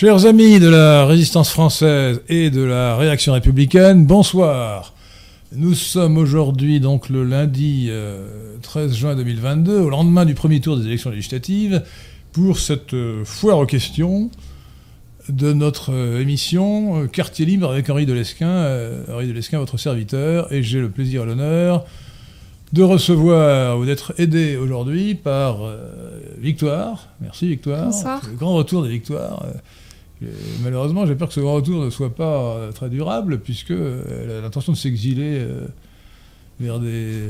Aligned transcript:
Chers 0.00 0.26
amis 0.26 0.60
de 0.60 0.68
la 0.68 1.06
résistance 1.06 1.50
française 1.50 2.20
et 2.28 2.50
de 2.50 2.62
la 2.62 2.96
réaction 2.96 3.32
républicaine, 3.32 4.06
bonsoir. 4.06 4.94
Nous 5.50 5.74
sommes 5.74 6.18
aujourd'hui 6.18 6.78
donc 6.78 7.08
le 7.08 7.24
lundi 7.24 7.90
13 8.62 8.94
juin 8.94 9.16
2022, 9.16 9.76
au 9.80 9.90
lendemain 9.90 10.24
du 10.24 10.34
premier 10.34 10.60
tour 10.60 10.76
des 10.76 10.86
élections 10.86 11.10
législatives, 11.10 11.82
pour 12.30 12.60
cette 12.60 12.94
foire 13.24 13.58
aux 13.58 13.66
questions 13.66 14.30
de 15.28 15.52
notre 15.52 15.92
émission 16.20 17.08
Quartier 17.08 17.44
libre 17.44 17.68
avec 17.68 17.90
Henri 17.90 18.06
Delesquin, 18.06 18.68
Henri 19.12 19.26
Delesquin, 19.26 19.58
votre 19.58 19.78
serviteur, 19.78 20.52
et 20.52 20.62
j'ai 20.62 20.78
le 20.78 20.90
plaisir 20.90 21.24
et 21.24 21.26
l'honneur 21.26 21.84
de 22.72 22.84
recevoir 22.84 23.76
ou 23.76 23.84
d'être 23.84 24.14
aidé 24.18 24.56
aujourd'hui 24.56 25.16
par 25.16 25.56
Victoire. 26.38 27.08
Merci 27.20 27.48
Victoire. 27.48 27.86
Bonsoir. 27.86 28.22
Le 28.30 28.36
grand 28.36 28.54
retour 28.54 28.84
des 28.84 28.90
Victoires. 30.20 30.30
malheureusement, 30.62 31.06
j'ai 31.06 31.14
peur 31.14 31.28
que 31.28 31.34
ce 31.34 31.40
grand 31.40 31.54
retour 31.54 31.84
ne 31.84 31.90
soit 31.90 32.14
pas 32.14 32.70
très 32.74 32.88
durable, 32.88 33.38
puisqu'elle 33.40 34.30
a 34.30 34.40
l'intention 34.40 34.72
de 34.72 34.76
s'exiler 34.76 35.46
vers 36.60 36.80
des, 36.80 37.28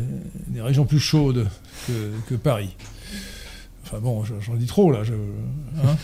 régions 0.57 0.85
plus 0.85 1.01
chaudes 1.01 1.49
que, 1.87 2.35
Paris. 2.35 2.75
Enfin 3.85 3.99
bon, 4.01 4.25
j'en 4.25 4.55
dis 4.55 4.67
trop 4.67 4.93
là. 4.93 5.03
Hein. 5.85 5.97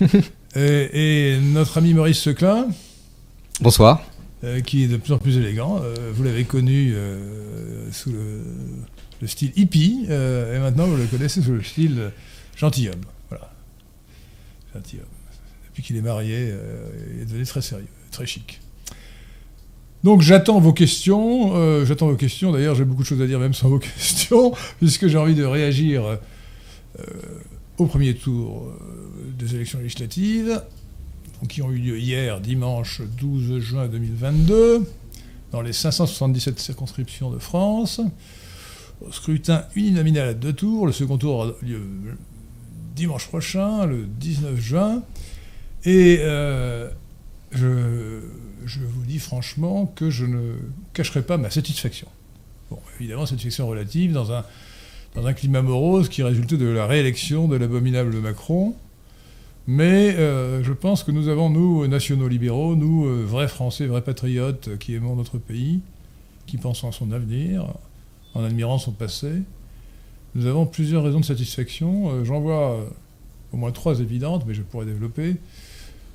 et, 0.61 1.39
notre 1.53 1.79
ami 1.79 1.95
Maurice 1.95 2.21
Seclin. 2.21 2.69
Bonsoir. 3.61 4.03
qui 4.67 4.85
est 4.85 4.89
de 4.89 4.97
plus 4.97 5.13
en 5.13 5.19
plus 5.19 5.37
élégant. 5.37 5.81
vous 6.13 6.23
l'avez 6.23 6.45
connu 6.45 6.95
sous 7.93 8.11
le, 8.11 8.43
le, 9.21 9.27
style 9.27 9.53
hippie, 9.57 10.07
et 10.09 10.59
maintenant 10.59 10.87
vous 10.87 10.97
le 10.97 11.07
connaissez 11.07 11.43
sous 11.43 11.53
le 11.53 11.63
style 11.63 12.11
gentilhomme. 12.57 13.03
Voilà. 13.29 13.51
Gentilhomme. 14.75 15.14
Depuis 15.75 15.83
qu'il 15.83 15.97
est 15.97 16.03
marié, 16.03 16.37
euh, 16.53 16.87
il 17.17 17.23
est 17.23 17.25
devenu 17.25 17.45
très 17.45 17.61
sérieux, 17.61 17.89
très 18.13 18.27
chic. 18.27 18.61
Donc 20.05 20.21
j'attends 20.21 20.61
vos 20.61 20.73
questions. 20.73 21.57
Euh, 21.57 21.85
j'attends 21.85 22.07
vos 22.07 22.15
questions. 22.15 22.53
D'ailleurs, 22.53 22.77
j'ai 22.77 22.85
beaucoup 22.85 23.03
de 23.03 23.09
choses 23.09 23.21
à 23.21 23.27
dire 23.27 23.41
même 23.41 23.55
sans 23.55 23.69
vos 23.69 23.79
questions, 23.81 24.53
puisque 24.79 25.09
j'ai 25.09 25.19
envie 25.19 25.35
de 25.35 25.43
réagir 25.43 26.05
euh, 26.07 26.17
au 27.79 27.87
premier 27.87 28.15
tour 28.15 28.73
des 29.37 29.57
élections 29.57 29.81
législatives, 29.81 30.63
qui 31.49 31.61
ont 31.61 31.73
eu 31.73 31.79
lieu 31.79 31.99
hier, 31.99 32.41
dimanche 32.41 33.03
12 33.19 33.59
juin 33.59 33.89
2022, 33.89 34.89
dans 35.51 35.61
les 35.61 35.73
577 35.73 36.61
circonscriptions 36.61 37.33
de 37.33 37.41
France. 37.41 38.01
Au 39.05 39.11
scrutin 39.11 39.65
uninominal 39.75 40.29
à 40.29 40.35
deux 40.35 40.53
tours. 40.53 40.87
Le 40.87 40.93
second 40.93 41.19
tour 41.19 41.35
aura 41.35 41.53
lieu 41.63 41.83
dimanche 42.95 43.27
prochain, 43.27 43.87
le 43.87 44.07
19 44.07 44.57
juin. 44.61 45.03
Et 45.85 46.19
euh, 46.21 46.91
je, 47.53 47.67
vous 47.67 49.05
dis 49.07 49.19
franchement 49.19 49.87
que 49.95 50.11
je 50.11 50.25
ne 50.25 50.55
cacherai 50.95 51.23
pas 51.23 51.37
ma 51.37 51.51
satisfaction. 51.51 52.09
Bon, 52.71 52.79
évidemment, 52.99 53.27
satisfaction 53.27 53.67
relative 53.67 54.13
dans 54.13 54.33
un, 54.33 54.45
dans 55.15 55.27
un 55.27 55.35
climat 55.35 55.63
morose 55.63 56.09
qui 56.09 56.23
résultait 56.23 56.57
de 56.57 56.67
la 56.67 56.87
réélection 56.87 57.49
de 57.49 57.57
l'abominable 57.57 58.17
Macron. 58.17 58.75
Mais 59.67 60.15
euh, 60.17 60.63
je 60.63 60.73
pense 60.73 61.05
que 61.05 61.11
nous 61.11 61.29
avons, 61.29 61.51
nous, 61.51 61.87
nationaux 61.87 62.29
libéraux, 62.29 62.77
nous, 62.77 63.07
euh, 63.07 63.25
vrais 63.25 63.49
Français, 63.49 63.87
vrais 63.87 64.03
patriotes 64.03 64.79
qui 64.79 64.95
aimons 64.95 65.17
notre 65.17 65.39
pays, 65.39 65.81
qui 66.47 66.57
pensons 66.57 66.89
à 66.89 66.93
son 66.93 67.13
avenir, 67.13 67.67
en 68.35 68.45
admirant 68.45 68.79
son 68.79 68.93
passé, 68.93 69.31
nous 70.35 70.47
avons 70.47 70.67
plusieurs 70.67 71.05
raisons 71.05 71.21
de 71.21 71.25
satisfaction. 71.25 72.25
J'en 72.25 72.41
vois 72.41 72.85
au 73.55 73.57
moins 73.57 73.71
trois 73.71 74.01
évidentes, 74.01 74.45
mais 74.47 74.55
je 74.55 74.63
pourrais 74.63 74.85
développer, 74.85 75.37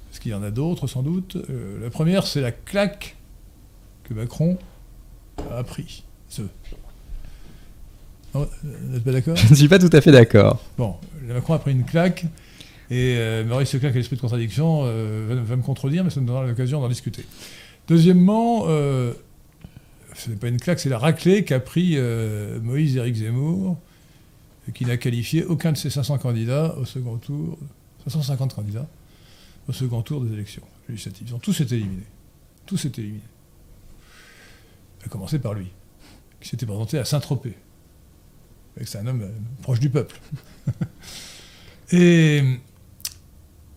parce 0.10 0.20
qu'il 0.20 0.32
y 0.32 0.36
en 0.36 0.44
a 0.44 0.52
d'autres 0.52 0.88
sans 0.88 1.04
doute. 1.04 1.38
Euh, 1.50 1.82
la 1.82 1.90
première, 1.90 2.26
c'est 2.26 2.42
la 2.42 2.52
claque 2.52 3.16
que 4.04 4.14
Macron 4.14 4.58
a 5.52 5.64
pris. 5.64 6.04
Ce. 6.28 6.42
vous 8.34 8.46
n'êtes 8.90 9.04
pas 9.04 9.12
d'accord 9.12 9.36
Je 9.36 9.50
ne 9.50 9.56
suis 9.56 9.68
pas 9.68 9.80
tout 9.80 9.90
à 9.94 10.02
fait 10.02 10.12
d'accord. 10.12 10.64
Bon, 10.78 10.96
Macron 11.28 11.54
a 11.54 11.60
pris 11.60 11.72
une 11.72 11.86
claque, 11.86 12.26
et 12.90 13.44
Maurice 13.46 13.70
Seclin, 13.70 13.90
qui 13.90 13.96
a 13.96 14.00
l'esprit 14.00 14.16
de 14.16 14.22
contradiction, 14.22 14.84
va, 14.84 15.56
me 15.56 15.62
contredire, 15.62 16.04
mais 16.04 16.10
ça 16.10 16.22
me 16.22 16.26
donnera 16.28 16.46
l'occasion 16.46 16.82
d'en 16.82 16.90
discuter. 16.90 17.24
Deuxièmement, 17.88 18.66
ce 18.66 20.30
n'est 20.30 20.36
pas 20.36 20.48
une 20.48 20.60
claque, 20.60 20.80
c'est 20.80 20.90
la 20.90 20.98
raclée 20.98 21.44
qu'a 21.44 21.60
pris 21.60 21.98
Moïse 22.62 22.98
Éric 22.98 23.16
Zemmour 23.16 23.78
qui 24.74 24.86
n'a 24.86 24.98
qualifié 24.98 25.46
aucun 25.46 25.72
de 25.72 25.78
ces 25.78 25.90
500 25.90 26.18
candidats 26.18 26.76
au 26.78 26.86
second 26.86 27.18
tour, 27.18 27.58
550 28.06 28.56
candidats 28.56 28.88
au 29.70 29.72
second 29.72 30.02
tour 30.02 30.22
des 30.22 30.34
élections 30.34 30.64
législatives. 30.90 31.28
Ils 31.30 31.36
ont 31.36 31.40
tous 31.40 31.62
été 31.62 31.76
éliminés. 31.76 32.08
Tous 32.66 32.84
été 32.86 33.02
éliminés. 33.02 33.22
À 35.06 35.10
commencer 35.10 35.38
par 35.38 35.54
lui, 35.54 35.68
qui 36.42 36.50
s'était 36.50 36.66
présenté 36.66 36.98
à 36.98 37.06
Saint-Tropez. 37.06 37.56
C'est 38.84 38.98
un 38.98 39.08
homme 39.08 39.22
euh, 39.22 39.30
proche 39.62 39.80
du 39.80 39.90
peuple. 39.90 40.20
et, 41.92 42.38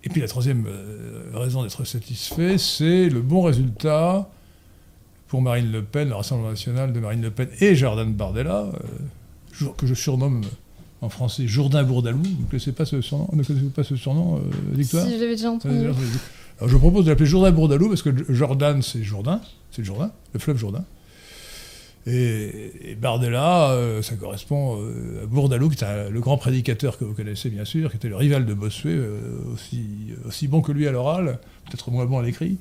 et 0.03 0.09
puis 0.09 0.21
la 0.21 0.29
troisième 0.29 0.65
euh, 0.67 1.31
raison 1.35 1.63
d'être 1.63 1.85
satisfait, 1.85 2.57
c'est 2.57 3.09
le 3.09 3.21
bon 3.21 3.43
résultat 3.43 4.31
pour 5.29 5.43
Marine 5.43 5.71
Le 5.71 5.83
Pen, 5.85 6.09
le 6.09 6.15
Rassemblement 6.15 6.51
national 6.51 6.93
de 6.93 7.01
Marine 7.01 7.23
Le 7.23 7.31
Pen 7.31 7.49
et 7.61 7.75
Jordan 7.75 8.13
Bardella, 8.15 8.71
euh, 9.63 9.69
que 9.77 9.87
je 9.87 9.95
surnomme 9.95 10.43
en 11.03 11.09
français 11.09 11.47
Jourdain 11.47 11.83
Bourdalou. 11.83 12.23
Vous 12.23 12.45
ne 12.45 12.51
connaissez 12.51 12.73
pas 12.73 12.87
ce 12.87 13.01
surnom, 13.03 13.29
ne 13.33 13.43
connaissez 13.43 13.67
pas 13.67 13.85
ce 13.85 13.97
surnom, 13.97 14.37
euh, 14.37 14.41
Victoire 14.73 15.05
Si, 15.05 15.15
je 15.15 15.21
l'avais 15.21 15.37
déjà 15.37 15.51
entendu. 15.51 15.77
Alors 16.59 16.69
je 16.69 16.77
propose 16.77 17.05
de 17.05 17.11
l'appeler 17.11 17.27
Jourdain 17.27 17.51
Bourdalou 17.51 17.89
parce 17.89 18.03
que 18.03 18.11
Jordan, 18.33 18.81
c'est 18.83 19.03
Jourdain, 19.03 19.41
c'est 19.73 19.83
le 19.83 19.87
Jourdain, 19.87 20.13
le 20.33 20.41
fleuve 20.41 20.57
Jourdain. 20.57 20.85
Et, 22.07 22.97
Bardella, 23.01 23.71
euh, 23.71 24.03
ça 24.03 24.17
correspond 24.17 24.81
euh, 24.81 25.23
à 25.23 25.27
Bourdalou, 25.27 25.69
qui 25.69 25.83
est 25.83 26.11
le 26.11 26.21
grand 26.21 26.37
prédicateur 26.37 26.99
que 26.99 27.05
vous 27.05 27.15
connaissez 27.15 27.51
bien 27.51 27.65
sûr, 27.65 27.91
qui 27.91 27.97
était 27.97 28.09
le 28.09 28.17
rival 28.17 28.47
de 28.47 28.55
Bossuet, 28.55 28.99
aussi, 29.53 29.85
aussi 30.27 30.49
bon 30.49 30.63
que 30.63 30.73
lui 30.73 30.87
à 30.87 30.93
l'oral, 30.93 31.39
peut-être 31.67 31.91
moins 31.91 32.07
bon 32.07 32.19
à 32.19 32.23
l'écrit. 32.23 32.59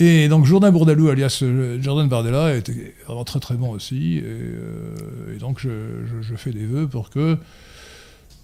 Et 0.00 0.28
donc 0.28 0.44
Jourdain 0.44 0.70
Bourdalou, 0.70 1.08
alias 1.08 1.40
euh, 1.42 1.78
Jordan 1.82 2.08
Bardella, 2.08 2.54
était 2.54 2.94
vraiment 3.06 3.24
très 3.24 3.40
très 3.40 3.54
bon 3.54 3.70
aussi. 3.70 4.18
Et, 4.18 4.22
euh, 4.24 5.38
donc 5.40 5.58
je, 5.58 6.34
fais 6.36 6.52
des 6.52 6.66
vœux 6.66 6.86
pour 6.86 7.10
que 7.10 7.36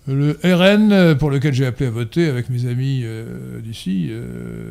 le 0.09 0.39
RN, 0.43 1.17
pour 1.17 1.31
lequel 1.31 1.55
j'ai 1.55 1.65
appelé 1.65 1.87
à 1.87 1.91
voter 1.91 2.29
avec 2.29 2.51
mes 2.51 2.67
amis 2.67 3.03
euh, 3.05 3.61
d'ici, 3.61 4.11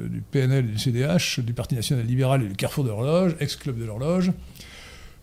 du 0.09 0.21
PNL 0.31 0.65
et 0.65 0.71
du 0.73 0.77
CDH, 0.77 1.39
du 1.39 1.53
Parti 1.53 1.75
national 1.75 2.05
libéral 2.05 2.43
et 2.43 2.47
du 2.47 2.55
Carrefour 2.55 2.83
de 2.83 2.89
l'horloge, 2.89 3.35
ex-club 3.39 3.79
de 3.79 3.85
l'horloge, 3.85 4.31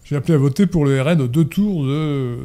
j'ai 0.05 0.17
appelé 0.17 0.35
à 0.35 0.39
voter 0.39 0.67
pour 0.67 0.87
le 0.87 1.01
RN 1.01 1.21
aux 1.21 1.29
deux 1.29 1.45
tours 1.45 1.85
de. 1.85 2.39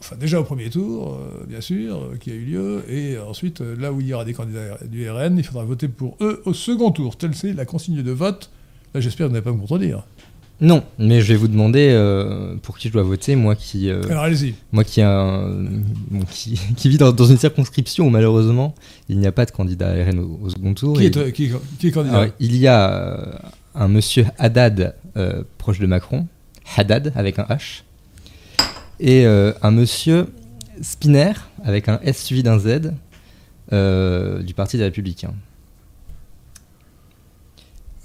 Enfin, 0.00 0.16
déjà 0.16 0.40
au 0.40 0.44
premier 0.44 0.68
tour, 0.68 1.18
bien 1.48 1.62
sûr, 1.62 2.10
qui 2.20 2.32
a 2.32 2.34
eu 2.34 2.44
lieu, 2.44 2.84
et 2.90 3.16
ensuite, 3.16 3.60
là 3.60 3.92
où 3.92 4.00
il 4.00 4.08
y 4.08 4.12
aura 4.12 4.24
des 4.26 4.34
candidats 4.34 4.76
du 4.84 5.08
RN, 5.08 5.38
il 5.38 5.44
faudra 5.44 5.64
voter 5.64 5.88
pour 5.88 6.16
eux 6.20 6.42
au 6.44 6.52
second 6.52 6.90
tour. 6.90 7.16
Telle 7.16 7.34
c'est 7.34 7.54
la 7.54 7.64
consigne 7.64 8.02
de 8.02 8.10
vote 8.10 8.50
j'espère 8.94 9.26
que 9.26 9.30
vous 9.30 9.34
n'allez 9.34 9.44
pas 9.44 9.52
me 9.52 9.58
contredire. 9.58 10.04
Non, 10.60 10.84
mais 10.98 11.20
je 11.20 11.28
vais 11.28 11.36
vous 11.36 11.48
demander 11.48 11.90
euh, 11.90 12.54
pour 12.62 12.78
qui 12.78 12.88
je 12.88 12.92
dois 12.92 13.02
voter, 13.02 13.36
moi 13.36 13.54
qui. 13.54 13.90
Euh, 13.90 14.00
Alors 14.08 14.24
allez-y. 14.24 14.54
Moi 14.72 14.84
qui, 14.84 15.02
qui, 16.76 16.88
vit 16.88 16.96
dans, 16.96 17.12
une 17.14 17.36
circonscription 17.36 18.06
où 18.06 18.10
malheureusement 18.10 18.74
il 19.10 19.18
n'y 19.18 19.26
a 19.26 19.32
pas 19.32 19.44
de 19.44 19.50
candidat 19.50 19.92
RN 19.92 20.18
au, 20.18 20.48
second 20.48 20.72
tour. 20.72 20.96
Qui, 20.96 21.06
est, 21.06 21.32
qui, 21.32 21.52
est, 21.86 21.90
candidat 21.90 22.28
Il 22.40 22.56
y 22.56 22.66
a 22.66 22.90
euh, 22.90 23.32
un 23.74 23.88
monsieur 23.88 24.26
Haddad 24.38 24.94
proche 25.58 25.78
de 25.78 25.86
Macron, 25.86 26.26
Haddad 26.76 27.12
avec 27.16 27.38
un 27.38 27.44
H, 27.44 27.82
et 28.98 29.26
un 29.26 29.70
monsieur 29.70 30.26
Spinner 30.80 31.32
avec 31.64 31.88
un 31.88 32.00
S 32.02 32.22
suivi 32.22 32.42
d'un 32.42 32.58
Z 32.58 32.92
du 33.70 34.54
Parti 34.54 34.78
des 34.78 34.84
Républicains. 34.84 35.34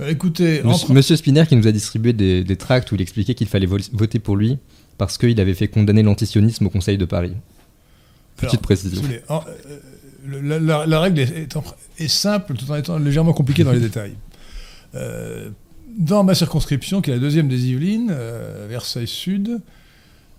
Euh, 0.01 0.09
écoutez, 0.09 0.61
Monsieur, 0.89 1.15
Spinner 1.15 1.45
qui 1.47 1.55
nous 1.55 1.67
a 1.67 1.71
distribué 1.71 2.13
des, 2.13 2.55
tracts 2.55 2.91
où 2.91 2.95
il 2.95 3.01
expliquait 3.01 3.35
qu'il 3.35 3.47
fallait 3.47 3.67
voter 3.67 4.19
pour 4.19 4.35
lui 4.35 4.57
parce 4.97 5.17
qu'il 5.17 5.39
avait 5.39 5.53
fait 5.53 5.67
condamner 5.67 6.03
l'antisionisme 6.03 6.67
au 6.67 6.69
Conseil 6.69 6.97
de 6.97 7.05
Paris. 7.05 7.33
Petite 8.37 8.61
précision. 8.61 9.03
Euh, 9.29 10.85
la, 10.87 10.99
règle 10.99 11.19
est, 11.19 12.07
simple 12.07 12.55
tout 12.55 12.69
en 12.71 12.75
étant 12.75 12.97
légèrement 12.97 13.33
compliquée 13.33 13.63
dans 13.63 13.71
les 13.71 13.79
détails. 13.79 14.15
Euh, 14.95 15.49
dans 15.97 16.23
ma 16.23 16.35
circonscription, 16.35 17.01
qui 17.01 17.11
est 17.11 17.13
la 17.13 17.19
deuxième 17.19 17.47
des 17.47 17.67
Yvelines, 17.67 18.15
Versailles 18.69 19.07
Sud, 19.07 19.59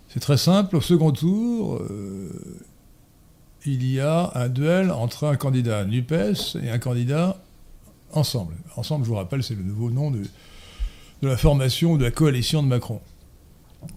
c'est 0.09 0.21
très 0.21 0.39
simple. 0.39 0.77
Au 0.77 0.81
second 0.81 1.13
tour, 1.13 1.83
il 3.67 3.87
y 3.87 4.01
a 4.01 4.33
un 4.35 4.49
duel 4.49 4.91
entre 4.91 5.27
un 5.27 5.37
candidat 5.37 5.85
NUPES 5.85 6.57
et 6.63 6.71
un 6.71 6.79
candidat 6.79 7.39
Ensemble. 8.13 8.55
Ensemble, 8.77 9.05
je 9.05 9.11
vous 9.11 9.17
rappelle, 9.17 9.43
c'est 9.43 9.55
le 9.55 9.63
nouveau 9.63 9.91
nom 9.91 10.11
de, 10.11 10.23
la 11.23 11.37
formation 11.37 11.97
de 11.97 12.05
la 12.05 12.11
coalition 12.11 12.63
de 12.63 12.69
Macron. 12.69 13.01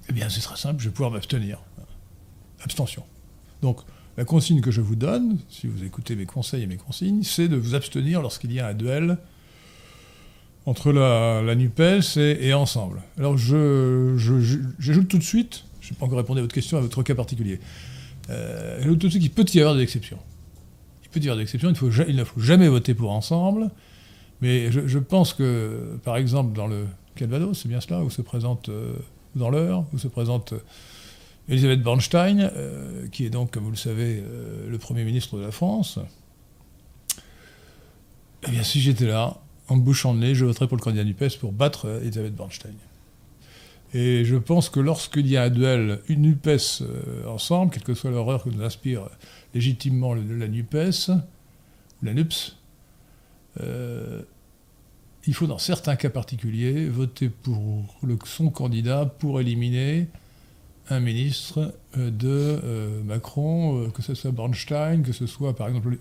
Eh 0.09 0.13
bien, 0.13 0.29
c'est 0.29 0.41
très 0.41 0.57
simple, 0.57 0.81
je 0.81 0.89
vais 0.89 0.94
pouvoir 0.94 1.12
m'abstenir. 1.12 1.62
Abstention. 2.63 3.03
Donc, 3.62 3.81
la 4.17 4.25
consigne 4.25 4.62
que 4.62 4.71
je 4.71 4.81
vous 4.81 4.95
donne, 4.95 5.39
si 5.50 5.67
vous 5.67 5.83
écoutez 5.83 6.15
mes 6.15 6.25
conseils 6.25 6.63
et 6.63 6.67
mes 6.67 6.77
consignes, 6.77 7.23
c'est 7.23 7.47
de 7.47 7.57
vous 7.57 7.75
abstenir 7.75 8.21
lorsqu'il 8.21 8.51
y 8.53 8.59
a 8.59 8.67
un 8.67 8.73
duel 8.73 9.17
entre 10.65 10.91
la, 10.91 11.56
NUPES 11.56 12.18
et, 12.18 12.53
Ensemble. 12.53 13.01
Alors 13.18 13.38
je, 13.38 14.15
j'ajoute 14.79 15.07
tout 15.07 15.18
de 15.18 15.23
suite, 15.23 15.65
je 15.81 15.91
n'ai 15.91 15.97
pas 15.97 16.06
encore 16.06 16.18
répondu 16.18 16.39
à 16.39 16.41
votre 16.41 16.56
question, 16.56 16.77
à 16.77 16.81
votre 16.81 17.03
cas 17.03 17.13
particulier, 17.13 17.59
euh, 18.29 18.79
j'ajoute 18.79 19.00
tout 19.00 19.07
de 19.07 19.11
suite 19.11 19.21
qu'il 19.21 19.31
peut 19.31 19.45
y 19.53 19.59
avoir 19.59 19.75
des 19.75 19.83
exceptions. 19.83 20.19
Il 21.03 21.09
peut 21.09 21.19
y 21.19 21.23
avoir 21.23 21.38
des 21.38 21.44
exceptions, 21.44 21.71
il 22.07 22.15
ne 22.15 22.23
faut 22.23 22.39
jamais 22.39 22.68
voter 22.68 22.94
pour 22.94 23.11
Ensemble, 23.11 23.69
mais 24.41 24.71
je, 24.71 24.99
pense 24.99 25.33
que, 25.33 25.97
par 26.03 26.17
exemple, 26.17 26.55
dans 26.55 26.67
le 26.67 26.85
Calvados, 27.15 27.57
c'est 27.57 27.69
bien 27.69 27.79
cela, 27.79 28.01
où 28.01 28.09
se 28.09 28.21
présente, 28.21 28.69
euh, 28.69 28.93
dans 29.35 29.49
l'heure, 29.49 29.85
où 29.93 29.97
se 29.97 30.07
présente 30.07 30.53
euh, 30.53 30.59
Elisabeth 31.47 31.81
Bornstein, 31.81 32.51
euh, 32.55 33.07
qui 33.07 33.25
est 33.25 33.29
donc, 33.29 33.51
comme 33.51 33.63
vous 33.63 33.71
le 33.71 33.77
savez, 33.77 34.21
le 34.67 34.77
Premier 34.77 35.03
ministre 35.03 35.37
de 35.37 35.43
la 35.43 35.51
France. 35.51 35.99
Eh 38.47 38.51
bien, 38.51 38.63
si 38.63 38.81
j'étais 38.81 39.07
là, 39.07 39.37
en 39.69 39.77
bouchant 39.77 40.13
le 40.13 40.19
nez, 40.19 40.35
je 40.35 40.45
voterais 40.45 40.67
pour 40.67 40.77
le 40.77 40.83
candidat 40.83 41.03
du 41.03 41.13
PES 41.13 41.37
pour 41.39 41.51
battre 41.51 42.01
Elisabeth 42.03 42.35
Bornstein. 42.35 42.73
Et 43.93 44.25
je 44.25 44.35
pense 44.35 44.69
que 44.69 44.79
lorsqu'il 44.79 45.27
y 45.27 45.37
a 45.37 45.43
un 45.43 45.49
duel, 45.49 46.01
une 46.09 46.23
NUPES 46.23 46.83
ensemble, 47.27 47.71
quelle 47.71 47.83
que 47.83 47.93
soit 47.93 48.11
l'horreur 48.11 48.43
que 48.43 48.49
nous 48.49 48.61
inspire 48.61 49.07
légitimement 49.53 50.13
la 50.13 50.47
NUPES, 50.47 51.11
la 52.03 52.13
NUPS, 52.13 52.57
euh, 53.62 54.22
il 55.28 55.34
faut 55.34 55.48
dans 55.48 55.57
certains 55.57 55.96
cas 55.96 56.10
particuliers 56.10 56.88
voter 56.88 57.30
pour 57.30 57.86
son 58.25 58.50
candidat 58.50 59.06
pour 59.06 59.42
éliminer 59.42 60.07
un 60.90 61.00
ministre 61.00 61.74
euh, 61.98 62.12
de 62.12 62.60
euh, 62.63 63.04
Macron, 63.04 63.90
que 63.90 64.02
ce 64.02 64.13
soit 64.13 64.31
Bornstein, 64.31 65.02
que 65.02 65.13
ce 65.13 65.25
soit 65.25 65.56
par 65.56 65.68
exemple 65.68 65.98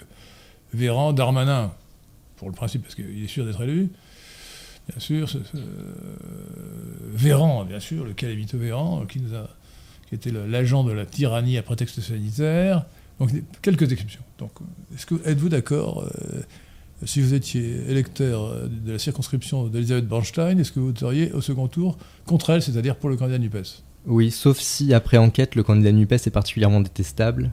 Véran, 0.74 1.12
Darmanin, 1.12 1.72
pour 2.36 2.48
le 2.48 2.54
principe, 2.54 2.82
parce 2.82 2.94
qu'il 2.94 3.24
est 3.24 3.28
sûr 3.28 3.46
d'être 3.46 3.62
élu. 3.62 3.90
Bien 4.88 5.00
sûr, 5.00 5.30
Véran, 7.10 7.64
bien 7.64 7.80
sûr, 7.80 8.04
le 8.04 8.12
calamito 8.12 8.58
Véran, 8.58 9.06
qui 9.06 9.22
était 10.12 10.30
l'agent 10.30 10.84
de 10.84 10.92
la 10.92 11.06
tyrannie 11.06 11.56
à 11.56 11.62
prétexte 11.62 12.00
sanitaire. 12.02 12.84
Donc, 13.18 13.30
quelques 13.62 13.90
exceptions. 13.92 14.20
Donc, 14.36 14.50
est-ce 14.94 15.06
que 15.06 15.14
êtes-vous 15.26 15.48
d'accord 15.48 16.06
si 17.04 17.20
vous 17.20 17.34
étiez 17.34 17.82
électeur 17.88 18.68
de 18.68 18.92
la 18.92 18.98
circonscription 18.98 19.66
d'Elisabeth 19.68 20.06
Bornstein, 20.06 20.58
est-ce 20.58 20.72
que 20.72 20.80
vous 20.80 20.86
voteriez 20.86 21.32
au 21.32 21.40
second 21.40 21.68
tour 21.68 21.96
contre 22.26 22.50
elle, 22.50 22.62
c'est-à-dire 22.62 22.96
pour 22.96 23.10
le 23.10 23.16
candidat 23.16 23.38
NUPES? 23.38 23.82
Oui, 24.06 24.30
sauf 24.30 24.58
si 24.58 24.92
après 24.92 25.16
enquête, 25.16 25.54
le 25.54 25.62
candidat 25.62 25.92
NUPES 25.92 26.12
est 26.12 26.30
particulièrement 26.30 26.80
détestable. 26.80 27.50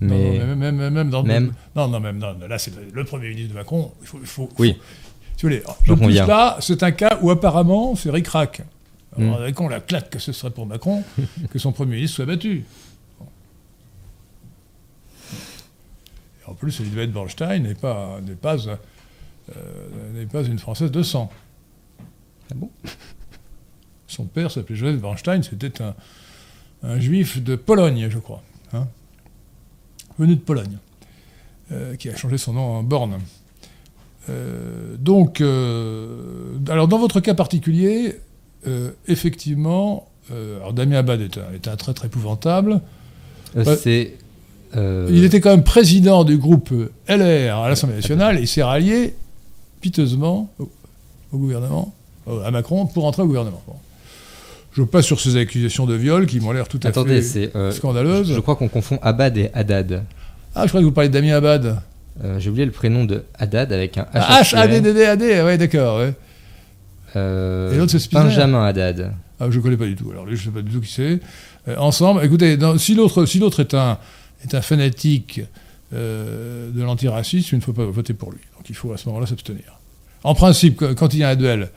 Mais... 0.00 0.38
Non, 0.38 0.56
même, 0.56 0.76
même, 0.76 0.90
même, 0.90 1.10
dans 1.10 1.22
même... 1.22 1.52
Non, 1.74 1.88
non, 1.88 2.00
même, 2.00 2.18
non, 2.18 2.34
là 2.48 2.58
c'est 2.58 2.72
le 2.92 3.04
Premier 3.04 3.30
ministre 3.30 3.50
de 3.50 3.58
Macron. 3.58 3.92
Il 4.02 4.06
faut, 4.06 4.18
il 4.20 4.26
faut, 4.26 4.48
oui. 4.58 4.76
si 5.36 5.46
vous 5.46 5.48
voulez, 5.48 5.62
donc 5.86 6.00
là, 6.12 6.56
c'est 6.60 6.82
un 6.82 6.92
cas 6.92 7.18
où 7.22 7.30
apparemment 7.30 7.94
c'est 7.94 8.10
ric-rac. 8.10 8.62
Alors, 9.18 9.40
mm. 9.40 9.70
la 9.70 9.80
claque 9.80 10.10
que 10.10 10.18
ce 10.18 10.32
serait 10.32 10.50
pour 10.50 10.66
Macron 10.66 11.02
que 11.50 11.58
son 11.58 11.72
Premier 11.72 11.96
ministre 11.96 12.16
soit 12.16 12.26
battu. 12.26 12.64
En 16.46 16.54
plus, 16.54 16.80
Elisabeth 16.80 17.12
Bornstein 17.12 17.62
n'est 17.62 17.74
pas, 17.74 18.20
n'est 18.24 18.34
pas, 18.34 18.56
euh, 18.68 18.72
n'est 20.14 20.26
pas 20.26 20.42
une 20.44 20.58
Française 20.58 20.90
de 20.90 21.02
sang. 21.02 21.30
Ah 22.50 22.54
bon? 22.54 22.70
Son 24.06 24.24
père 24.24 24.50
s'appelait 24.50 24.76
Joseph 24.76 25.00
Bornstein, 25.00 25.42
c'était 25.42 25.82
un, 25.82 25.94
un, 26.84 27.00
juif 27.00 27.42
de 27.42 27.56
Pologne, 27.56 28.08
je 28.08 28.18
crois, 28.18 28.42
hein, 28.72 28.86
venu 30.18 30.36
de 30.36 30.40
Pologne, 30.40 30.78
euh, 31.72 31.96
qui 31.96 32.08
a 32.08 32.16
changé 32.16 32.38
son 32.38 32.52
nom 32.52 32.76
en 32.76 32.82
Born. 32.84 33.18
Euh, 34.28 34.96
donc, 34.96 35.40
alors 35.40 36.88
dans 36.88 36.98
votre 36.98 37.20
cas 37.20 37.34
particulier, 37.34 38.20
effectivement, 39.06 40.08
alors 40.30 40.72
Damien 40.72 40.98
Abad 40.98 41.20
est 41.20 41.38
un, 41.38 41.52
est 41.52 41.68
un 41.68 41.76
très 41.76 41.94
très 41.94 42.06
épouvantable. 42.06 42.80
c'est 43.64 44.16
euh, 44.76 45.08
il 45.10 45.24
était 45.24 45.40
quand 45.40 45.50
même 45.50 45.64
président 45.64 46.24
du 46.24 46.38
groupe 46.38 46.72
LR 47.08 47.56
à 47.56 47.68
l'Assemblée 47.68 47.96
nationale 47.96 48.38
et 48.38 48.46
s'est 48.46 48.62
rallié 48.62 49.14
piteusement 49.80 50.50
au, 50.58 50.68
gouvernement, 51.32 51.94
à 52.44 52.50
Macron, 52.50 52.86
pour 52.86 53.04
entrer 53.04 53.22
au 53.22 53.26
gouvernement. 53.26 53.62
Je 54.72 54.82
passe 54.82 55.06
sur 55.06 55.20
ces 55.20 55.36
accusations 55.36 55.86
de 55.86 55.94
viol 55.94 56.26
qui 56.26 56.40
m'ont 56.40 56.52
l'air 56.52 56.68
tout 56.68 56.80
à 56.82 56.92
fait 56.92 57.50
euh, 57.54 57.70
scandaleuses. 57.70 58.34
Je, 58.34 58.40
crois 58.40 58.56
qu'on 58.56 58.68
confond 58.68 58.98
Abad 59.02 59.36
et 59.36 59.50
Haddad. 59.54 60.04
Ah, 60.54 60.62
je 60.64 60.68
crois 60.68 60.80
que 60.80 60.84
vous 60.84 60.92
parlez 60.92 61.08
de 61.08 61.14
Damien 61.14 61.36
Abad. 61.36 61.80
Euh, 62.24 62.38
j'ai 62.40 62.50
oublié 62.50 62.64
le 62.64 62.72
prénom 62.72 63.04
de 63.04 63.24
Haddad 63.38 63.72
avec 63.72 63.98
un 63.98 64.06
H. 64.14 64.52
H, 64.52 64.56
A, 64.56 64.66
D, 64.66 64.80
D, 64.80 64.92
D, 64.92 65.04
A, 65.04 65.16
D, 65.16 65.42
ouais, 65.42 65.58
d'accord. 65.58 65.98
Ouais. 65.98 66.14
et 67.14 67.76
l'autre, 67.76 67.96
c'est 67.96 68.12
Benjamin 68.12 68.64
Haddad. 68.64 69.12
Ah, 69.38 69.46
je 69.50 69.58
ne 69.58 69.62
connais 69.62 69.76
pas 69.76 69.86
du 69.86 69.96
tout. 69.96 70.10
Alors, 70.10 70.26
lui, 70.26 70.36
je 70.36 70.42
ne 70.42 70.46
sais 70.46 70.60
pas 70.60 70.62
du 70.62 70.72
tout 70.72 70.80
qui 70.80 70.92
c'est. 70.92 71.20
ensemble, 71.76 72.24
écoutez, 72.24 72.58
si 72.78 72.94
l'autre 72.94 73.24
si 73.26 73.42
est 73.42 73.74
un 73.74 73.98
est 74.42 74.54
un 74.54 74.62
fanatique 74.62 75.40
euh, 75.92 76.70
de 76.70 76.82
l'antiracisme, 76.82 77.56
il 77.56 77.58
ne 77.58 77.64
faut 77.64 77.72
pas 77.72 77.84
voter 77.84 78.14
pour 78.14 78.32
lui. 78.32 78.40
Donc 78.56 78.68
il 78.68 78.74
faut 78.74 78.92
à 78.92 78.96
ce 78.96 79.08
moment-là 79.08 79.26
s'abstenir. 79.26 79.78
En 80.24 80.34
principe, 80.34 80.82
quand 80.96 81.14
il 81.14 81.20
y 81.20 81.24
a 81.24 81.28
un 81.28 81.36
duel, 81.36 81.70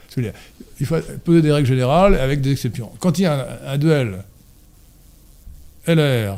il 0.79 0.85
faut 0.85 0.95
poser 1.23 1.41
des 1.41 1.51
règles 1.51 1.67
générales 1.67 2.15
avec 2.15 2.41
des 2.41 2.51
exceptions. 2.51 2.91
Quand 2.99 3.19
il 3.19 3.23
y 3.23 3.25
a 3.25 3.59
un, 3.67 3.77
duel 3.77 4.23
LR 5.85 6.37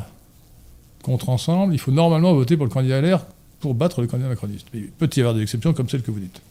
contre 1.03 1.29
ensemble, 1.29 1.73
il 1.73 1.79
faut 1.79 1.91
normalement 1.91 2.33
voter 2.33 2.57
pour 2.57 2.65
le 2.65 2.71
candidat 2.71 2.99
LR 3.01 3.25
pour 3.61 3.75
battre 3.75 4.01
le 4.01 4.07
candidat 4.07 4.27
macroniste. 4.27 4.67
il 4.73 4.87
peut 4.87 5.09
y 5.15 5.19
avoir 5.21 5.35
des 5.35 5.41
exceptions 5.41 5.73
comme 5.73 5.87
celles 5.87 6.01
que 6.01 6.11
vous 6.11 6.19
dites. 6.19 6.41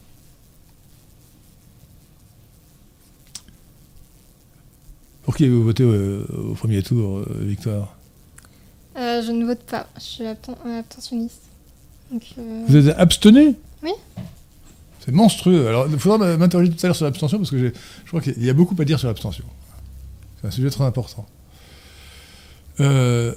Pour 5.25 5.37
qui 5.37 5.45
avez-vous 5.45 5.63
voté 5.63 5.85
au, 5.85 6.55
premier 6.55 6.83
tour, 6.83 7.19
euh, 7.19 7.27
Victoire 7.43 7.97
euh, 9.01 9.23
je 9.23 9.33
ne 9.33 9.47
vote 9.47 9.63
pas. 9.63 9.87
Je 9.97 10.03
suis 10.03 10.27
abstentionniste. 10.27 11.43
Euh, 12.13 12.65
Vous 12.69 12.89
êtes 12.89 12.99
abstenu 12.99 13.55
Oui. 13.83 13.93
C'est 15.05 15.13
monstrueux. 15.13 15.67
Alors, 15.69 15.87
il 15.91 15.99
faudra 15.99 16.37
m'interroger 16.37 16.71
tout 16.71 16.77
à 16.83 16.89
l'heure 16.89 16.97
sur 16.97 17.07
l'abstention 17.07 17.39
parce 17.39 17.51
que 17.51 17.59
je 17.59 18.09
crois 18.09 18.21
qu'il 18.21 18.45
y 18.45 18.51
a 18.51 18.53
beaucoup 18.53 18.77
à 18.79 18.85
dire 18.85 18.99
sur 18.99 19.09
l'abstention. 19.09 19.45
C'est 20.41 20.49
un 20.49 20.51
sujet 20.51 20.71
très 20.71 20.85
important. 20.85 21.27
Euh, 22.81 23.35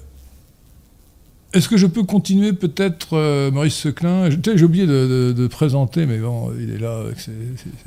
est-ce 1.53 1.70
que 1.70 1.77
je 1.77 1.88
peux 1.88 2.03
continuer 2.03 2.51
peut-être, 2.51 3.50
Maurice 3.51 3.75
Seclin? 3.75 4.29
J'ai 4.29 4.63
oublié 4.63 4.86
de, 4.86 5.48
présenter, 5.48 6.05
mais 6.05 6.17
bon, 6.17 6.51
il 6.60 6.72
est 6.72 6.79
là 6.79 7.00
avec 7.00 7.20
ses, 7.20 7.32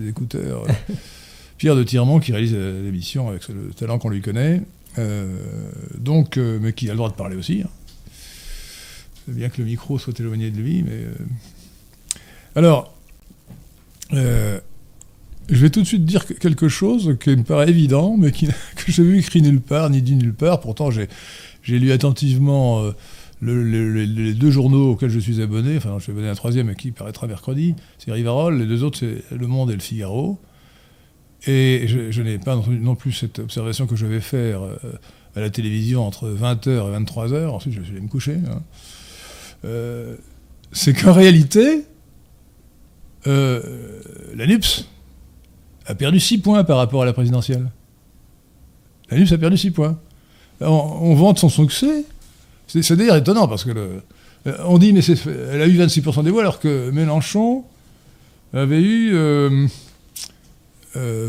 écouteurs. 0.09 0.64
Pierre 1.59 1.75
de 1.75 1.83
Tiremont 1.83 2.21
qui 2.21 2.33
réalise 2.33 2.54
l'émission 2.54 3.28
avec 3.28 3.49
le 3.49 3.71
talent 3.75 3.99
qu'on 3.99 4.11
lui 4.11 4.23
connaît. 4.23 4.62
Euh, 4.99 5.26
donc, 5.99 6.37
euh, 6.37 6.59
mais 6.61 6.73
qui 6.73 6.88
a 6.88 6.93
le 6.93 6.97
droit 6.97 7.11
de 7.11 7.15
parler 7.15 7.37
aussi. 7.37 7.62
Hein. 7.65 7.71
Bien 9.29 9.49
que 9.49 9.61
le 9.61 9.67
micro 9.67 9.99
soit 9.99 10.19
éloigné 10.19 10.50
de 10.50 10.57
lui, 10.57 10.83
mais. 10.83 10.93
Euh, 10.93 11.15
alors, 12.55 12.95
je 14.12 14.61
vais 15.50 15.69
tout 15.69 15.83
de 15.83 15.87
suite 15.87 16.05
dire 16.05 16.25
quelque 16.26 16.69
chose 16.69 17.19
qui 17.21 17.31
me 17.31 17.43
paraît 17.43 17.69
évident, 17.69 18.17
mais 18.17 18.33
qui, 18.33 18.47
que 18.47 18.93
je 18.93 19.03
n'ai 19.03 19.09
vu 19.09 19.19
écrit 19.19 19.43
nulle 19.43 19.61
part, 19.61 19.91
ni 19.91 20.00
dit 20.00 20.17
nulle 20.17 20.33
part. 20.33 20.61
Pourtant, 20.61 20.91
j'ai, 20.91 21.09
lu 21.67 21.93
attentivement 21.93 22.83
les 23.43 24.33
deux 24.33 24.50
journaux 24.50 24.93
auxquels 24.93 25.11
je 25.11 25.19
suis 25.19 25.43
abonné. 25.43 25.76
Enfin, 25.76 25.97
je 25.99 26.05
suis 26.05 26.12
abonné 26.12 26.29
à 26.29 26.31
un 26.31 26.37
troisième 26.37 26.75
qui 26.76 26.93
paraîtra 26.93 27.26
mercredi, 27.26 27.75
c'est 27.99 28.12
Rivarol. 28.12 28.59
Les 28.59 28.67
deux 28.67 28.85
autres, 28.85 28.99
c'est 28.99 29.37
Le 29.37 29.47
Monde 29.47 29.71
et 29.71 29.75
Le 29.75 29.81
Figaro. 29.81 30.38
Et 31.47 31.87
je, 31.87 32.23
n'ai 32.23 32.38
pas 32.38 32.57
non 32.57 32.97
plus 32.97 33.12
cette 33.12 33.38
observation 33.38 33.87
que 33.87 33.95
je 33.95 34.07
vais 34.07 34.21
faire 34.21 34.62
euh, 34.62 34.76
à 35.37 35.41
la 35.41 35.49
télévision 35.49 36.05
entre 36.05 36.29
20h 36.29 36.69
et 36.69 37.05
23h, 37.05 37.47
ensuite 37.47 37.75
je 37.75 37.93
vais 37.93 38.00
me 38.00 38.09
coucher. 38.09 38.38
Hein. 38.50 38.62
Euh, 39.65 40.17
c'est 40.73 40.93
qu'en 40.93 41.12
réalité, 41.12 41.85
euh, 43.29 44.00
la 44.35 44.47
NUPS 44.47 44.88
a 45.87 45.95
perdu 45.95 46.19
6 46.19 46.38
points 46.38 46.65
par 46.65 46.79
rapport 46.79 47.03
à 47.03 47.05
la 47.05 47.12
présidentielle. 47.12 47.71
La 49.11 49.19
NUPS 49.19 49.33
a 49.33 49.38
perdu 49.38 49.57
6 49.57 49.71
points. 49.71 49.99
On, 50.61 51.15
vante 51.15 51.38
son 51.38 51.49
succès. 51.49 52.05
C'est 52.67 52.97
d'ailleurs 52.97 53.17
étonnant 53.17 53.47
parce 53.47 53.62
que 53.62 53.71
le, 53.71 54.03
on 54.65 54.79
dit 54.79 54.93
mais 54.93 55.00
elle 55.53 55.62
a 55.62 55.67
eu 55.67 55.79
26% 55.79 56.25
des 56.25 56.31
voix 56.31 56.41
alors 56.41 56.59
que 56.59 56.91
Mélenchon 56.91 57.62
avait 58.53 58.81
eu 58.81 59.15
22%. 59.15 59.69
Euh, 60.97 61.29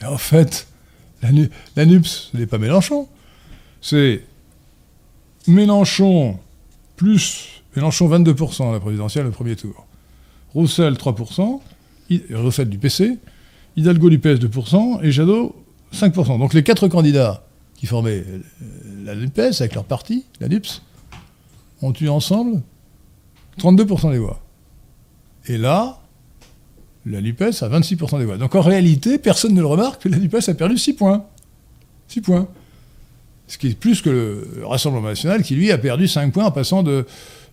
Mais 0.00 0.06
en 0.06 0.18
fait, 0.18 0.66
la, 1.22 1.86
NUPS, 1.86 2.30
ce 2.32 2.36
n'est 2.36 2.46
pas 2.46 2.58
Mélenchon. 2.58 3.08
C'est 3.80 4.24
Mélenchon 5.46 6.38
plus 6.96 7.62
Mélenchon 7.76 8.08
22% 8.08 8.68
à 8.68 8.72
la 8.72 8.80
présidentielle 8.80 9.26
au 9.26 9.30
premier 9.30 9.56
tour. 9.56 9.86
Roussel 10.52 10.94
3%, 10.94 11.60
Roussel 12.32 12.68
du 12.68 12.78
PC, 12.78 13.18
Hidalgo 13.76 14.10
du 14.10 14.18
PS 14.18 14.40
2% 14.40 15.02
et 15.02 15.12
Jadot 15.12 15.54
5%. 15.94 16.38
Donc 16.38 16.54
les 16.54 16.64
quatre 16.64 16.88
candidats 16.88 17.44
qui 17.76 17.86
formaient 17.86 18.24
la 19.04 19.14
NUPES, 19.14 19.60
avec 19.60 19.74
leur 19.74 19.84
parti, 19.84 20.26
la 20.40 20.48
NUPS, 20.48 20.82
ont 21.82 21.92
eu 21.98 22.08
ensemble 22.08 22.60
32% 23.58 24.10
des 24.10 24.18
voix. 24.18 24.42
Et 25.46 25.56
là, 25.56 25.99
la 27.06 27.20
NUPES 27.20 27.62
a 27.62 27.68
26% 27.68 28.18
des 28.18 28.24
voix. 28.24 28.36
Donc 28.36 28.54
en 28.54 28.60
réalité, 28.60 29.18
personne 29.18 29.54
ne 29.54 29.60
le 29.60 29.66
remarque, 29.66 30.04
la 30.04 30.18
NUPES 30.18 30.48
a 30.48 30.54
perdu 30.54 30.78
6 30.78 30.94
points. 30.94 31.24
6 32.08 32.20
points. 32.20 32.48
Ce 33.46 33.58
qui 33.58 33.68
est 33.68 33.78
plus 33.78 34.00
que 34.00 34.10
le 34.10 34.66
Rassemblement 34.66 35.08
national, 35.08 35.42
qui 35.42 35.54
lui 35.54 35.72
a 35.72 35.78
perdu 35.78 36.06
5 36.06 36.32
points 36.32 36.44
en 36.44 36.50
passant 36.50 36.82
de. 36.82 37.06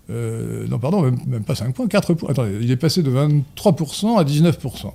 euh, 0.09 0.67
non, 0.67 0.79
pardon, 0.79 1.01
même, 1.01 1.43
pas 1.43 1.55
5 1.55 1.73
points, 1.73 1.87
4 1.87 2.13
points. 2.13 2.29
Attendez, 2.29 2.57
il 2.61 2.69
est 2.69 2.75
passé 2.77 3.01
de 3.01 3.09
23% 3.09 4.19
à 4.19 4.23
19%. 4.23 4.91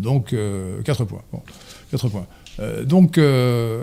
Donc 0.00 0.32
euh, 0.32 0.82
4 0.82 1.04
points. 1.04 1.22
Bon, 1.32 1.40
4 1.90 2.08
points. 2.08 2.26
Euh, 2.60 2.84
donc, 2.84 3.18
euh, 3.18 3.82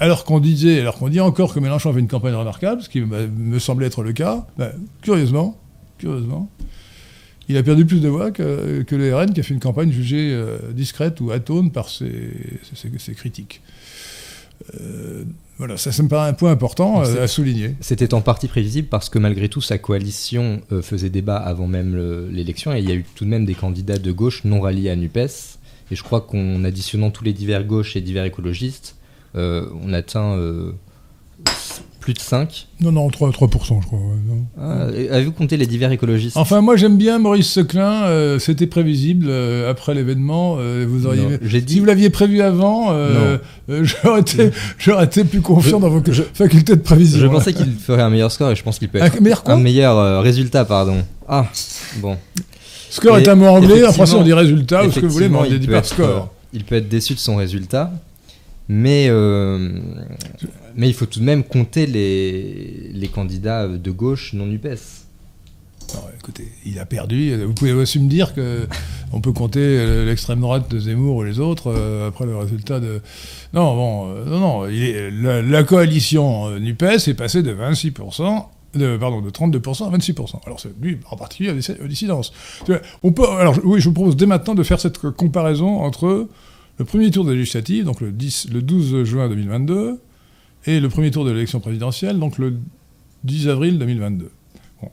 alors 0.00 0.24
qu'on 0.24 0.40
disait, 0.40 0.80
alors 0.80 0.96
qu'on 0.96 1.08
dit 1.08 1.20
encore 1.20 1.52
que 1.52 1.60
Mélenchon 1.60 1.92
fait 1.92 2.00
une 2.00 2.08
campagne 2.08 2.34
remarquable, 2.34 2.82
ce 2.82 2.88
qui 2.88 3.00
me, 3.00 3.26
me 3.26 3.58
semblait 3.58 3.86
être 3.86 4.02
le 4.02 4.12
cas, 4.12 4.46
ben, 4.58 4.72
curieusement, 5.02 5.58
curieusement, 5.98 6.48
il 7.48 7.56
a 7.56 7.62
perdu 7.62 7.84
plus 7.86 8.00
de 8.00 8.08
voix 8.08 8.30
que, 8.30 8.82
que 8.82 8.96
le 8.96 9.14
RN 9.14 9.32
qui 9.32 9.40
a 9.40 9.42
fait 9.42 9.54
une 9.54 9.60
campagne 9.60 9.90
jugée 9.92 10.30
euh, 10.32 10.58
discrète 10.72 11.20
ou 11.20 11.30
atone 11.30 11.70
par 11.70 11.88
ses, 11.88 12.30
ses- 12.74 12.90
ses 12.98 13.14
critiques. 13.14 13.60
Euh, 14.80 15.24
voilà, 15.58 15.76
ça, 15.76 15.92
ça 15.92 16.02
me 16.02 16.08
paraît 16.08 16.28
un 16.28 16.32
point 16.34 16.50
important 16.50 17.04
euh, 17.04 17.24
à 17.24 17.28
souligner. 17.28 17.76
C'était 17.80 18.14
en 18.14 18.20
partie 18.20 18.48
prévisible 18.48 18.88
parce 18.88 19.08
que 19.08 19.18
malgré 19.18 19.48
tout, 19.48 19.60
sa 19.60 19.78
coalition 19.78 20.60
faisait 20.82 21.10
débat 21.10 21.36
avant 21.36 21.66
même 21.66 21.94
le- 21.94 22.28
l'élection 22.30 22.74
et 22.74 22.80
il 22.80 22.88
y 22.88 22.92
a 22.92 22.94
eu 22.94 23.04
tout 23.14 23.24
de 23.24 23.30
même 23.30 23.44
des 23.46 23.54
candidats 23.54 23.98
de 23.98 24.12
gauche 24.12 24.44
non 24.44 24.60
ralliés 24.60 24.90
à 24.90 24.96
NUPES. 24.96 25.58
Et 25.90 25.94
je 25.96 26.02
crois 26.02 26.20
qu'en 26.20 26.64
additionnant 26.64 27.10
tous 27.10 27.22
les 27.22 27.32
divers 27.32 27.64
gauches 27.64 27.94
et 27.96 28.00
divers 28.00 28.24
écologistes, 28.24 28.96
on 29.34 29.92
atteint 29.92 30.36
plus 32.06 32.14
de 32.14 32.20
5. 32.20 32.68
Non, 32.80 32.92
non, 32.92 33.08
3, 33.10 33.30
3% 33.30 33.82
je 33.82 33.86
crois. 33.88 33.98
ouais. 33.98 34.38
Ah, 34.60 34.82
Avez-vous 35.10 35.32
compté 35.32 35.56
les 35.56 35.66
divers 35.66 35.90
écologistes 35.90 36.36
Enfin, 36.36 36.60
moi 36.60 36.76
j'aime 36.76 36.96
bien 36.96 37.18
Maurice 37.18 37.50
Seclin, 37.50 38.04
euh, 38.04 38.38
c'était 38.38 38.68
prévisible 38.68 39.26
euh, 39.28 39.68
après 39.68 39.92
l'événement. 39.92 40.56
euh, 40.60 40.86
vous 40.88 41.04
auriez... 41.08 41.22
Non, 41.22 41.38
J'ai 41.42 41.58
Si 41.58 41.64
dit. 41.64 41.80
vous 41.80 41.84
l'aviez 41.84 42.08
prévu 42.10 42.42
avant, 42.42 42.92
j'aurais 43.68 44.20
été, 44.20 44.52
été 45.02 45.24
plus 45.24 45.40
confiant 45.40 45.78
Je- 45.78 45.82
dans 45.82 45.90
vos 45.90 46.00
je- 46.08 46.22
facultés 46.32 46.76
de 46.76 46.80
prévision. 46.80 47.18
Je 47.18 47.26
pensais 47.26 47.52
qu'il 47.52 47.72
ferait 47.72 48.02
un 48.02 48.10
meilleur 48.10 48.30
score 48.30 48.52
et 48.52 48.54
je 48.56 48.62
pense 48.62 48.78
qu'il 48.78 48.88
peut 48.88 49.02
Un 49.02 49.06
être 49.06 49.20
meilleur 49.20 49.42
quoi 49.42 49.54
un 49.54 49.58
meilleur 49.58 50.22
résultat, 50.22 50.64
pardon. 50.64 50.98
Ah, 51.28 51.46
bon. 51.96 52.16
Score 52.88 53.18
Et 53.18 53.22
est 53.22 53.28
un 53.28 53.34
mot 53.34 53.46
anglais, 53.46 53.84
en 53.84 53.92
français 53.92 54.12
effectivement- 54.12 54.20
on 54.20 54.24
dit 54.24 54.32
résultat 54.32 54.86
ou 54.86 54.92
ce 54.92 55.00
que 55.00 55.06
vous 55.06 55.12
voulez, 55.12 55.28
mais 55.28 55.38
on 55.38 55.44
dit 55.44 55.68
être, 55.72 55.84
score. 55.86 56.32
il 56.52 56.62
peut 56.62 56.76
être 56.76 56.88
déçu 56.88 57.14
de 57.14 57.18
son 57.18 57.34
résultat, 57.34 57.90
mais, 58.68 59.08
mais 60.76 60.88
il 60.88 60.94
faut 60.94 61.06
tout 61.06 61.20
de 61.20 61.24
même 61.24 61.42
compter 61.42 61.86
les, 61.86 63.10
candidats 63.12 63.66
de 63.68 63.90
gauche 63.90 64.32
non 64.34 64.50
UPS. 64.50 65.06
Écoutez, 66.18 66.48
il 66.64 66.78
a 66.80 66.86
perdu. 66.86 67.34
Vous 67.44 67.54
pouvez 67.54 67.72
aussi 67.72 68.00
me 68.00 68.08
dire 68.08 68.34
que 68.34 68.66
on 69.12 69.20
peut 69.20 69.32
compter 69.32 70.04
l'extrême 70.04 70.40
droite 70.40 70.68
de 70.68 70.78
Zemmour 70.80 71.16
ou 71.16 71.22
les 71.22 71.38
autres 71.38 71.72
euh, 71.72 72.08
après 72.08 72.26
le 72.26 72.36
résultat 72.36 72.80
de. 72.80 73.00
Non, 73.54 73.74
bon, 73.76 74.08
euh, 74.08 74.24
non, 74.24 74.40
non. 74.40 74.64
la, 75.22 75.42
la 75.42 75.62
coalition 75.62 76.48
euh, 76.48 76.58
Nupes 76.58 76.82
est 76.82 77.14
passée 77.14 77.42
de 77.42 77.54
26%. 77.54 78.46
De, 78.74 78.96
pardon, 78.98 79.22
de 79.22 79.30
32% 79.30 79.86
à 79.86 79.96
26%. 79.96 80.44
Alors, 80.44 80.60
lui, 80.82 80.98
en 81.08 81.16
particulier. 81.16 81.54
Tu 81.60 81.72
vois, 82.66 82.80
On 83.02 83.12
peut, 83.12 83.26
alors, 83.26 83.56
oui, 83.64 83.80
je 83.80 83.88
vous 83.88 83.94
propose 83.94 84.16
dès 84.16 84.26
maintenant 84.26 84.54
de 84.54 84.62
faire 84.62 84.80
cette 84.80 84.98
comparaison 84.98 85.78
entre 85.78 86.28
le 86.78 86.84
premier 86.84 87.10
tour 87.10 87.24
de 87.24 87.32
législative, 87.32 87.84
donc 87.84 88.02
le, 88.02 88.12
10, 88.12 88.48
le 88.52 88.60
12 88.60 89.04
juin 89.04 89.30
2022, 89.30 89.98
et 90.66 90.80
le 90.80 90.88
premier 90.88 91.10
tour 91.10 91.24
de 91.24 91.30
l'élection 91.30 91.60
présidentielle, 91.60 92.18
donc 92.18 92.38
le 92.38 92.58
10 93.24 93.48
avril 93.48 93.78
2022. 93.78 94.30
Bon. 94.82 94.90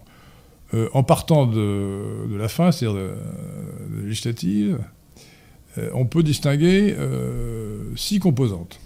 Euh, 0.73 0.89
en 0.93 1.03
partant 1.03 1.47
de, 1.47 2.35
la 2.37 2.47
fin, 2.47 2.71
c'est-à-dire 2.71 2.99
de, 2.99 3.13
la 3.95 4.01
législative, 4.03 4.79
euh, 5.77 5.89
on 5.93 6.05
peut 6.05 6.23
distinguer 6.23 6.95
euh, 6.97 7.95
six 7.95 8.19
composantes. 8.19 8.79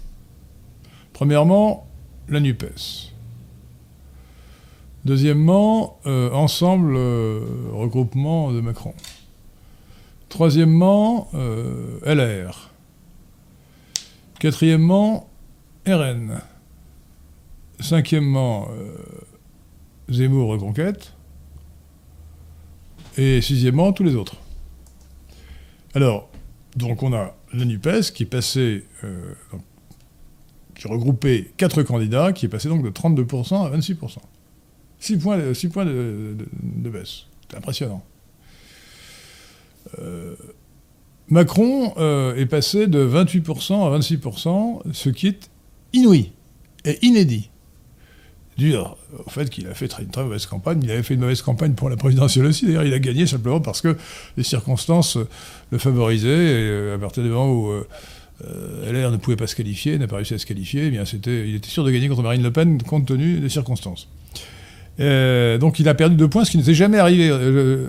Premièrement, 1.12 1.86
la 2.28 2.40
NUPES. 2.40 3.12
Deuxièmement, 5.04 5.98
ensemble 6.04 6.94
regroupement 7.72 8.52
de 8.52 8.60
Macron. 8.60 8.92
Troisièmement, 10.28 11.30
LR. 12.04 12.70
Quatrièmement, 14.38 15.30
RN. 15.86 16.40
Cinquièmement, 17.80 18.68
euh, 18.70 18.96
Zemmour 20.10 20.48
Reconquête. 20.48 21.14
Et 23.16 23.40
sixièmement, 23.40 23.92
tous 23.92 24.04
les 24.04 24.14
autres. 24.14 24.36
Alors, 25.94 26.28
donc 26.76 27.02
on 27.02 27.12
a 27.12 27.34
la 27.52 27.64
NUPES 27.64 28.12
qui 28.14 28.24
est 28.24 28.26
passée, 28.26 28.84
euh, 29.04 29.32
qui 30.76 30.86
regroupait 30.86 31.50
quatre 31.56 31.82
candidats, 31.82 32.32
qui 32.32 32.46
est 32.46 32.48
passé 32.48 32.68
donc 32.68 32.84
de 32.84 32.90
32% 32.90 33.66
à 33.66 33.76
26%. 33.76 34.18
6 35.00 35.16
points, 35.18 35.38
points 35.72 35.84
de, 35.84 36.90
baisse. 36.90 37.26
C'est 37.48 37.56
impressionnant. 37.56 38.04
Euh, 40.00 40.34
Macron 41.28 41.94
est 42.34 42.46
passé 42.46 42.86
de 42.86 43.06
28% 43.06 43.86
à 43.86 43.98
26%, 43.98 44.92
ce 44.92 45.08
qui 45.10 45.28
est 45.28 45.50
inouï 45.92 46.32
et 46.84 46.98
inédit. 47.06 47.50
Dû 48.58 48.74
au 48.74 49.30
fait 49.30 49.48
qu'il 49.50 49.68
a 49.68 49.74
fait 49.74 49.88
une 50.00 50.08
très 50.08 50.24
mauvaise 50.24 50.46
campagne. 50.46 50.80
Il 50.82 50.90
avait 50.90 51.04
fait 51.04 51.14
une 51.14 51.20
mauvaise 51.20 51.42
campagne 51.42 51.74
pour 51.74 51.88
la 51.90 51.96
présidentielle 51.96 52.44
aussi. 52.46 52.66
D'ailleurs, 52.66 52.82
il 52.82 52.92
a 52.92 52.98
gagné 52.98 53.24
simplement 53.24 53.60
parce 53.60 53.80
que 53.80 53.96
les 54.36 54.42
circonstances 54.42 55.16
le 55.70 55.78
favorisaient. 55.78 56.28
Et 56.28 56.68
euh, 56.68 56.96
à 56.96 56.98
partir 56.98 57.22
du 57.22 57.28
moment 57.28 57.52
où 57.52 57.68
euh, 57.70 57.86
euh, 58.48 58.92
LR 58.92 59.12
ne 59.12 59.16
pouvait 59.16 59.36
pas 59.36 59.46
se 59.46 59.54
qualifier, 59.54 59.96
n'a 59.96 60.08
pas 60.08 60.16
réussi 60.16 60.34
à 60.34 60.38
se 60.38 60.46
qualifier, 60.46 60.86
eh 60.86 60.90
bien 60.90 61.04
c'était, 61.04 61.48
il 61.48 61.54
était 61.54 61.68
sûr 61.68 61.84
de 61.84 61.90
gagner 61.92 62.08
contre 62.08 62.22
Marine 62.24 62.42
Le 62.42 62.50
Pen 62.50 62.82
compte 62.82 63.06
tenu 63.06 63.38
des 63.38 63.48
circonstances. 63.48 64.08
Donc 64.98 65.78
il 65.78 65.88
a 65.88 65.94
perdu 65.94 66.16
deux 66.16 66.26
points, 66.28 66.44
ce 66.44 66.50
qui 66.50 66.58
n'était 66.58 66.74
jamais 66.74 66.98
arrivé. 66.98 67.30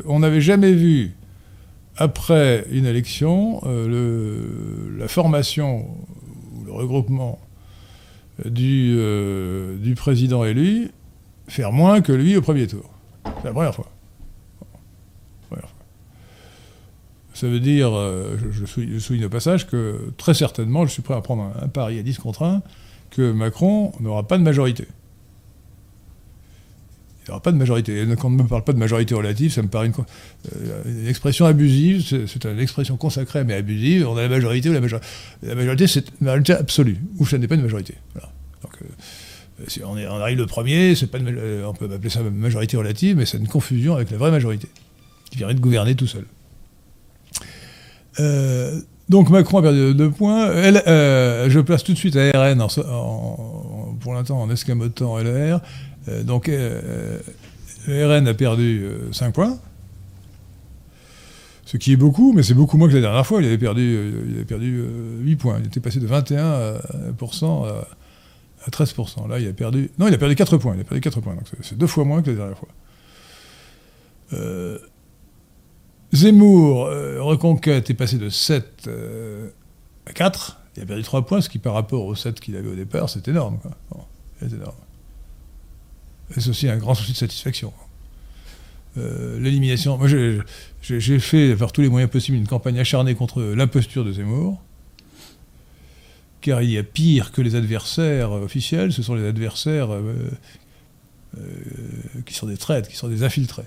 On 0.06 0.20
n'avait 0.20 0.42
jamais 0.42 0.74
vu, 0.74 1.14
après 1.98 2.66
une 2.72 2.86
élection, 2.86 3.62
le- 3.66 4.94
la 5.00 5.08
formation 5.08 5.88
ou 6.60 6.66
le 6.66 6.72
regroupement 6.72 7.40
du, 8.46 8.96
euh, 8.98 9.77
du 9.77 9.96
président 9.96 10.43
élu 10.43 10.91
faire 11.48 11.72
moins 11.72 12.01
que 12.01 12.12
lui 12.12 12.38
au 12.38 12.41
premier 12.41 12.67
tour. 12.67 12.89
C'est 13.25 13.46
la 13.46 13.51
première 13.51 13.75
fois. 13.75 13.89
Ça 17.39 17.48
veut 17.48 17.62
dire, 17.62 17.98
euh, 17.98 18.36
je, 18.51 18.65
souligne, 19.00 19.24
au 19.24 19.29
passage, 19.29 19.65
que 19.65 20.12
très 20.17 20.34
certainement, 20.34 20.86
je 20.86 20.91
suis 20.91 21.01
prêt 21.01 21.13
à 21.13 21.22
prendre 21.22 21.43
un, 21.43 21.63
un 21.63 21.67
pari 21.69 21.98
à 21.98 22.03
10 22.03 22.17
contre 22.17 22.43
1, 22.43 22.62
que 23.12 23.31
Macron 23.31 23.93
n'aura 24.01 24.27
pas 24.27 24.38
de 24.38 24.43
majorité. 24.43 24.89
Il 27.30 27.34
n'aura 27.34 27.44
pas 27.44 27.52
de 27.52 27.58
majorité. 27.58 28.04
Quand 28.20 28.30
on 28.30 28.32
ne 28.32 28.42
me 28.42 28.48
parle 28.48 28.64
pas 28.64 28.74
de 28.74 28.80
majorité 28.80 29.14
relative, 29.14 29.54
ça 29.54 29.62
me 29.62 29.68
paraît 29.68 29.86
une, 29.86 29.94
euh, 30.56 31.08
expression 31.08 31.46
abusive. 31.46 32.04
C'est 32.26 32.46
une 32.46 32.60
expression 32.60 32.98
consacrée 32.98 33.44
mais 33.44 33.54
abusive. 33.54 34.08
On 34.08 34.18
a 34.18 34.24
la 34.24 34.30
majorité 34.30 34.68
ou 34.70 34.74
la 34.74 34.82
majorité. 34.82 35.08
La 35.44 35.54
majorité, 35.54 35.86
c'est 35.86 36.08
une 36.20 36.26
majorité 36.26 36.54
absolue, 36.54 36.98
ou 37.20 37.28
ça 37.28 37.38
n'est 37.38 37.48
pas 37.48 37.54
une 37.54 37.62
majorité. 37.62 37.94
Donc, 38.64 38.72
euh, 38.82 38.86
si 39.68 39.84
on, 39.84 39.96
arrive 39.96 40.40
le 40.40 40.48
premier, 40.48 40.96
pas 41.12 41.20
euh, 41.20 41.66
on 41.66 41.74
peut 41.74 41.88
appeler 41.94 42.10
ça 42.10 42.22
majorité 42.24 42.78
relative, 42.78 43.16
mais 43.16 43.28
c'est 43.28 43.38
une 43.38 43.48
confusion 43.48 43.94
avec 43.94 44.10
la 44.10 44.18
vraie 44.18 44.32
majorité, 44.32 44.68
qui 45.30 45.38
viendrait 45.38 45.54
de 45.54 45.60
gouverner 45.60 45.94
tout 45.94 46.08
seul. 46.08 46.26
Euh, 48.20 48.82
donc 49.10 49.32
Macron 49.32 49.58
a 49.58 49.62
perdu 49.64 49.96
deux 49.96 50.12
points. 50.12 50.48
Euh, 50.48 51.50
je 51.50 51.60
place 51.60 51.84
tout 51.84 51.94
de 51.94 51.98
suite 51.98 52.16
à 52.16 52.32
RN, 52.32 52.66
pour 54.00 54.14
l'instant 54.14 54.40
en 54.40 54.50
escamotant 54.52 55.18
LR. 55.18 55.62
Euh, 56.10 56.24
donc 56.24 56.50
euh, 56.50 57.20
RN 57.88 58.28
a 58.28 58.34
perdu 58.34 58.86
5 59.12 59.34
points. 59.34 59.58
Ce 61.66 61.78
qui 61.78 61.92
est 61.94 61.98
beaucoup, 61.98 62.34
mais 62.34 62.42
c'est 62.42 62.56
beaucoup 62.56 62.78
moins 62.78 62.88
que 62.89 62.96
la 62.96 63.01
dernière 63.01 63.25
fois. 63.28 63.42
Il 63.42 63.46
avait 63.46 63.58
perdu, 63.60 63.82
euh, 63.96 64.24
il 64.28 64.36
avait 64.38 64.46
perdu 64.46 64.80
euh, 64.80 65.20
8 65.22 65.36
points. 65.36 65.58
Il 65.60 65.68
était 65.68 65.80
passé 65.80 66.00
de 66.00 66.08
21% 66.08 67.68
à, 67.68 67.88
à 68.66 68.70
13%. 68.70 69.28
Là, 69.30 69.39
il 69.39 69.48
a 69.48 69.54
perdu. 69.54 69.92
Non, 70.00 70.08
il 70.08 70.13
a 70.13 70.18
perdu 70.18 70.36
4 70.36 70.58
points. 70.58 70.74
Il 70.75 70.82
a 70.82 70.84
perdu 70.84 71.00
4 71.01 71.22
points. 71.22 71.36
Donc 71.36 71.44
c'est- 71.62 71.78
deux 71.78 71.86
fois 71.88 72.06
moins 72.06 72.22
que 72.24 72.32
la 72.32 72.38
dernière 72.38 72.58
fois. 72.58 72.70
Euh, 74.34 74.80
Zemmour, 76.12 76.86
euh, 76.88 77.22
Reconquête, 77.22 77.89
est 77.92 77.94
passé 77.94 78.18
de 78.18 78.30
7 78.30 78.86
euh, 78.88 79.50
à 80.08 80.13
4. 80.13 80.60
Il 80.75 80.84
a 80.84 80.86
perdu 80.88 81.04
3 81.04 81.24
points, 81.25 81.42
ce 81.42 81.50
qui 81.50 81.60
par 81.60 81.75
rapport 81.75 82.06
aux 82.06 82.16
7 82.16 82.39
qu'il 82.39 82.56
avait 82.56 82.70
au 82.70 82.75
départ, 82.75 83.10
c'est 83.12 83.28
énorme. 83.28 83.60
c'est 84.39 84.51
énorme. 84.54 84.74
Et 86.36 86.40
c'est 86.42 86.50
aussi 86.50 86.70
un 86.70 86.78
grand 86.78 86.94
souci 86.94 87.12
de 87.14 87.18
satisfaction. 87.18 87.74
Euh, 88.98 89.40
L'élimination. 89.40 89.98
Moi, 89.98 90.08
j'ai- 90.08 91.20
fait 91.20 91.56
par 91.56 91.72
tous 91.72 91.82
les 91.82 91.90
moyens 91.90 92.12
possibles 92.12 92.38
une 92.38 92.48
campagne 92.48 92.80
acharnée 92.80 93.16
contre 93.16 93.42
l'imposture 93.42 94.04
de 94.06 94.12
Zemmour. 94.14 94.62
car 96.42 96.62
il 96.62 96.70
y 96.72 96.78
a 96.78 96.84
pire 96.84 97.32
que 97.34 97.42
les 97.42 97.56
adversaires 97.56 98.32
officiels, 98.32 98.94
ce 98.94 99.04
sont 99.04 99.14
les 99.14 99.28
adversaires 99.28 99.92
euh, 99.94 100.32
euh, 101.38 101.42
qui 102.26 102.34
sont 102.34 102.48
des 102.48 102.56
traites, 102.56 102.88
qui 102.88 102.96
sont 102.96 103.10
des 103.10 103.24
infiltrés. 103.24 103.66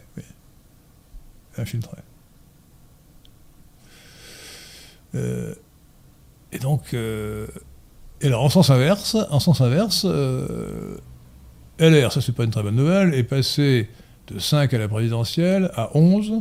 Infiltrés. 1.59 1.99
Et 5.15 6.59
donc, 6.61 6.95
et 6.95 8.27
alors 8.27 8.43
en 8.43 8.49
sens 8.49 8.71
inverse, 8.71 9.17
en 9.31 9.41
sens 9.41 9.61
inverse, 9.61 10.07
LR, 11.83 12.13
ça 12.13 12.21
c'est 12.21 12.33
pas 12.35 12.45
une 12.45 12.51
très 12.51 12.63
bonne 12.63 12.77
nouvelle, 12.77 13.13
est 13.15 13.25
passé 13.25 13.89
de 14.29 14.39
5 14.39 14.73
à 14.73 14.79
la 14.79 14.89
présidentielle 14.89 15.71
à 15.75 15.91
11 15.97 16.35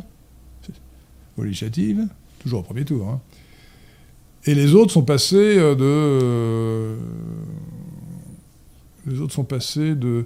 aux 1.38 1.43
législatives, 1.43 2.07
toujours 2.39 2.60
au 2.60 2.63
premier 2.63 2.86
tour. 2.86 3.07
hein. 3.10 3.19
Et 4.45 4.55
les 4.55 4.74
autres 4.74 4.91
sont 4.91 5.03
passés 5.03 5.57
euh, 5.57 5.75
de. 5.75 5.83
euh, 5.83 6.95
les 9.07 9.19
autres 9.19 9.33
sont 9.33 9.43
passés 9.43 9.95
de, 9.95 10.25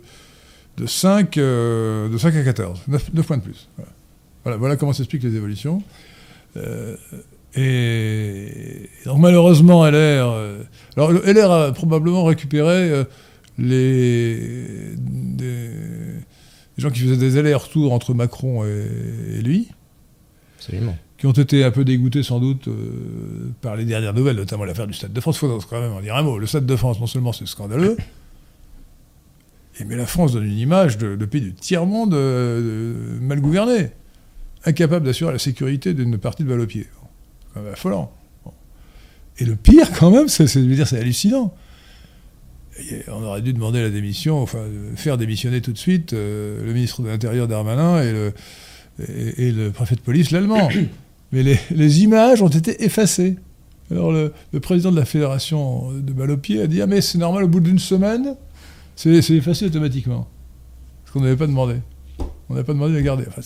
de, 0.78 0.86
5, 0.86 1.38
euh, 1.38 2.10
de 2.10 2.18
5 2.18 2.36
à 2.36 2.44
14, 2.44 2.82
9, 2.88 3.12
points 3.26 3.38
de 3.38 3.44
plus. 3.44 3.70
Voilà, 4.44 4.76
comment 4.76 4.94
s'expliquent 4.94 5.24
les 5.24 5.36
évolutions. 5.36 5.82
Et 7.56 8.90
donc 9.06 9.20
malheureusement, 9.20 9.86
LR. 9.86 10.28
alors 10.96 11.12
LR 11.12 11.52
a 11.52 11.72
probablement 11.72 12.26
récupéré 12.26 13.06
les, 13.58 14.96
des, 14.98 15.70
des 16.78 16.82
gens 16.82 16.90
qui 16.90 17.00
faisaient 17.00 17.18
des 17.18 17.38
allers-retours 17.38 17.94
entre 17.94 18.14
Macron 18.14 18.66
et, 18.66 19.38
et 19.38 19.42
lui 19.42 19.70
Absolument. 20.58 20.98
qui 21.18 21.26
ont 21.28 21.32
été 21.32 21.64
un 21.64 21.72
peu 21.72 21.86
dégoûtés 21.86 22.24
sans 22.24 22.40
doute 22.40 22.68
euh, 22.68 23.52
par 23.62 23.76
les 23.76 23.86
dernières 23.86 24.14
nouvelles, 24.14 24.36
notamment 24.36 24.66
l'affaire 24.66 24.88
du 24.88 24.94
Stade 24.94 25.14
de 25.14 25.22
France. 25.22 25.38
Il 25.38 25.40
faut 25.40 25.60
quand 25.70 25.80
même 25.80 25.94
en 25.94 26.02
dire 26.02 26.16
un 26.16 26.24
mot. 26.24 26.38
Le 26.38 26.48
Stade 26.48 26.66
de 26.66 26.76
France, 26.76 27.00
non 27.00 27.08
seulement 27.08 27.32
c'est 27.32 27.48
scandaleux, 27.48 27.96
et, 29.80 29.86
mais 29.86 29.96
la 29.96 30.06
France 30.06 30.34
donne 30.34 30.46
une 30.46 30.58
image 30.58 30.98
de, 30.98 31.16
de 31.16 31.26
pays 31.26 31.42
du 31.42 31.54
tiers-monde 31.54 32.14
euh, 32.14 33.20
mal 33.22 33.40
gouverné, 33.40 33.92
incapable 34.66 35.06
d'assurer 35.06 35.32
la 35.32 35.40
sécurité 35.40 35.94
d'une 35.94 36.18
partie 36.18 36.44
de. 36.44 36.50
Bon, 36.50 36.68
c'est 36.70 36.88
quand 37.54 37.62
même 37.62 37.72
affolant. 37.72 38.12
Bon. 38.44 38.52
Et 39.38 39.46
le 39.46 39.56
pire, 39.56 39.92
quand 39.98 40.12
même, 40.12 40.28
c'est 40.28 40.48
c'est 40.48 40.62
de 40.62 40.74
dire 40.74 40.88
c'est 40.88 41.00
hallucinant. 41.00 41.54
On 43.08 43.24
aurait 43.24 43.42
dû 43.42 43.54
demander 43.54 43.82
la 43.82 43.90
démission, 43.90 44.42
enfin, 44.42 44.58
euh, 44.60 44.96
faire 44.96 45.18
démissionner 45.18 45.62
tout 45.62 45.72
de 45.72 45.78
suite 45.78 46.12
euh, 46.14 46.64
le 46.66 46.74
ministre 46.74 47.02
de 47.02 47.08
l'Intérieur 47.08 47.48
Darmanin 47.48 48.02
et 48.04 48.12
le, 48.12 48.34
et, 49.08 49.48
et 49.48 49.52
le 49.52 49.72
préfet 49.72 49.96
de 49.96 50.02
police, 50.02 50.32
l'allemand. 50.32 50.68
Mais 51.32 51.42
les, 51.44 51.58
les 51.72 52.04
images 52.04 52.42
ont 52.42 52.50
été 52.50 52.84
effacées. 52.84 53.36
Alors 53.92 54.12
le, 54.12 54.34
le 54.52 54.60
président 54.60 54.92
de 54.92 54.98
la 55.00 55.06
fédération 55.06 55.92
de 55.92 56.12
Balopier 56.14 56.62
a 56.62 56.68
dit 56.68 56.82
Ah, 56.82 56.88
mais 56.88 57.02
c'est 57.02 57.18
normal, 57.18 57.44
au 57.44 57.48
bout 57.48 57.60
d'une 57.60 57.80
semaine, 57.80 58.36
c'est 58.96 59.12
effacé 59.12 59.66
automatiquement. 59.66 60.28
Parce 61.04 61.14
qu'on 61.14 61.22
n'avait 61.22 61.36
pas 61.36 61.48
demandé. 61.48 61.76
On 62.50 62.54
n'avait 62.56 62.66
pas 62.66 62.74
demandé 62.74 62.92
de 62.94 62.98
la 62.98 63.04
garder. 63.04 63.24
Enfin, 63.28 63.42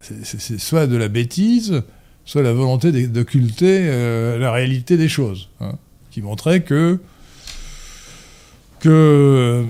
c'est- 0.00 0.58
soit 0.58 0.86
de 0.86 0.96
la 0.96 1.08
bêtise, 1.08 1.82
soit 2.24 2.42
la 2.42 2.52
volonté 2.52 3.06
d'occulter 3.08 3.80
euh, 3.82 4.38
la 4.38 4.52
réalité 4.52 4.96
des 4.96 5.08
choses. 5.08 5.48
hein, 5.60 5.78
qui 6.14 6.22
montrait 6.22 6.62
que, 6.62 7.00
que 8.78 9.64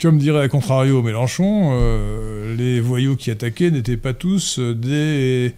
comme 0.00 0.18
dirait 0.18 0.42
à 0.44 0.48
contrario 0.48 1.02
Mélenchon, 1.02 1.70
euh, 1.72 2.54
les 2.54 2.80
voyous 2.80 3.16
qui 3.16 3.32
attaquaient 3.32 3.72
n'étaient 3.72 3.96
pas 3.96 4.14
tous 4.14 4.60
des, 4.60 5.52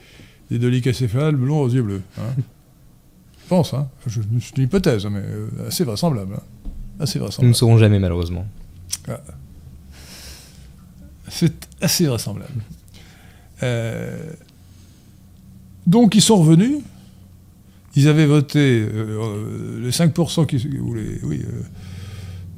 des 0.51 0.59
dolicacéphales 0.59 1.37
blonds 1.37 1.61
aux 1.61 1.69
yeux 1.69 1.83
bleus. 1.83 2.01
hein. 2.19 2.23
Je 2.39 3.49
pense, 3.51 3.75
hein. 3.75 3.87
C'est 4.09 4.57
une 4.57 4.65
hypothèse, 4.65 5.05
mais 5.05 5.21
euh, 5.23 5.49
assez 5.69 5.85
vraisemblable. 5.85 6.37
hein. 6.37 6.43
Assez 6.99 7.19
Nous 7.19 7.25
ne 7.25 7.27
vraisemblable. 7.29 7.55
saurons 7.55 7.77
jamais, 7.77 7.99
malheureusement. 7.99 8.47
C'est 11.29 11.69
assez 11.83 12.07
vraisemblable. 12.07 12.63
Euh, 13.63 14.33
donc 15.87 16.15
ils 16.15 16.23
sont 16.23 16.37
revenus. 16.39 16.79
Ils 17.95 18.09
avaient 18.09 18.27
voté 18.27 18.59
euh, 18.81 18.89
euh, 19.21 19.81
les 19.83 19.91
5% 19.91 20.47
qui, 20.47 20.57
oui, 20.81 21.43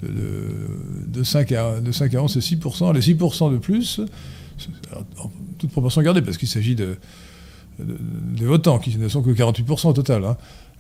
euh, 0.04 0.08
de, 0.08 1.08
de 1.08 1.22
5 1.24 1.50
à, 1.52 1.80
de 1.80 1.90
5 1.92 2.14
à 2.14 2.22
11, 2.22 2.32
c'est 2.40 2.54
6%. 2.56 2.94
Les 2.94 3.00
6% 3.00 3.52
de 3.52 3.58
plus, 3.58 4.00
en 5.18 5.30
toute 5.58 5.70
proportion 5.70 6.02
gardée, 6.02 6.22
parce 6.22 6.36
qu'il 6.36 6.48
s'agit 6.48 6.74
de, 6.76 6.96
de- 7.80 7.96
des 8.36 8.44
votants, 8.44 8.78
qui 8.78 8.96
ne 8.96 9.08
sont 9.08 9.22
que 9.22 9.30
48% 9.30 9.88
au 9.88 9.92
total. 9.92 10.24
hein. 10.24 10.36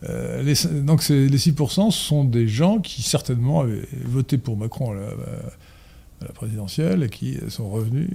Euh, 0.08 0.42
donc 0.82 1.08
les 1.08 1.28
6% 1.38 1.90
sont 1.90 2.24
des 2.24 2.46
gens 2.46 2.78
qui 2.80 3.02
certainement 3.02 3.60
avaient 3.62 3.88
voté 4.04 4.36
pour 4.38 4.56
Macron 4.56 4.92
à 4.92 4.94
la, 4.94 6.32
présidentielle 6.34 7.02
et 7.02 7.08
qui 7.10 7.38
sont 7.48 7.68
revenus 7.70 8.08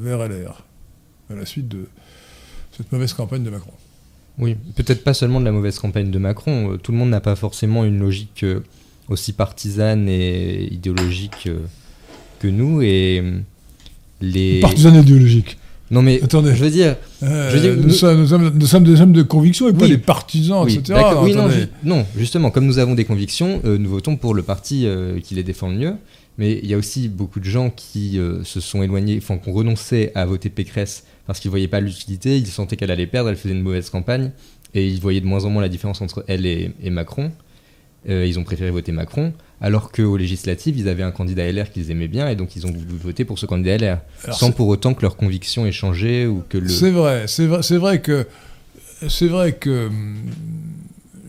vers 0.00 0.18
LR 0.28 0.64
à 1.30 1.34
la 1.34 1.44
suite 1.44 1.68
de 1.68 1.86
cette 2.76 2.90
mauvaise 2.92 3.12
campagne 3.12 3.42
de 3.42 3.50
Macron. 3.50 3.72
Oui, 4.38 4.56
peut-être 4.74 5.04
pas 5.04 5.14
seulement 5.14 5.38
de 5.40 5.44
la 5.44 5.52
mauvaise 5.52 5.78
campagne 5.78 6.10
de 6.10 6.18
Macron. 6.18 6.72
euh, 6.72 6.76
Tout 6.76 6.92
le 6.92 6.98
monde 6.98 7.10
n'a 7.10 7.20
pas 7.20 7.36
forcément 7.36 7.84
une 7.84 7.98
logique 8.00 8.42
euh, 8.42 8.60
aussi 9.08 9.32
partisane 9.32 10.08
et 10.08 10.64
idéologique 10.72 11.46
euh, 11.46 11.60
que 12.40 12.48
nous. 12.48 12.82
Et 12.82 13.22
les. 14.20 14.60
Partisan 14.60 14.94
idéologique. 15.00 15.58
Non 15.90 16.00
mais 16.02 16.20
Attendez. 16.22 16.54
je 16.56 16.64
veux 16.64 16.70
dire, 16.70 16.96
Euh, 17.22 17.50
Je 17.50 17.56
veux 17.56 17.60
dire, 17.62 17.76
nous, 17.76 17.82
nous- 17.84 17.90
sommes, 17.90 18.20
nous 18.20 18.26
sommes- 18.26 18.58
nous 18.58 18.66
sommes 18.66 18.84
des 18.84 19.00
hommes 19.00 19.12
de 19.12 19.22
conviction 19.22 19.68
et 19.68 19.72
pas 19.72 19.82
Oui. 19.84 19.90
des 19.90 19.98
partisans, 19.98 20.64
oui, 20.64 20.76
etc. 20.76 20.98
oui, 21.22 21.34
non, 21.34 21.44
attendez. 21.44 21.60
ju- 21.60 21.68
non, 21.84 22.06
justement, 22.16 22.50
comme 22.50 22.64
nous 22.66 22.78
avons 22.78 22.94
des 22.94 23.04
convictions, 23.04 23.60
euh, 23.64 23.76
nous 23.78 23.90
votons 23.90 24.16
pour 24.16 24.34
le 24.34 24.42
parti 24.42 24.86
euh, 24.86 25.20
qui 25.20 25.34
les 25.34 25.42
défend 25.42 25.68
le 25.68 25.76
mieux. 25.76 25.94
Mais 26.38 26.58
il 26.62 26.68
y 26.68 26.74
a 26.74 26.78
aussi 26.78 27.08
beaucoup 27.08 27.38
de 27.38 27.44
gens 27.44 27.70
qui 27.70 28.18
se 28.42 28.58
sont 28.60 28.82
éloignés, 28.82 29.18
enfin, 29.18 29.38
qui 29.38 29.48
ont 29.50 29.52
renoncé 29.52 30.10
à 30.16 30.26
voter 30.26 30.48
Pécresse 30.48 31.04
parce 31.26 31.40
qu'ils 31.40 31.48
ne 31.48 31.52
voyaient 31.52 31.68
pas 31.68 31.80
l'utilité, 31.80 32.36
ils 32.36 32.46
sentaient 32.46 32.76
qu'elle 32.76 32.90
allait 32.90 33.06
perdre, 33.06 33.30
elle 33.30 33.36
faisait 33.36 33.54
une 33.54 33.62
mauvaise 33.62 33.90
campagne, 33.90 34.30
et 34.74 34.86
ils 34.86 35.00
voyaient 35.00 35.20
de 35.20 35.26
moins 35.26 35.44
en 35.44 35.50
moins 35.50 35.62
la 35.62 35.68
différence 35.68 36.00
entre 36.00 36.24
elle 36.28 36.46
et, 36.46 36.72
et 36.82 36.90
Macron. 36.90 37.32
Euh, 38.08 38.26
ils 38.26 38.38
ont 38.38 38.44
préféré 38.44 38.70
voter 38.70 38.92
Macron, 38.92 39.32
alors 39.62 39.90
qu'aux 39.90 40.18
législatives, 40.18 40.76
ils 40.76 40.88
avaient 40.88 41.02
un 41.02 41.10
candidat 41.10 41.50
LR 41.50 41.70
qu'ils 41.70 41.90
aimaient 41.90 42.08
bien, 42.08 42.28
et 42.28 42.36
donc 42.36 42.54
ils 42.54 42.66
ont 42.66 42.70
voulu 42.70 42.98
voter 43.02 43.24
pour 43.24 43.38
ce 43.38 43.46
candidat 43.46 43.78
LR, 43.78 43.98
Alors, 44.24 44.38
sans 44.38 44.52
pour 44.52 44.68
autant 44.68 44.92
que 44.92 45.00
leur 45.00 45.16
conviction 45.16 45.64
ait 45.64 45.72
changé 45.72 46.26
ou 46.26 46.42
que 46.48 46.58
le... 46.58 46.68
C'est 46.68 46.90
vrai, 46.90 47.24
c'est 47.26 47.46
vrai, 47.46 47.62
c'est 47.62 47.78
vrai 47.78 48.00
que 48.02 48.26
c'est 49.08 49.28
vrai 49.28 49.52
que 49.52 49.86
hum, 49.86 50.16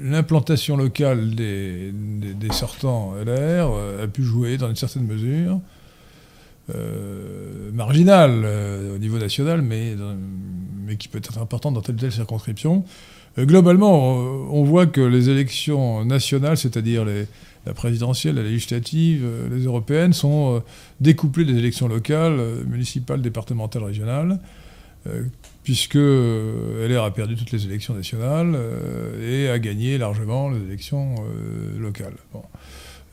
l'implantation 0.01 0.75
locale 0.75 1.33
des, 1.35 1.91
des, 1.93 2.33
des 2.33 2.53
sortants 2.53 3.13
LR 3.25 3.71
euh, 3.71 4.03
a 4.03 4.07
pu 4.07 4.23
jouer 4.23 4.57
dans 4.57 4.69
une 4.69 4.75
certaine 4.75 5.05
mesure 5.05 5.59
euh, 6.73 7.71
marginale 7.73 8.41
euh, 8.43 8.95
au 8.95 8.97
niveau 8.97 9.19
national, 9.19 9.61
mais, 9.61 9.95
mais 10.83 10.95
qui 10.97 11.07
peut 11.07 11.19
être 11.19 11.37
importante 11.37 11.75
dans 11.75 11.81
telle 11.81 11.95
ou 11.95 11.99
telle 11.99 12.11
circonscription. 12.11 12.83
Euh, 13.37 13.45
globalement, 13.45 14.15
on, 14.15 14.63
voit 14.63 14.87
que 14.87 15.01
les 15.01 15.29
élections 15.29 16.03
nationales, 16.05 16.57
c'est-à-dire 16.57 17.05
la 17.65 17.73
présidentielle, 17.73 18.35
la 18.35 18.43
législative, 18.43 19.27
les 19.51 19.65
européennes, 19.65 20.13
sont 20.13 20.63
découplées 21.01 21.45
des 21.45 21.57
élections 21.57 21.87
locales, 21.87 22.39
municipales, 22.65 23.21
départementales, 23.21 23.83
régionales, 23.83 24.39
puisque 25.63 25.95
LR 25.95 27.03
a 27.03 27.11
perdu 27.13 27.35
toutes 27.35 27.51
les 27.51 27.65
élections 27.65 27.93
nationales 27.93 28.57
et 29.21 29.49
a 29.49 29.59
gagné 29.59 29.97
largement 29.97 30.49
les 30.49 30.61
élections 30.61 31.15
locales. 31.77 32.15
Bon. 32.33 32.41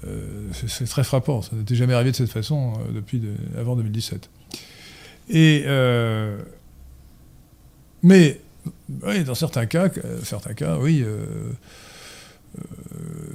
Euh, 0.07 0.49
c'est- 0.53 0.85
très 0.87 1.05
frappant, 1.05 1.43
ça 1.43 1.55
n'était 1.55 1.75
jamais 1.77 1.95
arrivé 1.95 2.11
de 2.11 2.17
cette 2.17 2.31
façon 2.31 2.73
euh, 2.75 2.93
depuis 2.93 3.19
de- 3.19 3.35
avant 3.59 3.77
2017. 3.77 4.29
Et, 5.31 5.63
euh, 5.67 6.39
mais 8.03 8.41
dans 8.99 9.35
certains 9.37 9.67
cas, 9.67 9.89
certains 10.25 10.55
cas, 10.55 10.77
oui, 10.79 11.05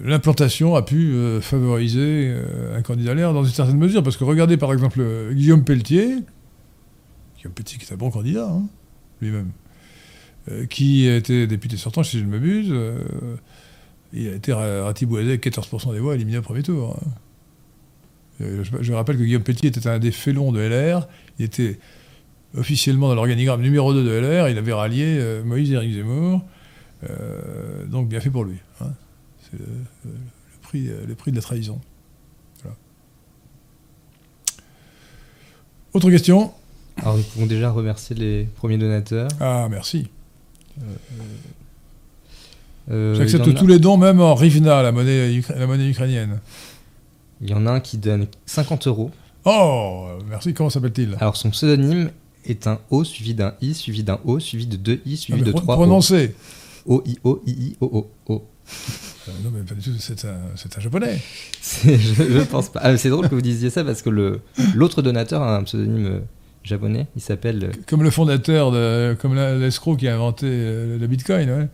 l'implantation 0.03 0.75
a 0.75 0.81
pu 0.81 1.13
favoriser 1.41 2.35
un 2.75 2.81
candidat 2.81 3.13
LR 3.13 3.33
dans 3.33 3.43
une 3.43 3.51
certaine 3.53 3.77
mesure, 3.77 4.03
parce 4.03 4.17
que 4.17 4.23
regardez 4.23 4.57
par 4.57 4.71
exemple 4.73 5.01
Guillaume 5.33 5.63
Pelletier, 5.63 6.17
Guillaume 7.37 7.53
Pelletier 7.53 7.77
qui 7.79 7.85
est 7.85 7.93
un 7.93 7.97
bon 7.97 8.11
candidat, 8.11 8.47
hein, 8.49 8.67
lui-même, 9.21 9.51
qui 10.69 11.07
été 11.07 11.47
député 11.47 11.77
sortant, 11.77 12.03
si 12.03 12.19
je 12.19 12.25
ne 12.25 12.29
m'abuse, 12.29 12.73
il 14.13 14.27
a 14.29 14.33
été 14.35 14.53
ra- 14.53 14.83
ratiboisé 14.83 15.29
avec 15.29 15.45
14% 15.45 15.93
des 15.93 15.99
voix 15.99 16.15
éliminé 16.15 16.37
au 16.37 16.41
premier 16.41 16.63
tour. 16.63 16.97
hein. 17.01 17.09
Euh, 18.41 18.63
Je, 18.63 18.71
je 18.81 18.93
rappelle 18.93 19.17
que 19.17 19.23
Guillaume 19.23 19.43
Pelletier 19.43 19.69
était 19.69 19.87
un 19.87 19.99
des 19.99 20.11
félons 20.11 20.51
de 20.51 20.59
LR, 20.59 21.07
il 21.39 21.45
était 21.45 21.79
officiellement 22.55 23.07
dans 23.09 23.15
l'organigramme 23.15 23.61
numéro 23.61 23.93
2 23.93 24.03
de 24.03 24.09
LR, 24.11 24.49
il 24.49 24.57
avait 24.57 24.73
rallié 24.73 25.17
euh, 25.19 25.43
Moïse 25.43 25.71
et 25.71 25.75
Éric 25.75 25.93
Zemmour, 25.93 26.41
euh, 27.09 27.85
donc 27.85 28.07
bien 28.07 28.19
fait 28.19 28.29
pour 28.29 28.43
lui. 28.45 28.57
hein. 28.81 28.91
C'est 29.41 29.59
le, 29.59 29.65
le- 30.05 30.11
le 30.11 30.59
prix, 30.61 30.89
le 31.07 31.15
prix 31.15 31.31
de 31.31 31.37
la 31.37 31.41
trahison. 31.41 31.79
Voilà. 32.63 32.75
Autre 35.93 36.09
question 36.11 36.51
Alors 36.97 37.17
nous 37.17 37.23
pouvons 37.23 37.45
déjà 37.45 37.71
remercier 37.71 38.15
les 38.15 38.43
premiers 38.55 38.77
donateurs. 38.77 39.29
Ah, 39.39 39.67
merci. 39.69 40.07
Euh, 40.79 40.83
J'accepte 42.89 43.47
a- 43.47 43.53
tous 43.53 43.67
les 43.67 43.79
dons, 43.79 43.97
même 43.97 44.21
en 44.21 44.33
Rivna, 44.35 44.81
la 44.81 44.91
monnaie, 44.91 45.29
ukra- 45.39 45.57
la 45.57 45.67
monnaie 45.67 45.89
ukrainienne. 45.89 46.39
Il 47.41 47.49
y 47.49 47.53
en 47.53 47.65
a 47.67 47.71
un 47.71 47.79
qui 47.79 47.97
donne 47.97 48.27
50 48.45 48.87
euros. 48.87 49.11
Oh, 49.45 50.07
merci, 50.29 50.53
comment 50.53 50.69
s'appelle-t-il? 50.69 51.15
Alors 51.19 51.37
son 51.37 51.49
pseudonyme 51.51 52.09
est 52.45 52.65
un 52.67 52.79
O 52.89 53.03
suivi 53.03 53.33
d'un 53.33 53.53
I, 53.61 53.73
suivi 53.73 54.03
d'un 54.03 54.19
O, 54.25 54.39
suivi 54.39 54.65
de 54.67 54.75
deux 54.77 55.01
I, 55.05 55.13
Ah, 55.13 55.17
suivi 55.17 55.41
de 55.41 55.51
trois 55.51 55.75
O. 55.75 55.77
Prononcez. 55.77 56.33
O, 56.85 57.03
I, 57.05 57.17
O, 57.23 57.41
I, 57.45 57.51
I, 57.51 57.75
O, 57.81 57.85
O, 58.27 58.33
O. 58.33 58.43
Euh, 59.27 59.31
non, 59.43 59.51
mais 59.53 59.61
pas 59.63 59.75
du 59.75 59.81
tout, 59.81 59.91
c'est 59.99 60.23
un, 60.25 60.37
c'est 60.55 60.77
un 60.77 60.81
japonais. 60.81 61.19
Je, 61.85 61.89
je 61.93 62.43
pense 62.49 62.69
pas. 62.69 62.79
Ah, 62.81 62.97
c'est 62.97 63.09
drôle 63.09 63.27
que 63.29 63.35
vous 63.35 63.41
disiez 63.41 63.69
ça 63.69 63.83
parce 63.83 64.01
que 64.01 64.09
le 64.09 64.39
l'autre 64.73 65.01
donateur 65.01 65.41
a 65.41 65.57
un 65.57 65.63
pseudonyme 65.63 66.05
euh, 66.05 66.19
japonais. 66.63 67.07
Il 67.15 67.21
s'appelle. 67.21 67.63
euh, 67.65 67.71
Comme 67.87 68.03
le 68.03 68.09
fondateur, 68.09 68.71
de, 68.71 69.15
comme 69.21 69.35
l'escroc 69.35 69.97
qui 69.97 70.07
a 70.07 70.15
inventé 70.15 70.45
euh, 70.49 70.97
le 70.97 71.07
bitcoin, 71.07 71.49
ouais. 71.49 71.67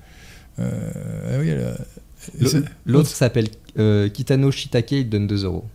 Euh, 0.60 1.34
ah 1.34 1.39
oui, 1.39 1.52
L'autre 2.86 3.10
s'appelle 3.10 3.48
euh, 3.78 4.08
Kitano 4.10 4.52
Shitake. 4.52 4.92
Il 4.92 5.10
donne 5.10 5.28
2 5.28 5.46
euros. 5.46 5.66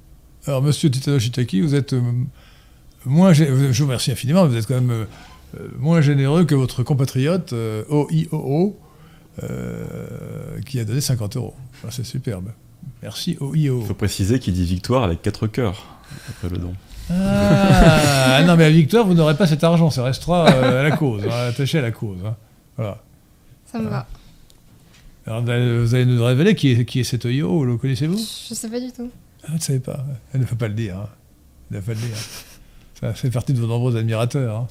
Alors, 0.47 0.63
monsieur 0.63 0.91
Titano 0.91 1.19
Shitaki, 1.19 1.61
vous 1.61 1.75
êtes 1.75 1.93
euh, 1.93 2.01
moins. 3.05 3.33
Je 3.33 3.45
vous 3.45 3.85
remercie 3.85 4.11
infiniment, 4.13 4.47
vous 4.47 4.57
êtes 4.57 4.67
quand 4.67 4.81
même 4.81 5.07
moins 5.79 6.01
généreux 6.01 6.45
que 6.45 6.55
votre 6.55 6.83
compatriote 6.83 7.53
euh, 7.53 7.83
OIOO, 7.89 8.79
euh, 9.43 10.61
qui 10.67 10.79
a 10.81 10.85
donné 10.85 11.01
50 11.01 11.37
euros. 11.37 11.55
Alors, 11.83 11.93
C'est 11.93 12.05
superbe. 12.05 12.51
Merci 13.03 13.37
OIOO. 13.41 13.81
Il 13.83 13.87
faut 13.87 13.95
préciser 13.95 14.39
qu'il 14.39 14.55
dit 14.55 14.65
victoire 14.65 15.05
avec 15.05 15.23
quatre 15.23 15.47
cœurs 15.47 15.87
après 16.31 16.49
le 16.49 16.59
don. 16.59 16.75
Ah, 17.11 18.37
ah 18.39 18.45
non, 18.45 18.57
mais 18.57 18.65
à 18.65 18.71
Victor, 18.71 19.07
vous 19.07 19.15
n'aurez 19.15 19.35
pas 19.37 19.47
cet 19.47 19.65
argent, 19.65 19.89
ça 19.91 20.05
restera 20.05 20.47
euh, 20.51 20.81
à 20.81 20.83
la 20.83 20.97
cause, 20.97 21.25
hein, 21.25 21.49
attaché 21.49 21.79
à 21.79 21.83
la 21.83 21.91
cause. 21.91 22.19
hein. 22.27 22.37
Voilà. 22.77 23.03
Ça 23.71 23.79
me 23.79 23.89
va. 23.89 24.07
Alors, 25.29 25.43
vous 25.43 25.95
allez- 25.95 26.07
nous 26.07 26.25
révéler 26.25 26.55
qui 26.55 26.71
est, 26.73 26.85
qui 26.87 27.01
est 27.01 27.05
cet 27.05 27.25
OIO, 27.27 27.65
le 27.65 27.77
connaissez-vous? 27.77 28.17
Je 28.17 28.55
sais 28.55 28.69
pas 28.69 28.81
du 28.81 28.91
tout. 28.93 29.11
Ah, 29.45 29.49
Vous 29.49 29.55
ne 29.57 29.61
savez 29.61 29.81
pas. 29.81 30.05
Elle 30.33 30.41
ne 30.41 30.47
faut 30.47 30.57
pas 30.57 30.69
le 30.69 30.75
dire. 30.75 30.97
hein. 30.97 31.09
Elle 31.71 31.77
ne 31.77 31.83
faut 31.83 31.89
pas 31.89 31.95
le 31.95 32.01
dire. 32.01 32.17
Ça 33.01 33.13
fait 33.15 33.31
partie 33.31 33.53
de 33.53 33.61
vos 33.61 33.67
nombreux 33.67 33.95
admirateurs. 33.97 34.57
hein. 34.57 34.69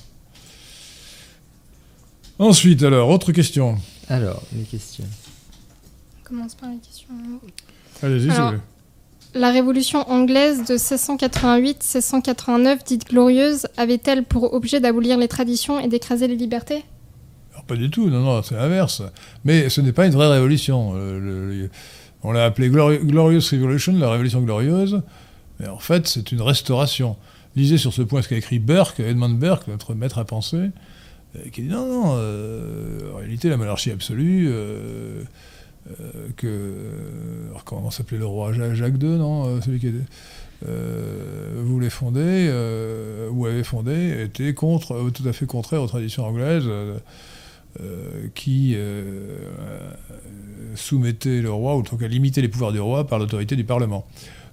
Ensuite, 2.39 2.83
alors, 2.83 3.09
autre 3.09 3.31
question. 3.31 3.77
Alors, 4.09 4.41
les 4.55 4.63
questions. 4.63 5.05
On 6.21 6.27
commence 6.27 6.55
par 6.55 6.69
les 6.69 6.77
questions. 6.77 7.07
Allez-y, 8.01 8.21
s'il 8.21 8.29
vous 8.31 8.35
Alors, 8.35 8.49
plaît. 8.51 8.61
La 9.35 9.51
révolution 9.51 10.09
anglaise 10.09 10.63
de 10.65 10.77
1688-1689, 10.77 12.83
dite 12.85 13.07
glorieuse, 13.09 13.67
avait-elle 13.77 14.23
pour 14.23 14.53
objet 14.53 14.79
d'abolir 14.79 15.17
les 15.17 15.27
traditions 15.27 15.79
et 15.79 15.87
d'écraser 15.87 16.27
les 16.27 16.35
libertés? 16.35 16.83
Pas 17.67 17.75
du 17.75 17.89
tout, 17.89 18.09
non, 18.09 18.21
non, 18.21 18.41
c'est 18.43 18.55
l'inverse. 18.55 19.03
Mais 19.45 19.69
ce 19.69 19.81
n'est 19.81 19.91
pas 19.91 20.05
une 20.07 20.13
vraie 20.13 20.27
révolution. 20.31 20.93
Euh, 20.95 21.67
on 22.23 22.31
l'a 22.31 22.45
appelé 22.45 22.69
Glori- 22.69 22.99
Glorious 23.05 23.41
Revolution, 23.51 23.93
la 23.97 24.09
révolution 24.09 24.41
glorieuse. 24.41 25.01
Mais 25.59 25.67
en 25.67 25.79
fait, 25.79 26.07
c'est 26.07 26.31
une 26.31 26.41
restauration. 26.41 27.15
Lisez 27.55 27.77
sur 27.77 27.93
ce 27.93 28.01
point 28.01 28.21
ce 28.21 28.29
qu'a 28.29 28.37
écrit 28.37 28.59
Burke, 28.59 28.99
Edmund 28.99 29.37
Burke, 29.39 29.67
notre 29.67 29.93
maître 29.95 30.17
à 30.19 30.25
penser, 30.25 30.57
euh, 31.35 31.39
qui 31.51 31.63
dit 31.63 31.67
non, 31.69 31.87
non, 31.87 32.13
euh, 32.17 33.13
en 33.13 33.17
réalité, 33.17 33.49
la 33.49 33.57
monarchie 33.57 33.91
absolue, 33.91 34.49
que. 36.35 36.73
alors, 37.49 37.63
comment 37.63 37.91
s'appelait 37.91 38.17
le 38.17 38.25
roi? 38.25 38.53
Ja- 38.53 38.73
Jacques 38.75 39.01
II, 39.01 39.09
non 39.17 39.61
Celui 39.61 39.79
qui 39.79 39.91
voulait 41.63 41.89
fonder, 41.89 42.49
ou 43.31 43.45
avait 43.45 43.63
fondé, 43.63 44.23
était 44.23 44.53
contre, 44.53 45.09
tout 45.11 45.27
à 45.27 45.33
fait 45.33 45.45
contraire 45.45 45.81
aux 45.81 45.87
traditions 45.87 46.25
anglaises. 46.25 46.67
Euh, 47.79 48.27
qui 48.33 48.73
euh, 48.75 49.37
soumettait 50.73 51.41
le 51.41 51.51
roi, 51.51 51.75
ou 51.75 51.79
en 51.79 51.83
tout 51.83 51.97
cas 51.97 52.07
limitait 52.07 52.41
les 52.41 52.47
pouvoirs 52.47 52.71
du 52.71 52.79
roi 52.79 53.05
par 53.05 53.19
l'autorité 53.19 53.55
du 53.55 53.65
Parlement. 53.65 54.07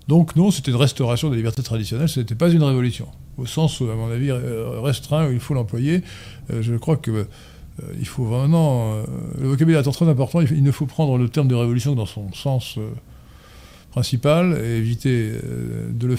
Donc 0.09 0.37
non, 0.37 0.51
c'était 0.51 0.71
une 0.71 0.77
restauration 0.77 1.31
des 1.31 1.37
libertés 1.37 1.63
traditionnelles, 1.63 2.11
ce 2.11 2.21
n'était 2.21 2.35
pas 2.35 2.51
une 2.51 2.63
révolution. 2.63 3.09
Au 3.39 3.47
sens, 3.47 3.81
à 3.81 3.95
mon 3.95 4.11
avis, 4.11 4.31
euh, 4.31 4.79
restreint 4.81 5.29
où 5.29 5.33
il 5.33 5.41
faut 5.41 5.55
l'employer. 5.55 6.03
Je 6.51 6.75
crois 6.77 6.97
que 6.97 7.27
il 7.99 8.07
faut 8.07 8.25
vraiment... 8.25 9.03
le 9.41 9.49
vocabulaire 9.49 9.81
étant 9.81 9.91
très 9.91 10.09
important, 10.09 10.41
il, 10.41 10.63
ne 10.63 10.71
faut 10.71 10.87
prendre 10.87 11.19
le 11.19 11.29
terme 11.29 11.49
de 11.49 11.57
révolution 11.57 11.97
dans 11.97 12.07
son 12.07 12.33
sens 12.33 12.79
principal 13.91 14.61
et 14.63 14.77
éviter 14.77 15.33
de, 15.91 16.07
le, 16.07 16.17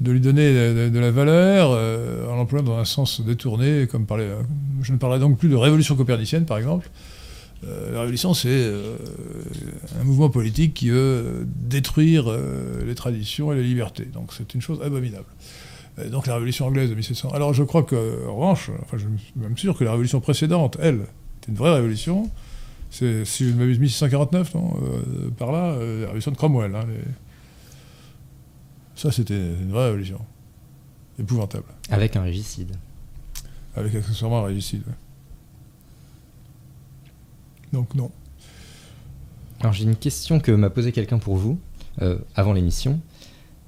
de 0.00 0.10
lui 0.10 0.20
donner 0.20 0.52
de, 0.52 0.98
la 0.98 1.10
valeur 1.10 1.70
euh, 1.70 2.28
en 2.28 2.36
l'employant 2.36 2.64
dans 2.64 2.78
un 2.78 2.84
sens 2.84 3.20
détourné, 3.20 3.86
comme 3.86 4.06
parler, 4.06 4.28
je 4.82 4.92
ne 4.92 4.98
parlerai 4.98 5.20
donc 5.20 5.38
plus 5.38 5.48
de 5.48 5.56
révolution 5.56 5.94
copernicienne, 5.96 6.46
par 6.46 6.58
exemple. 6.58 6.90
Euh, 7.66 7.92
la 7.92 8.00
révolution, 8.00 8.34
c'est 8.34 8.48
euh, 8.50 8.96
un 10.00 10.04
mouvement 10.04 10.28
politique 10.28 10.74
qui 10.74 10.90
veut 10.90 11.46
détruire 11.46 12.24
euh, 12.28 12.84
les 12.86 12.94
traditions 12.94 13.52
et 13.52 13.56
les 13.56 13.62
libertés. 13.62 14.04
Donc 14.04 14.32
c'est 14.36 14.54
une 14.54 14.60
chose 14.60 14.80
abominable. 14.82 15.26
Donc 16.10 16.26
la 16.26 16.34
révolution 16.34 16.66
anglaise 16.66 16.90
de 16.90 16.94
1700. 16.94 17.30
Alors 17.30 17.54
je 17.54 17.62
crois 17.62 17.84
que, 17.84 18.26
en 18.28 18.34
revanche, 18.34 18.70
enfin, 18.82 18.96
je 18.96 19.04
suis 19.04 19.32
même 19.36 19.56
sûr 19.56 19.78
que 19.78 19.84
la 19.84 19.92
révolution 19.92 20.20
précédente, 20.20 20.76
elle, 20.80 21.02
était 21.40 21.50
une 21.50 21.54
vraie 21.54 21.72
révolution. 21.72 22.30
C'est, 22.90 23.24
si 23.24 23.44
je 23.44 23.50
ne 23.50 23.58
m'abuse, 23.58 23.78
1649, 23.78 24.54
non 24.54 24.74
Par 25.38 25.52
là, 25.52 25.76
la 25.76 26.06
révolution 26.06 26.32
de 26.32 26.36
Cromwell. 26.36 26.74
hein, 26.74 26.84
Ça, 28.94 29.10
c'était 29.10 29.34
une 29.34 29.70
vraie 29.70 29.86
révolution. 29.86 30.20
Épouvantable. 31.18 31.64
Avec 31.90 32.16
un 32.16 32.22
régicide. 32.22 32.72
Avec 33.76 33.94
accessoirement 33.94 34.40
un 34.40 34.46
régicide. 34.46 34.82
ouais. 34.86 34.94
Donc 37.72 37.94
non. 37.94 38.10
Alors 39.60 39.72
j'ai 39.72 39.84
une 39.84 39.96
question 39.96 40.38
que 40.40 40.52
m'a 40.52 40.70
posée 40.70 40.92
quelqu'un 40.92 41.18
pour 41.18 41.36
vous, 41.36 41.58
euh, 42.02 42.18
avant 42.36 42.52
l'émission. 42.52 43.00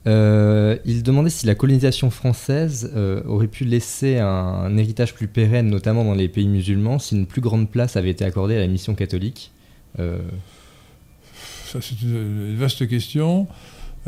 Euh, 0.06 0.78
il 0.84 1.02
demandait 1.02 1.30
si 1.30 1.46
la 1.46 1.56
colonisation 1.56 2.10
française 2.10 2.92
euh, 2.94 3.24
aurait 3.24 3.48
pu 3.48 3.64
laisser 3.64 4.18
un, 4.18 4.26
un 4.28 4.76
héritage 4.76 5.12
plus 5.14 5.26
pérenne, 5.26 5.68
notamment 5.68 6.04
dans 6.04 6.14
les 6.14 6.28
pays 6.28 6.46
musulmans, 6.46 7.00
si 7.00 7.16
une 7.16 7.26
plus 7.26 7.40
grande 7.40 7.68
place 7.68 7.96
avait 7.96 8.10
été 8.10 8.24
accordée 8.24 8.56
à 8.56 8.60
la 8.60 8.68
mission 8.68 8.94
catholique. 8.94 9.50
Ça, 9.96 11.80
c'est 11.80 12.00
une 12.02 12.54
vaste 12.56 12.86
question. 12.86 13.48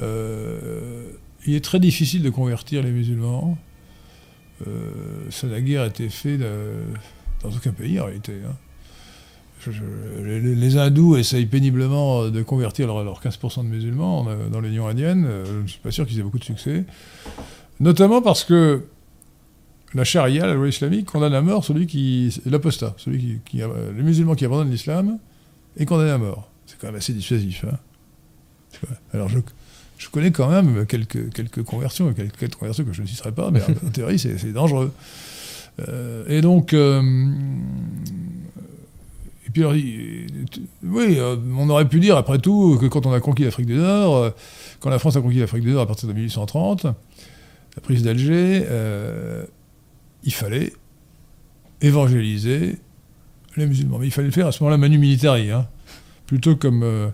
Euh, 0.03 1.11
il 1.47 1.55
est 1.55 1.65
très 1.65 1.81
difficile 1.81 2.23
de 2.23 2.31
convertir 2.31 2.83
les 2.83 2.91
musulmans. 2.91 3.57
Euh, 4.67 4.91
ça 5.31 5.47
n'a 5.47 5.61
guère 5.61 5.85
été 5.85 6.09
fait 6.09 6.37
de- 6.37 6.83
dans 7.43 7.51
aucun 7.51 7.73
pays, 7.73 8.01
en 8.01 8.07
réalité. 8.07 8.33
hein. 8.49 8.55
Les, 10.25 10.41
les 10.55 10.77
hindous 10.77 11.17
essayent 11.17 11.47
péniblement 11.47 12.29
de 12.29 12.43
convertir 12.43 12.87
leurs 12.87 13.03
leur 13.03 13.21
15% 13.21 13.65
de 13.65 13.69
musulmans 13.69 14.25
euh, 14.29 14.49
dans 14.49 14.61
l'Union 14.61 14.87
indienne. 14.87 15.25
Euh, 15.27 15.45
Je 15.45 15.53
ne 15.63 15.67
suis 15.67 15.81
pas 15.81 15.91
sûr 15.91 16.07
qu'ils 16.07 16.19
aient 16.21 16.23
beaucoup 16.23 16.39
de 16.39 16.45
succès. 16.45 16.85
Notamment 17.81 18.23
parce 18.23 18.45
que 18.45 18.85
la 19.95 20.05
charia, 20.05 20.47
la 20.47 20.55
loi 20.55 20.69
islamique, 20.69 21.07
condamne 21.07 21.35
à 21.35 21.41
mort 21.43 21.65
celui 21.65 21.87
qui. 21.87 22.41
l'apostat, 22.47 22.95
celui 22.99 23.19
qui, 23.19 23.39
qui 23.45 23.63
a- 23.63 23.69
le 23.69 24.03
musulman 24.03 24.35
qui 24.37 24.45
abandonne 24.45 24.71
l'islam 24.71 25.19
est 25.77 25.87
condamné 25.87 26.11
à 26.11 26.19
mort. 26.19 26.51
C'est 26.67 26.79
quand 26.79 26.89
même 26.89 26.97
assez 26.97 27.13
dissuasif. 27.13 27.65
hein. 27.65 27.79
Alors 29.13 29.29
je, 29.29 29.39
je 29.99 30.09
connais 30.09 30.31
quand 30.31 30.49
même 30.49 30.87
quelques, 30.87 31.33
quelques 31.35 31.63
conversions, 31.63 32.13
quelques, 32.15 32.37
quelques 32.37 32.55
conversions 32.55 32.85
que 32.85 32.93
je 32.93 33.03
ne 33.03 33.07
citerai 33.07 33.33
pas, 33.33 33.51
mais 33.51 33.61
en, 33.63 33.91
théorie 33.93 34.19
c'est 34.19 34.53
dangereux. 34.53 34.93
Euh, 35.89 36.25
et 36.29 36.41
donc, 36.41 36.73
euh, 36.73 37.03
et 39.47 39.51
puis 39.51 39.63
alors, 39.63 39.73
oui, 39.73 41.17
euh, 41.19 41.37
on 41.57 41.69
aurait 41.71 41.89
pu 41.89 42.01
dire 42.01 42.17
après 42.17 42.39
tout 42.39 42.79
que 42.79 42.87
quand 42.87 43.07
on 43.07 43.13
a 43.13 43.21
conquis 43.21 43.45
l'Afrique 43.45 43.67
du 43.67 43.77
Nord, 43.77 44.33
quand 44.79 44.91
la 44.91 44.99
France 44.99 45.17
a 45.17 45.21
conquis 45.21 45.39
l'Afrique 45.39 45.65
du 45.65 45.73
Nord 45.73 45.83
à 45.83 45.87
partir 45.87 46.09
de 46.09 46.13
1830, 46.13 46.85
la 46.85 47.83
prise 47.83 48.03
d'Alger, 48.03 48.65
euh, 48.69 49.45
il 50.23 50.35
fallait 50.35 50.73
évangéliser 51.81 52.77
les 53.57 53.67
musulmans. 53.67 53.99
Mais 53.99 54.07
il 54.07 54.13
fallait 54.13 54.29
le 54.29 54.33
faire 54.33 54.47
à 54.49 54.53
ce 54.53 54.63
moment-là 54.63 54.77
manu 54.77 54.99
militari, 54.99 55.51
hein. 55.51 55.67
plutôt 56.27 56.55
comme, 56.55 57.11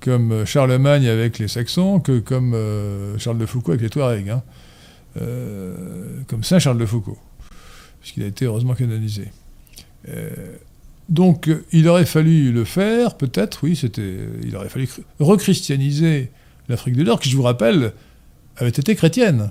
comme 0.00 0.44
Charlemagne 0.44 1.08
avec 1.08 1.38
les 1.38 1.48
Saxons 1.48 2.00
que 2.00 2.18
comme 2.18 2.54
euh, 2.54 3.18
Charles 3.18 3.38
de 3.38 3.46
Foucault 3.46 3.72
avec 3.72 3.82
les 3.82 3.90
Touaregs, 3.90 4.30
hein. 4.30 4.42
Euh, 5.20 6.20
comme 6.28 6.44
Saint 6.44 6.58
Charles 6.58 6.78
de 6.78 6.86
Foucault, 6.86 7.18
puisqu'il 8.00 8.22
a 8.22 8.26
été 8.26 8.44
heureusement 8.44 8.74
canonisé. 8.74 9.32
Euh, 10.08 10.30
donc 11.08 11.48
euh, 11.48 11.64
il 11.72 11.88
aurait 11.88 12.04
fallu 12.04 12.52
le 12.52 12.64
faire, 12.64 13.16
peut-être, 13.16 13.64
oui, 13.64 13.74
c'était, 13.74 14.18
il 14.44 14.54
aurait 14.54 14.68
fallu 14.68 14.88
rechristianiser 15.18 16.30
l'Afrique 16.68 16.94
du 16.94 17.04
Nord, 17.04 17.20
qui, 17.20 17.30
je 17.30 17.36
vous 17.36 17.42
rappelle, 17.42 17.94
avait 18.56 18.68
été 18.68 18.94
chrétienne. 18.94 19.50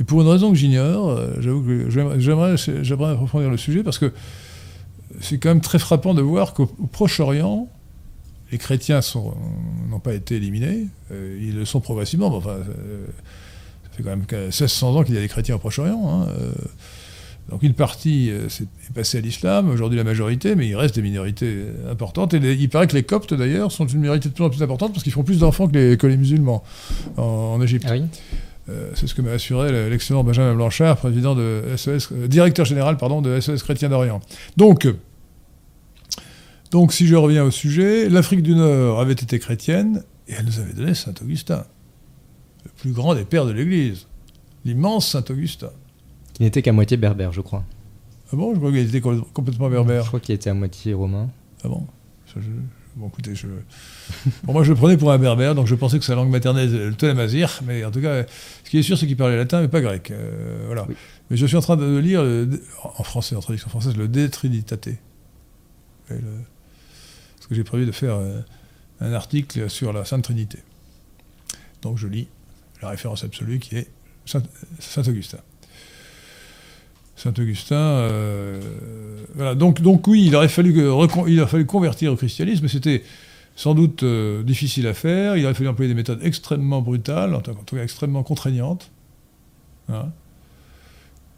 Et 0.00 0.04
pour 0.04 0.20
une 0.20 0.28
raison 0.28 0.50
que 0.50 0.56
j'ignore, 0.56 1.10
euh, 1.10 1.34
j'avoue 1.38 1.62
que 1.62 1.88
j'aimerais, 1.88 2.56
j'aimerais, 2.56 3.12
approfondir 3.12 3.48
le 3.48 3.56
sujet 3.56 3.84
parce 3.84 3.98
que 3.98 4.12
c'est 5.20 5.38
quand 5.38 5.50
même 5.50 5.60
très 5.60 5.78
frappant 5.78 6.14
de 6.14 6.22
voir 6.22 6.52
qu'au 6.54 6.70
au 6.80 6.86
Proche-Orient, 6.86 7.68
les 8.54 8.58
chrétiens 8.58 9.00
n'ont 9.90 9.98
pas 9.98 10.14
été 10.14 10.36
éliminés, 10.36 10.86
euh, 11.12 11.36
ils 11.42 11.56
le 11.56 11.64
sont 11.64 11.80
progressivement, 11.80 12.30
mais 12.30 12.36
enfin, 12.36 12.50
euh, 12.50 13.06
ça 13.84 13.90
fait 13.96 14.02
quand 14.04 14.10
même 14.10 14.24
1600 14.30 14.94
ans 14.96 15.02
qu'il 15.02 15.14
y 15.16 15.18
a 15.18 15.20
des 15.20 15.28
chrétiens 15.28 15.56
au 15.56 15.58
Proche-Orient. 15.58 16.00
hein, 16.08 16.28
euh, 16.38 16.52
Donc 17.50 17.62
une 17.62 17.74
partie 17.74 18.30
est 18.30 18.94
passée 18.94 19.18
à 19.18 19.20
l'islam, 19.20 19.68
aujourd'hui 19.70 19.98
la 19.98 20.04
majorité, 20.04 20.54
mais 20.54 20.66
il 20.68 20.76
reste 20.76 20.94
des 20.94 21.02
minorités 21.02 21.64
importantes. 21.90 22.32
Et 22.32 22.38
les- 22.38 22.54
il 22.54 22.68
paraît 22.70 22.86
que 22.86 22.94
les 22.96 23.02
Coptes, 23.02 23.34
d'ailleurs, 23.34 23.70
sont 23.72 23.86
une 23.86 24.00
minorité 24.00 24.28
de 24.30 24.34
plus 24.34 24.44
en 24.44 24.50
plus 24.50 24.62
importante 24.62 24.92
parce 24.92 25.02
qu'ils 25.02 25.12
font 25.12 25.24
plus 25.24 25.40
d'enfants 25.40 25.68
que 25.68 25.74
les, 25.76 25.96
que 25.98 26.06
les 26.06 26.16
musulmans 26.16 26.62
en, 27.18 27.22
en 27.22 27.60
Égypte. 27.62 27.86
Ah 27.88 27.94
oui 27.94 28.02
Euh, 28.70 28.90
c'est 28.94 29.06
ce 29.06 29.14
que 29.14 29.20
m'a 29.20 29.32
assuré 29.32 29.70
le- 29.70 29.90
l'excellent 29.90 30.24
Benjamin 30.24 30.54
Blanchard, 30.54 30.96
président 30.96 31.34
de 31.34 31.42
euh, 31.42 32.28
directeur 32.28 32.64
général 32.64 32.96
pardon, 32.96 33.20
de 33.20 33.38
SOS 33.38 33.62
Chrétien 33.62 33.90
d'Orient. 33.90 34.20
Donc, 34.56 34.88
donc, 36.74 36.92
si 36.92 37.06
je 37.06 37.14
reviens 37.14 37.44
au 37.44 37.52
sujet, 37.52 38.08
l'Afrique 38.08 38.42
du 38.42 38.56
Nord 38.56 39.00
avait 39.00 39.12
été 39.12 39.38
chrétienne 39.38 40.02
et 40.26 40.32
elle 40.32 40.44
nous 40.44 40.58
avait 40.58 40.72
donné 40.72 40.92
Saint 40.94 41.14
Augustin, 41.22 41.64
le 42.64 42.70
plus 42.76 42.90
grand 42.90 43.14
des 43.14 43.24
pères 43.24 43.46
de 43.46 43.52
l'Église, 43.52 44.08
l'immense 44.64 45.08
Saint 45.08 45.24
Augustin. 45.30 45.70
Qui 46.32 46.42
n'était 46.42 46.62
qu'à 46.62 46.72
moitié 46.72 46.96
berbère, 46.96 47.32
je 47.32 47.40
crois. 47.42 47.62
Ah 48.32 48.36
bon? 48.36 48.52
Je 48.54 48.58
crois 48.58 48.72
qu'il 48.72 48.80
était 48.80 48.98
complè- 48.98 49.22
complètement 49.32 49.70
berbère. 49.70 50.02
Je 50.02 50.08
crois 50.08 50.18
qu'il 50.18 50.34
était 50.34 50.50
à 50.50 50.54
moitié 50.54 50.94
romain. 50.94 51.30
Ah 51.62 51.68
bon? 51.68 51.86
Ça, 52.26 52.40
je- 52.40 52.48
Bon, 52.96 53.08
écoutez, 53.08 53.34
je... 53.36 53.46
Bon, 54.44 54.52
moi, 54.52 54.62
je 54.64 54.70
le 54.70 54.76
prenais 54.76 54.96
pour 54.96 55.10
un 55.12 55.18
berbère, 55.18 55.54
donc 55.56 55.66
je 55.68 55.74
pensais 55.76 55.98
que 56.00 56.04
sa 56.04 56.14
langue 56.16 56.30
maternelle 56.30 56.68
était 56.74 56.84
le 56.86 56.94
Tolemazir, 56.94 57.60
mais 57.66 57.84
en 57.84 57.90
tout 57.92 58.00
cas, 58.00 58.24
ce 58.64 58.70
qui 58.70 58.78
est 58.78 58.82
sûr, 58.82 58.96
c'est 58.98 59.06
qu'il 59.08 59.16
parlait 59.16 59.36
latin, 59.36 59.60
mais 59.60 59.66
pas 59.68 59.80
grec. 59.80 60.10
Euh, 60.12 60.62
voilà. 60.66 60.86
Oui. 60.88 60.94
Mais 61.30 61.36
je 61.36 61.44
suis 61.46 61.56
en 61.56 61.60
train 61.60 61.76
de 61.76 61.96
lire, 61.98 62.22
le- 62.24 62.48
en 62.82 63.02
français, 63.04 63.34
en 63.36 63.40
traduction 63.40 63.68
française, 63.68 63.96
le 63.96 64.06
De 64.08 64.26
Trinitate. 64.28 64.86
Et 64.88 64.98
le- 66.10 66.20
Parce 67.44 67.50
que 67.50 67.56
j'ai 67.56 67.64
prévu 67.64 67.84
de 67.84 67.92
faire 67.92 68.14
euh, 68.14 68.40
un 69.00 69.12
article 69.12 69.68
sur 69.68 69.92
la 69.92 70.06
Sainte 70.06 70.24
Trinité. 70.24 70.60
Donc 71.82 71.98
je 71.98 72.06
lis 72.06 72.26
la 72.80 72.88
référence 72.88 73.22
absolue 73.22 73.58
qui 73.58 73.76
est 73.76 73.90
Saint, 74.24 74.42
Saint-Augustin. 74.78 75.40
Saint-Augustin, 77.16 77.76
euh, 77.76 78.62
voilà. 79.34 79.54
Donc, 79.54 79.82
donc 79.82 80.06
oui, 80.06 80.24
il 80.24 80.34
aurait 80.34 80.48
fallu, 80.48 80.90
il 81.28 81.46
fallu 81.46 81.66
convertir 81.66 82.14
au 82.14 82.16
christianisme, 82.16 82.66
c'était 82.66 83.04
sans 83.56 83.74
doute 83.74 84.04
euh, 84.04 84.42
difficile 84.42 84.86
à 84.86 84.94
faire. 84.94 85.36
Il 85.36 85.44
aurait 85.44 85.52
fallu 85.52 85.68
employer 85.68 85.90
des 85.90 85.94
méthodes 85.94 86.20
extrêmement 86.22 86.80
brutales, 86.80 87.34
en 87.34 87.42
tout 87.42 87.76
cas 87.76 87.82
extrêmement 87.82 88.22
contraignantes, 88.22 88.90
hein, 89.90 90.08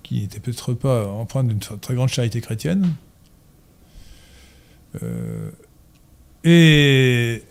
qui 0.04 0.20
n'étaient 0.20 0.38
peut-être 0.38 0.72
pas 0.72 1.08
empreintes 1.08 1.48
d'une 1.48 1.58
très 1.58 1.96
grande 1.96 2.10
charité 2.10 2.40
chrétienne. 2.40 2.94
Et 6.46 7.42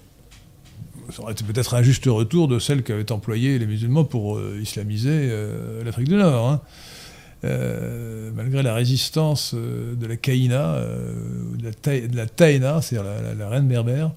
ça 1.11 1.21
aurait 1.21 1.33
été 1.33 1.43
peut-être 1.43 1.75
un 1.75 1.83
juste 1.83 2.05
retour 2.05 2.47
de 2.47 2.57
celle 2.57 2.83
qu'avaient 2.83 3.11
employées 3.11 3.59
les 3.59 3.67
musulmans 3.67 4.05
pour 4.05 4.37
euh, 4.37 4.59
islamiser 4.61 5.09
euh, 5.11 5.83
l'Afrique 5.83 6.07
du 6.07 6.15
Nord. 6.15 6.49
hein. 6.49 6.61
Euh, 7.43 8.31
malgré 8.33 8.63
la 8.63 8.73
résistance 8.73 9.53
de 9.53 10.07
la 10.07 10.17
Caïna, 10.17 10.79
de 10.79 12.15
la, 12.15 12.25
Taïna, 12.25 12.81
c'est-à-dire 12.81 13.11
la, 13.37 13.49
reine 13.49 13.67
berbère, 13.67 14.11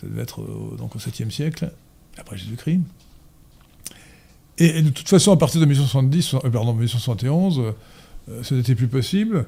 ça 0.00 0.08
devait 0.08 0.22
être 0.22 0.40
au, 0.40 0.74
donc 0.76 0.96
au 0.96 0.98
7e 0.98 1.30
siècle, 1.30 1.70
après 2.18 2.36
Jésus-Christ. 2.36 2.80
Et, 4.58 4.82
de 4.82 4.90
toute 4.90 5.08
façon, 5.08 5.32
à 5.32 5.36
partir 5.36 5.60
de 5.60 5.66
1870, 5.66 6.34
euh, 6.34 6.50
pardon, 6.50 6.72
1871, 6.72 7.58
euh, 7.58 8.42
ce 8.42 8.54
n'était 8.54 8.74
plus 8.74 8.88
possible. 8.88 9.46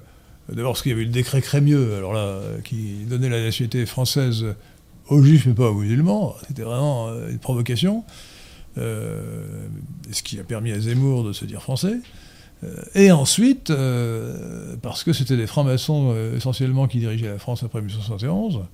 D'abord 0.52 0.72
parce 0.72 0.82
qu'il 0.82 0.90
y 0.90 0.94
avait 0.94 1.04
le 1.04 1.10
décret 1.10 1.40
Crémieux, 1.40 1.96
alors 1.96 2.12
là, 2.12 2.40
qui 2.64 3.04
donnait 3.08 3.30
la 3.30 3.42
nationalité 3.42 3.86
française 3.86 4.44
aux 5.08 5.22
juifs 5.22 5.46
mais 5.46 5.54
pas 5.54 5.70
aux 5.70 5.74
musulmans. 5.74 6.34
C'était 6.46 6.62
vraiment 6.62 7.08
euh, 7.08 7.30
une 7.30 7.38
provocation. 7.38 8.04
Euh, 8.76 9.66
ce 10.10 10.22
qui 10.22 10.40
a 10.40 10.44
permis 10.44 10.72
à 10.72 10.80
Zemmour 10.80 11.22
de 11.24 11.32
se 11.32 11.44
dire 11.44 11.62
français. 11.62 12.00
Euh, 12.64 12.74
Et 12.94 13.12
ensuite, 13.12 13.72
parce 14.82 15.04
que 15.04 15.12
c'était 15.12 15.36
des 15.36 15.46
francs-maçons 15.46 16.14
essentiellement 16.36 16.88
qui 16.88 16.98
dirigeaient 16.98 17.28
la 17.28 17.38
France 17.38 17.62
après 17.62 17.80
1871, 17.80 18.64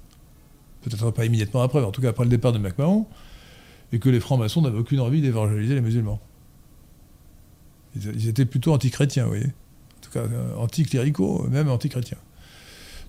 peut-être 0.83 1.11
pas 1.11 1.24
immédiatement 1.24 1.62
après, 1.62 1.80
mais 1.80 1.87
en 1.87 1.92
tout 1.92 2.00
cas 2.00 2.11
après 2.11 2.24
le 2.24 2.30
départ 2.30 2.52
de 2.52 2.59
MacMahon, 2.59 3.06
et 3.92 3.98
que 3.98 4.09
les 4.09 4.20
francs-maçons 4.20 4.62
n'avaient 4.62 4.78
aucune 4.78 5.00
envie 5.00 5.20
d'évangéliser 5.20 5.74
les 5.74 5.80
musulmans. 5.80 6.20
Ils, 7.96 8.06
ils 8.14 8.28
étaient 8.28 8.46
plutôt 8.46 8.72
anti-chrétiens, 8.72 9.24
vous 9.24 9.30
voyez. 9.30 9.52
Euh, 10.16 10.57
anti-cléricaux, 10.57 11.46
même 11.51 11.68
anti-chrétiens. 11.68 12.18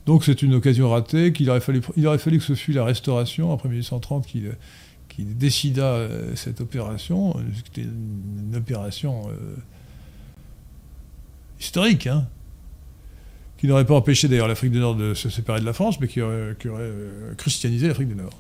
Donc 0.06 0.24
c'est 0.24 0.42
une 0.42 0.54
occasion 0.54 0.90
ratée, 0.90 1.34
qu'il 1.34 1.50
aurait 1.50 1.62
fallu, 1.62 1.82
il 1.96 2.06
aurait 2.08 2.18
fallu 2.18 2.38
que 2.38 2.44
ce 2.44 2.54
fût 2.54 2.74
la 2.74 2.84
Restauration, 2.84 3.52
après 3.54 3.70
1830, 3.70 4.26
qui, 4.26 4.46
euh, 4.46 4.52
décida 5.20 5.86
euh, 5.86 6.36
cette 6.36 6.62
opération. 6.62 7.36
Une, 7.78 8.56
opération 8.56 9.30
historique, 11.60 12.08
hein, 12.08 12.28
qui 13.58 13.68
n'aurait 13.68 13.86
pas 13.86 13.96
empêché 13.96 14.28
d'ailleurs 14.28 14.48
l'Afrique 14.48 14.72
du 14.72 14.80
Nord 14.80 14.96
de 14.96 15.14
se 15.14 15.30
séparer 15.30 15.62
de 15.62 15.66
la 15.66 15.74
France, 15.74 16.00
mais 16.00 16.08
qui 16.08 16.22
aurait, 16.22 16.56
christianisé 17.38 17.88
l'Afrique 17.88 18.10
du 18.10 18.16
Nord. 18.16 18.34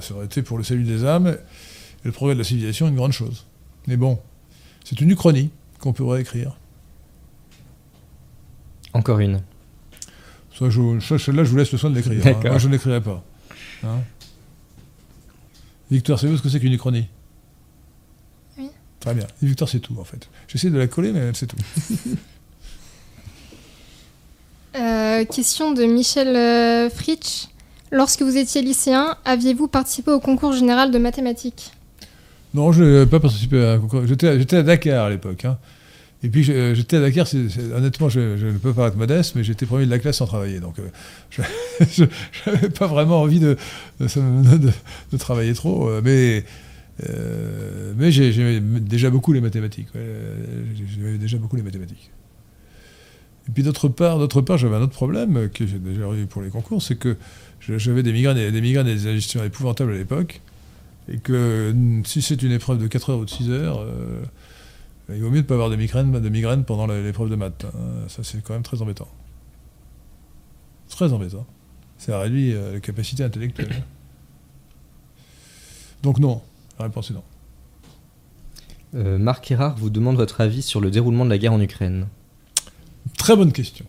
Ça 0.00 0.14
aurait 0.14 0.26
été 0.26 0.42
pour 0.42 0.58
le 0.58 0.64
salut 0.64 0.84
des 0.84 1.04
âmes 1.04 1.28
et 1.28 2.06
le 2.06 2.12
progrès 2.12 2.34
de 2.34 2.38
la 2.38 2.44
civilisation 2.44 2.88
une 2.88 2.96
grande 2.96 3.12
chose. 3.12 3.46
Mais 3.86 3.96
bon, 3.96 4.18
c'est 4.84 5.00
une 5.00 5.10
uchronie 5.10 5.50
qu'on 5.78 5.92
pourrait 5.92 6.20
écrire. 6.20 6.59
Encore 8.92 9.18
une. 9.20 9.40
Soit 10.52 10.70
je, 10.70 11.00
soit 11.00 11.18
celle-là, 11.18 11.44
je 11.44 11.50
vous 11.50 11.56
laisse 11.56 11.72
le 11.72 11.78
soin 11.78 11.90
de 11.90 11.94
l'écrire. 11.96 12.20
hein. 12.20 12.30
D'accord. 12.32 12.50
Moi, 12.50 12.58
je 12.58 12.66
ne 12.68 12.72
l'écrirai 12.72 13.00
pas. 13.00 13.22
Hein 13.84 13.98
Victor, 15.90 16.18
savez-vous 16.18 16.38
ce 16.38 16.42
que 16.42 16.48
c'est 16.48 16.60
qu'une 16.60 16.72
uchronie? 16.72 17.06
Oui. 18.58 18.68
Très 19.00 19.14
bien. 19.14 19.26
Et 19.42 19.46
Victor, 19.46 19.68
c'est 19.68 19.80
tout, 19.80 19.96
en 19.98 20.04
fait. 20.04 20.28
J'essaie 20.48 20.70
de 20.70 20.78
la 20.78 20.86
coller, 20.86 21.12
mais 21.12 21.30
c'est 21.34 21.46
tout. 21.46 21.56
Euh, 24.76 25.24
question 25.24 25.72
de 25.72 25.82
Michel 25.84 26.28
euh, 26.36 26.90
Fritsch. 26.90 27.48
Lorsque 27.90 28.22
vous 28.22 28.36
étiez 28.36 28.62
lycéen, 28.62 29.16
aviez-vous 29.24 29.66
participé 29.66 30.12
au 30.12 30.20
concours 30.20 30.52
général 30.52 30.92
de 30.92 30.98
mathématiques? 30.98 31.72
Non, 32.54 32.70
je 32.70 32.84
n'ai 32.84 33.06
pas 33.06 33.18
participé 33.18 33.64
à 33.64 33.72
un 33.72 33.78
concours. 33.80 34.06
J'étais 34.06 34.28
à, 34.28 34.38
j'étais 34.38 34.56
à 34.58 34.62
Dakar 34.62 35.06
à 35.06 35.10
l'époque. 35.10 35.44
hein. 35.44 35.58
Et 36.22 36.28
puis 36.28 36.42
j'étais 36.42 36.96
à 36.96 37.00
Dakar, 37.00 37.26
c'est- 37.26 37.72
honnêtement, 37.74 38.08
je, 38.10 38.20
ne 38.20 38.58
peux 38.58 38.74
pas 38.74 38.88
être 38.88 38.96
modeste, 38.96 39.34
mais 39.36 39.44
j'étais 39.44 39.64
premier 39.64 39.86
de 39.86 39.90
la 39.90 39.98
classe 39.98 40.18
sans 40.18 40.26
travailler. 40.26 40.60
Donc 40.60 40.78
euh, 40.78 40.88
je 41.90 42.04
n'avais 42.46 42.68
pas 42.68 42.86
vraiment 42.86 43.22
envie 43.22 43.40
de, 43.40 43.56
travailler 45.18 45.54
trop. 45.54 45.88
euh, 45.88 46.02
Mais, 46.04 46.44
euh, 47.08 47.94
mais 47.96 48.12
j'ai- 48.12 48.32
j'aimais 48.32 48.60
déjà 48.80 49.08
beaucoup 49.08 49.32
les 49.32 49.40
mathématiques. 49.40 49.88
J'aimais 49.94 51.16
déjà 51.16 51.38
beaucoup 51.38 51.56
les 51.56 51.62
mathématiques. 51.62 52.10
Et 53.48 53.52
puis 53.52 53.62
d'autre 53.62 53.88
part, 53.88 54.18
d'autre 54.18 54.42
part, 54.42 54.58
j'avais 54.58 54.76
un 54.76 54.82
autre 54.82 54.92
problème 54.92 55.48
que 55.48 55.66
j'ai 55.66 55.78
déjà 55.78 56.06
eu 56.12 56.26
pour 56.26 56.42
les 56.42 56.50
concours, 56.50 56.82
c'est 56.82 56.96
que 56.96 57.16
j'avais 57.66 58.02
des 58.02 58.12
migraines, 58.12 58.36
et- 58.36 58.52
des 58.52 58.60
migraines 58.60 58.88
et 58.88 58.94
des 58.94 59.38
épouvantables 59.38 59.92
à 59.92 59.96
l'époque 59.96 60.42
et 61.10 61.16
que 61.16 61.74
si 62.04 62.20
c'est 62.20 62.42
une 62.42 62.52
épreuve 62.52 62.78
de 62.78 62.86
4 62.86 63.10
heures 63.10 63.18
ou 63.18 63.24
de 63.24 63.30
6 63.30 63.50
heures, 63.50 63.84
il 65.14 65.22
vaut 65.22 65.30
mieux 65.30 65.38
ne 65.38 65.42
pas 65.42 65.54
avoir 65.54 65.70
de 65.70 65.76
migraines 65.76 66.64
pendant 66.64 66.86
l'épreuve 66.86 67.30
de 67.30 67.36
maths. 67.36 67.64
hein. 67.64 68.08
Ça, 68.08 68.22
c'est 68.22 68.42
quand 68.42 68.54
même 68.54 68.62
très 68.62 68.80
embêtant. 68.82 69.08
Très 70.88 71.12
embêtant. 71.12 71.46
Ça 71.98 72.18
réduit 72.18 72.54
euh, 72.54 72.74
la 72.74 72.80
capacité 72.80 73.22
intellectuelle. 73.24 73.82
Donc 76.02 76.18
non, 76.18 76.42
la 76.78 76.86
réponse 76.86 77.10
est 77.10 77.14
non. 77.14 77.22
Euh, 78.94 79.18
Marc 79.18 79.50
Erard 79.50 79.76
vous 79.76 79.90
demande 79.90 80.16
votre 80.16 80.40
avis 80.40 80.62
sur 80.62 80.80
le 80.80 80.90
déroulement 80.90 81.24
de 81.24 81.30
la 81.30 81.38
guerre 81.38 81.52
en 81.52 81.60
Ukraine. 81.60 82.08
Très 83.18 83.36
bonne 83.36 83.52
question. 83.52 83.84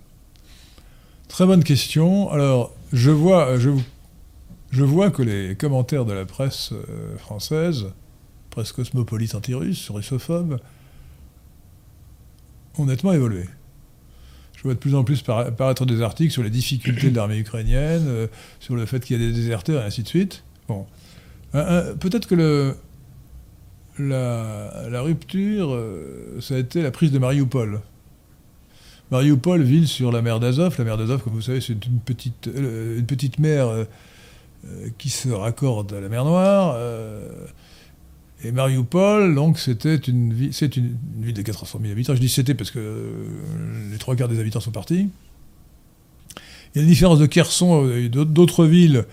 Très 1.27 1.45
bonne 1.45 1.63
question. 1.63 2.29
Alors, 2.31 2.73
je 2.91 3.09
vois, 3.09 3.57
je, 3.57 3.71
je 4.71 4.83
vois 4.83 5.09
que 5.09 5.23
les 5.23 5.55
commentaires 5.55 6.05
de 6.05 6.13
la 6.13 6.25
presse 6.25 6.73
euh, 6.73 7.17
française, 7.17 7.87
presse 8.49 8.73
cosmopolite 8.73 9.33
anti-russe, 9.33 9.89
russophobe, 9.89 10.59
ont 12.77 12.85
nettement 12.85 13.13
évolué. 13.13 13.45
Je 14.57 14.63
vois 14.63 14.73
de 14.75 14.79
plus 14.79 14.93
en 14.95 15.03
plus 15.03 15.21
para- 15.23 15.47
apparaître 15.47 15.85
des 15.85 16.01
articles 16.01 16.31
sur 16.31 16.43
les 16.43 16.49
difficultés 16.51 17.09
de 17.09 17.15
l'armée 17.15 17.37
ukrainienne, 17.39 18.03
euh, 18.07 18.27
sur 18.59 18.75
le 18.75 18.85
fait 18.85 19.03
qu'il 19.03 19.19
y 19.19 19.23
a 19.23 19.27
des 19.27 19.33
déserteurs 19.33 19.81
et 19.81 19.85
ainsi 19.85 20.03
de 20.03 20.07
suite. 20.07 20.43
Bon. 20.67 20.85
Un- 21.53 21.59
un- 21.91 21.95
Peut-être 21.97 22.27
que 22.27 22.75
la, 23.99 25.01
rupture, 25.01 25.73
euh, 25.73 26.37
ça 26.41 26.55
a 26.55 26.57
été 26.57 26.81
la 26.81 26.91
prise 26.91 27.11
de 27.11 27.19
Mariupol. 27.19 27.81
Mariupol, 29.11 29.61
ville 29.63 29.87
sur 29.87 30.11
la 30.11 30.21
mer 30.21 30.39
d'Azov. 30.39 30.75
La 30.77 30.83
mer 30.85 30.97
d'Azov, 30.97 31.21
comme 31.23 31.33
vous 31.33 31.41
savez, 31.41 31.59
c'est 31.61 31.73
une 31.85 31.99
petite, 31.99 32.47
euh, 32.47 32.99
une 32.99 33.05
petite 33.05 33.39
mer 33.39 33.67
euh, 33.67 33.83
euh, 34.67 34.87
qui 34.97 35.09
se 35.09 35.29
raccorde 35.29 35.91
à 35.93 35.99
la 35.99 36.07
mer 36.07 36.23
Noire. 36.23 36.75
Euh, 38.43 38.47
et 38.47 38.51
Mariupol, 38.51 39.35
donc, 39.35 39.59
c'était 39.59 39.95
une, 39.95 40.33
ville- 40.33 40.53
c'est 40.53 40.75
une, 40.77 40.95
ville 41.19 41.33
de 41.33 41.41
400 41.41 41.79
000 41.81 41.91
habitants. 41.91 42.15
Je 42.15 42.19
dis 42.21 42.29
c'était 42.29 42.53
parce 42.55 42.71
que 42.71 42.79
euh, 42.79 43.11
les 43.91 43.97
trois 43.97 44.15
quarts 44.15 44.27
des 44.29 44.39
habitants 44.39 44.59
sont 44.59 44.71
partis. 44.71 45.09
Il 46.73 46.77
y 46.77 46.79
a 46.79 46.83
une 46.83 46.89
différence 46.89 47.19
de 47.19 47.25
Kherson 47.25 47.89
et 47.91 48.09
d'autres- 48.09 48.31
d'autres 48.31 48.65
villes 48.65 49.05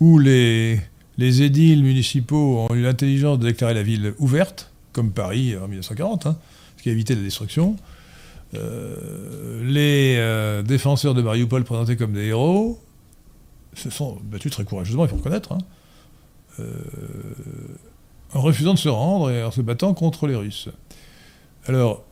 où 0.00 0.18
les, 0.18 0.78
les 1.18 1.42
édiles 1.42 1.82
municipaux 1.82 2.66
ont 2.68 2.74
eu 2.74 2.82
l'intelligence 2.82 3.38
de 3.38 3.46
déclarer 3.46 3.74
la 3.74 3.82
ville 3.82 4.14
ouverte, 4.18 4.70
comme 4.92 5.10
Paris 5.12 5.56
en 5.56 5.66
1940, 5.68 6.26
hein, 6.26 6.36
ce 6.76 6.82
qui 6.82 6.88
a 6.90 6.92
évité 6.92 7.14
la 7.14 7.22
destruction. 7.22 7.76
Euh, 8.54 9.62
les 9.64 10.16
euh, 10.18 10.62
défenseurs 10.62 11.14
de 11.14 11.22
Mariupol 11.22 11.64
présentés 11.64 11.96
comme 11.96 12.12
des 12.12 12.26
héros 12.26 12.80
se 13.74 13.90
sont 13.90 14.18
battus 14.24 14.52
très 14.52 14.64
courageusement, 14.64 15.04
il 15.04 15.08
faut 15.08 15.16
reconnaître, 15.16 15.52
hein, 15.52 15.58
euh, 16.60 16.64
en 18.34 18.40
refusant 18.40 18.74
de 18.74 18.78
se 18.78 18.88
rendre 18.88 19.30
et 19.30 19.42
en 19.42 19.50
se 19.50 19.60
battant 19.60 19.94
contre 19.94 20.26
les 20.26 20.36
Russes. 20.36 20.68
Alors, 21.66 22.04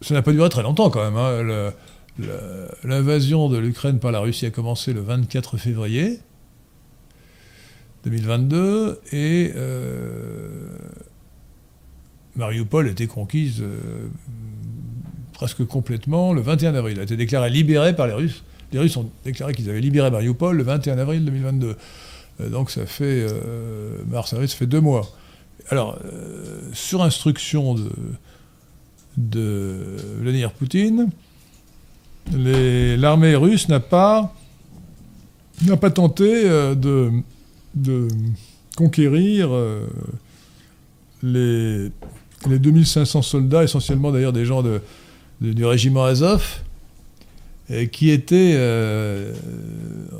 ça 0.00 0.14
n'a 0.14 0.22
pas 0.22 0.32
duré 0.32 0.48
très 0.48 0.62
longtemps 0.62 0.90
quand 0.90 1.04
même. 1.04 1.16
hein. 1.16 1.72
L'invasion 2.84 3.48
de 3.48 3.58
l'Ukraine 3.58 4.00
par 4.00 4.10
la 4.10 4.18
Russie 4.20 4.46
a 4.46 4.50
commencé 4.50 4.92
le 4.92 5.00
24 5.00 5.56
février 5.56 6.18
2022 8.04 9.00
et 9.12 9.52
euh, 9.54 10.68
Mariupol 12.36 12.88
a 12.88 12.90
été 12.90 13.06
conquise 13.06 13.60
euh, 13.60 14.08
presque 15.32 15.64
complètement 15.64 16.32
le 16.32 16.40
21 16.40 16.74
avril. 16.74 16.94
Elle 16.94 17.00
a 17.00 17.04
été 17.04 17.16
déclarée 17.16 17.50
libérée 17.50 17.94
par 17.94 18.06
les 18.08 18.14
Russes. 18.14 18.42
Les 18.72 18.80
Russes 18.80 18.96
ont 18.96 19.10
déclaré 19.24 19.54
qu'ils 19.54 19.70
avaient 19.70 19.80
libéré 19.80 20.10
Mariupol 20.10 20.56
le 20.56 20.62
21 20.64 20.98
avril 20.98 21.24
2022. 21.24 21.76
Euh, 22.40 22.48
donc 22.48 22.70
ça 22.70 22.86
fait 22.86 23.26
euh, 23.28 24.02
mars 24.08 24.32
avril, 24.32 24.48
ça 24.48 24.56
fait 24.56 24.66
deux 24.66 24.80
mois. 24.80 25.08
Alors 25.70 25.98
euh, 26.04 26.60
sur 26.72 27.02
instruction 27.02 27.74
de, 29.16 29.96
Vladimir 30.20 30.52
Poutine, 30.52 31.10
l'armée 32.32 33.34
russe 33.36 33.68
n'a 33.68 33.80
pas 33.80 34.34
n'a 35.66 35.76
pas 35.76 35.90
tenté 35.90 36.44
de, 36.44 37.10
de 37.74 38.06
conquérir 38.76 39.50
les, 41.22 41.90
les 42.48 42.58
2500 42.60 43.22
soldats, 43.22 43.64
essentiellement 43.64 44.12
d'ailleurs 44.12 44.32
des 44.32 44.44
gens 44.44 44.62
de- 44.62 44.80
du 45.40 45.64
régiment 45.64 46.04
Azov, 46.04 46.60
qui 47.92 48.10
étaient 48.10 48.54
euh, 48.56 49.32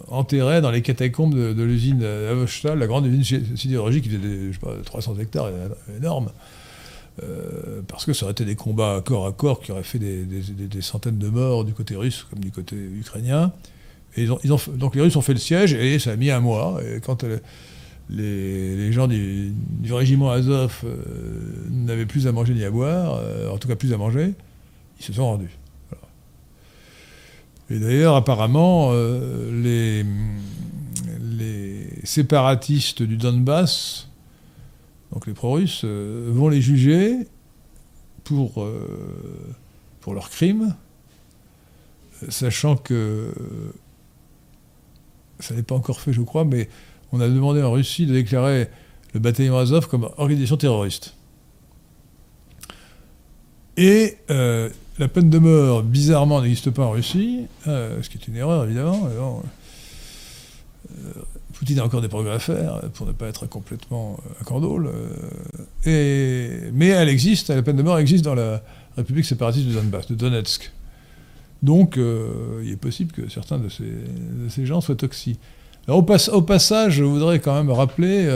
enterrés 0.08 0.60
dans 0.60 0.70
les 0.70 0.82
catacombes 0.82 1.34
de, 1.34 1.62
l'usine 1.62 2.02
Avostal, 2.02 2.78
la 2.78 2.86
grande 2.86 3.06
usine 3.06 3.22
sidé- 3.22 3.56
sidérurgique 3.56 4.04
qui 4.04 4.10
faisait 4.10 4.20
des, 4.20 4.48
je 4.48 4.52
sais 4.52 4.58
pas, 4.58 4.74
300 4.84 5.16
hectares, 5.18 5.50
énorme. 5.96 6.30
Euh, 7.22 7.80
parce 7.88 8.04
que 8.04 8.12
ça 8.12 8.24
aurait 8.24 8.32
été 8.32 8.44
des 8.44 8.54
combats 8.54 9.02
corps 9.04 9.26
à 9.26 9.32
corps 9.32 9.60
qui 9.60 9.72
auraient 9.72 9.82
fait 9.82 9.98
des, 9.98 10.82
centaines 10.82 11.18
de 11.18 11.28
morts 11.28 11.64
du 11.64 11.72
côté 11.72 11.96
russe 11.96 12.26
comme 12.30 12.40
du 12.40 12.50
côté 12.50 12.76
ukrainien. 12.76 13.52
Et 14.16 14.24
ils 14.44 14.52
ont, 14.52 14.60
donc 14.74 14.94
les 14.94 15.02
Russes 15.02 15.16
ont 15.16 15.22
fait 15.22 15.32
le 15.32 15.38
siège 15.38 15.74
et 15.74 15.98
ça 15.98 16.12
a 16.12 16.16
mis 16.16 16.30
un 16.30 16.40
mois. 16.40 16.80
Et 16.82 17.00
quand 17.00 17.24
euh, 17.24 17.38
les, 18.10 18.92
gens 18.92 19.06
du, 19.06 19.52
régiment 19.90 20.30
Azov 20.30 20.82
euh, 20.84 20.96
n'avaient 21.70 22.06
plus 22.06 22.26
à 22.26 22.32
manger 22.32 22.54
ni 22.54 22.64
à 22.64 22.70
boire, 22.70 23.20
euh, 23.22 23.50
en 23.50 23.58
tout 23.58 23.68
cas 23.68 23.76
plus 23.76 23.92
à 23.92 23.96
manger, 23.96 24.32
ils 24.98 25.04
se 25.04 25.12
sont 25.12 25.24
rendus. 25.24 25.50
Et 27.70 27.78
d'ailleurs, 27.78 28.16
apparemment, 28.16 28.90
euh, 28.92 29.50
les, 29.62 30.04
séparatistes 32.04 33.02
du 33.02 33.18
Donbass, 33.18 34.08
donc 35.12 35.26
les 35.26 35.34
pro-russes, 35.34 35.82
euh, 35.84 36.30
vont 36.32 36.48
les 36.48 36.62
juger 36.62 37.28
pour, 38.24 38.62
euh, 38.62 39.54
pour 40.00 40.14
leurs 40.14 40.30
crimes, 40.30 40.74
sachant 42.30 42.76
que 42.76 43.30
ça 45.38 45.54
n'est 45.54 45.62
pas 45.62 45.74
encore 45.74 46.00
fait, 46.00 46.14
je 46.14 46.22
crois, 46.22 46.46
mais 46.46 46.70
on 47.12 47.20
a 47.20 47.28
demandé 47.28 47.62
en 47.62 47.72
Russie 47.72 48.06
de 48.06 48.14
déclarer 48.14 48.70
le 49.12 49.20
bataillon 49.20 49.58
Azov 49.58 49.86
comme 49.86 50.08
organisation 50.16 50.56
terroriste. 50.56 51.14
Et 53.76 54.16
la 54.98 55.08
peine 55.08 55.30
de 55.30 55.38
mort, 55.38 55.82
bizarrement, 55.82 56.42
n'existe 56.42 56.70
pas 56.70 56.84
en 56.84 56.90
Russie, 56.90 57.46
euh, 57.66 58.02
ce 58.02 58.10
qui 58.10 58.18
est 58.18 58.28
une 58.28 58.36
erreur, 58.36 58.64
évidemment. 58.64 59.06
euh, 59.06 59.40
Poutine 61.54 61.80
a 61.80 61.84
encore 61.84 62.00
des 62.00 62.08
progrès 62.08 62.32
à 62.34 62.38
faire 62.38 62.80
pour 62.94 63.06
ne 63.06 63.12
pas 63.12 63.26
être 63.26 63.46
complètement 63.46 64.18
euh, 64.18 64.30
un 64.40 64.44
candole. 64.44 64.90
mais 65.84 66.88
elle 66.88 67.08
existe, 67.08 67.50
la 67.50 67.62
peine 67.62 67.76
de 67.76 67.82
mort 67.82 67.98
existe 67.98 68.24
dans 68.24 68.34
la 68.34 68.62
République 68.96 69.24
séparatiste 69.24 69.66
de 69.68 69.72
Donbass, 69.72 70.06
de 70.08 70.14
Donetsk. 70.14 70.72
Donc, 71.62 71.96
il 71.96 72.70
est 72.70 72.76
possible 72.76 73.10
que 73.10 73.28
certains 73.28 73.58
de 73.58 73.68
ces, 73.68 74.66
gens 74.66 74.80
soient 74.80 74.94
toxiques. 74.94 75.40
Au, 75.88 76.02
pas- 76.02 76.28
au 76.28 76.42
passage, 76.42 76.94
je 76.94 77.04
voudrais 77.04 77.40
quand 77.40 77.54
même 77.54 77.70
rappeler, 77.72 78.28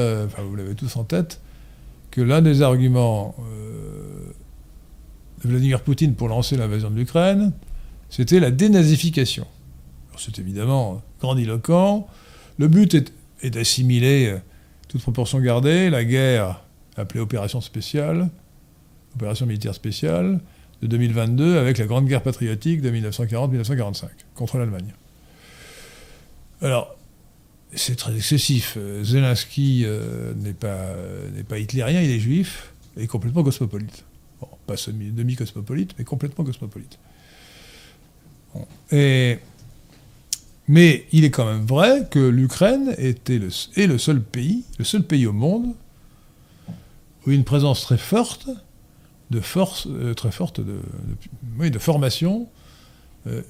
vous 0.48 0.57
l'avez 0.57 0.75
tous 0.75 0.96
en 0.96 1.05
tête, 1.05 1.40
que 2.11 2.20
l'un 2.20 2.42
des 2.42 2.62
arguments 2.62 3.37
Vladimir 5.44 5.81
Poutine 5.81 6.14
pour 6.14 6.28
lancer 6.28 6.57
l'invasion 6.57 6.90
de 6.90 6.96
l'Ukraine, 6.96 7.52
c'était 8.11 8.40
la 8.40 8.50
dénazification. 8.50 9.46
C'est 10.18 10.38
évidemment 10.38 11.02
grandiloquent. 11.20 12.07
Le 12.59 12.68
but 12.68 12.94
est, 13.42 13.50
d'assimiler, 13.50 14.26
euh, 14.26 14.38
toute 14.88 15.02
proportion 15.02 15.40
gardée, 15.40 15.90
la 15.90 16.05
guerre 16.05 16.62
appelée 16.96 17.20
opération 17.20 17.61
spéciale, 17.61 18.28
opération 19.16 19.46
militaire 19.46 19.74
spéciale, 19.74 20.40
de 20.83 20.87
2022 20.87 21.59
avec 21.59 21.78
la 21.78 21.87
Grande 21.87 22.07
Guerre 22.07 22.22
patriotique 22.22 22.83
de 22.83 22.90
1940-1945 22.90 24.07
contre 24.35 24.59
l'Allemagne. 24.59 24.92
Alors, 26.61 26.96
c'est 27.74 27.96
très 27.96 28.14
excessif. 28.14 28.74
Euh, 28.76 29.02
Zelensky 29.02 29.83
euh, 29.85 30.35
n'est 30.35 30.52
pas, 30.52 30.94
pas 31.48 31.59
hitlérien, 31.59 32.02
il 32.02 32.11
est 32.11 32.20
juif 32.20 32.74
et 32.96 33.07
complètement 33.07 33.42
cosmopolite. 33.42 34.05
Pas 34.66 34.76
demi-cosmopolite, 34.88 35.94
mais 35.98 36.05
complètement 36.05 36.44
cosmopolite. 36.44 36.98
Mais 40.68 41.07
il 41.12 41.24
est 41.24 41.31
quand 41.31 41.46
même 41.46 41.66
vrai 41.66 42.07
que 42.11 42.20
l'Ukraine 42.20 42.95
est 42.99 43.28
le 43.28 43.99
seul 43.99 44.22
pays, 44.22 44.64
le 44.78 44.84
seul 44.84 45.03
pays 45.03 45.26
au 45.26 45.32
monde 45.32 45.74
où 47.26 47.30
une 47.30 47.45
présence 47.45 47.82
très 47.82 47.99
forte 47.99 48.49
de 49.30 49.40
force 49.40 49.86
euh, 49.88 50.14
très 50.14 50.30
forte 50.30 50.61
de 50.61 51.78
formation 51.78 52.49
euh, 53.26 53.43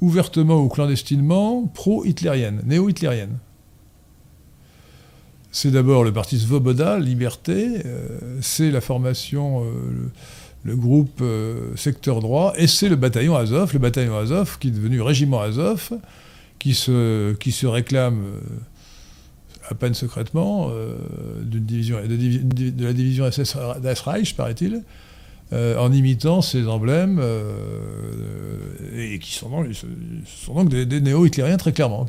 ouvertement 0.00 0.60
ou 0.62 0.68
clandestinement 0.68 1.66
pro-hitlérienne, 1.66 2.62
néo-hitlérienne. 2.64 3.38
C'est 5.50 5.70
d'abord 5.70 6.04
le 6.04 6.12
parti 6.12 6.38
Svoboda, 6.38 6.98
Liberté, 6.98 7.80
euh, 7.86 8.38
c'est 8.42 8.70
la 8.70 8.82
formation, 8.82 9.64
euh, 9.64 9.68
le, 10.64 10.76
groupe 10.76 11.20
euh, 11.22 11.74
secteur 11.74 12.20
droit, 12.20 12.52
et 12.56 12.66
c'est 12.66 12.88
le 12.88 12.96
bataillon 12.96 13.34
Azov, 13.34 13.72
le 13.72 13.78
bataillon 13.78 14.16
Azov 14.16 14.58
qui 14.58 14.68
est 14.68 14.72
devenu 14.72 15.00
régiment 15.00 15.40
Azov, 15.40 15.90
qui 16.58 16.74
se, 16.74 17.66
réclame 17.66 18.24
à 19.70 19.74
peine 19.74 19.94
secrètement 19.94 20.70
de, 20.70 22.84
la 22.84 22.92
division 22.92 23.30
SS 23.30 23.56
das 23.80 24.00
Reich, 24.00 24.34
paraît-il, 24.34 24.82
euh, 25.52 25.78
en 25.78 25.92
imitant 25.92 26.42
ces 26.42 26.66
emblèmes, 26.66 27.18
euh, 27.20 28.60
et 28.96 29.18
qui 29.18 29.32
sont 29.32 29.48
donc, 29.48 30.68
des, 30.68 31.00
néo-hitlériens 31.00 31.56
très 31.56 31.72
clairement. 31.72 32.06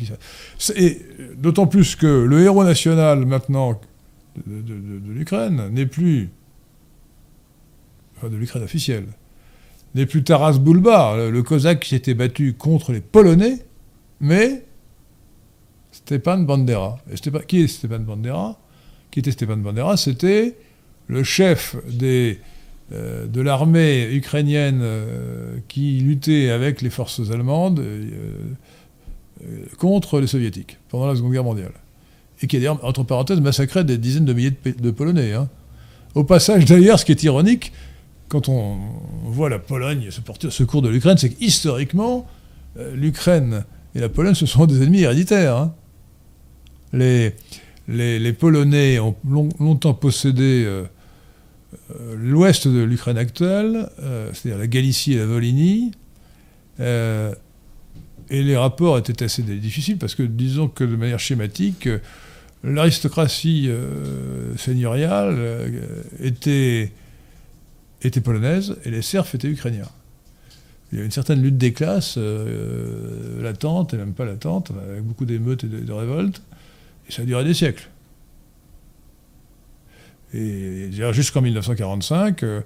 d'autant 1.38 1.68
plus 1.68 1.96
que 1.96 2.06
le 2.06 2.44
héros 2.44 2.64
national 2.64 3.26
maintenant 3.26 3.80
de, 4.46 5.14
l'Ukraine 5.14 5.70
n'est 5.72 5.86
plus, 5.86 6.30
enfin 8.18 8.30
de 8.30 8.36
l'Ukraine 8.36 8.64
officielle, 8.64 9.08
n'est 9.96 10.06
plus 10.06 10.24
Taras 10.24 10.58
Bulba, 10.60 11.16
le, 11.16 11.32
le 11.32 11.44
cosaque 11.44 11.80
qui 11.80 11.90
s'était 11.90 12.14
battu 12.14 12.54
contre 12.54 12.92
les 12.92 13.02
Polonais, 13.02 13.60
mais 14.20 14.66
Stepan 15.92 16.40
Bandera. 16.40 17.00
Et 17.12 17.16
qui 17.46 17.62
est 17.62 17.68
Stepan 17.68 18.00
Bandera? 18.00 18.60
Qui 19.12 19.20
était 19.20 19.32
Stepan 19.32 19.58
Bandera? 19.58 19.98
C'était 19.98 20.56
le 21.08 21.24
chef 21.24 21.76
des, 21.88 22.40
de 22.92 23.42
l'armée 23.42 24.08
ukrainienne 24.12 24.80
euh, 24.82 25.58
qui 25.68 26.00
luttait 26.00 26.50
avec 26.50 26.82
les 26.82 26.90
forces 26.90 27.30
allemandes 27.32 27.80
euh, 27.80 28.04
euh, 29.44 29.66
contre 29.78 30.20
les 30.20 30.28
soviétiques 30.28 30.78
pendant 30.90 31.08
la 31.08 31.16
Seconde 31.16 31.34
Guerre 31.34 31.44
mondiale. 31.44 31.74
Et 32.42 32.48
qui 32.48 32.58
d'ailleurs, 32.58 32.84
entre 32.84 33.04
parenthèses, 33.04 33.42
massacré 33.42 33.84
des 33.84 33.98
dizaines 33.98 34.26
de 34.26 34.34
milliers 34.34 34.54
de, 34.80 34.92
Polonais. 34.92 35.34
hein. 35.34 35.50
Au 36.16 36.24
passage, 36.24 36.66
d'ailleurs, 36.66 36.98
ce 37.00 37.06
qui 37.06 37.12
est 37.12 37.22
ironique, 37.24 37.72
quand 38.28 38.50
on, 38.50 38.78
voit 39.26 39.50
la 39.50 39.60
Pologne 39.60 40.10
se 40.10 40.22
porter 40.22 40.48
au 40.48 40.52
secours 40.52 40.82
de 40.82 40.90
l'Ukraine, 40.90 41.18
c'est 41.18 41.30
qu'historiquement, 41.30 42.28
euh, 42.78 42.96
l'Ukraine 42.96 43.66
et 43.94 44.00
la 44.00 44.10
Pologne, 44.10 44.36
ce 44.36 44.46
sont 44.46 44.66
des 44.66 44.82
ennemis 44.82 45.02
héréditaires. 45.02 45.58
hein. 45.58 45.74
Les, 46.94 48.34
Polonais 48.34 49.00
ont 49.00 49.16
long- 49.28 49.50
longtemps 49.60 49.94
possédé 49.94 50.64
euh, 50.66 50.84
euh, 50.84 50.86
l'ouest 52.16 52.68
de 52.68 52.82
l'Ukraine 52.82 53.18
actuelle, 53.18 53.90
euh, 54.02 54.30
c'est-à-dire 54.34 54.60
la 54.60 54.68
Galicie 54.68 55.14
et 55.14 55.18
la 55.18 55.26
Volhynie, 55.26 55.92
euh, 56.80 57.34
et 58.30 58.44
les 58.44 58.58
rapports 58.58 58.98
étaient 58.98 59.24
assez 59.24 59.42
difficiles 59.44 59.98
parce 59.98 60.16
que, 60.16 60.24
disons 60.24 60.68
que 60.68 60.84
de 60.84 60.96
manière 60.96 61.20
schématique, 61.20 61.88
euh, 61.88 62.00
l'aristocratie 62.64 63.68
euh, 63.70 64.56
seigneuriale 64.58 65.36
euh, 65.38 66.04
était 66.20 66.92
étaient 68.02 68.22
polonaises 68.22 68.78
et 68.86 68.92
les 68.92 69.02
serfs 69.02 69.36
étaient 69.36 69.50
ukrainiens. 69.50 69.90
Il 70.92 71.00
y 71.00 71.02
a 71.02 71.06
une 71.06 71.12
certaine 71.12 71.42
lutte 71.42 71.58
des 71.58 71.74
classes, 71.74 72.16
euh, 72.18 73.44
latente, 73.44 73.94
et 73.94 73.98
même 73.98 74.14
pas 74.14 74.26
latente, 74.26 74.72
avec 74.92 75.04
beaucoup 75.04 75.26
d'émeutes 75.26 75.64
et 75.64 75.68
de, 75.68 75.80
de 75.80 75.92
révoltes, 75.92 76.42
et 77.08 77.12
ça 77.12 77.24
a 77.24 77.26
duré 77.26 77.44
des 77.44 77.54
siècles. 77.54 77.90
Jusqu'en 80.34 81.42
1945, 81.42 82.44
euh, 82.44 82.62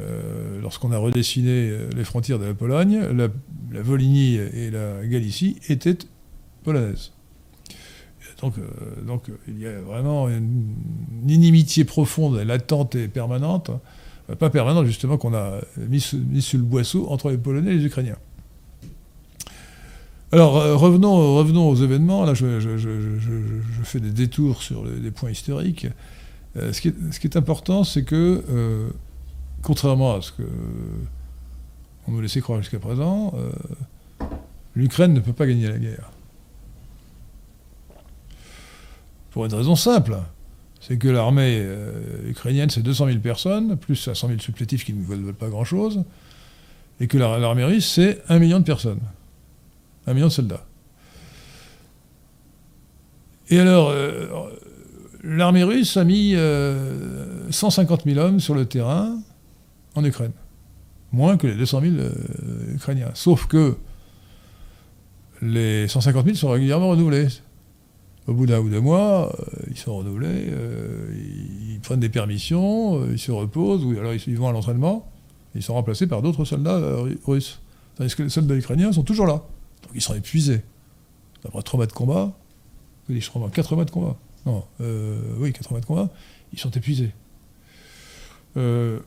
euh, 0.00 0.60
lorsqu'on 0.62 0.92
a 0.92 0.98
redessiné 0.98 1.50
euh, 1.50 1.88
les 1.94 2.04
frontières 2.04 2.38
de 2.38 2.46
la 2.46 2.54
Pologne, 2.54 3.00
la, 3.14 3.28
la 3.72 3.82
Volhynie 3.82 4.36
et 4.36 4.70
la 4.70 5.04
Galicie 5.06 5.56
étaient 5.68 5.98
polonaises. 6.64 7.12
Donc, 8.42 8.54
il 9.48 9.58
y 9.58 9.66
a 9.66 9.80
vraiment 9.80 10.28
une, 10.28 10.74
inimitié 11.26 11.84
profonde, 11.84 12.36
latente 12.36 12.94
et 12.94 13.08
permanente, 13.08 13.70
pas 14.38 14.50
permanente 14.50 14.84
justement, 14.84 15.16
qu'on 15.16 15.32
a 15.32 15.60
mis, 15.78 16.00
sous- 16.00 16.18
mis 16.18 16.42
sur 16.42 16.58
le 16.58 16.64
boisseau 16.64 17.06
entre 17.08 17.30
les 17.30 17.38
Polonais 17.38 17.70
et 17.70 17.76
les 17.76 17.84
Ukrainiens. 17.86 18.18
Alors 20.32 20.54
revenons, 20.78 21.68
aux 21.70 21.76
événements, 21.76 22.26
là 22.26 22.34
je, 22.34 22.46
fais 23.84 24.00
des 24.00 24.10
détours 24.10 24.62
sur 24.62 24.84
les, 24.84 25.00
des 25.00 25.10
points 25.10 25.30
historiques. 25.30 25.86
Euh, 26.56 26.72
ce, 26.72 26.80
qui 26.80 26.88
est, 26.88 27.36
important, 27.36 27.84
c'est 27.84 28.04
que, 28.04 28.42
euh, 28.48 28.88
contrairement 29.62 30.16
à 30.16 30.22
ce 30.22 30.32
que 30.32 30.42
on 32.08 32.12
nous 32.12 32.20
laissait 32.20 32.40
croire 32.40 32.60
jusqu'à 32.60 32.78
présent, 32.78 33.34
euh, 33.36 34.26
l'Ukraine 34.74 35.12
ne 35.12 35.20
peut 35.20 35.32
pas 35.32 35.46
gagner 35.46 35.68
la 35.68 35.78
guerre. 35.78 36.10
Pour 39.32 39.44
une 39.44 39.52
raison 39.52 39.74
simple, 39.74 40.16
c'est 40.80 40.98
que 40.98 41.08
l'armée 41.08 41.66
ukrainienne, 42.26 42.70
c'est 42.70 42.82
200 42.82 43.06
000 43.08 43.18
personnes, 43.18 43.76
plus 43.76 43.96
500 43.96 44.28
000 44.28 44.40
supplétifs 44.40 44.84
qui 44.84 44.94
ne 44.94 45.04
veulent 45.04 45.34
pas 45.34 45.48
grand-chose, 45.48 46.04
et 47.00 47.08
que 47.08 47.18
la- 47.18 47.38
l'armée 47.38 47.64
russe, 47.64 47.90
c'est 47.90 48.22
1 48.28 48.38
million 48.38 48.60
de 48.60 48.64
personnes, 48.64 49.00
1 50.06 50.14
million 50.14 50.28
de 50.28 50.32
soldats. 50.32 50.64
Et 53.50 53.58
alors, 53.58 53.92
l'armée 55.26 55.64
russe 55.64 55.96
a 55.96 56.04
mis 56.04 56.32
euh, 56.34 57.50
150 57.50 58.04
000 58.04 58.18
hommes 58.18 58.40
sur 58.40 58.54
le 58.54 58.64
terrain 58.66 59.18
en 59.94 60.04
Ukraine, 60.04 60.32
moins 61.12 61.36
que 61.36 61.46
les 61.46 61.54
200 61.54 61.80
000 61.80 61.94
euh, 61.96 62.12
Ukrainiens. 62.74 63.10
Sauf 63.14 63.46
que 63.46 63.76
les 65.42 65.88
150 65.88 66.24
000 66.24 66.36
sont 66.36 66.50
régulièrement 66.50 66.90
renouvelés. 66.90 67.28
Au 68.26 68.32
bout 68.34 68.46
d'un 68.46 68.58
ou 68.58 68.68
deux 68.68 68.80
mois, 68.80 69.32
euh, 69.38 69.44
ils 69.70 69.76
sont 69.76 69.96
renouvelés, 69.96 70.46
euh, 70.48 71.12
ils, 71.14 71.74
ils 71.74 71.80
prennent 71.80 72.00
des 72.00 72.08
permissions, 72.08 73.00
euh, 73.00 73.08
ils 73.12 73.18
se 73.20 73.30
reposent, 73.30 73.84
ou 73.84 73.90
alors 73.92 74.14
ils, 74.14 74.22
ils 74.26 74.36
vont 74.36 74.48
à 74.48 74.52
l'entraînement, 74.52 75.08
ils 75.54 75.62
sont 75.62 75.74
remplacés 75.74 76.08
par 76.08 76.22
d'autres 76.22 76.44
soldats 76.44 76.74
euh, 76.74 76.96
ru- 77.02 77.20
russes. 77.24 77.60
Tandis 77.94 78.14
que 78.16 78.24
les 78.24 78.28
soldats 78.28 78.56
ukrainiens 78.56 78.92
sont 78.92 79.04
toujours 79.04 79.26
là. 79.26 79.34
Donc 79.82 79.92
ils 79.94 80.00
sont 80.00 80.14
épuisés. 80.14 80.62
Après 81.46 81.62
trois 81.62 81.78
mois 81.78 81.86
de 81.86 81.92
combat, 81.92 82.36
oui, 83.08 83.20
je 83.20 83.30
crois, 83.30 83.48
quatre 83.50 83.76
mois 83.76 83.84
de 83.84 83.90
combat. 83.92 84.16
Non, 84.46 84.64
euh, 84.80 85.18
oui, 85.38 85.52
quatre 85.52 85.70
mois 85.70 85.80
de 85.80 85.86
combat, 85.86 86.08
ils 86.52 86.58
sont 86.58 86.70
épuisés. 86.70 87.10
Euh, 88.56 89.00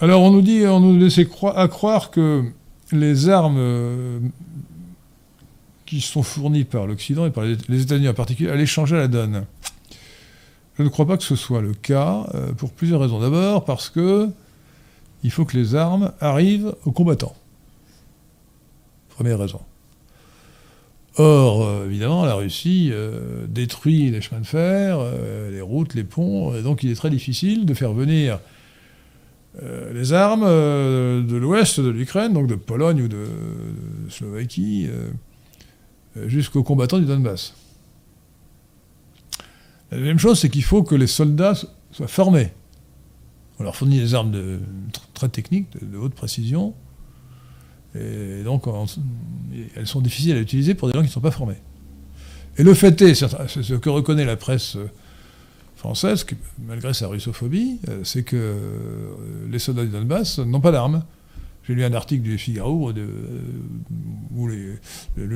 alors 0.00 0.22
on 0.22 0.30
nous 0.30 0.40
dit, 0.40 0.66
on 0.66 0.80
nous 0.80 0.98
laissait 0.98 1.28
à 1.54 1.68
croire 1.68 2.10
que 2.10 2.42
les 2.90 3.28
armes 3.28 3.58
euh, 3.58 4.18
qui 5.84 6.00
sont 6.00 6.22
fournies 6.22 6.64
par 6.64 6.86
l'Occident 6.86 7.26
et 7.26 7.30
par 7.30 7.44
les, 7.44 7.82
États-Unis 7.82 8.08
en 8.08 8.14
particulier 8.14 8.50
allaient 8.50 8.66
changer 8.66 8.96
la 8.96 9.08
donne. 9.08 9.44
Je 10.78 10.82
ne 10.82 10.88
crois 10.88 11.06
pas 11.06 11.16
que 11.16 11.22
ce 11.22 11.36
soit 11.36 11.60
le 11.60 11.72
cas 11.72 12.26
pour 12.58 12.70
plusieurs 12.70 13.00
raisons. 13.00 13.20
D'abord 13.20 13.64
parce 13.64 13.88
que 13.88 14.28
il 15.22 15.30
faut 15.30 15.46
que 15.46 15.56
les 15.56 15.74
armes 15.74 16.12
arrivent 16.20 16.74
aux 16.84 16.92
combattants. 16.92 17.34
Première 19.08 19.38
raison. 19.38 19.60
Or, 21.18 21.66
euh, 21.66 21.86
évidemment, 21.86 22.26
la 22.26 22.34
Russie 22.34 22.90
euh, 22.92 23.46
détruit 23.48 24.10
les 24.10 24.20
chemins 24.20 24.40
de 24.40 24.46
fer, 24.46 24.98
euh, 25.00 25.50
les 25.50 25.62
routes, 25.62 25.94
les 25.94 26.04
ponts, 26.04 26.54
et 26.54 26.62
donc 26.62 26.82
il 26.82 26.90
est 26.90 26.94
très 26.94 27.08
difficile 27.08 27.64
de 27.64 27.74
faire 27.74 27.92
venir 27.92 28.38
les 29.94 30.12
armes 30.12 30.44
de 30.44 31.34
l'ouest 31.34 31.80
de 31.80 31.88
l'Ukraine, 31.88 32.34
donc 32.34 32.46
de 32.46 32.56
Pologne 32.56 33.00
ou 33.00 33.08
de, 33.08 33.24
Slovaquie, 34.10 34.86
jusqu'aux 36.26 36.62
combattants 36.62 36.98
du 36.98 37.06
Donbass. 37.06 37.54
La 39.90 39.96
deuxième 39.96 40.18
chose, 40.18 40.38
c'est 40.38 40.50
qu'il 40.50 40.62
faut 40.62 40.82
que 40.82 40.94
les 40.94 41.06
soldats 41.06 41.54
so- 41.54 41.68
soient 41.90 42.06
formés. 42.06 42.52
On 43.58 43.62
leur 43.62 43.74
fournit 43.74 43.98
des 43.98 44.12
armes 44.12 44.60
très 45.14 45.30
techniques, 45.30 45.68
de 45.82 45.96
haute 45.96 46.14
précision, 46.14 46.74
et 47.98 48.42
donc 48.42 48.64
elles 49.76 49.86
sont 49.86 50.00
difficiles 50.00 50.36
à 50.36 50.40
utiliser 50.40 50.74
pour 50.74 50.88
des 50.88 50.94
gens 50.94 51.00
qui 51.00 51.08
ne 51.08 51.12
sont 51.12 51.20
pas 51.20 51.30
formés. 51.30 51.56
Et 52.58 52.62
le 52.62 52.74
fait 52.74 53.00
est, 53.02 53.14
c'est 53.14 53.62
ce 53.62 53.74
que 53.74 53.90
reconnaît 53.90 54.24
la 54.24 54.36
presse 54.36 54.76
française, 55.76 56.26
malgré 56.66 56.92
sa 56.94 57.06
russophobie, 57.06 57.78
euh, 57.88 58.00
c'est 58.02 58.22
que 58.22 58.36
euh, 58.36 59.12
les 59.50 59.58
soldats 59.58 59.84
du 59.84 59.90
Donbass 59.90 60.38
n'ont 60.38 60.60
pas 60.60 60.72
d'armes. 60.72 61.04
J'ai 61.66 61.74
lu 61.74 61.84
un 61.84 61.92
article 61.92 62.22
du 62.22 62.38
Figaro 62.38 62.90
euh, 62.90 63.06
où 64.34 64.48
le, 64.48 64.78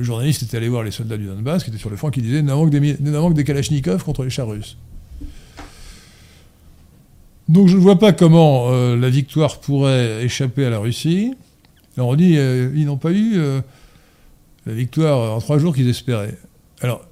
journaliste 0.03 0.43
était 0.43 0.57
allé 0.57 0.67
voir 0.67 0.83
les 0.83 0.91
soldats 0.91 1.17
du 1.17 1.25
Donbass 1.25 1.63
qui 1.63 1.69
étaient 1.69 1.79
sur 1.79 1.89
le 1.89 1.95
front 1.95 2.09
qui 2.09 2.21
disaient 2.21 2.41
«Nous 2.43 2.47
n'avons 2.47 2.65
que 2.65 2.71
des, 2.71 3.43
des 3.43 3.43
Kalachnikovs 3.43 4.03
contre 4.03 4.23
les 4.23 4.29
chars 4.29 4.47
russes». 4.47 4.77
Donc 7.49 7.67
je 7.67 7.75
ne 7.75 7.81
vois 7.81 7.99
pas 7.99 8.13
comment 8.13 8.71
la 8.71 9.09
victoire 9.09 9.59
pourrait 9.59 10.23
échapper 10.23 10.65
à 10.65 10.69
la 10.69 10.79
Russie. 10.79 11.33
Alors 11.97 12.09
on 12.09 12.15
dit 12.15 12.37
euh, 12.37 12.71
ils 12.75 12.85
n'ont 12.85 12.97
pas 12.97 13.11
eu 13.11 13.37
euh, 13.37 13.61
la 14.65 14.73
victoire 14.73 15.35
en 15.35 15.39
trois 15.39 15.57
jours 15.57 15.75
qu'ils 15.75 15.89
espéraient. 15.89 16.37
Alors, 16.81 17.05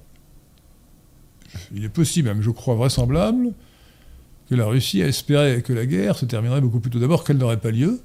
il 1.74 1.84
est 1.84 1.90
possible, 1.90 2.28
même 2.28 2.42
je 2.42 2.50
crois 2.50 2.74
vraisemblable, 2.74 3.52
que 4.48 4.54
la 4.54 4.66
Russie 4.66 5.02
a 5.02 5.06
espéré 5.06 5.62
que 5.62 5.72
la 5.72 5.86
guerre 5.86 6.16
se 6.16 6.24
terminerait 6.24 6.60
beaucoup 6.60 6.80
plus 6.80 6.90
tôt. 6.90 6.98
D'abord 6.98 7.24
qu'elle 7.24 7.38
n'aurait 7.38 7.58
pas 7.58 7.70
lieu. 7.70 8.00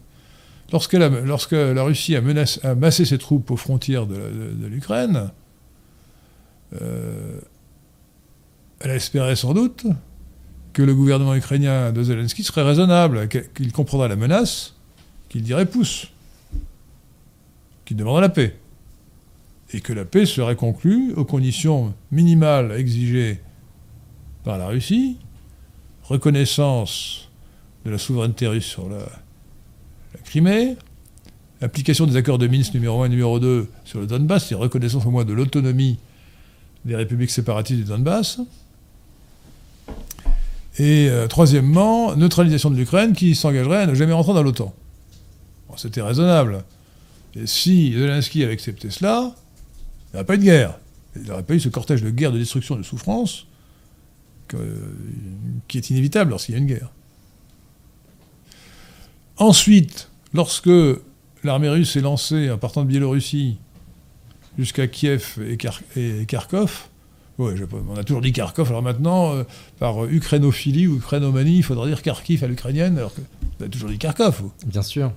Lorsque 0.72 0.94
la 0.94 1.84
Russie 1.84 2.16
a, 2.16 2.76
massé 2.76 3.06
ses 3.06 3.20
troupes 3.20 3.52
aux 3.52 3.56
frontières 3.56 4.08
de, 4.08 4.66
l'Ukraine, 4.68 5.30
euh, 6.82 7.40
elle 8.80 8.92
a 8.92 8.96
espéré 8.96 9.36
sans 9.36 9.54
doute 9.54 9.86
que 10.74 10.82
le 10.82 10.96
gouvernement 10.96 11.36
ukrainien 11.36 11.92
de 11.92 12.04
Zelensky 12.04 12.44
serait 12.44 12.64
raisonnable, 12.64 13.30
qu'il 13.30 13.72
comprendrait 13.72 14.10
la 14.10 14.16
menace, 14.16 14.74
qu'il 15.30 15.44
dirait 15.44 15.68
pousse, 15.68 16.08
qu'il 17.86 17.98
demanderait 17.98 18.22
la 18.22 18.30
paix, 18.30 18.58
et 19.74 19.82
que 19.82 19.94
la 19.94 20.06
paix 20.06 20.26
serait 20.26 20.56
conclue 20.56 21.14
aux 21.14 21.26
conditions 21.26 21.94
minimales 22.12 22.72
exigées 22.74 23.42
par 24.44 24.58
la 24.58 24.68
Russie, 24.68 25.18
reconnaissance 26.04 27.30
de 27.86 27.92
la 27.92 27.98
souveraineté 27.98 28.48
russe 28.48 28.66
sur 28.66 28.90
la, 28.90 29.06
Crimée, 30.24 30.78
application 31.62 32.06
des 32.06 32.16
accords 32.16 32.38
de 32.38 32.48
Minsk 32.48 32.74
numéro 32.74 33.04
1 33.04 33.08
et 33.08 33.10
numéro 33.10 33.40
2 33.40 33.68
sur 33.84 34.00
le 34.00 34.08
Donbass, 34.08 34.48
c'est 34.48 34.56
reconnaissance 34.56 35.06
au 35.06 35.12
moins 35.12 35.26
de 35.26 35.34
l'autonomie 35.34 36.00
des 36.86 36.96
républiques 36.96 37.32
séparatistes 37.32 37.80
du 37.80 37.86
Donbass, 37.86 38.40
et 40.78 41.10
euh, 41.10 41.28
troisièmement, 41.28 42.16
neutralisation 42.16 42.70
de 42.70 42.76
l'Ukraine 42.76 43.14
qui 43.14 43.36
s'engagerait 43.36 43.84
à 43.84 43.88
ne 43.88 43.94
jamais 43.94 44.14
rentrer 44.14 44.34
dans 44.34 44.44
l'OTAN. 44.44 44.74
C'était 45.78 46.02
raisonnable. 46.02 46.64
Et 47.38 47.48
si 47.48 47.94
Zelensky 47.94 48.44
avait 48.44 48.54
accepté 48.54 48.90
cela, 48.90 49.36
il 50.08 50.12
n'y 50.12 50.16
aurait 50.16 50.26
pas 50.26 50.36
eu 50.36 50.38
de 50.40 50.44
guerre. 50.44 50.78
Il 51.16 51.24
n'y 51.24 51.32
aurait 51.32 51.44
pas 51.44 51.54
eu 51.56 51.60
ce 51.60 51.70
cortège 51.70 52.02
de 52.02 52.10
guerre, 52.10 52.32
de 52.32 52.38
destruction, 52.40 52.76
de 52.76 52.84
souffrance 52.84 53.48
que- 54.48 54.94
qui 55.68 55.78
est 55.78 55.90
inévitable 55.90 56.32
lorsqu'il 56.32 56.54
y 56.54 56.58
a 56.58 56.60
une 56.62 56.68
guerre. 56.68 56.92
Ensuite, 59.38 60.10
lorsque 60.34 60.70
l'armée 61.44 61.70
russe 61.70 61.96
est 61.96 62.02
lancée 62.02 62.50
en 62.50 62.58
partant 62.58 62.84
de 62.84 62.88
Biélorussie 62.88 63.58
jusqu'à 64.58 64.88
Kiev 64.88 65.38
et, 65.46 65.58
Kar- 65.58 65.82
et 65.98 66.26
Kharkov, 66.26 66.88
ouais, 67.38 67.54
on 67.90 67.98
a 67.98 68.04
toujours 68.06 68.22
dit 68.22 68.32
Kharkov, 68.32 68.70
alors 68.70 68.82
maintenant, 68.82 69.34
euh, 69.34 69.44
par 69.80 70.06
ukrainophilie 70.06 70.88
ou 70.88 70.96
ukrainomanie, 70.98 71.58
il 71.58 71.64
faudra 71.64 71.86
dire 71.88 72.02
Kharkiv 72.02 72.44
à 72.44 72.48
l'ukrainienne, 72.48 72.98
alors 72.98 73.14
que 73.14 73.22
on 73.60 73.66
a 73.66 73.68
toujours 73.68 73.90
dit 73.90 73.98
Kharkov. 73.98 74.44
Bien 74.66 74.82
sûr. 74.82 75.12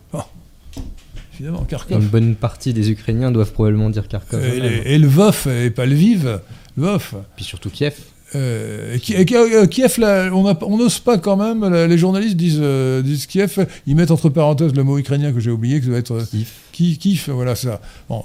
Kharkov. 1.68 2.02
Une 2.02 2.08
bonne 2.08 2.34
partie 2.34 2.72
des 2.72 2.90
Ukrainiens 2.90 3.30
doivent 3.30 3.52
probablement 3.52 3.90
dire 3.90 4.08
Kharkov. 4.08 4.44
Et, 4.44 4.60
les- 4.60 4.82
et 4.94 4.98
Lvov, 4.98 5.46
et 5.48 5.70
pas 5.70 5.86
Lviv, 5.86 6.40
Lvov. 6.76 7.14
Puis 7.36 7.44
surtout 7.44 7.70
Kiev. 7.70 7.94
Euh, 8.34 8.94
et 9.08 9.12
et 9.22 9.34
euh, 9.36 9.66
Kiev, 9.66 9.98
là, 9.98 10.28
on 10.34 10.76
n'ose 10.76 10.98
pas 10.98 11.16
quand 11.16 11.36
même, 11.38 11.66
là, 11.72 11.86
les 11.86 11.96
journalistes 11.96 12.36
disent, 12.36 12.58
euh, 12.60 13.00
disent 13.00 13.24
Kiev, 13.26 13.66
ils 13.86 13.96
mettent 13.96 14.10
entre 14.10 14.28
parenthèses 14.28 14.74
le 14.74 14.84
mot 14.84 14.98
ukrainien 14.98 15.32
que 15.32 15.40
j'ai 15.40 15.50
oublié, 15.50 15.78
que 15.80 15.86
ça 15.86 15.90
doit 15.92 15.98
être 16.00 16.30
Kiev. 16.30 16.50
Ki- 16.72 16.98
Kiev, 16.98 17.30
voilà 17.30 17.54
ça. 17.56 17.80
Bon, 18.10 18.22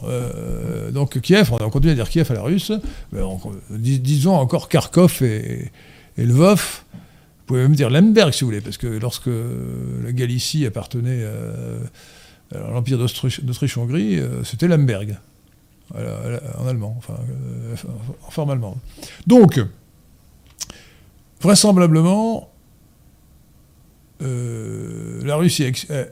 donc 0.91 1.21
Kiev, 1.21 1.51
on, 1.53 1.63
on 1.63 1.69
continue 1.69 1.93
à 1.93 1.95
dire 1.95 2.09
Kiev 2.09 2.29
à 2.31 2.33
la 2.33 2.41
russe, 2.41 2.71
mais 3.13 3.21
on- 3.21 3.39
dis- 3.69 3.99
disons 3.99 4.33
encore 4.35 4.67
Kharkov 4.67 5.21
et, 5.21 5.71
et 6.17 6.25
Lvov, 6.25 6.83
Vous 6.91 6.99
pouvez 7.47 7.61
même 7.61 7.75
dire 7.75 7.89
Lemberg 7.89 8.33
si 8.33 8.41
vous 8.43 8.47
voulez, 8.49 8.61
parce 8.61 8.77
que 8.77 8.87
lorsque 8.87 9.27
la 10.03 10.11
Galicie 10.11 10.65
appartenait 10.65 11.23
à 11.23 11.29
l'Empire 12.53 12.97
d'Autriche- 12.97 13.41
d'Autriche-Hongrie, 13.43 14.19
euh, 14.19 14.43
c'était 14.43 14.67
Lemberg, 14.67 15.17
la- 15.93 16.41
en 16.59 16.67
allemand, 16.67 16.95
enfin, 16.97 17.17
euh, 17.29 17.75
en 18.27 18.31
forme 18.31 18.49
allemande. 18.51 18.77
Donc, 19.27 19.59
vraisemblablement, 21.41 22.49
euh, 24.21 25.21
la 25.23 25.35
Russie 25.35 25.71
euh, 25.89 26.05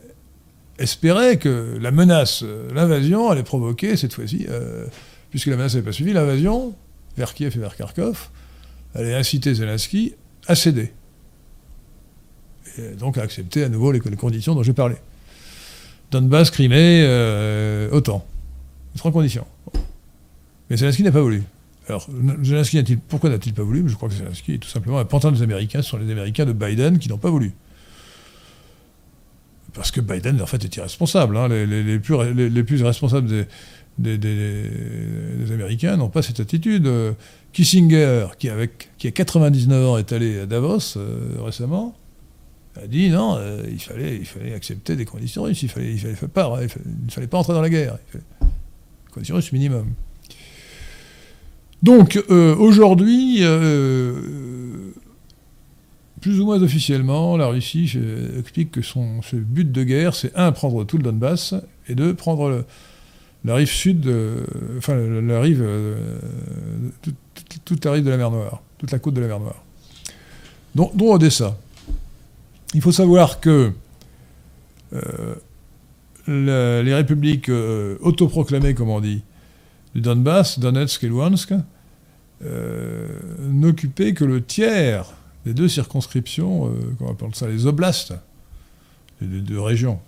espérait 0.77 1.37
que 1.37 1.77
la 1.79 1.91
menace, 1.91 2.41
euh, 2.43 2.71
l'invasion 2.73 3.29
allait 3.29 3.43
provoquer 3.43 3.95
cette 3.97 4.13
fois-ci, 4.13 4.45
euh, 4.49 4.85
puisque 5.29 5.47
la 5.47 5.55
menace 5.55 5.73
n'avait 5.75 5.85
pas 5.85 5.91
suivi, 5.91 6.13
l'invasion 6.13 6.75
vers 7.17 7.33
Kiev 7.33 7.53
et 7.55 7.59
vers 7.59 7.75
Kharkov 7.75 8.29
allait 8.95 9.15
inciter 9.15 9.53
Zelensky 9.53 10.15
à 10.47 10.55
céder. 10.55 10.91
Et 12.77 12.95
donc 12.95 13.17
à 13.17 13.21
accepter 13.21 13.63
à 13.63 13.69
nouveau 13.69 13.91
les 13.91 13.99
conditions 13.99 14.55
dont 14.55 14.63
j'ai 14.63 14.73
parlé. 14.73 14.95
Donbass, 16.11 16.51
Crimée, 16.51 17.03
euh, 17.03 17.89
OTAN. 17.91 18.25
Trois 18.97 19.11
conditions. 19.11 19.45
Mais 20.69 20.77
Zelensky 20.77 21.03
n'a 21.03 21.11
pas 21.11 21.21
voulu. 21.21 21.43
Alors, 21.87 22.07
Zelensky 22.43 22.77
n'a-t-il, 22.77 22.99
pourquoi 22.99 23.29
n'a-t-il 23.29 23.53
pas 23.53 23.63
voulu? 23.63 23.83
Je 23.87 23.95
crois 23.95 24.09
que 24.09 24.15
Zelensky 24.15 24.53
est 24.53 24.57
tout 24.57 24.69
simplement 24.69 24.99
un 24.99 25.05
pantin 25.05 25.31
des 25.31 25.41
Américains, 25.41 25.81
ce 25.81 25.89
sont 25.89 25.97
les 25.97 26.11
Américains 26.11 26.45
de 26.45 26.53
Biden 26.53 26.99
qui 26.99 27.09
n'ont 27.09 27.17
pas 27.17 27.29
voulu. 27.29 27.53
Parce 29.73 29.91
que 29.91 30.01
Biden, 30.01 30.41
en 30.41 30.45
fait, 30.45 30.63
est 30.65 30.75
irresponsable. 30.75 31.37
hein. 31.37 31.47
Les, 31.47 31.99
plus, 31.99 32.15
les, 32.33 32.83
responsables 32.83 33.45
des 33.97 35.51
Américains 35.51 35.95
n'ont 35.95 36.09
pas 36.09 36.21
cette 36.21 36.41
attitude. 36.41 36.87
Euh, 36.87 37.13
Kissinger, 37.53 38.27
qui, 38.37 38.49
avec, 38.49 38.89
qui 38.97 39.07
a 39.07 39.11
99 39.11 39.87
ans, 39.87 39.97
est 39.97 40.11
allé 40.11 40.41
à 40.41 40.45
Davos 40.45 40.97
euh, 40.97 41.37
récemment, 41.39 41.95
a 42.75 42.87
dit 42.87 43.09
non, 43.09 43.35
euh, 43.37 43.63
il, 43.69 43.79
fallait, 43.81 44.15
il 44.15 44.25
fallait 44.25 44.53
accepter 44.53 44.95
des 44.95 45.05
conditions 45.05 45.43
russes, 45.43 45.61
il 45.63 45.69
fallait, 45.69 45.91
il 45.91 45.99
fallait 45.99 46.13
hein, 46.13 46.59
il, 46.61 46.69
fallait- 47.11 47.25
ne 47.25 47.29
pas 47.29 47.37
entrer 47.37 47.53
dans 47.53 47.61
la 47.61 47.69
guerre. 47.69 47.97
Conditions 49.11 49.35
russes 49.35 49.51
minimum. 49.51 49.93
Donc, 51.83 52.23
euh, 52.29 52.55
aujourd'hui, 52.55 53.39
euh, 53.41 54.91
plus 56.21 56.39
ou 56.39 56.45
moins 56.45 56.61
officiellement, 56.61 57.35
la 57.35 57.47
Russie 57.47 57.91
explique 58.37 58.71
que 58.71 58.81
son 58.81 59.21
ce 59.21 59.35
but 59.35 59.69
de 59.71 59.83
guerre, 59.83 60.15
c'est 60.15 60.31
un, 60.35 60.51
prendre 60.51 60.85
tout 60.85 60.97
le 60.97 61.03
Donbass, 61.03 61.55
et 61.89 61.95
deux, 61.95 62.13
prendre 62.13 62.65
la 63.43 63.55
rive 63.55 63.71
sud, 63.71 64.07
enfin 64.77 64.95
la, 64.95 65.41
rive, 65.41 65.67
toute 67.65 67.83
la 67.83 67.91
rive 67.91 68.03
de 68.05 68.11
la 68.11 68.17
mer 68.17 68.29
Noire, 68.29 68.61
toute 68.77 68.91
la 68.91 68.99
côte 68.99 69.15
de 69.15 69.21
la 69.21 69.27
mer 69.27 69.39
Noire, 69.39 69.63
dont, 70.75 70.91
dont 70.93 71.15
Odessa. 71.15 71.57
Il 72.73 72.81
faut 72.81 72.91
savoir 72.91 73.39
que 73.39 73.71
euh, 74.93 75.35
les 76.27 76.93
républiques 76.93 77.49
euh, 77.49 77.97
autoproclamées, 78.01 78.73
comme 78.73 78.89
on 78.89 79.01
dit, 79.01 79.23
du 79.95 80.01
Donbass, 80.01 80.59
Donetsk 80.59 81.03
et 81.03 81.07
Luhansk, 81.07 81.53
euh, 82.43 83.07
n'occupaient 83.41 84.13
que 84.13 84.23
le 84.23 84.41
tiers 84.43 85.05
des 85.45 85.53
deux 85.53 85.67
circonscriptions, 85.67 86.67
euh, 86.67 86.71
comment 86.97 87.11
on 87.11 87.13
appelle 87.13 87.35
ça, 87.35 87.47
les 87.47 87.65
oblasts, 87.65 88.13
les 89.21 89.27
deux, 89.41 89.59
régions. 89.59 89.99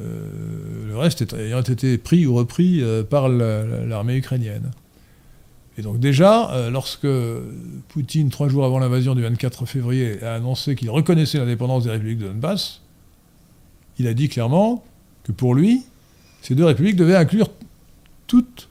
Le 0.00 0.96
reste 0.96 1.22
est- 1.22 1.32
ayant 1.34 1.62
été 1.62 1.98
pris 1.98 2.26
ou 2.26 2.34
repris 2.34 2.82
par 3.10 3.28
la- 3.28 3.62
la- 3.64 3.84
l'armée 3.86 4.16
ukrainienne. 4.16 4.72
Et 5.76 5.82
donc 5.82 5.98
déjà, 5.98 6.52
euh, 6.52 6.70
lorsque 6.70 7.08
Poutine, 7.88 8.30
trois 8.30 8.48
jours 8.48 8.64
avant 8.64 8.78
l'invasion 8.78 9.14
du 9.14 9.22
24 9.22 9.66
février, 9.66 10.22
a 10.22 10.34
annoncé 10.34 10.76
qu'il 10.76 10.90
reconnaissait 10.90 11.38
l'indépendance 11.38 11.84
des 11.84 11.90
républiques 11.90 12.18
de 12.18 12.28
Donbass, 12.28 12.80
il 13.98 14.06
a 14.06 14.14
dit 14.14 14.28
clairement 14.28 14.84
que 15.24 15.32
pour 15.32 15.54
lui, 15.54 15.82
ces 16.42 16.54
deux 16.54 16.64
républiques 16.64 16.96
devaient 16.96 17.16
inclure 17.16 17.50
toute 18.26 18.68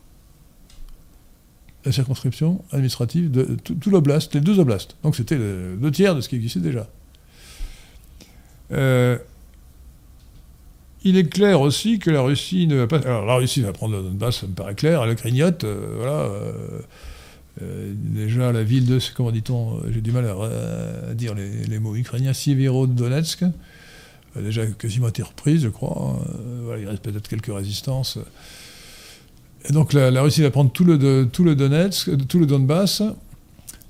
la 1.86 1.92
circonscription 1.92 2.64
administrative 2.72 3.32
de 3.32 3.58
tout, 3.62 3.76
tout 3.76 3.90
l'oblast, 3.90 4.34
les 4.34 4.42
deux 4.42 4.60
oblasts. 4.60 4.96
Donc 5.04 5.16
c'était 5.16 5.38
le 5.38 5.78
deux 5.80 5.92
tiers 5.92 6.16
de 6.16 6.22
ce 6.22 6.30
qui 6.30 6.36
existait 6.36 6.60
déjà. 6.60 6.88
Euh, 8.72 9.18
il 11.04 11.18
est 11.18 11.30
clair 11.30 11.62
aussi 11.62 12.00
que 12.00 12.10
la 12.10 12.22
Russie 12.22 12.68
ne 12.68 12.76
va 12.76 12.88
pas. 12.88 12.98
Alors 13.00 13.26
la 13.26 13.36
Russie 13.36 13.62
va 13.62 13.74
prendre 13.74 13.98
le 13.98 14.04
Donbass, 14.04 14.38
ça 14.42 14.48
me 14.48 14.54
paraît 14.54 14.76
clair, 14.76 15.04
elle 15.04 15.10
le 15.10 15.16
grignote, 15.16 15.64
euh, 15.64 15.96
voilà. 15.98 16.12
euh, 16.12 16.52
euh, 17.62 17.94
déjà, 17.96 18.52
la 18.52 18.64
ville 18.64 18.86
de, 18.86 19.00
comment 19.16 19.32
dit-on, 19.32 19.82
j'ai 19.92 20.02
du 20.02 20.12
mal 20.12 20.26
à, 20.26 21.14
dire 21.14 21.36
les, 21.36 21.80
mots 21.80 21.96
ukrainiens, 21.96 22.34
Sievierodonetsk, 22.34 23.44
a 24.36 24.42
déjà 24.42 24.66
quasiment 24.66 25.10
été 25.10 25.22
reprise, 25.22 25.62
je 25.62 25.70
crois. 25.70 26.20
Voilà, 26.64 26.82
il 26.82 26.88
reste 26.88 27.04
peut-être 27.04 27.28
quelques 27.28 27.54
résistances. 27.54 28.18
Et 29.70 29.74
donc 29.74 29.94
la, 29.94 30.22
Russie 30.22 30.42
va 30.42 30.50
prendre 30.50 30.72
tout 30.72 30.84
le, 30.84 30.98
tout 31.32 31.44
tout 31.44 32.40
le 32.40 32.46
Donbass. 32.46 33.04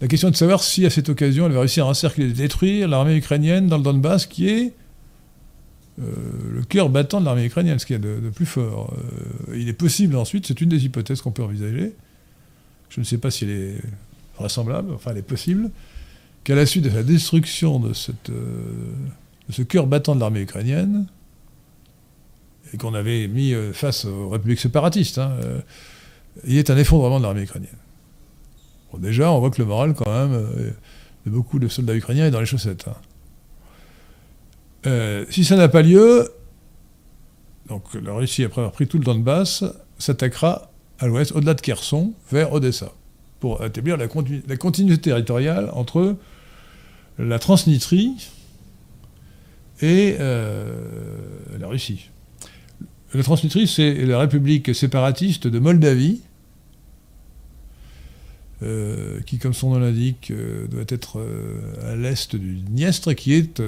La 0.02 0.08
question 0.10 0.28
est 0.28 0.32
de 0.32 0.36
savoir 0.36 0.62
si 0.62 0.86
à 0.86 0.90
cette 0.90 1.08
occasion 1.08 1.46
elle 1.46 1.54
va 1.54 1.62
réussir 1.62 1.86
à 1.86 1.90
encercler 1.90 2.26
et 2.26 2.34
détruire 2.34 2.90
l'armée 2.90 3.16
ukrainienne 3.16 3.68
dans 3.68 3.78
le 3.78 3.84
Donbass, 3.84 4.26
qui 4.26 4.50
est 4.50 4.74
euh, 6.02 6.06
le 6.52 6.64
cœur 6.64 6.90
battant 6.90 7.20
de 7.20 7.26
l'armée 7.26 7.46
ukrainienne, 7.46 7.78
ce 7.78 7.86
qu'il 7.86 7.96
y 7.96 8.00
a 8.00 8.02
de, 8.02 8.30
plus 8.30 8.48
fort. 8.48 8.96
Euh, 9.50 9.56
il 9.56 9.70
est 9.70 9.74
possible 9.74 10.16
ensuite, 10.16 10.48
c'est 10.48 10.60
une 10.60 10.70
des 10.70 10.86
hypothèses 10.86 11.22
qu'on 11.22 11.32
peut 11.32 11.44
envisager, 11.44 11.94
je 12.90 13.00
ne 13.00 13.06
sais 13.06 13.20
pas 13.20 13.30
si 13.30 13.44
elle 13.46 13.52
est 13.52 13.82
vraisemblable, 14.38 14.92
enfin 14.94 15.12
elle 15.12 15.20
est 15.20 15.22
possible, 15.22 15.70
qu'à 16.44 16.56
la 16.56 16.66
suite 16.66 16.86
de 16.86 16.90
la 16.90 17.04
destruction 17.04 17.80
de, 17.80 17.92
euh, 18.30 18.94
ce 19.50 19.62
cœur 19.62 19.86
battant 19.86 20.16
de 20.16 20.20
l'armée 20.20 20.42
ukrainienne, 20.42 21.06
et 22.74 22.78
qu'on 22.78 22.96
avait 22.96 23.28
mis 23.28 23.54
face 23.72 24.06
aux 24.06 24.30
républiques 24.30 24.60
séparatistes, 24.60 25.20
hein, 25.20 25.38
il 26.44 26.54
y 26.54 26.58
ait 26.58 26.72
un 26.72 26.78
effondrement 26.78 27.20
de 27.20 27.24
l'armée 27.24 27.44
ukrainienne. 27.44 27.70
Déjà, 28.98 29.32
on 29.32 29.40
voit 29.40 29.52
que 29.52 29.62
le 29.62 29.68
moral, 29.68 29.94
quand 29.94 30.12
même, 30.12 30.44
de 31.28 31.30
beaucoup 31.30 31.60
de 31.60 31.68
soldats 31.68 31.96
ukrainiens 31.96 32.26
est 32.26 32.32
dans 32.32 32.40
les 32.40 32.48
chaussettes. 32.48 32.88
hein. 32.88 32.96
Euh, 34.86 35.26
si 35.30 35.46
ça 35.46 35.56
n'a 35.56 35.70
pas 35.70 35.82
lieu, 35.82 36.30
donc 37.70 37.84
la 37.94 38.14
Russie, 38.14 38.44
après 38.44 38.62
avoir 38.62 38.74
pris 38.74 38.88
tout 38.88 38.98
le 38.98 39.06
Donbass, 39.06 39.64
s'attaquera 39.98 40.72
à 41.00 41.08
l'ouest, 41.08 41.32
au-delà 41.32 41.54
de 41.54 41.62
Kherson, 41.62 42.14
vers 42.32 42.52
Odessa, 42.54 42.92
pour 43.40 43.64
établir 43.64 43.98
la, 43.98 44.08
continu- 44.08 44.44
la 44.48 44.58
continuité 44.58 45.02
territoriale 45.02 45.70
entre 45.74 46.16
la 47.18 47.40
Transnistrie 47.40 48.14
et 49.82 50.16
euh, 50.20 50.76
la 51.60 51.68
Russie. 51.68 52.10
La 53.14 53.24
Transnistrie, 53.24 53.68
c'est 53.68 53.94
la 54.06 54.20
république 54.20 54.74
séparatiste 54.74 55.48
de 55.48 55.60
Moldavie, 55.60 56.22
euh, 58.64 59.20
qui, 59.22 59.40
comme 59.40 59.54
son 59.54 59.72
nom 59.72 59.80
l'indique, 59.80 60.32
euh, 60.32 60.68
doit 60.68 60.86
être 60.88 61.20
euh, 61.20 61.92
à 61.92 61.96
l'est 61.96 62.36
du 62.36 62.56
Dniestre, 62.58 63.14
qui 63.14 63.34
est 63.34 63.62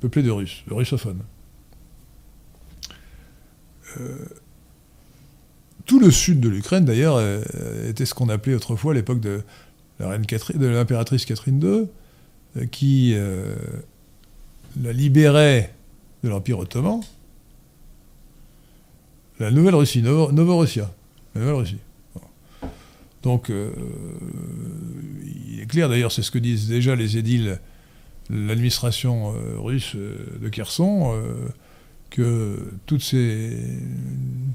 peuplée 0.00 0.22
de 0.22 0.30
Russes, 0.30 0.64
de 0.68 0.74
russophones. 0.74 1.20
Tout 5.86 6.00
le 6.00 6.10
sud 6.10 6.40
de 6.40 6.48
l'Ukraine, 6.48 6.84
d'ailleurs, 6.84 7.20
était 7.86 8.06
ce 8.06 8.14
qu'on 8.14 8.28
appelait 8.28 8.56
autrefois 8.56 8.92
l'époque 8.92 9.20
de 9.20 9.42
Catherine, 10.26 10.66
l'impératrice 10.66 11.24
Catherine 11.26 11.62
II, 11.62 12.66
qui 12.70 13.14
la 14.82 14.92
libérait 14.92 15.72
de 16.24 16.28
l'Empire 16.28 16.58
ottoman, 16.58 17.02
la 19.38 19.52
Nouvelle-Russie, 19.52 20.02
Novo- 20.02 20.32
Novorossia, 20.32 20.92
la 21.36 21.42
Nouvelle-Russie. 21.42 21.78
Donc, 23.24 23.48
euh, 23.48 23.70
il 25.48 25.60
est 25.60 25.66
clair, 25.66 25.88
d'ailleurs, 25.88 26.12
c'est 26.12 26.22
ce 26.22 26.30
que 26.30 26.38
disent 26.38 26.68
déjà 26.68 26.94
les 26.94 27.16
édiles, 27.16 27.58
l'administration 28.28 29.34
euh, 29.34 29.58
russe 29.58 29.92
euh, 29.96 30.14
de 30.42 30.48
Kherson, 30.50 31.14
que 32.10 32.58
toutes 32.84 33.02
ces, 33.02 33.58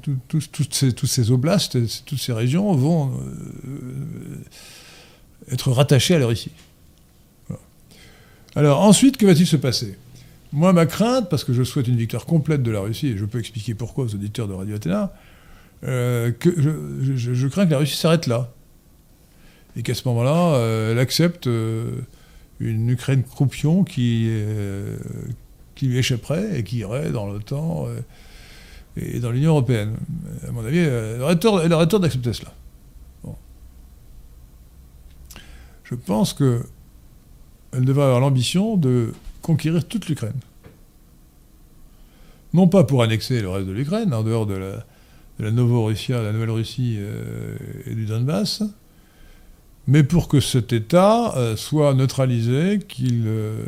tout- 0.03 0.17
tout- 0.27 0.39
toutes 0.51 0.73
ces, 0.73 0.93
toutes 0.93 1.09
ces 1.09 1.31
oblasts, 1.31 1.77
toutes 2.05 2.19
ces 2.19 2.31
régions 2.31 2.71
vont 2.73 3.11
être 5.51 5.71
rattachées 5.71 6.15
à 6.15 6.19
la 6.19 6.27
Russie. 6.27 6.51
Alors, 8.55 8.81
ensuite, 8.81 9.17
que 9.17 9.25
va-t-il 9.25 9.47
se 9.47 9.57
passer? 9.57 9.97
Moi, 10.53 10.73
ma 10.73 10.85
crainte, 10.85 11.27
parce 11.29 11.43
que 11.43 11.53
je 11.53 11.63
souhaite 11.63 11.87
une 11.87 11.97
victoire 11.97 12.25
complète 12.27 12.61
de 12.61 12.71
la 12.71 12.81
Russie, 12.81 13.07
et 13.07 13.17
je 13.17 13.25
peux 13.25 13.39
expliquer 13.39 13.73
pourquoi 13.73 14.05
aux 14.05 14.13
auditeurs 14.13 14.47
de 14.47 14.53
Radio 14.53 14.75
Athéna, 14.75 15.11
que 15.81 16.53
je 17.15 17.47
crains 17.47 17.65
que 17.65 17.71
la 17.71 17.79
Russie 17.79 17.97
s'arrête 17.97 18.27
là. 18.27 18.53
Et 19.75 19.83
qu'à 19.83 19.93
ce 19.93 20.07
moment-là, 20.07 20.55
euh, 20.55 20.91
elle 20.91 20.99
accepte 20.99 21.47
euh, 21.47 22.01
une 22.59 22.89
Ukraine 22.89 23.23
croupion 23.23 23.83
qui, 23.83 24.27
euh, 24.29 24.97
qui 25.75 25.87
lui 25.87 25.97
échapperait 25.97 26.59
et 26.59 26.63
qui 26.63 26.79
irait 26.79 27.11
dans 27.11 27.27
l'OTAN 27.27 27.87
et 28.97 29.19
dans 29.19 29.31
l'Union 29.31 29.51
européenne. 29.51 29.95
À 30.47 30.51
mon 30.51 30.65
avis, 30.65 30.79
elle 30.79 31.21
aurait 31.21 31.37
tort, 31.87 31.99
d'accepter 31.99 32.33
cela. 32.33 32.53
Je 35.83 35.95
pense 35.95 36.33
que 36.33 36.63
elle 37.71 37.85
devrait 37.85 38.05
avoir 38.05 38.19
l'ambition 38.19 38.77
de 38.77 39.13
conquérir 39.41 39.87
toute 39.87 40.07
l'Ukraine. 40.07 40.39
Non 42.53 42.67
pas 42.67 42.83
pour 42.83 43.03
annexer 43.03 43.41
le 43.41 43.49
reste 43.49 43.67
de 43.67 43.71
l'Ukraine, 43.71 44.13
en 44.13 44.23
dehors 44.23 44.45
de 44.45 44.55
la, 44.55 44.71
de 45.39 45.45
la 45.45 45.51
Novorussia, 45.51 46.21
la 46.21 46.31
Nouvelle-Russie 46.31 46.99
et 47.85 47.95
du 47.95 48.05
Donbass, 48.05 48.63
mais 49.87 50.03
pour 50.03 50.27
que 50.27 50.39
cet 50.39 50.71
État 50.73 51.35
euh, 51.37 51.55
soit 51.55 51.93
neutralisé, 51.93 52.79
qu'il 52.87 53.23
euh, 53.25 53.65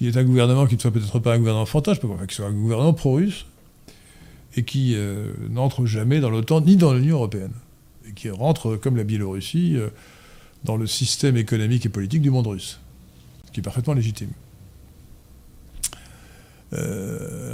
y 0.00 0.08
ait 0.08 0.16
un 0.16 0.24
gouvernement 0.24 0.66
qui 0.66 0.74
ne 0.76 0.80
soit 0.80 0.90
peut-être 0.90 1.18
pas 1.20 1.34
un 1.34 1.38
gouvernement 1.38 1.66
fantasme, 1.66 2.10
enfin, 2.10 2.26
qu'il 2.26 2.34
soit 2.34 2.46
un 2.46 2.52
gouvernement 2.52 2.92
pro-russe, 2.92 3.46
et 4.56 4.64
qui 4.64 4.94
euh, 4.96 5.32
n'entre 5.50 5.86
jamais 5.86 6.20
dans 6.20 6.30
l'OTAN 6.30 6.62
ni 6.62 6.76
dans 6.76 6.94
l'Union 6.94 7.16
européenne, 7.16 7.52
et 8.08 8.12
qui 8.12 8.28
rentre, 8.30 8.76
comme 8.76 8.96
la 8.96 9.04
Biélorussie, 9.04 9.76
dans 10.64 10.76
le 10.76 10.86
système 10.86 11.36
économique 11.36 11.86
et 11.86 11.88
politique 11.88 12.22
du 12.22 12.30
monde 12.30 12.46
russe, 12.48 12.80
ce 13.46 13.52
qui 13.52 13.60
est 13.60 13.62
parfaitement 13.62 13.94
légitime. 13.94 14.30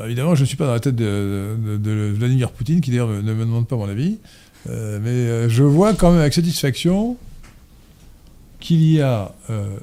Évidemment, 0.05 0.35
je 0.35 0.41
ne 0.41 0.47
suis 0.47 0.57
pas 0.57 0.67
dans 0.67 0.73
la 0.73 0.81
tête 0.81 0.97
de- 0.97 1.57
de 1.77 2.13
Vladimir 2.17 2.51
Poutine, 2.51 2.81
qui 2.81 2.91
d'ailleurs 2.91 3.09
ne 3.09 3.21
me 3.35 3.45
demande 3.45 3.69
pas 3.69 3.77
mon 3.77 3.89
avis, 3.89 4.19
euh, 4.69 4.99
mais 5.03 5.11
euh, 5.11 5.49
je 5.49 5.63
vois 5.63 5.95
quand 5.95 6.11
même 6.11 6.21
avec 6.21 6.35
satisfaction 6.35 7.17
qu'il 8.61 8.85
y 8.85 9.01
a 9.01 9.35
euh, 9.51 9.77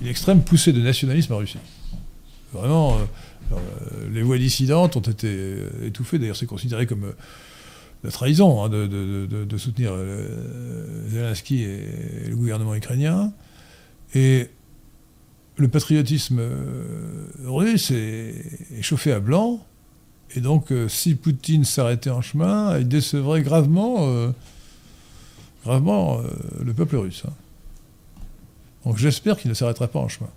une 0.00 0.08
extrême 0.08 0.42
poussée 0.42 0.72
de 0.72 0.80
nationalisme 0.80 1.32
en 1.32 1.38
Russie. 1.38 1.58
Vraiment, 2.52 2.98
les 4.10 4.22
voix 4.22 4.38
dissidentes 4.38 4.96
ont 4.96 5.00
été 5.00 5.56
étouffées. 5.84 6.18
D'ailleurs, 6.18 6.36
c'est 6.36 6.46
considéré 6.46 6.86
comme 6.86 7.12
la 8.02 8.10
trahison 8.10 8.64
hein, 8.64 8.68
de, 8.68 9.56
soutenir 9.58 9.92
Zelensky 11.08 11.62
et, 11.62 12.28
le 12.28 12.36
gouvernement 12.36 12.74
ukrainien. 12.74 13.32
Et 14.14 14.48
le 15.56 15.68
patriotisme 15.68 16.40
russe 17.44 17.90
est 17.90 18.82
chauffé 18.82 19.12
à 19.12 19.20
blanc. 19.20 19.64
Et 20.34 20.40
donc, 20.40 20.70
euh, 20.70 20.88
si 20.88 21.14
Poutine 21.14 21.64
s'arrêtait 21.64 22.10
en 22.10 22.20
chemin, 22.20 22.78
il 22.78 22.88
décevrait 22.88 23.42
gravement, 23.42 23.96
euh, 24.00 24.30
gravement 25.64 26.18
euh, 26.20 26.24
le 26.64 26.72
peuple 26.74 26.96
russe. 26.96 27.22
hein. 27.26 27.32
Donc, 28.84 28.98
j'espère 28.98 29.36
qu'il 29.38 29.48
ne 29.48 29.54
s'arrêtera 29.54 29.88
pas 29.88 29.98
en 29.98 30.08
chemin. 30.08 30.30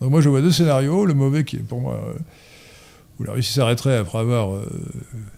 Donc, 0.00 0.10
moi, 0.10 0.20
je 0.20 0.28
vois 0.28 0.40
deux 0.40 0.52
scénarios. 0.52 1.04
Le 1.04 1.14
mauvais, 1.14 1.44
qui 1.44 1.56
est 1.56 1.60
pour 1.60 1.80
moi, 1.80 2.00
où 3.18 3.24
la 3.24 3.32
Russie 3.32 3.52
s'arrêterait 3.52 3.96
après 3.96 4.18
avoir 4.18 4.62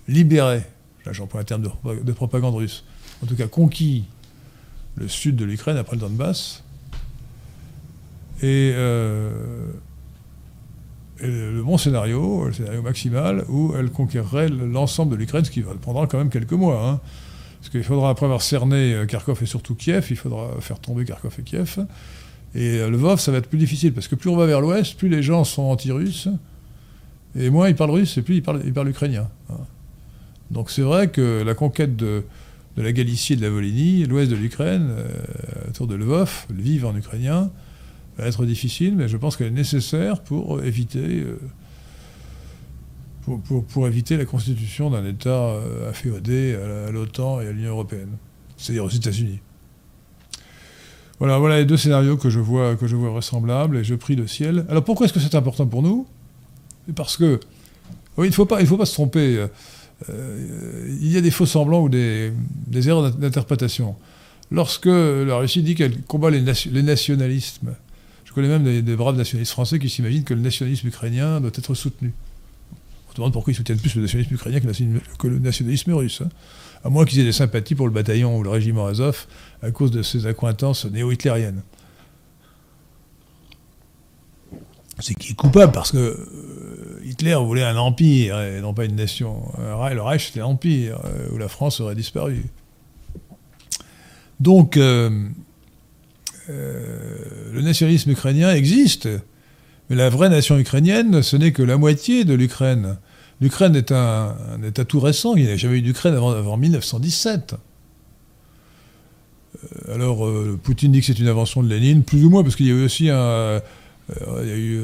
libéré, 0.06 0.62
là 1.04 1.12
j'emploie 1.12 1.40
un 1.40 1.44
terme 1.44 1.62
de, 1.62 1.70
de 2.02 2.12
propagande 2.12 2.54
russe, 2.54 2.84
en 3.24 3.26
tout 3.26 3.34
cas 3.34 3.48
conquis 3.48 4.04
le 4.94 5.08
sud 5.08 5.34
de 5.34 5.44
l'Ukraine 5.44 5.76
après 5.76 5.96
le 5.96 6.02
Donbass. 6.02 6.62
Et, 8.42 8.72
euh, 8.74 9.32
le 11.22 11.52
le 11.52 11.62
bon 11.62 11.78
scénario, 11.78 12.46
le 12.46 12.52
scénario 12.52 12.82
maximal, 12.82 13.44
où 13.48 13.72
elle 13.78 13.90
conquerrait 13.90 14.48
l'ensemble 14.48 15.12
de 15.12 15.16
l'Ukraine, 15.16 15.44
ce 15.44 15.50
qui 15.50 15.62
prendra 15.62 16.06
quand 16.06 16.18
même 16.18 16.30
quelques 16.30 16.52
mois. 16.52 16.88
hein. 16.88 17.00
Parce 17.60 17.70
qu'il 17.70 17.84
faudra, 17.84 18.10
après 18.10 18.26
avoir 18.26 18.42
cerné 18.42 18.92
euh, 18.92 19.06
Kharkov 19.06 19.38
et 19.40 19.46
surtout 19.46 19.76
Kiev, 19.76 20.06
il 20.10 20.16
faudra 20.16 20.48
faire 20.60 20.80
tomber 20.80 21.04
Kharkov 21.04 21.34
et 21.38 21.42
Kiev. 21.42 21.86
Et 22.54 22.78
euh, 22.78 22.90
Lvov, 22.90 23.20
ça 23.20 23.30
va 23.30 23.38
être 23.38 23.48
plus 23.48 23.58
difficile, 23.58 23.92
parce 23.94 24.08
que 24.08 24.16
plus 24.16 24.28
on 24.30 24.36
va 24.36 24.46
vers 24.46 24.60
l'ouest, 24.60 24.98
plus 24.98 25.08
les 25.08 25.22
gens 25.22 25.44
sont 25.44 25.62
anti-russes, 25.62 26.28
et 27.36 27.50
moins 27.50 27.68
ils 27.68 27.76
parlent 27.76 27.92
russe, 27.92 28.18
et 28.18 28.22
plus 28.22 28.36
ils 28.36 28.42
parlent, 28.42 28.62
ils 28.64 28.72
parlent 28.72 28.88
ukrainien. 28.88 29.28
hein. 29.48 29.58
Donc 30.50 30.70
c'est 30.70 30.82
vrai 30.82 31.08
que 31.08 31.42
la 31.46 31.54
conquête 31.54 31.96
de, 31.96 32.24
de 32.76 32.82
la 32.82 32.92
Galicie 32.92 33.34
et 33.34 33.36
de 33.36 33.42
la 33.42 33.48
Volhynie, 33.48 34.04
l'ouest 34.04 34.30
de 34.30 34.36
l'Ukraine, 34.36 34.88
euh, 34.90 35.08
autour 35.70 35.86
de 35.86 35.94
Lvov, 35.94 36.46
Lviv 36.50 36.84
en 36.84 36.94
ukrainien, 36.96 37.50
va 38.18 38.26
être 38.26 38.44
difficile, 38.44 38.94
mais 38.96 39.08
je 39.08 39.16
pense 39.16 39.36
qu'elle 39.36 39.48
est 39.48 39.50
nécessaire 39.50 40.20
pour 40.22 40.62
éviter, 40.62 40.98
euh, 41.20 41.38
pour, 43.22 43.40
pour- 43.40 43.64
pour 43.64 43.86
éviter 43.86 44.16
la 44.16 44.24
constitution 44.24 44.90
d'un 44.90 45.04
État 45.06 45.30
euh, 45.30 45.90
afféodé 45.90 46.54
à 46.54 46.90
l'OTAN 46.90 47.40
et 47.40 47.48
à 47.48 47.52
l'Union 47.52 47.70
européenne, 47.70 48.10
c'est-à-dire 48.56 48.84
aux 48.84 48.90
États-Unis. 48.90 49.40
Voilà, 51.18 51.38
voilà 51.38 51.58
les 51.58 51.64
deux 51.64 51.76
scénarios 51.76 52.16
que 52.16 52.30
je 52.30 52.40
vois, 52.40 52.74
que 52.74 52.86
je 52.88 52.96
vois 52.96 53.10
vraisemblables, 53.10 53.76
et 53.78 53.84
je 53.84 53.94
prie 53.94 54.16
le 54.16 54.26
ciel. 54.26 54.66
Alors 54.68 54.82
pourquoi 54.84 55.06
est-ce 55.06 55.12
que 55.12 55.20
c'est 55.20 55.36
important 55.36 55.66
pour 55.66 55.82
nous? 55.82 56.06
Parce 56.96 57.16
que, 57.16 57.38
oui, 58.16 58.26
il 58.26 58.30
ne 58.30 58.34
faut, 58.34 58.44
pas- 58.46 58.64
faut 58.66 58.76
pas 58.76 58.86
se 58.86 58.94
tromper. 58.94 59.46
euh, 60.10 60.88
il 61.00 61.12
y 61.12 61.16
a 61.16 61.20
des 61.20 61.30
faux 61.30 61.46
semblants 61.46 61.82
ou 61.82 61.88
des, 61.88 62.32
des 62.66 62.88
erreurs 62.88 63.10
d'in- 63.12 63.18
d'interprétation. 63.18 63.94
Lorsque 64.50 64.86
la 64.86 65.36
Russie 65.36 65.62
dit 65.62 65.76
qu'elle 65.76 66.02
combat 66.02 66.28
les, 66.28 66.40
les 66.72 66.82
nationalismes, 66.82 67.74
je 68.32 68.34
connais 68.34 68.48
même 68.48 68.82
des, 68.82 68.96
braves 68.96 69.18
nationalistes 69.18 69.52
français 69.52 69.78
qui 69.78 69.90
s'imaginent 69.90 70.24
que 70.24 70.32
le 70.32 70.40
nationalisme 70.40 70.88
ukrainien 70.88 71.38
doit 71.38 71.50
être 71.54 71.74
soutenu. 71.74 72.14
On 73.06 73.10
se 73.10 73.16
demande 73.16 73.34
pourquoi 73.34 73.52
ils 73.52 73.56
soutiennent 73.56 73.78
plus 73.78 73.94
le 73.94 74.00
nationalisme 74.00 74.32
ukrainien 74.32 74.58
que 75.18 75.26
le 75.28 75.38
nationalisme, 75.38 75.92
russe. 75.92 76.22
hein. 76.22 76.30
À 76.82 76.88
moins 76.88 77.04
qu'ils 77.04 77.20
aient 77.20 77.24
des 77.24 77.32
sympathies 77.32 77.74
pour 77.74 77.86
le 77.86 77.92
bataillon 77.92 78.38
ou 78.38 78.42
le 78.42 78.48
régiment 78.48 78.86
Azov 78.86 79.26
à 79.60 79.70
cause 79.70 79.90
de 79.90 80.02
ses 80.02 80.24
accointances 80.26 80.86
néo-hitlériennes. 80.86 81.60
C'est 84.98 85.14
qui 85.14 85.32
est 85.32 85.34
coupable 85.34 85.72
parce 85.72 85.92
que 85.92 85.98
euh, 85.98 87.00
Hitler 87.04 87.34
voulait 87.34 87.64
un 87.64 87.76
empire 87.76 88.40
et 88.40 88.62
non 88.62 88.72
pas 88.72 88.86
une 88.86 88.96
nation. 88.96 89.42
Reich- 89.58 89.94
Le 89.94 90.00
Reich 90.02 90.26
c'était 90.28 90.40
l'empire 90.40 91.00
euh, 91.04 91.28
où 91.32 91.36
la 91.36 91.48
France 91.48 91.80
aurait 91.80 91.94
disparu. 91.94 92.44
Donc 94.40 94.78
euh, 94.78 95.28
euh, 96.50 97.16
le 97.52 97.60
nationalisme 97.60 98.10
ukrainien 98.10 98.54
existe, 98.54 99.08
mais 99.90 99.96
la 99.96 100.08
vraie 100.08 100.30
nation 100.30 100.58
ukrainienne, 100.58 101.22
ce 101.22 101.36
n'est 101.36 101.52
que 101.52 101.62
la 101.62 101.76
moitié 101.76 102.24
de 102.24 102.34
l'Ukraine. 102.34 102.96
L'Ukraine 103.40 103.76
est 103.76 103.92
un, 103.92 104.36
État 104.64 104.84
tout 104.84 105.00
récent, 105.00 105.34
il 105.36 105.44
n'y 105.44 105.50
a 105.50 105.56
jamais 105.56 105.78
eu 105.78 105.82
d'Ukraine 105.82 106.14
avant, 106.14 106.30
avant 106.30 106.56
1917. 106.56 107.54
Euh, 109.54 109.94
alors, 109.94 110.26
euh, 110.26 110.58
Poutine 110.62 110.92
dit 110.92 111.00
que 111.00 111.06
c'est 111.06 111.18
une 111.18 111.28
invention 111.28 111.62
de 111.62 111.68
Lénine, 111.68 112.04
plus 112.04 112.24
ou 112.24 112.30
moins, 112.30 112.42
parce 112.42 112.56
qu'il 112.56 112.66
y 112.66 112.70
a 112.70 112.74
eu 112.74 112.84
aussi 112.84 113.10
un, 113.10 113.16
euh, 113.16 113.60
il 114.42 114.48
y 114.48 114.52
a 114.52 114.56
eu 114.56 114.80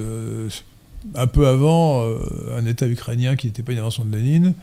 un 1.15 1.27
peu 1.27 1.47
avant 1.47 2.05
un 2.55 2.67
État 2.67 2.87
ukrainien 2.87 3.37
qui 3.37 3.47
n'était 3.47 3.63
pas 3.63 3.73
une 3.73 3.79
invention 3.79 4.05
de 4.05 4.15
Lénine 4.15 4.55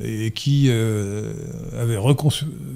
et 0.00 0.32
qui 0.32 0.66
euh, 0.68 1.32
avait 1.78 1.98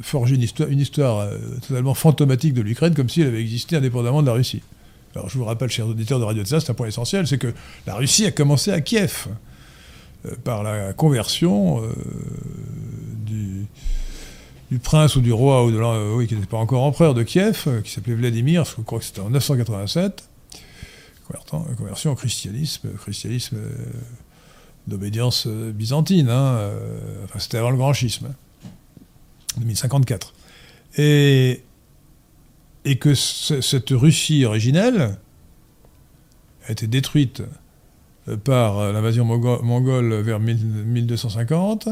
forgé 0.03 0.37
une 0.37 0.81
histoire, 0.81 1.21
euh, 1.21 1.37
totalement 1.67 1.95
fantomatique 1.95 2.55
de 2.55 2.63
l'Ukraine, 2.63 2.95
comme 2.95 3.09
si 3.09 3.23
elle 3.23 3.29
avait 3.29 3.41
existé 3.41 3.77
indépendamment 3.77 4.23
de 4.23 4.29
la 4.29 4.35
Russie. 4.35 4.63
Alors 5.15 5.29
je 5.29 5.37
vous 5.37 5.45
rappelle, 5.45 5.69
chers 5.69 5.89
auditeurs 5.89 6.21
de 6.21 6.25
Radio 6.25 6.45
Tsa, 6.45 6.61
c'est 6.61 6.71
un 6.71 6.75
point 6.75 6.87
essentiel, 6.87 7.27
c'est 7.27 7.39
que 7.39 7.53
la 7.87 7.95
Russie 7.95 8.25
a 8.27 8.31
commencé 8.31 8.71
à 8.71 8.81
Kiev 8.81 9.27
euh, 10.27 10.35
par 10.45 10.63
la 10.63 10.93
conversion 10.93 11.83
du, 13.27 13.67
prince 14.79 15.17
ou 15.17 15.21
du 15.21 15.33
roi, 15.33 15.65
ou 15.65 15.73
de 15.73 16.15
oui, 16.15 16.29
qui 16.29 16.35
n'était 16.35 16.47
pas 16.47 16.59
encore 16.59 16.85
empereur 16.85 17.15
de 17.15 17.25
Kiev, 17.25 17.83
qui 17.83 17.91
s'appelait 17.91 18.15
Vladimir, 18.15 18.65
je 18.65 18.81
crois 18.83 19.01
que 19.01 19.05
c'était 19.05 19.21
en 19.21 19.31
987, 19.31 20.29
convertant- 21.27 21.67
conversion 21.77 22.13
au 22.13 22.15
christianisme, 22.15 22.91
d'obédience 24.89 25.45
euh, 25.47 25.71
byzantine, 25.73 26.29
hein, 26.29 26.57
euh, 26.57 26.99
c'était 27.39 27.59
avant 27.59 27.71
le 27.71 27.77
grand 27.77 27.93
schisme, 27.93 28.27
hein, 28.31 28.69
2054. 29.59 30.35
Et, 30.97 31.63
et 32.85 32.97
que 32.99 33.15
ce- 33.15 33.61
cette 33.61 33.91
Russie 33.91 34.45
originelle 34.45 35.19
a 36.67 36.73
été 36.73 36.87
détruite 36.87 37.43
euh, 38.29 38.37
par 38.37 38.93
l'invasion 38.93 39.25
mongo- 39.25 39.63
mongole 39.63 40.15
vers 40.15 40.41
1000 40.41 40.57
1250, 40.87 41.89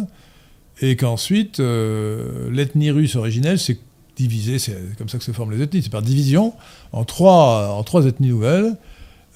et 0.82 0.96
qu'ensuite 0.96 1.58
l'ethnie 1.58 2.90
russe 2.90 3.16
originelle 3.16 3.58
s'est 3.58 3.78
divisée, 4.16 4.58
c'est 4.58 4.76
comme 4.98 5.08
ça 5.08 5.16
que 5.16 5.24
se 5.24 5.32
forment 5.32 5.52
les 5.52 5.62
ethnies, 5.62 5.82
c'est 5.82 5.90
par 5.90 6.02
division, 6.02 6.52
en 6.92 7.04
trois, 7.06 7.70
en 7.74 7.82
trois 7.82 8.04
ethnies 8.04 8.28
nouvelles. 8.28 8.76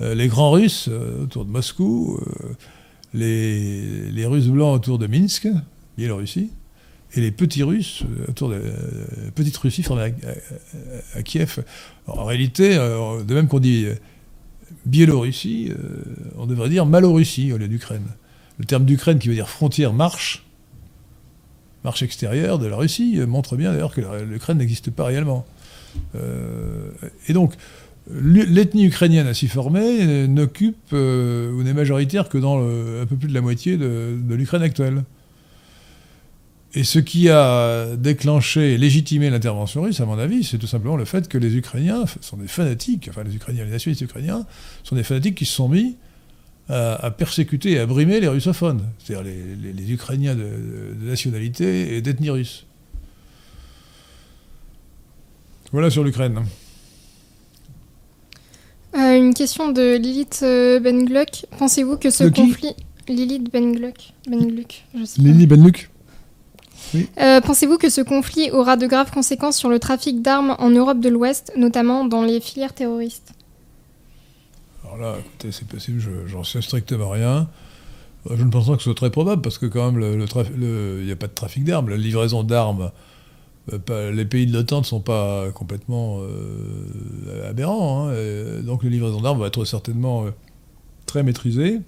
Les 0.00 0.28
grands 0.28 0.50
russes 0.50 0.88
autour 0.88 1.46
de 1.46 1.50
Moscou, 1.50 2.20
les, 3.14 4.26
Russes 4.26 4.48
blancs 4.48 4.74
autour 4.74 4.98
de 4.98 5.06
Minsk, 5.06 5.48
Biélorussie, 5.96 6.50
et 7.14 7.20
les 7.20 7.32
petits 7.32 7.64
Russes 7.64 8.04
euh, 8.04 8.30
autour 8.30 8.50
de 8.50 8.54
la 8.54 9.30
petite 9.32 9.56
Russie 9.56 9.84
à, 11.14 11.22
Kiev. 11.22 11.64
En 12.06 12.24
réalité, 12.24 12.76
euh, 12.76 13.24
de 13.24 13.34
même 13.34 13.48
qu'on 13.48 13.58
dit 13.58 13.86
euh, 13.86 13.94
Biélorussie, 14.86 15.70
euh, 15.70 16.02
on 16.38 16.46
devrait 16.46 16.68
dire 16.68 16.86
Malorussie 16.86 17.52
au 17.52 17.58
lieu 17.58 17.68
d'Ukraine. 17.68 18.06
Le 18.58 18.64
terme 18.64 18.84
d'Ukraine 18.84 19.18
qui 19.18 19.28
veut 19.28 19.34
dire 19.34 19.48
frontière 19.48 19.92
marche, 19.92 20.46
marche 21.84 22.02
extérieure 22.02 22.58
de 22.58 22.66
la 22.66 22.76
Russie, 22.76 23.16
euh, 23.18 23.26
montre 23.26 23.56
bien 23.56 23.72
d'ailleurs 23.72 23.94
que 23.94 24.00
l'Ukraine 24.22 24.58
n'existe 24.58 24.90
pas 24.90 25.04
réellement. 25.04 25.44
Euh, 26.14 26.90
et 27.28 27.32
donc, 27.32 27.54
l'ethnie 28.12 28.86
ukrainienne 28.86 29.26
ainsi 29.26 29.48
formée 29.48 29.98
euh, 30.00 30.26
n'occupe 30.26 30.76
euh, 30.92 31.52
ou 31.52 31.62
n'est 31.62 31.74
majoritaire 31.74 32.28
que 32.28 32.38
dans 32.38 32.58
un 32.58 33.06
peu 33.06 33.16
plus 33.16 33.28
de 33.28 33.34
la 33.34 33.40
moitié 33.40 33.76
de, 33.76 34.34
l'Ukraine 34.34 34.62
actuelle. 34.62 35.04
Et 36.74 36.84
ce 36.84 37.00
qui 37.00 37.28
a 37.28 37.96
déclenché 37.96 38.74
et 38.74 38.78
légitimé 38.78 39.28
l'intervention 39.28 39.82
russe, 39.82 40.00
à 40.00 40.06
mon 40.06 40.18
avis, 40.18 40.44
c'est 40.44 40.58
tout 40.58 40.68
simplement 40.68 40.96
le 40.96 41.04
fait 41.04 41.26
que 41.28 41.36
les 41.36 41.56
Ukrainiens 41.56 42.04
sont 42.20 42.36
des 42.36 42.46
fanatiques, 42.46 43.08
enfin 43.11 43.24
les 43.24 43.34
Ukrainiens, 43.34 43.64
les 43.64 43.72
nationalistes 43.72 44.02
ukrainiens, 44.02 44.46
sont 44.84 44.94
des 44.94 45.02
fanatiques 45.02 45.34
qui 45.34 45.46
se 45.46 45.54
sont 45.54 45.68
mis 45.68 45.96
à, 46.68 47.11
persécuter 47.11 47.72
et 47.72 47.78
à 47.80 47.86
brimer 47.86 48.20
les 48.20 48.28
russophones, 48.28 48.82
c'est-à-dire 49.00 49.24
les, 49.24 49.92
Ukrainiens 49.92 50.36
de 50.36 50.94
nationalité 51.02 51.96
et 51.96 52.02
d'ethnie 52.02 52.30
russe. 52.30 52.66
Voilà 55.72 55.90
sur 55.90 56.02
l'Ukraine. 56.02 56.44
Euh, 58.97 59.16
une 59.16 59.34
question 59.34 59.70
de 59.70 59.97
Lilith 59.97 60.41
euh, 60.43 60.80
Ben 60.80 61.05
Gluck. 61.05 61.47
Pensez-vous 61.59 61.97
que 61.97 62.11
ce 62.11 62.24
conflit. 62.24 62.74
Lilith 63.09 63.51
Ben 63.53 63.72
Gluck. 63.72 64.12
Ben 64.28 64.45
Gluck, 64.47 64.84
je 64.99 65.05
sais 65.05 65.22
Benluc 65.22 65.91
Euh, 67.18 67.41
Pensez-vous 67.41 67.78
que 67.78 67.88
ce 67.88 68.01
conflit 68.01 68.51
aura 68.51 68.76
de 68.76 68.86
graves 68.86 69.11
conséquences 69.12 69.57
sur 69.57 69.68
le 69.68 69.78
trafic 69.78 70.22
d'armes 70.22 70.57
en 70.59 70.70
Europe 70.70 71.01
de 71.01 71.09
l'Ouest, 71.09 71.53
notamment 71.57 72.05
dans 72.05 72.22
les 72.22 72.41
filières 72.41 72.72
terroristes? 72.74 73.32
Alors 74.84 74.97
là, 74.99 75.14
écoutez, 75.20 75.53
c'est 75.53 75.66
possible, 75.68 76.01
je- 76.01 76.26
j'en 76.26 76.43
sais 76.43 76.61
strictement 76.62 77.11
rien. 77.11 77.49
Je 78.28 78.43
ne 78.43 78.51
pense 78.51 78.66
pas 78.66 78.72
que 78.72 78.78
ce 78.80 78.84
soit 78.84 78.95
très 78.95 79.11
probable, 79.11 79.41
parce 79.41 79.57
que 79.59 79.66
quand 79.66 79.91
même, 79.93 80.01
le 80.01 80.16
le- 80.16 80.99
il 81.01 81.07
n'y 81.07 81.12
a 81.12 81.16
pas 81.16 81.28
de 81.28 81.32
trafic 81.32 81.64
d'armes. 81.64 81.88
La 81.91 81.97
livraison 81.97 82.43
d'armes, 82.43 82.91
les 83.68 84.24
pays 84.24 84.46
de 84.46 84.52
l'OTAN 84.52 84.80
ne 84.80 84.84
sont 84.84 85.00
pas 85.00 85.50
complètement 85.52 86.18
euh, 86.20 87.48
aberrants. 87.48 88.08
hein, 88.08 88.14
et 88.14 88.62
donc 88.62 88.82
la 88.82 88.90
livraison 88.90 89.20
d'armes 89.20 89.40
va 89.40 89.46
être 89.46 89.64
certainement 89.64 90.24
euh, 90.26 90.30
très 91.06 91.22
maîtrisée. 91.22 91.80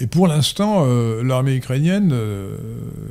Et 0.00 0.06
pour 0.08 0.26
l'instant, 0.26 0.84
euh, 0.86 1.22
l'armée 1.22 1.54
ukrainienne 1.54 2.10
euh, 2.12 2.56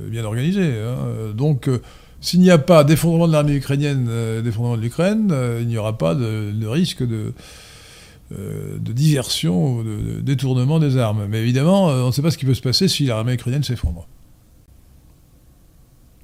est 0.08 0.10
bien 0.10 0.26
organisée. 0.26 0.74
hein. 0.80 1.34
Donc, 1.36 1.70
euh, 1.70 1.82
s'il 2.20 2.42
n'y 2.42 2.52
a 2.52 2.58
pas 2.58 2.84
d'effondrement 2.84 3.28
de 3.28 3.34
l'armée 3.34 3.56
ukrainienne, 3.56 4.08
euh, 4.10 4.42
d'effondrement 4.42 4.76
de 4.78 4.82
l'Ukraine, 4.82 5.30
euh, 5.32 5.60
il 5.62 5.68
n'y 5.68 5.78
aura 5.78 5.98
pas 5.98 6.14
de, 6.14 6.66
risque 6.66 7.04
de, 7.04 7.34
euh, 8.38 8.78
de 8.80 8.92
diversion 8.92 9.78
ou 9.78 9.84
de, 9.84 10.20
détournement 10.22 10.80
des 10.80 10.98
armes. 10.98 11.26
Mais 11.30 11.40
évidemment, 11.40 11.90
euh, 11.90 12.02
on 12.02 12.08
ne 12.08 12.12
sait 12.12 12.22
pas 12.22 12.32
ce 12.32 12.38
qui 12.38 12.46
peut 12.46 12.54
se 12.54 12.62
passer 12.62 12.88
si 12.90 13.06
l'armée 13.06 13.34
ukrainienne 13.34 13.64
s'effondre. 13.64 14.08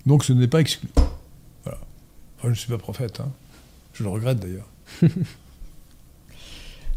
Donc 0.09 0.23
ce 0.25 0.33
n'est 0.33 0.47
pas 0.47 0.59
exclu. 0.59 0.89
Voilà. 1.63 1.77
Enfin, 2.37 2.45
je 2.45 2.49
ne 2.49 2.53
suis 2.55 2.67
pas 2.69 2.77
prophète. 2.79 3.19
hein. 3.21 3.29
Je 3.93 4.03
le 4.03 4.09
regrette 4.09 4.39
d'ailleurs. 4.39 4.67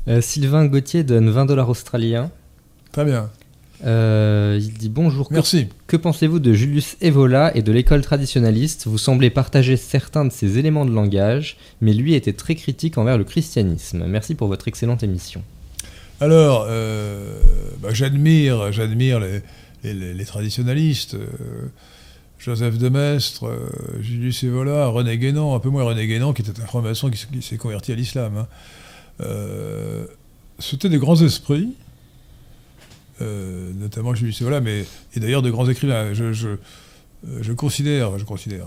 Euh, 0.08 0.20
Sylvain 0.20 0.66
Gauthier 0.66 1.04
donne 1.04 1.30
20 1.30 1.46
dollars 1.46 1.68
australiens. 1.68 2.32
Très 2.90 3.04
bien. 3.04 3.30
Euh, 3.84 4.58
il 4.60 4.72
dit 4.72 4.88
bonjour. 4.88 5.28
que- 5.28 5.34
Merci. 5.34 5.68
Que 5.86 5.96
pensez-vous 5.96 6.40
de 6.40 6.52
Julius 6.52 6.96
Evola 7.00 7.56
et 7.56 7.62
de 7.62 7.70
l'école 7.70 8.02
traditionnaliste? 8.02 8.88
Vous 8.88 8.98
semblez 8.98 9.30
partager 9.30 9.76
certains 9.76 10.24
de 10.24 10.32
ses 10.32 10.58
éléments 10.58 10.86
de 10.86 10.90
langage, 10.92 11.56
mais 11.80 11.92
lui 11.92 12.14
était 12.14 12.32
très 12.32 12.56
critique 12.56 12.98
envers 12.98 13.16
le 13.16 13.22
christianisme. 13.22 14.04
Merci 14.08 14.34
pour 14.34 14.48
votre 14.48 14.66
excellente 14.66 15.04
émission. 15.04 15.42
Alors, 16.20 16.66
euh, 16.68 17.38
bah, 17.80 17.90
j'admire, 17.92 18.72
j'admire 18.72 19.20
les, 19.20 19.40
les- 19.84 19.94
les- 19.94 20.14
les 20.14 20.24
traditionalistes. 20.24 21.14
euh, 21.14 21.26
Joseph 22.42 22.76
de 22.76 22.88
Maistre, 22.88 23.46
euh, 23.46 24.02
Julius 24.02 24.42
Evola, 24.42 24.88
René 24.88 25.16
Guénon, 25.16 25.54
un 25.54 25.60
peu 25.60 25.68
moins 25.70 25.84
René 25.84 26.08
Guénon, 26.08 26.32
qui 26.32 26.42
était 26.42 26.60
un 26.60 26.66
franc-maçon 26.66 27.08
qui, 27.08 27.40
s'est 27.40 27.56
converti 27.56 27.92
à 27.92 27.94
l'islam. 27.94 28.36
hein. 28.36 28.48
Euh, 29.20 30.06
C'était 30.58 30.88
des 30.88 30.98
grands 30.98 31.20
esprits, 31.22 31.72
euh, 33.20 33.70
notamment 33.74 34.12
Julius 34.16 34.40
Evola, 34.40 34.60
mais 34.60 34.84
et 35.14 35.20
d'ailleurs 35.20 35.42
de 35.42 35.50
grands 35.52 35.68
écrivains. 35.68 36.14
Je, 36.14 37.52
considère, 37.52 38.18
je 38.18 38.24
considère, 38.24 38.66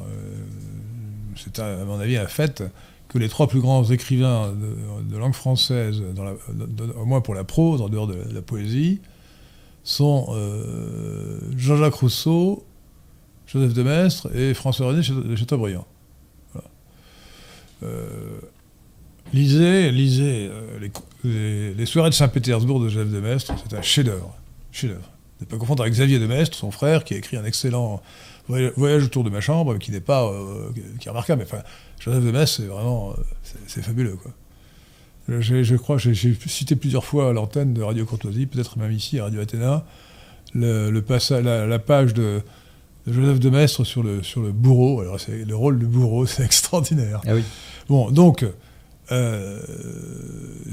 c'est 1.36 1.60
à 1.60 1.84
mon 1.84 2.00
avis 2.00 2.16
un 2.16 2.28
fait, 2.28 2.64
que 3.10 3.18
les 3.18 3.28
trois 3.28 3.48
plus 3.48 3.60
grands 3.60 3.84
écrivains 3.84 4.54
de, 4.54 5.18
langue 5.18 5.34
française, 5.34 6.02
au 6.96 7.06
moins 7.06 7.20
pour 7.20 7.36
la 7.36 7.44
prose, 7.44 7.82
en 7.82 7.90
dehors 7.90 8.08
de 8.08 8.16
la, 8.34 8.42
poésie, 8.42 9.02
sont 9.84 10.34
Jean-Jacques 11.58 11.96
Rousseau, 11.96 12.64
Joseph 13.48 13.74
de 13.74 13.84
Maistre 13.84 14.36
et 14.36 14.54
François-René 14.54 15.02
de 15.02 15.36
Chateaubriand. 15.36 15.86
Euh, 17.84 18.40
lisez 19.34 19.92
lisez 19.92 20.50
euh, 20.50 21.74
les, 21.76 21.86
soirées 21.86 22.10
de 22.10 22.16
Saint-Pétersbourg 22.16 22.80
de 22.80 22.90
Joseph 22.90 23.12
de 23.12 23.20
Maistre, 23.20 23.54
c'est 23.62 23.76
un 23.76 23.82
chef-d'œuvre. 23.82 24.36
Chef-d'œuvre. 24.72 25.10
Ne 25.42 25.46
pas 25.46 25.58
confondre 25.58 25.84
avec 25.84 25.94
Xavier 25.94 26.20
de 26.20 26.28
Maistre, 26.28 26.58
son 26.58 26.72
frère, 26.72 27.04
qui 27.04 27.14
a 27.14 27.18
écrit 27.18 27.36
un 27.36 27.44
excellent 27.44 28.02
voyage, 28.48 29.04
autour 29.04 29.24
de 29.24 29.30
ma 29.30 29.42
chambre, 29.42 29.78
qui 29.78 29.92
n'est 29.92 30.00
pas 30.00 30.24
euh, 30.26 30.70
qui 31.00 31.08
est 31.08 31.10
remarquable. 31.10 31.46
Mais 31.52 31.60
Joseph 32.00 32.24
de 32.24 32.32
Maistre, 32.32 32.62
c'est 32.62 32.68
vraiment 32.68 33.16
c'est- 33.68 33.82
fabuleux. 33.82 34.18
Je, 35.28 35.76
crois, 35.76 35.98
j'ai 35.98 36.38
cité 36.48 36.76
plusieurs 36.76 37.04
fois 37.04 37.34
l'antenne 37.34 37.74
de 37.74 37.82
Radio 37.82 38.06
Courtoisie, 38.06 38.46
peut-être 38.46 38.78
même 38.78 38.92
ici 38.92 39.20
à 39.20 39.24
Radio 39.24 39.42
Athéna, 39.42 39.86
le, 40.54 40.92
le 40.92 41.68
la 41.68 41.80
page 41.80 42.14
de, 42.14 42.44
de 43.08 43.14
Joseph 43.14 43.40
de 43.40 43.50
Maistre 43.50 43.84
sur 43.84 44.02
le, 44.04 44.24
sur 44.24 44.42
le 44.42 44.52
bourreau. 44.52 45.02
Alors, 45.02 45.20
c'est- 45.20 45.46
le 45.46 45.56
rôle 45.56 45.78
du 45.80 45.86
bourreau, 45.86 46.26
c'est 46.26 46.44
extraordinaire. 46.46 47.22
Ah 47.28 47.36
oui. 47.36 47.44
Bon, 47.88 48.10
donc, 48.12 48.46
euh, 49.12 49.62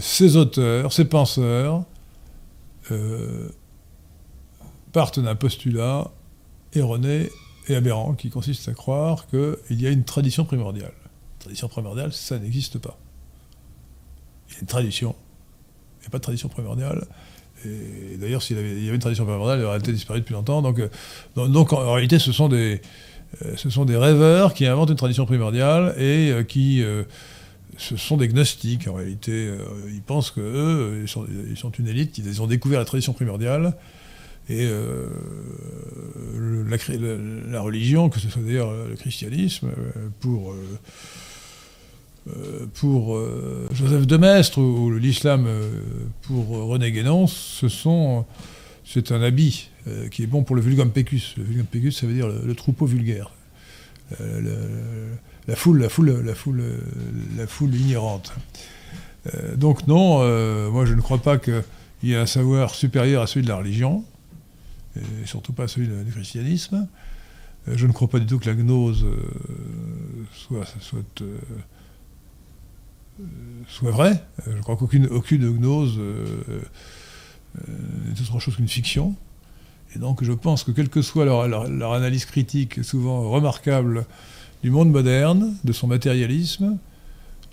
ces 0.00 0.36
auteurs, 0.36 0.92
ces 0.92 1.04
penseurs 1.04 1.84
euh, 2.90 3.48
partent 4.92 5.20
d'un 5.20 5.34
postulat 5.34 6.10
erroné 6.74 7.28
et 7.68 7.76
aberrant 7.76 8.14
qui 8.14 8.30
consiste 8.30 8.68
à 8.68 8.72
croire 8.72 9.26
qu'il 9.28 9.80
y 9.80 9.86
a 9.86 9.90
une 9.90 10.04
tradition 10.04 10.44
primordiale. 10.44 10.92
Tradition 11.38 11.68
primordiale, 11.68 12.12
ça 12.12 12.38
n'existe 12.38 12.78
pas. 12.78 12.98
Il 14.48 14.54
y 14.54 14.56
a 14.56 14.60
une 14.60 14.66
tradition. 14.66 15.14
Il 15.98 16.00
n'y 16.02 16.06
a 16.06 16.10
pas 16.10 16.18
de 16.18 16.22
tradition 16.24 16.48
primordiale. 16.48 17.06
Et 17.64 18.16
d'ailleurs, 18.16 18.42
s'il 18.42 18.56
y 18.56 18.60
avait 18.60 18.94
une 18.94 18.98
tradition 18.98 19.24
primordiale, 19.24 19.60
elle 19.60 19.66
aurait 19.66 19.78
été 19.78 19.92
disparue 19.92 20.20
depuis 20.20 20.34
longtemps. 20.34 20.62
Donc, 20.62 20.78
euh, 20.78 20.88
en 21.36 21.92
réalité, 21.92 22.18
ce 22.18 22.32
sont 22.32 22.48
des, 22.48 22.80
euh, 23.44 23.54
ce 23.56 23.70
sont 23.70 23.84
des 23.84 23.96
rêveurs 23.96 24.54
qui 24.54 24.66
inventent 24.66 24.90
une 24.90 24.96
tradition 24.96 25.26
primordiale 25.26 25.94
et 25.98 26.30
euh, 26.30 26.42
qui 26.42 26.84
ce 27.78 27.96
sont 27.96 28.16
des 28.16 28.28
gnostiques 28.28 28.86
en 28.88 28.94
réalité. 28.94 29.50
Ils 29.88 30.02
pensent 30.02 30.30
que 30.30 30.40
eux, 30.40 31.00
ils 31.02 31.08
sont, 31.08 31.70
une 31.78 31.88
élite, 31.88 32.18
ils 32.18 32.42
ont 32.42 32.46
découvert 32.46 32.78
la 32.78 32.84
tradition 32.84 33.12
primordiale 33.12 33.74
et 34.50 34.68
la, 37.50 37.60
religion, 37.60 38.10
que 38.10 38.20
ce 38.20 38.28
soit 38.28 38.42
d'ailleurs 38.42 38.72
le 38.88 38.94
christianisme, 38.96 39.70
pour 40.20 40.54
pour 42.74 43.16
euh, 43.16 43.68
Joseph 43.72 44.06
de 44.06 44.16
Maistre 44.16 44.60
ou 44.60 44.90
l'islam 44.92 45.44
euh, 45.46 45.68
pour 46.22 46.48
René 46.48 46.92
Guénon, 46.92 47.26
ce 47.26 47.68
sont 47.68 48.24
c'est 48.84 49.12
un 49.12 49.22
habit 49.22 49.70
euh, 49.86 50.08
qui 50.08 50.22
est 50.22 50.26
bon 50.26 50.44
pour 50.44 50.56
le 50.56 50.62
vulgum 50.62 50.90
pecus. 50.90 51.34
Le 51.36 51.44
vulgum 51.44 51.66
pecus, 51.66 51.98
ça 52.00 52.06
veut 52.06 52.14
dire 52.14 52.28
le, 52.28 52.54
troupeau 52.54 52.86
vulgaire. 52.86 53.32
Euh, 54.20 55.14
la 55.48 55.56
foule, 55.56 55.80
la 55.80 55.88
foule, 55.88 56.22
la 56.24 56.34
foule, 56.34 56.60
euh, 56.60 56.78
la 57.36 57.46
foule 57.46 57.74
ignorante. 57.74 58.32
Euh, 59.34 59.56
donc 59.56 59.86
non, 59.86 60.18
euh, 60.20 60.70
moi 60.70 60.84
je 60.84 60.94
ne 60.94 61.00
crois 61.00 61.18
pas 61.18 61.38
qu'il 61.38 61.62
y 62.02 62.12
ait 62.12 62.16
un 62.16 62.26
savoir 62.26 62.74
supérieur 62.74 63.22
à 63.22 63.26
celui 63.26 63.44
de 63.44 63.48
la 63.48 63.56
religion, 63.56 64.04
et 64.96 65.26
surtout 65.26 65.52
pas 65.52 65.64
à 65.64 65.68
celui 65.68 65.88
du 65.88 66.12
christianisme. 66.12 66.86
Euh, 67.68 67.74
je 67.76 67.86
ne 67.86 67.92
crois 67.92 68.08
pas 68.08 68.18
du 68.18 68.26
tout 68.26 68.38
que 68.38 68.46
la 68.46 68.54
gnose 68.54 69.04
euh, 69.04 69.16
soit, 70.32 70.66
soit, 70.80 70.98
euh, 71.20 71.24
euh, 71.24 71.60
soit 73.68 73.90
vraie. 73.90 74.22
Euh, 74.46 74.56
je 74.56 74.62
crois 74.62 74.76
qu'aucune 74.76 75.06
aucune 75.06 75.48
gnose 75.56 75.96
euh, 75.98 76.44
euh, 77.58 77.72
n'est 78.06 78.20
autre 78.20 78.40
chose 78.40 78.56
qu'une 78.56 78.68
fiction. 78.68 79.14
Et 79.94 79.98
donc 79.98 80.24
je 80.24 80.32
pense 80.32 80.64
que 80.64 80.70
quelle 80.70 80.88
que 80.88 81.02
soit 81.02 81.24
leur, 81.24 81.92
analyse 81.92 82.24
critique, 82.24 82.82
souvent 82.82 83.28
remarquable, 83.30 84.06
du 84.62 84.70
monde 84.70 84.90
moderne, 84.90 85.54
de 85.64 85.72
son 85.72 85.86
matérialisme, 85.86 86.78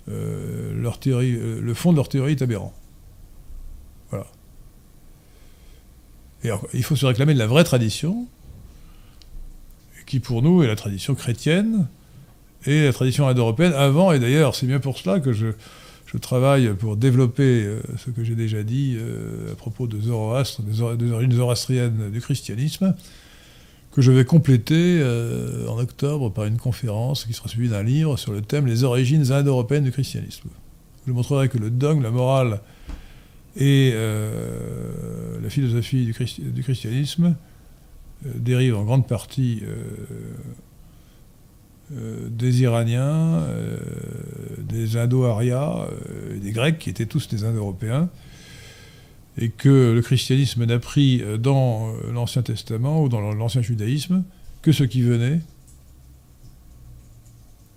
euh, 0.08 0.72
leur 0.80 0.98
théorie, 0.98 1.34
euh, 1.34 1.60
le 1.60 1.74
fond 1.74 1.92
de 1.92 1.96
leur 1.96 2.08
théorie 2.08 2.32
est 2.32 2.42
aberrant. 2.42 2.72
Voilà. 4.10 4.26
Et 6.42 6.48
alors, 6.48 6.66
il 6.72 6.82
faut 6.82 6.96
se 6.96 7.04
réclamer 7.04 7.34
de 7.34 7.38
la 7.38 7.46
vraie 7.46 7.64
tradition, 7.64 8.26
qui 10.06 10.20
pour 10.20 10.42
nous 10.42 10.62
est 10.62 10.66
la 10.66 10.76
tradition 10.76 11.14
chrétienne 11.14 11.88
et 12.66 12.84
la 12.84 12.92
tradition 12.92 13.26
indo-européenne 13.26 13.72
avant, 13.72 14.12
et 14.12 14.18
d'ailleurs 14.18 14.54
c'est 14.54 14.66
bien 14.66 14.80
pour 14.80 14.98
cela 14.98 15.20
que 15.20 15.32
je, 15.32 15.46
travaille 16.20 16.74
pour 16.74 16.96
développer 16.96 17.62
euh, 17.64 17.80
ce 17.96 18.10
que 18.10 18.24
j'ai 18.24 18.34
déjà 18.34 18.62
dit 18.64 18.96
euh, 18.98 19.52
à 19.52 19.54
propos 19.54 19.86
de 19.86 20.00
Zoroastre, 20.00 20.62
des, 20.62 20.80
or- 20.82 20.96
des 20.96 21.10
origines 21.12 21.32
zoroastriennes 21.32 22.10
du 22.10 22.20
christianisme, 22.20 22.94
que 23.92 24.02
je 24.02 24.10
vais 24.12 24.24
compléter 24.24 24.98
euh, 25.00 25.68
en 25.68 25.78
octobre 25.78 26.30
par 26.30 26.44
une 26.46 26.58
conférence 26.58 27.24
qui 27.24 27.32
sera 27.32 27.48
suivie 27.48 27.68
d'un 27.68 27.82
livre 27.84 28.16
sur 28.16 28.32
le 28.32 28.40
thème 28.42 28.66
Les 28.66 28.82
origines 28.84 29.30
indo-européennes 29.32 29.84
du 29.84 29.92
christianisme. 29.92 30.48
Je 31.06 31.12
montrerai 31.12 31.48
que 31.48 31.58
le 31.58 31.70
dogme, 31.70 32.02
la 32.02 32.10
morale 32.10 32.60
et 33.56 33.92
la 35.42 35.48
philosophie 35.50 36.04
du, 36.04 36.12
christi- 36.12 36.42
du 36.42 36.62
christianisme 36.62 37.34
euh, 38.26 38.30
dérive 38.36 38.76
en 38.76 38.84
grande 38.84 39.06
partie 39.08 39.62
euh, 41.92 42.28
des 42.28 42.62
Iraniens, 42.62 43.40
euh, 43.40 43.78
des 44.58 44.96
Indo-Arias, 44.96 45.86
euh, 45.90 46.38
des 46.38 46.52
Grecs 46.52 46.78
qui 46.78 46.90
étaient 46.90 47.06
tous 47.06 47.28
des 47.28 47.44
Indo-Européens, 47.44 48.08
et 49.38 49.48
que 49.48 49.92
le 49.92 50.00
christianisme 50.02 50.64
n'a 50.64 50.78
pris 50.78 51.22
euh, 51.22 51.36
dans 51.36 51.92
l'Ancien 52.12 52.42
Testament 52.42 53.02
ou 53.02 53.08
dans 53.08 53.20
l'Ancien 53.20 53.62
judaïsme 53.62 54.22
que 54.62 54.72
ce 54.72 54.84
qui 54.84 55.02
venait 55.02 55.40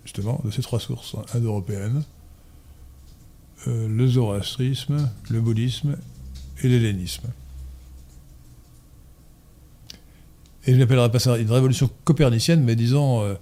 justement 0.04 0.40
de 0.44 0.50
ces 0.50 0.62
trois 0.62 0.80
sources 0.80 1.16
indo-européennes, 1.34 2.04
euh, 3.66 3.88
le 3.88 4.06
zoroastrisme, 4.06 5.10
le 5.30 5.40
bouddhisme 5.40 5.96
et 6.62 6.68
l'hellénisme. 6.68 7.28
Et 10.66 10.74
je 10.74 10.78
n'appellerai 10.78 11.10
pas 11.10 11.18
ça 11.18 11.36
une 11.36 11.50
révolution 11.50 11.90
copernicienne, 12.04 12.62
mais 12.62 12.76
disons 12.76 13.36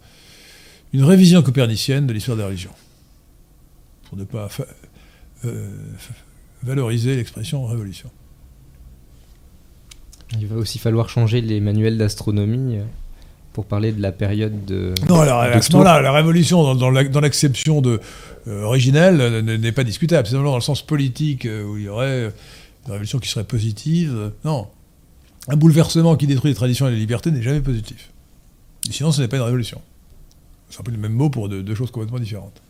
une 0.93 1.05
révision 1.05 1.43
copernicienne 1.43 2.07
de 2.07 2.13
l'histoire 2.13 2.37
des 2.37 2.45
religions. 2.45 2.73
Pour 4.09 4.19
ne 4.19 4.25
pas 4.25 4.49
euh, 5.45 5.71
valoriser 6.63 7.17
l'expression 7.17 7.65
révolution. 7.67 8.11
Il 10.39 10.47
va 10.47 10.57
aussi 10.57 10.79
falloir 10.79 11.09
changer 11.09 11.41
les 11.41 11.61
manuels 11.61 11.99
d'astronomie 11.99 12.77
euh, 12.79 12.85
pour 13.53 13.67
parler 13.67 13.93
de 13.93 14.01
la 14.01 14.13
période 14.13 14.65
de. 14.65 14.95
Non, 15.09 15.21
alors 15.21 15.41
à 15.41 15.55
de 15.57 15.61
ce 15.61 15.73
moment-là, 15.73 16.01
la 16.01 16.13
révolution 16.13 16.63
dans, 16.63 16.75
dans 16.75 16.91
la- 16.91 17.03
l'acception 17.03 17.83
de 17.83 18.01
euh, 18.49 18.63
originelle 18.63 19.43
n'est 19.45 19.73
pas 19.73 19.85
discutable. 19.85 20.27
C'est 20.27 20.33
simplement 20.33 20.53
dans 20.53 20.57
le 20.57 20.63
sens 20.63 20.83
politique 20.83 21.45
où 21.47 21.77
il 21.77 21.85
y 21.85 21.89
aurait 21.89 22.33
une 22.87 22.91
révolution 22.93 23.19
qui 23.19 23.29
serait 23.29 23.45
positive. 23.45 24.33
non. 24.45 24.69
Un 25.49 25.57
bouleversement 25.57 26.15
qui 26.15 26.29
détruit 26.29 26.53
les 26.53 26.55
traditions 26.55 26.87
et 26.87 26.93
les 26.93 26.97
libertés 26.99 27.33
n'est 27.33 27.43
jamais 27.43 27.61
positif. 27.61 28.11
Et 28.89 28.93
sinon, 28.93 29.11
ce 29.11 29.21
n'est 29.21 29.27
pas 29.27 29.39
une 29.39 29.43
révolution. 29.43 29.83
C'est 30.73 30.81
un 30.81 30.85
peu 30.85 30.91
le 30.91 30.97
même 30.97 31.13
mot 31.13 31.29
pour 31.29 31.51
deux, 31.51 31.63
deux 31.63 31.75
choses 31.75 31.91
complètement 31.91 32.19
différentes. 32.19 32.63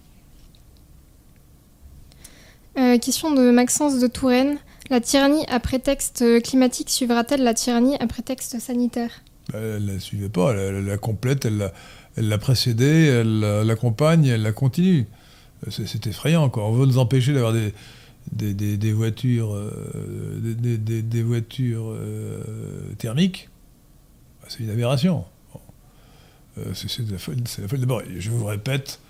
Euh, 2.76 2.98
question 2.98 3.32
de 3.32 3.52
Maxence 3.52 4.00
de 4.00 4.08
Touraine. 4.08 4.58
La 4.90 5.00
tyrannie 5.00 5.46
à 5.46 5.60
prétexte 5.60 6.42
climatique 6.42 6.90
suivra-t-elle 6.90 7.44
la 7.44 7.54
tyrannie 7.54 7.94
à 8.00 8.06
prétexte 8.08 8.58
sanitaire? 8.58 9.22
Bah, 9.52 9.58
Elle 9.60 9.84
ne 9.84 9.92
la 9.92 10.00
suivait 10.00 10.28
pas, 10.28 10.52
elle, 10.52 10.84
la 10.84 10.98
complète, 10.98 11.44
elle 11.44 11.58
l'a 11.58 11.72
elle 12.16 12.28
précédée, 12.38 13.06
elle 13.06 13.38
la- 13.38 13.62
l'accompagne, 13.62 14.26
elle 14.26 14.42
la 14.42 14.52
continue. 14.52 15.06
C'est 15.70 16.08
effrayant, 16.08 16.50
quoi. 16.50 16.66
On 16.66 16.72
veut 16.72 16.86
nous 16.86 16.98
empêcher 16.98 17.32
d'avoir 17.32 17.52
des, 17.52 17.72
des, 18.32 18.52
des- 18.52 18.76
des 18.76 18.92
voitures, 18.92 19.54
euh, 19.54 19.70
des 20.40 21.22
euh, 21.92 22.42
thermiques. 22.98 23.48
Bah, 24.40 24.48
C'est 24.50 24.64
une 24.64 24.70
aberration. 24.70 25.24
Euh, 26.58 26.74
c'est 26.74 27.06
de 27.06 27.12
la 27.12 27.18
folie. 27.18 27.42
c'est 27.46 27.62
la 27.62 27.68
folie. 27.68 27.80
D'abord, 27.80 28.02
je 28.18 28.30
vous 28.30 28.44
répète, 28.44 29.00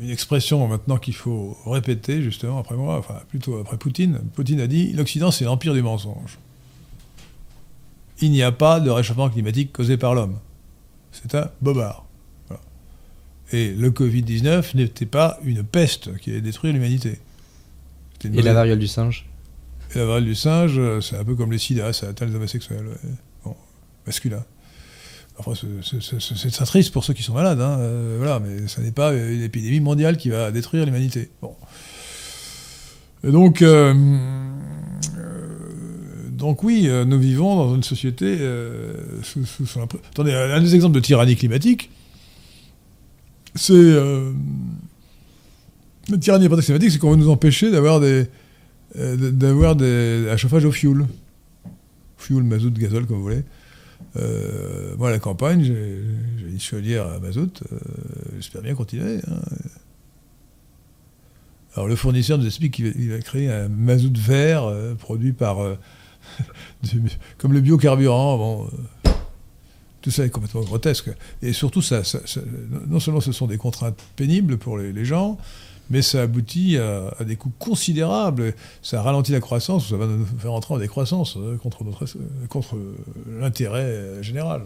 une 0.00 0.10
expression 0.10 0.66
maintenant 0.66 0.98
qu'il 0.98 1.14
faut 1.14 1.56
répéter, 1.66 2.22
justement, 2.22 2.58
après 2.58 2.76
moi, 2.76 2.98
enfin 2.98 3.20
plutôt 3.28 3.58
après 3.58 3.76
Poutine. 3.76 4.20
Poutine 4.34 4.60
a 4.60 4.66
dit 4.66 4.92
l'Occident, 4.92 5.30
c'est 5.30 5.44
l'empire 5.44 5.74
du 5.74 5.82
mensonge 5.82 6.38
il 8.20 8.30
n'y 8.30 8.42
a 8.42 8.52
pas 8.52 8.80
de 8.80 8.90
réchauffement 8.90 9.28
climatique 9.28 9.72
causé 9.72 9.96
par 9.96 10.14
l'homme. 10.14 10.38
C'est 11.12 11.34
un 11.34 11.50
bobard. 11.60 12.06
Voilà. 12.48 12.62
Et 13.52 13.72
le 13.72 13.90
Covid-19 13.90 14.76
n'était 14.76 15.06
pas 15.06 15.38
une 15.44 15.62
peste 15.62 16.16
qui 16.18 16.30
allait 16.30 16.40
détruire 16.40 16.72
l'humanité. 16.72 17.18
Et 18.24 18.42
la 18.42 18.54
variole 18.54 18.78
du 18.78 18.88
singe? 18.88 19.26
Et 19.94 19.98
la 19.98 20.06
variole 20.06 20.24
du 20.24 20.34
singe, 20.34 20.80
c'est 21.00 21.16
un 21.16 21.24
peu 21.24 21.34
comme 21.34 21.52
les 21.52 21.58
sida, 21.58 21.92
ça 21.92 22.08
atteint 22.08 22.26
les 22.26 22.34
homosexuels, 22.34 22.86
ouais. 22.86 23.10
bon, 23.44 23.54
masculins. 24.06 24.44
Enfin, 25.36 25.52
c'est- 25.54 26.50
très 26.50 26.64
triste 26.64 26.92
pour 26.92 27.02
ceux 27.04 27.12
qui 27.12 27.24
sont 27.24 27.34
malades, 27.34 27.60
hein, 27.60 27.76
euh, 27.80 28.14
voilà, 28.18 28.38
mais 28.38 28.68
ça 28.68 28.80
n'est 28.82 28.92
pas 28.92 29.12
une 29.12 29.42
épidémie 29.42 29.80
mondiale 29.80 30.16
qui 30.16 30.28
va 30.30 30.52
détruire 30.52 30.86
l'humanité. 30.86 31.28
Bon. 31.42 31.56
Et 33.24 33.32
donc, 33.32 33.60
euh, 33.62 33.92
euh, 35.18 36.28
donc 36.30 36.62
oui, 36.62 36.88
nous 37.06 37.18
vivons 37.18 37.56
dans 37.56 37.74
une 37.74 37.82
société 37.82 38.38
sous, 39.22 39.42
Attendez, 40.10 40.32
un 40.32 40.60
des 40.60 40.74
exemples 40.76 40.94
de 40.94 41.00
tyrannie 41.00 41.34
climatique, 41.34 41.90
c'est 43.56 43.72
la 46.10 46.18
tyrannie 46.18 46.48
climatique, 46.48 46.92
c'est 46.92 46.98
qu'on 46.98 47.10
veut 47.10 47.16
nous 47.16 47.30
empêcher 47.30 47.70
d'avoir 47.72 47.98
des 47.98 48.26
d'avoir 48.94 49.74
des, 49.74 50.28
un 50.30 50.36
chauffage 50.36 50.64
au 50.64 50.70
fioul. 50.70 51.06
Fioul, 52.18 52.44
mazout, 52.44 52.70
gazole, 52.70 53.06
comme 53.06 53.16
vous 53.16 53.24
voulez. 53.24 53.42
Euh, 54.16 54.96
moi, 54.96 55.08
à 55.08 55.10
la 55.10 55.18
campagne, 55.18 55.62
j'ai 55.64 56.02
une 56.48 56.60
chaudière 56.60 57.06
à 57.06 57.18
mazout. 57.18 57.62
euh, 57.72 57.78
J'espère 58.36 58.62
bien 58.62 58.74
continuer. 58.74 59.18
hein. 59.26 59.40
Alors, 61.74 61.88
le 61.88 61.96
fournisseur 61.96 62.38
nous 62.38 62.46
explique 62.46 62.74
qu'il 62.74 63.10
va, 63.10 63.18
créer 63.18 63.50
un 63.50 63.68
mazout 63.68 64.16
vert 64.16 64.64
euh, 64.64 64.94
produit 64.94 65.32
par. 65.32 65.58
comme 67.38 67.52
le 67.52 67.60
biocarburant. 67.60 68.38
Bon, 68.38 68.70
tout 70.00 70.10
ça 70.10 70.24
est 70.24 70.30
complètement 70.30 70.60
grotesque. 70.60 71.10
Et 71.42 71.52
surtout, 71.52 71.82
ça, 71.82 72.02
non 72.88 73.00
seulement 73.00 73.20
ce 73.20 73.32
sont 73.32 73.46
des 73.46 73.56
contraintes 73.56 73.98
pénibles 74.16 74.58
pour 74.58 74.78
les 74.78 75.04
gens, 75.04 75.38
mais 75.90 76.02
ça 76.02 76.22
aboutit 76.22 76.78
à, 76.78 77.14
à 77.18 77.24
des 77.24 77.36
coûts 77.36 77.52
considérables. 77.58 78.54
Ça 78.82 79.02
ralentit 79.02 79.32
la 79.32 79.40
croissance, 79.40 79.90
ça 79.90 79.96
va 79.96 80.06
nous 80.06 80.24
faire 80.38 80.52
entrer 80.52 80.74
en 80.74 80.78
décroissance 80.78 81.36
euh, 81.36 81.56
contre, 81.56 81.84
notre, 81.84 82.04
euh, 82.04 82.46
contre 82.48 82.76
euh, 82.76 82.94
l'intérêt 83.40 84.22
général. 84.22 84.62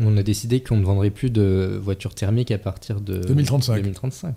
On 0.00 0.16
a 0.16 0.22
décidé 0.22 0.62
qu'on 0.62 0.76
ne 0.76 0.84
vendrait 0.84 1.10
plus 1.10 1.30
de 1.30 1.78
voitures 1.82 2.14
thermiques 2.14 2.52
à 2.52 2.58
partir 2.58 3.00
de 3.00 3.18
2035. 3.18 3.74
2035. 3.76 4.34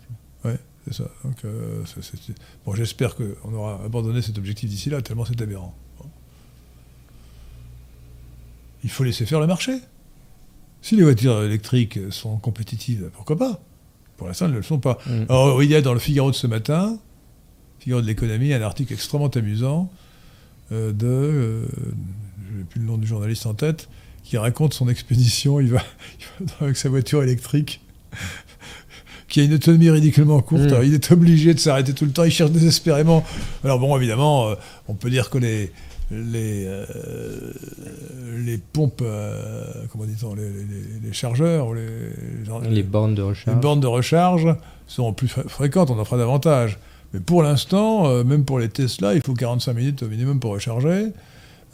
C'est 0.88 0.96
ça. 0.96 1.04
Donc, 1.24 1.36
euh, 1.46 1.86
ça, 1.86 1.98
c'est- 2.02 2.34
bon, 2.66 2.74
j'espère 2.74 3.16
qu'on 3.16 3.54
aura 3.54 3.80
abandonné 3.86 4.24
cet 4.24 4.40
objectif 4.40 4.68
d'ici 4.68 4.90
là, 4.90 5.00
tellement 5.04 5.26
c'est 5.26 5.40
aberrant. 5.40 5.76
Bon. 6.00 6.06
Il 8.84 8.90
faut 8.90 9.04
laisser 9.04 9.28
faire 9.28 9.40
le 9.40 9.46
marché. 9.46 9.74
Si 10.82 10.96
les 10.96 11.04
voitures 11.04 11.44
électriques 11.44 12.00
sont 12.10 12.38
compétitives, 12.38 13.12
pourquoi 13.14 13.38
pas? 13.38 13.62
Pour 14.22 14.28
l'instant, 14.28 14.46
elles 14.46 14.52
ne 14.52 14.58
le 14.58 14.62
sont 14.62 14.78
pas. 14.78 15.00
Mm. 15.08 15.24
Alors, 15.30 15.64
il 15.64 15.72
y 15.72 15.74
a 15.74 15.82
dans 15.82 15.94
le 15.94 16.00
Figaro 16.00 16.30
de 16.30 16.36
ce 16.36 16.46
matin, 16.46 17.00
Figaro 17.80 18.04
de 18.04 18.06
l'économie, 18.06 18.54
un 18.54 18.62
article 18.62 18.94
extrêmement 18.94 19.30
amusant 19.30 19.92
euh, 20.72 20.92
de, 20.94 21.08
euh, 21.08 21.66
je 22.52 22.58
n'ai 22.60 22.64
plus 22.66 22.82
le 22.82 22.86
nom 22.86 23.00
du 23.00 23.08
journaliste 23.08 23.48
en 23.48 23.56
tête, 23.56 23.90
qui 24.24 24.38
raconte 24.38 24.76
son 24.76 24.90
expédition. 24.90 25.60
Il 25.60 25.72
va, 25.72 25.82
il 26.40 26.46
va 26.46 26.54
avec 26.66 26.78
sa 26.78 26.90
voiture 26.90 27.24
électrique, 27.24 27.82
qui 29.28 29.40
a 29.40 29.44
une 29.44 29.56
autonomie 29.56 29.90
ridiculement 29.90 30.40
courte. 30.42 30.66
Mm. 30.66 30.68
Alors, 30.68 30.84
il 30.84 30.94
est 30.94 31.12
obligé 31.12 31.56
de 31.56 31.60
s'arrêter 31.60 31.94
tout 31.94 32.06
le 32.06 32.12
temps. 32.12 32.24
Il 32.24 32.32
cherche 32.32 32.52
désespérément. 32.52 33.26
Alors 33.64 33.80
bon, 33.80 33.98
évidemment, 33.98 34.50
euh, 34.50 34.56
on 34.88 34.94
peut 34.94 35.10
dire 35.10 35.32
que 35.32 35.40
les 35.40 35.72
les, 36.12 36.66
euh, 36.68 36.86
les 38.46 38.58
pompes, 38.58 39.02
euh, 39.02 39.64
comment 39.92 40.04
dit-on, 40.06 40.36
les, 40.36 40.44
les- 40.50 41.08
les 41.08 41.14
chargeurs, 41.14 41.68
ou 41.70 41.74
les, 41.74 41.88
Les 42.70 42.84
bornes 42.84 43.16
de 43.16 43.22
les 43.22 43.28
recharge. 43.30 43.60
bornes 43.62 43.80
de 43.80 43.88
recharge 43.88 44.48
seront 44.88 45.14
plus 45.14 45.28
fr- 45.28 45.48
fréquentes, 45.48 45.90
on 45.90 45.98
en 46.00 46.06
fera 46.06 46.18
davantage. 46.18 46.80
Mais 47.14 47.20
pour 47.20 47.44
l'instant, 47.44 48.08
euh, 48.08 48.24
même 48.24 48.46
pour 48.46 48.60
les 48.60 48.70
Tesla, 48.70 49.14
il 49.16 49.22
faut 49.22 49.34
45 49.34 49.74
minutes 49.74 50.04
au 50.04 50.08
minimum 50.08 50.40
pour 50.40 50.52
recharger. 50.52 51.08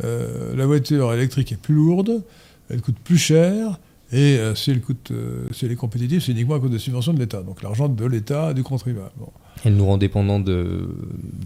Euh, 0.04 0.56
la 0.56 0.66
voiture 0.66 1.14
électrique 1.14 1.52
est 1.52 1.60
plus 1.62 1.74
lourde, 1.76 2.22
elle 2.70 2.82
coûte 2.82 2.98
plus 3.04 3.18
cher, 3.18 3.80
et 4.12 4.38
euh, 4.38 4.54
si, 4.56 4.72
elle 4.72 4.82
coûte, 4.82 5.10
euh, 5.12 5.48
si 5.52 5.66
elle 5.66 5.72
est 5.72 5.76
compétitive, 5.76 6.22
c'est 6.22 6.32
uniquement 6.32 6.56
à 6.56 6.60
cause 6.60 6.72
des 6.72 6.80
subventions 6.80 7.14
de 7.14 7.20
l'État. 7.20 7.42
Donc 7.42 7.64
l'argent 7.64 7.90
de 7.90 8.06
l'État, 8.06 8.54
du 8.54 8.64
contribuable. 8.64 9.12
Bon. 9.18 9.30
Elle 9.66 9.76
nous 9.76 9.86
rend 9.86 9.97
dépendants 9.97 10.39
de, 10.39 10.88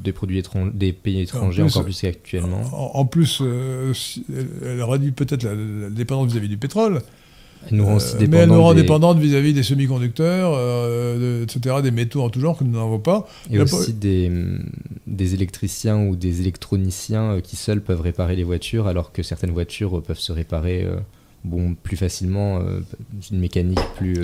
des 0.03 0.11
produits 0.11 0.37
étrangers, 0.39 0.71
des 0.73 0.91
pays 0.93 1.21
étrangers 1.21 1.63
plus, 1.63 1.71
encore 1.71 1.83
plus 1.83 2.01
qu'actuellement. 2.01 2.61
En, 2.73 2.99
en 2.99 3.05
plus, 3.05 3.39
euh, 3.41 3.93
elle, 4.63 4.83
réduit 4.83 5.11
peut-être 5.11 5.43
la, 5.43 5.53
la 5.55 5.89
dépendance 5.89 6.31
vis-à-vis 6.31 6.49
du 6.49 6.57
pétrole, 6.57 7.01
Elle 7.69 7.77
nous 7.77 7.85
rend 7.85 7.95
aussi 7.95 8.15
Euh, 8.15 8.27
mais 8.29 8.37
elle 8.37 8.49
nous 8.49 8.61
rend 8.61 8.73
des- 8.73 8.81
dépendante 8.81 9.17
vis-à-vis 9.19 9.53
des 9.53 9.63
semi-conducteurs, 9.63 10.53
euh, 10.55 11.39
de- 11.39 11.43
etc., 11.43 11.75
des 11.83 11.91
métaux 11.91 12.21
en 12.21 12.29
tout 12.29 12.39
genre 12.39 12.57
que 12.57 12.63
nous 12.63 12.71
n'en 12.71 12.85
avons 12.85 12.99
pas. 12.99 13.27
Et 13.49 13.57
La 13.57 13.63
aussi 13.63 13.93
des, 13.93 14.31
des 15.07 15.33
électriciens 15.33 15.99
ou 16.07 16.15
des 16.15 16.41
électroniciens 16.41 17.33
euh, 17.35 17.39
qui 17.41 17.55
seuls 17.55 17.81
peuvent 17.81 18.01
réparer 18.01 18.35
les 18.35 18.43
voitures, 18.43 18.87
alors 18.87 19.11
que 19.11 19.23
certaines 19.23 19.51
voitures 19.51 20.01
peuvent 20.03 20.19
se 20.19 20.31
réparer 20.31 20.85
bon, 21.43 21.75
plus 21.75 21.97
facilement, 21.97 22.59
une 23.31 23.39
mécanique 23.39 23.79
plus... 23.95 24.15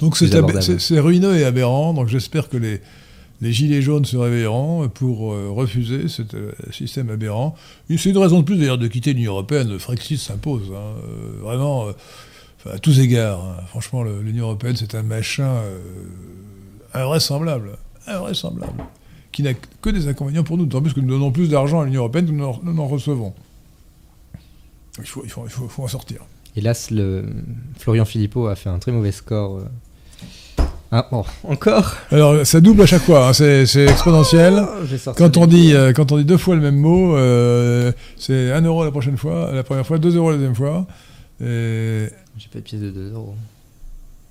Donc 0.00 0.16
c'est 0.16 1.00
ruineux 1.00 1.36
et 1.36 1.44
aberrant. 1.44 1.92
Donc 1.94 2.08
j'espère 2.08 2.48
que 2.48 2.56
les, 2.56 2.80
les 3.40 3.52
gilets 3.52 3.82
jaunes 3.82 4.04
se 4.04 4.16
réveilleront 4.16 4.88
pour 4.88 5.32
euh, 5.32 5.48
refuser 5.50 6.08
ce 6.08 6.22
système 6.72 7.10
aberrant. 7.10 7.54
C'est 7.88 8.10
une 8.10 8.18
raison 8.18 8.40
de 8.40 8.44
plus 8.44 8.56
d'ailleurs 8.56 8.78
de 8.78 8.88
quitter 8.88 9.12
l'Union 9.12 9.32
européenne. 9.32 9.68
Le 9.68 9.78
Frexit 9.78 10.18
s'impose. 10.18 10.72
hein. 10.74 10.96
Euh, 11.04 11.40
vraiment, 11.42 11.86
euh, 11.86 11.92
à 12.74 12.78
tous 12.78 12.98
égards. 12.98 13.44
hein. 13.44 13.62
Franchement, 13.68 14.02
l'Union 14.02 14.46
européenne, 14.46 14.74
c'est 14.76 14.94
un 14.94 15.02
machin 15.04 15.46
euh, 15.46 15.78
invraisemblable. 16.94 17.78
Invraisemblable. 18.06 18.84
Qui 19.30 19.42
n'a 19.44 19.54
que 19.54 19.90
des 19.90 20.08
inconvénients 20.08 20.42
pour 20.42 20.56
nous. 20.56 20.66
D'autant 20.66 20.82
plus 20.82 20.92
que 20.94 21.00
nous 21.00 21.08
donnons 21.08 21.30
plus 21.30 21.48
d'argent 21.48 21.80
à 21.80 21.84
l'Union 21.84 22.00
européenne 22.00 22.26
que 22.26 22.32
nous 22.32 22.44
nous 22.62 22.82
en 22.82 22.88
recevons. 22.88 23.34
Il 24.98 25.06
faut, 25.06 25.24
en 25.82 25.86
sortir. 25.88 26.22
Hélas, 26.56 26.92
Florian 27.78 28.04
Philippot 28.04 28.48
a 28.48 28.56
fait 28.56 28.68
un 28.68 28.80
très 28.80 28.90
mauvais 28.90 29.12
score. 29.12 29.60
Ah, 30.90 31.06
bon, 31.12 31.22
encore 31.44 31.96
Alors, 32.10 32.46
ça 32.46 32.60
double 32.62 32.80
à 32.82 32.86
chaque 32.86 33.02
fois, 33.02 33.28
hein, 33.28 33.32
c'est 33.34 33.66
c'est 33.66 33.84
exponentiel. 33.84 34.64
Sorti 34.98 35.22
Quand 35.22 35.36
on, 35.36 35.46
dit, 35.46 35.74
euh, 35.74 35.92
quand 35.92 36.12
on 36.12 36.16
dit 36.16 36.24
deux 36.24 36.38
fois 36.38 36.54
le 36.54 36.62
même 36.62 36.76
mot, 36.78 37.14
euh, 37.16 37.92
c'est 38.16 38.52
1 38.52 38.62
euro 38.62 38.84
la 38.84 38.90
prochaine 38.90 39.18
fois, 39.18 39.50
la 39.52 39.62
première 39.62 39.86
fois, 39.86 39.98
2 39.98 40.16
euros 40.16 40.30
la 40.30 40.36
deuxième 40.36 40.54
fois. 40.54 40.86
Et... 41.42 42.06
J'ai 42.38 42.48
pas 42.50 42.58
de 42.60 42.64
pièce 42.64 42.80
de 42.80 42.90
2 42.90 43.12
euros. 43.12 43.34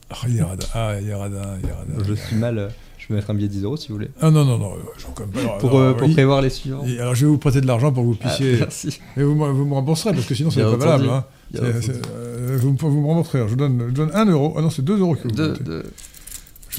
Ah, 0.09 0.15
il 0.27 0.37
est 0.37 0.41
radin, 0.41 0.65
ah, 0.73 0.93
il 0.99 1.07
est 1.09 1.13
radin, 1.13 1.41
il 1.61 1.69
est 1.69 1.73
radin. 1.73 2.03
Je 2.07 2.13
suis 2.15 2.35
mal. 2.37 2.57
euh, 2.57 2.69
Je 2.97 3.07
peux 3.07 3.13
mettre 3.13 3.29
un 3.29 3.33
billet 3.35 3.49
de 3.49 3.53
10 3.53 3.63
euros 3.63 3.77
si 3.77 3.89
vous 3.89 3.95
voulez. 3.95 4.09
Ah 4.19 4.31
non, 4.31 4.43
non, 4.43 4.57
non, 4.57 4.71
quand 5.13 5.27
même 5.31 5.45
pas. 5.45 5.57
Pour, 5.59 5.71
non, 5.73 5.79
euh, 5.81 5.93
pour 5.93 6.07
oui. 6.07 6.13
prévoir 6.13 6.41
les 6.41 6.49
suivants. 6.49 6.83
Et 6.87 6.99
alors, 6.99 7.13
je 7.13 7.25
vais 7.27 7.31
vous 7.31 7.37
prêter 7.37 7.61
de 7.61 7.67
l'argent 7.67 7.91
pour 7.91 8.01
que 8.03 8.07
vous 8.07 8.17
Ah, 8.23 8.27
puissiez. 8.29 8.57
merci. 8.59 8.99
Et 9.15 9.21
vous, 9.21 9.35
me- 9.35 9.51
vous 9.51 9.65
me 9.65 9.73
rembourserez, 9.75 10.13
parce 10.13 10.25
que 10.25 10.33
sinon, 10.33 10.49
c'est 10.49 10.63
pas 10.63 10.75
valable. 10.75 11.07
hein. 11.09 11.23
Euh, 11.61 12.57
vous, 12.59 12.71
me- 12.71 12.77
vous 12.77 13.01
me 13.01 13.05
rembourserez. 13.05 13.47
Je, 13.47 13.53
donne, 13.55 13.83
je 13.89 13.93
donne 13.93 14.11
1 14.15 14.25
euro. 14.25 14.55
Ah 14.57 14.61
non, 14.61 14.71
c'est 14.71 14.81
2 14.83 14.97
euros 14.99 15.15
que 15.15 15.27
vous 15.27 15.35
Deux- 15.35 15.83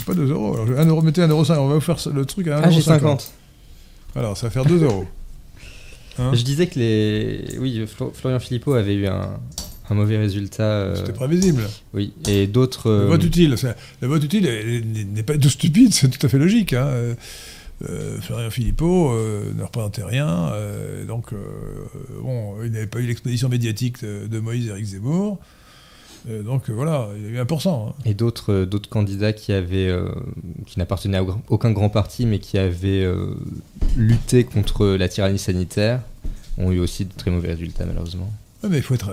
pas 0.05 0.15
2 0.15 0.31
euros. 0.31 0.55
Alors, 0.55 0.67
je- 0.67 0.75
1 0.75 0.85
euro, 0.87 1.03
mettez 1.03 1.23
1 1.23 1.29
euro 1.29 1.45
5. 1.45 1.59
On 1.59 1.69
va 1.69 1.75
vous 1.75 1.81
faire 1.81 1.97
le 2.13 2.25
truc 2.25 2.49
à 2.49 2.59
1 2.59 2.61
Ah, 2.63 2.67
euro 2.67 2.75
j'ai 2.77 2.83
50. 2.83 3.33
Alors, 4.17 4.37
ça 4.37 4.47
va 4.47 4.51
faire 4.51 4.65
2 4.65 4.83
euros. 4.85 5.07
Hein 6.19 6.33
Je 6.35 6.43
disais 6.43 6.67
que 6.67 6.79
les. 6.79 7.45
Oui, 7.61 7.85
Flo- 7.87 8.13
Florian 8.13 8.41
Philippot 8.41 8.75
avait 8.75 8.95
eu 8.95 9.07
un, 9.07 9.39
un 9.91 9.95
mauvais 9.95 10.17
résultat. 10.19 10.63
euh, 10.65 10.97
C'était 10.97 11.13
prévisible. 11.13 11.63
Oui, 11.95 12.13
et 12.27 12.47
d'autres. 12.47 12.91
Le 12.91 13.03
euh, 13.03 13.07
vote 13.07 13.23
utile, 13.25 13.55
c'est- 13.57 13.77
le 14.03 14.09
vote 14.09 14.25
utile 14.25 14.47
est- 14.47 14.85
n'est 14.85 15.23
pas 15.23 15.39
tout 15.39 15.49
stupide, 15.51 15.95
c'est 15.95 16.09
tout 16.09 16.25
à 16.27 16.29
fait 16.29 16.39
logique. 16.39 16.73
Hein. 16.73 16.87
Euh, 16.87 17.15
euh, 17.89 18.21
Florian 18.21 18.51
Philippot 18.51 19.13
euh, 19.13 19.53
ne 19.57 19.63
représentait 19.63 20.03
rien, 20.03 20.49
euh, 20.51 21.05
donc 21.05 21.33
euh, 21.33 21.37
bon, 22.21 22.55
il 22.65 22.73
n'avait 22.73 22.89
pas 22.89 22.99
eu 22.99 23.07
l'exposition 23.07 23.49
médiatique 23.49 24.03
de, 24.03 24.27
de 24.27 24.41
Moïse 24.41 24.67
et 24.67 24.71
Eric 24.71 24.85
Zemmour. 24.85 25.39
Euh, 26.29 26.43
donc 26.43 26.69
euh, 26.69 26.73
voilà, 26.73 27.09
il 27.17 27.23
y 27.23 27.27
a 27.27 27.31
eu 27.31 27.45
1%. 27.45 27.69
hein. 27.91 27.95
Et 28.05 28.15
d'autres 28.15 28.53
euh, 28.53 28.67
d'autres 28.67 28.89
candidats 28.89 29.33
qui 29.33 29.53
avaient 29.53 29.89
euh, 29.89 30.09
qui 30.67 30.79
n'appartenaient 30.79 31.19
à 31.19 31.25
aucun- 31.49 31.71
grand 31.71 31.91
parti 31.91 32.27
mais 32.27 32.39
qui 32.39 32.59
avaient 32.59 33.05
euh, 33.05 33.35
lutté 33.97 34.45
contre 34.45 34.87
la 34.87 35.09
tyrannie 35.09 35.39
sanitaire 35.39 36.01
ont 36.59 36.73
eu 36.73 36.81
aussi 36.81 37.05
de 37.05 37.13
très 37.17 37.31
mauvais 37.31 37.49
résultats 37.49 37.87
malheureusement. 37.87 38.33
Ouais, 38.65 38.69
mais 38.71 38.79
il, 38.79 38.83
faut 38.83 38.95
être, 38.95 39.13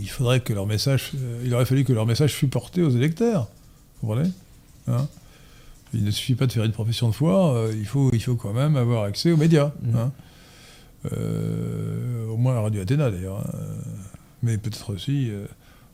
il 0.00 0.08
faudrait 0.08 0.38
que 0.40 0.52
leur 0.52 0.66
message, 0.66 1.10
il 1.44 1.52
aurait 1.54 1.64
fallu 1.64 1.82
que 1.82 1.92
leur 1.92 2.06
message 2.06 2.32
fût 2.34 2.46
porté 2.46 2.82
aux 2.82 2.90
électeurs. 2.90 3.48
Vous 4.00 4.06
comprenez? 4.08 4.30
Hein? 4.86 5.08
Il 5.92 6.04
ne 6.04 6.10
suffit 6.12 6.36
pas 6.36 6.46
de 6.46 6.52
faire 6.52 6.62
une 6.62 6.70
profession 6.70 7.08
de 7.08 7.14
foi, 7.14 7.66
il, 7.76 7.84
faut, 7.86 8.10
il 8.12 8.22
faut 8.22 8.36
quand 8.36 8.52
même 8.52 8.76
avoir 8.76 9.02
accès 9.04 9.32
aux 9.32 9.36
médias. 9.36 9.72
Mhm. 9.82 9.96
hein. 9.96 10.12
Euh, 11.12 12.26
au 12.28 12.36
moins 12.36 12.56
à 12.56 12.60
Radio 12.60 12.82
Athéna 12.82 13.10
d'ailleurs. 13.10 13.38
hein. 13.38 13.50
Mais 14.42 14.56
peut-être 14.58 14.92
aussi 14.94 15.30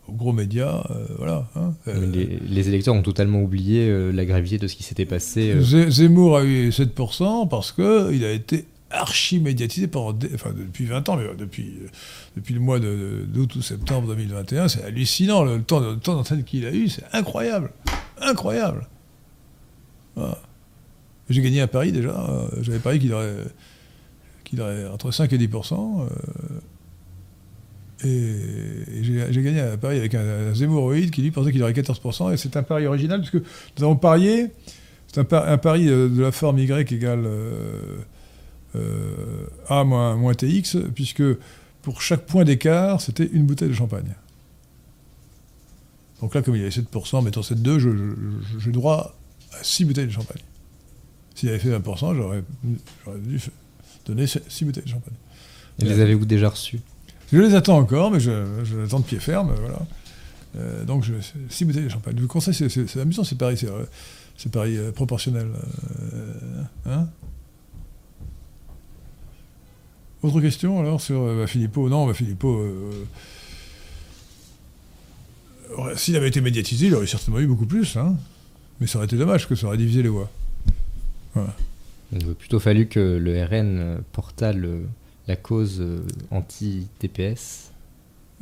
aux 0.08 0.12
gros 0.12 0.32
médias. 0.32 0.84
euh, 0.90 1.06
voilà. 1.18 1.48
hein. 1.56 1.74
Euh, 1.88 1.94
Mais 2.00 2.06
les, 2.06 2.26
les 2.40 2.68
électeurs 2.68 2.94
ont 2.94 3.02
totalement 3.02 3.42
oublié 3.42 3.88
euh, 3.88 4.10
la 4.12 4.24
gravité 4.24 4.58
de 4.58 4.66
ce 4.66 4.76
qui 4.76 4.82
s'était 4.82 5.06
passé. 5.06 5.54
Zemmour 5.90 6.38
a 6.38 6.44
eu 6.44 6.68
7% 6.70 7.48
parce 7.48 7.72
qu'il 7.72 8.24
a 8.24 8.30
été 8.32 8.66
archi 8.90 9.40
médiatisé 9.40 9.88
pendant 9.88 10.12
des- 10.12 10.30
enfin, 10.34 10.50
depuis 10.56 10.84
20 10.84 11.08
ans, 11.08 11.16
mais 11.16 11.24
depuis, 11.36 11.74
depuis 12.36 12.54
le 12.54 12.60
mois 12.60 12.78
de- 12.78 13.24
d'août 13.26 13.56
ou 13.56 13.62
septembre 13.62 14.06
2021. 14.08 14.68
C'est 14.68 14.84
hallucinant 14.84 15.42
le 15.42 15.60
temps, 15.62 15.80
le 15.80 15.96
temps 15.98 16.14
d'antenne 16.14 16.44
qu'il 16.44 16.64
a 16.66 16.72
eu, 16.72 16.88
c'est 16.88 17.02
incroyable. 17.12 17.72
Incroyable. 18.20 18.86
Voilà. 20.14 20.38
J'ai 21.28 21.40
gagné 21.42 21.60
à 21.62 21.66
Paris 21.66 21.90
déjà. 21.90 22.46
J'avais 22.60 22.78
parié 22.78 23.00
qu'il 23.00 23.12
aurait, 23.14 23.34
qu'il 24.44 24.60
aurait 24.60 24.86
entre 24.86 25.10
5 25.10 25.32
et 25.32 25.38
10%. 25.38 26.06
Et 28.04 29.02
j'ai 29.02 29.32
j'ai 29.32 29.42
gagné 29.42 29.60
à 29.60 29.76
Paris 29.76 29.98
avec 29.98 30.14
un, 30.14 30.50
un 30.50 30.54
Zemmouroïde 30.54 31.10
qui 31.10 31.22
lui 31.22 31.30
pensait 31.30 31.52
qu'il 31.52 31.62
aurait 31.62 31.72
14%. 31.72 32.32
Et 32.32 32.36
c'est 32.36 32.56
un 32.56 32.62
pari 32.62 32.86
original 32.86 33.20
puisque 33.20 33.34
nous 33.78 33.84
avons 33.84 33.96
parié 33.96 34.48
c'est 35.08 35.20
un, 35.20 35.24
par- 35.24 35.48
un 35.48 35.58
pari 35.58 35.88
euh, 35.88 36.08
de 36.08 36.20
la 36.22 36.32
forme 36.32 36.58
Y 36.58 36.92
égale 36.92 37.22
euh, 37.24 37.98
euh, 38.76 39.46
A 39.68 39.84
moins, 39.84 40.16
moins 40.16 40.34
TX, 40.34 40.76
puisque 40.94 41.22
pour 41.82 42.02
chaque 42.02 42.26
point 42.26 42.44
d'écart, 42.44 43.00
c'était 43.00 43.28
une 43.32 43.44
bouteille 43.46 43.68
de 43.68 43.74
champagne. 43.74 44.14
Donc 46.20 46.34
là, 46.34 46.42
comme 46.42 46.56
il 46.56 46.62
avait 46.62 46.70
7%, 46.70 47.22
mettons 47.22 47.42
7,2, 47.42 47.78
je- 47.78 47.90
je- 47.90 48.58
j'ai 48.58 48.72
droit 48.72 49.14
à 49.52 49.62
6 49.62 49.84
bouteilles 49.84 50.06
de 50.06 50.12
champagne. 50.12 50.42
S'il 51.34 51.48
avait 51.50 51.58
fait 51.58 51.68
20%, 51.70 52.14
j'aurais 52.14 52.42
dû 53.18 53.38
donner 54.06 54.26
6 54.26 54.64
bouteilles 54.64 54.84
de 54.84 54.88
champagne. 54.88 55.14
Et 55.80 55.84
les 55.84 56.00
avez-vous 56.00 56.24
déjà 56.24 56.48
reçus 56.48 56.80
Je 57.32 57.38
les 57.38 57.54
attends 57.54 57.78
encore, 57.78 58.10
mais 58.10 58.20
je, 58.20 58.30
je 58.64 58.76
les 58.76 58.84
attends 58.84 59.00
de 59.00 59.04
pied 59.04 59.18
ferme, 59.18 59.52
voilà. 59.60 59.78
Euh, 60.56 60.84
donc, 60.84 61.04
6 61.48 61.64
bouteilles 61.64 61.84
de 61.84 61.88
champagne. 61.88 62.14
Je 62.16 62.22
vous 62.22 62.28
conseille, 62.28 62.54
c'est- 62.54 63.00
amusant, 63.00 63.24
c'est 63.24 63.36
pareil, 63.38 63.56
c'est 63.56 63.68
euh, 63.68 63.84
pareil 64.52 64.76
euh, 64.76 64.92
proportionnel. 64.92 65.48
hein 66.86 67.08
Autre 70.22 70.40
question 70.40 70.80
alors 70.80 71.00
sur 71.02 71.22
bah, 71.36 71.46
Philippot 71.46 71.88
Non, 71.90 72.06
bah, 72.06 72.14
Philippot, 72.14 72.64
s'il 75.96 76.16
avait 76.16 76.28
été 76.28 76.40
médiatisé, 76.40 76.86
il 76.86 76.94
aurait 76.94 77.06
certainement 77.06 77.40
eu 77.40 77.46
beaucoup 77.46 77.66
plus, 77.66 77.96
hein. 77.96 78.16
mais 78.80 78.86
ça 78.86 78.98
aurait 78.98 79.06
été 79.06 79.16
dommage 79.16 79.48
que 79.48 79.54
ça 79.54 79.66
aurait 79.66 79.76
divisé 79.76 80.02
les 80.02 80.08
voix. 80.08 80.30
Il 81.36 82.24
aurait 82.24 82.34
plutôt 82.38 82.60
fallu 82.60 82.86
que 82.86 83.00
le 83.00 83.44
RN 83.44 84.02
portât 84.12 84.52
le- 84.52 84.86
la 85.26 85.36
cause 85.36 85.80
euh, 85.80 86.00
anti-TPS. 86.30 87.70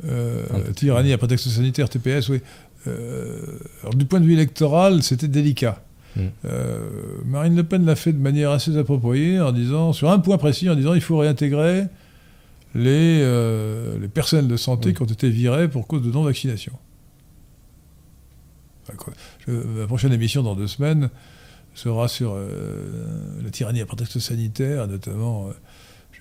Euh, 0.05 0.45
peu 0.47 0.73
tyrannie 0.73 1.13
à 1.13 1.17
prétexte 1.17 1.47
sanitaire, 1.47 1.89
TPS, 1.89 2.29
oui. 2.29 2.41
Euh, 2.87 3.59
alors, 3.81 3.93
du 3.95 4.05
point 4.05 4.19
de 4.19 4.25
vue 4.25 4.33
électoral, 4.33 5.03
c'était 5.03 5.27
délicat. 5.27 5.81
Mm. 6.15 6.21
Euh, 6.45 6.79
Marine 7.25 7.55
Le 7.55 7.63
Pen 7.63 7.85
l'a 7.85 7.95
fait 7.95 8.11
de 8.11 8.17
manière 8.17 8.51
assez 8.51 8.75
appropriée, 8.77 9.39
en 9.39 9.51
disant, 9.51 9.93
sur 9.93 10.09
un 10.11 10.19
point 10.19 10.37
précis, 10.37 10.69
en 10.69 10.75
disant 10.75 10.93
il 10.93 11.01
faut 11.01 11.17
réintégrer 11.17 11.85
les, 12.75 13.19
euh, 13.21 13.97
les 13.99 14.07
personnels 14.07 14.47
de 14.47 14.57
santé 14.57 14.89
Mm. 14.89 14.93
qui 14.93 15.01
ont 15.03 15.05
été 15.05 15.29
virés 15.29 15.69
pour 15.69 15.87
cause 15.87 16.01
de 16.01 16.11
non-vaccination. 16.11 16.73
La 19.47 19.87
prochaine 19.87 20.11
émission 20.11 20.43
dans 20.43 20.55
deux 20.55 20.67
semaines 20.67 21.09
sera 21.73 22.07
sur 22.07 22.33
euh, 22.35 23.41
la 23.41 23.49
tyrannie 23.49 23.81
à 23.81 23.85
prétexte 23.85 24.19
sanitaire, 24.19 24.87
notamment. 24.87 25.49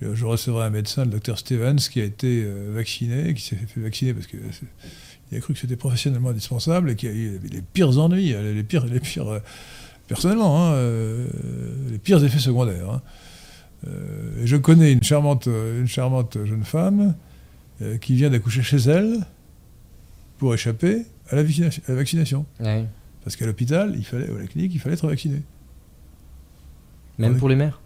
Euh, 0.02 0.10
je, 0.14 0.20
je 0.20 0.24
recevrai 0.24 0.64
un 0.64 0.70
médecin, 0.70 1.04
le 1.04 1.10
docteur 1.10 1.38
Stevens, 1.38 1.76
qui 1.90 2.00
a 2.00 2.04
été 2.04 2.42
euh, 2.44 2.70
vacciné, 2.74 3.34
qui 3.34 3.42
s'est 3.42 3.56
fait 3.56 3.80
vacciner 3.80 4.14
parce 4.14 4.26
qu'il 4.26 4.38
a 5.34 5.40
cru 5.40 5.54
que 5.54 5.58
c'était 5.60 5.76
professionnellement 5.76 6.30
indispensable 6.30 6.90
et 6.90 6.96
qui 6.96 7.06
a 7.08 7.12
eu 7.12 7.40
les, 7.50 7.62
pires 7.62 7.98
ennuis, 7.98 8.34
euh, 8.34 8.54
les 8.54 8.62
pires, 8.62 8.86
les 8.86 9.00
pires 9.00 9.28
euh, 9.28 9.38
personnellement, 10.08 10.68
hein, 10.68 10.72
euh, 10.74 11.26
les 11.90 11.98
pires 11.98 12.22
effets 12.24 12.38
secondaires. 12.38 12.90
hein. 12.90 13.02
Euh, 13.88 14.42
et 14.42 14.46
je 14.46 14.56
connais 14.56 14.92
une 14.92 15.02
charmante, 15.02 15.46
une 15.46 15.88
charmante 15.88 16.38
jeune 16.44 16.62
femme 16.64 17.14
euh, 17.80 17.98
qui 17.98 18.14
vient 18.14 18.30
d'accoucher 18.30 18.62
chez 18.62 18.76
elle 18.76 19.26
pour 20.38 20.54
échapper 20.54 21.04
à 21.30 21.36
la, 21.36 21.42
vaccination- 21.42 21.82
à 21.88 21.90
la 21.92 21.96
vaccination. 21.96 22.46
Parce 23.24 23.36
qu'à 23.36 23.46
l'hôpital, 23.46 23.94
il 23.96 24.04
fallait, 24.04 24.28
ou 24.30 24.36
à 24.36 24.40
la 24.40 24.46
clinique, 24.46 24.72
il 24.74 24.80
fallait 24.80 24.94
être 24.94 25.06
vacciné. 25.06 25.42
Même 27.18 27.38
pour 27.38 27.48
les 27.48 27.56
mères? 27.56 27.80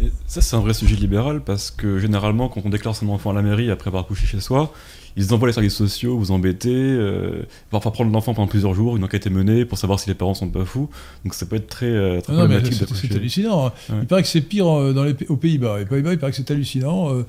Et 0.00 0.10
ça, 0.26 0.40
c'est 0.40 0.56
un 0.56 0.60
vrai 0.60 0.74
sujet 0.74 0.96
libéral 0.96 1.40
parce 1.42 1.70
que 1.70 1.98
généralement, 1.98 2.48
quand 2.48 2.62
on 2.64 2.70
déclare 2.70 2.96
son 2.96 3.08
enfant 3.10 3.30
à 3.30 3.34
la 3.34 3.42
mairie 3.42 3.70
après 3.70 3.88
avoir 3.88 4.04
accouché 4.04 4.26
chez 4.26 4.40
soi, 4.40 4.72
ils 5.16 5.34
envoient 5.34 5.48
les 5.48 5.52
services 5.52 5.74
sociaux 5.76 6.16
vous 6.16 6.30
embêter, 6.30 6.70
euh, 6.72 7.42
parfois 7.70 7.92
prendre 7.92 8.10
l'enfant 8.10 8.32
pendant 8.32 8.48
plusieurs 8.48 8.72
jours, 8.74 8.96
une 8.96 9.04
enquête 9.04 9.26
est 9.26 9.30
menée 9.30 9.64
pour 9.66 9.76
savoir 9.76 10.00
si 10.00 10.08
les 10.08 10.14
parents 10.14 10.34
sont 10.34 10.48
pas 10.48 10.64
fous. 10.64 10.88
Donc 11.24 11.34
ça 11.34 11.44
peut 11.46 11.56
être 11.56 11.68
très, 11.68 11.86
euh, 11.86 12.20
très 12.20 12.32
non, 12.32 12.48
mais 12.48 12.58
problématique 12.60 12.88
c'est- 12.96 13.14
hallucinant. 13.14 13.66
hein. 13.66 13.72
Ouais. 13.90 13.96
Il 14.02 14.06
paraît 14.06 14.22
que 14.22 14.28
c'est 14.28 14.40
pire 14.40 14.68
euh, 14.68 14.92
dans 14.94 15.04
les, 15.04 15.14
aux 15.28 15.36
Pays-Bas. 15.36 15.80
Les 15.80 15.84
Pays-Bas, 15.84 16.12
il 16.12 16.18
paraît 16.18 16.32
que 16.32 16.38
c'est 16.38 16.50
hallucinant. 16.50 17.12
euh, 17.12 17.26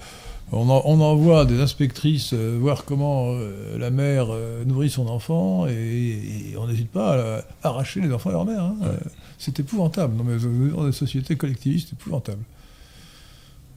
on, 0.54 0.70
en- 0.70 0.82
on 0.86 1.02
envoie 1.02 1.46
des 1.46 1.60
inspectrices 1.60 2.32
euh, 2.34 2.58
voir 2.62 2.86
comment 2.86 3.32
euh, 3.34 3.78
la 3.78 3.90
mère 3.90 4.28
euh, 4.30 4.64
nourrit 4.66 4.90
son 4.90 5.08
enfant 5.08 5.68
et, 5.68 5.72
et 5.74 6.58
on 6.58 6.68
n'hésite 6.68 6.92
pas 6.92 7.42
à 7.64 7.68
arracher 7.70 8.00
les 8.02 8.14
enfants 8.14 8.30
à 8.30 8.34
leur 8.34 8.46
mère. 8.46 8.62
hein. 8.64 8.76
Euh, 8.84 8.96
c'est 9.44 9.60
épouvantable. 9.60 10.16
Non, 10.16 10.24
mais 10.24 10.38
dans 10.72 10.86
des 10.86 10.92
sociétés 10.92 11.36
collectivistes, 11.36 11.90
c'est 11.90 11.96
épouvantable. 12.00 12.42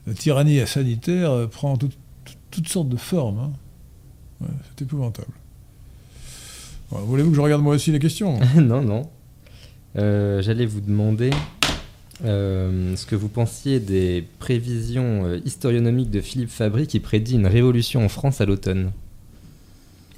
La 0.05 0.13
tyrannie 0.13 0.65
sanitaire 0.65 1.31
euh, 1.31 1.47
prend 1.47 1.75
tout- 1.77 1.89
tout- 2.25 2.33
toutes 2.51 2.67
sortes 2.69 2.89
de 2.89 2.97
formes. 2.97 3.39
hein. 3.39 3.51
Ouais, 4.41 4.47
c'est 4.69 4.83
épouvantable. 4.85 5.31
Voilà, 6.89 7.05
Voulez-vous 7.05 7.31
que 7.31 7.35
je 7.35 7.41
regarde 7.41 7.61
moi 7.61 7.75
aussi 7.75 7.91
les 7.91 7.99
questions 7.99 8.39
non, 8.55 8.81
non. 8.81 9.09
Euh, 9.97 10.41
J'allais 10.41 10.65
vous 10.65 10.79
demander 10.81 11.31
euh, 12.23 12.95
ce 12.95 13.05
que 13.05 13.15
vous 13.15 13.27
pensiez 13.29 13.79
des 13.79 14.25
prévisions 14.39 15.25
euh, 15.25 15.39
historionomiques 15.45 16.09
de 16.11 16.21
Philippe 16.21 16.49
Fabry 16.49 16.87
qui 16.87 16.99
prédit 16.99 17.33
une 17.35 17.47
révolution 17.47 18.05
en 18.05 18.09
France 18.09 18.39
à 18.41 18.45
l'automne. 18.45 18.91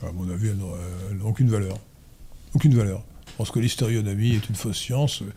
À 0.03 0.11
mon 0.11 0.29
avis, 0.29 0.47
elles 0.49 0.57
n'ont 0.57 1.27
aucune 1.29 1.49
valeur. 1.49 1.77
Aucune 2.53 2.73
valeur. 2.75 3.03
Je 3.39 3.45
pense 3.45 3.51
que 3.51 3.59
l'historionomie 3.59 4.31
est 4.31 4.49
une 4.49 4.55
fausse 4.55 4.77
science, 4.77 5.21
euh, 5.21 5.31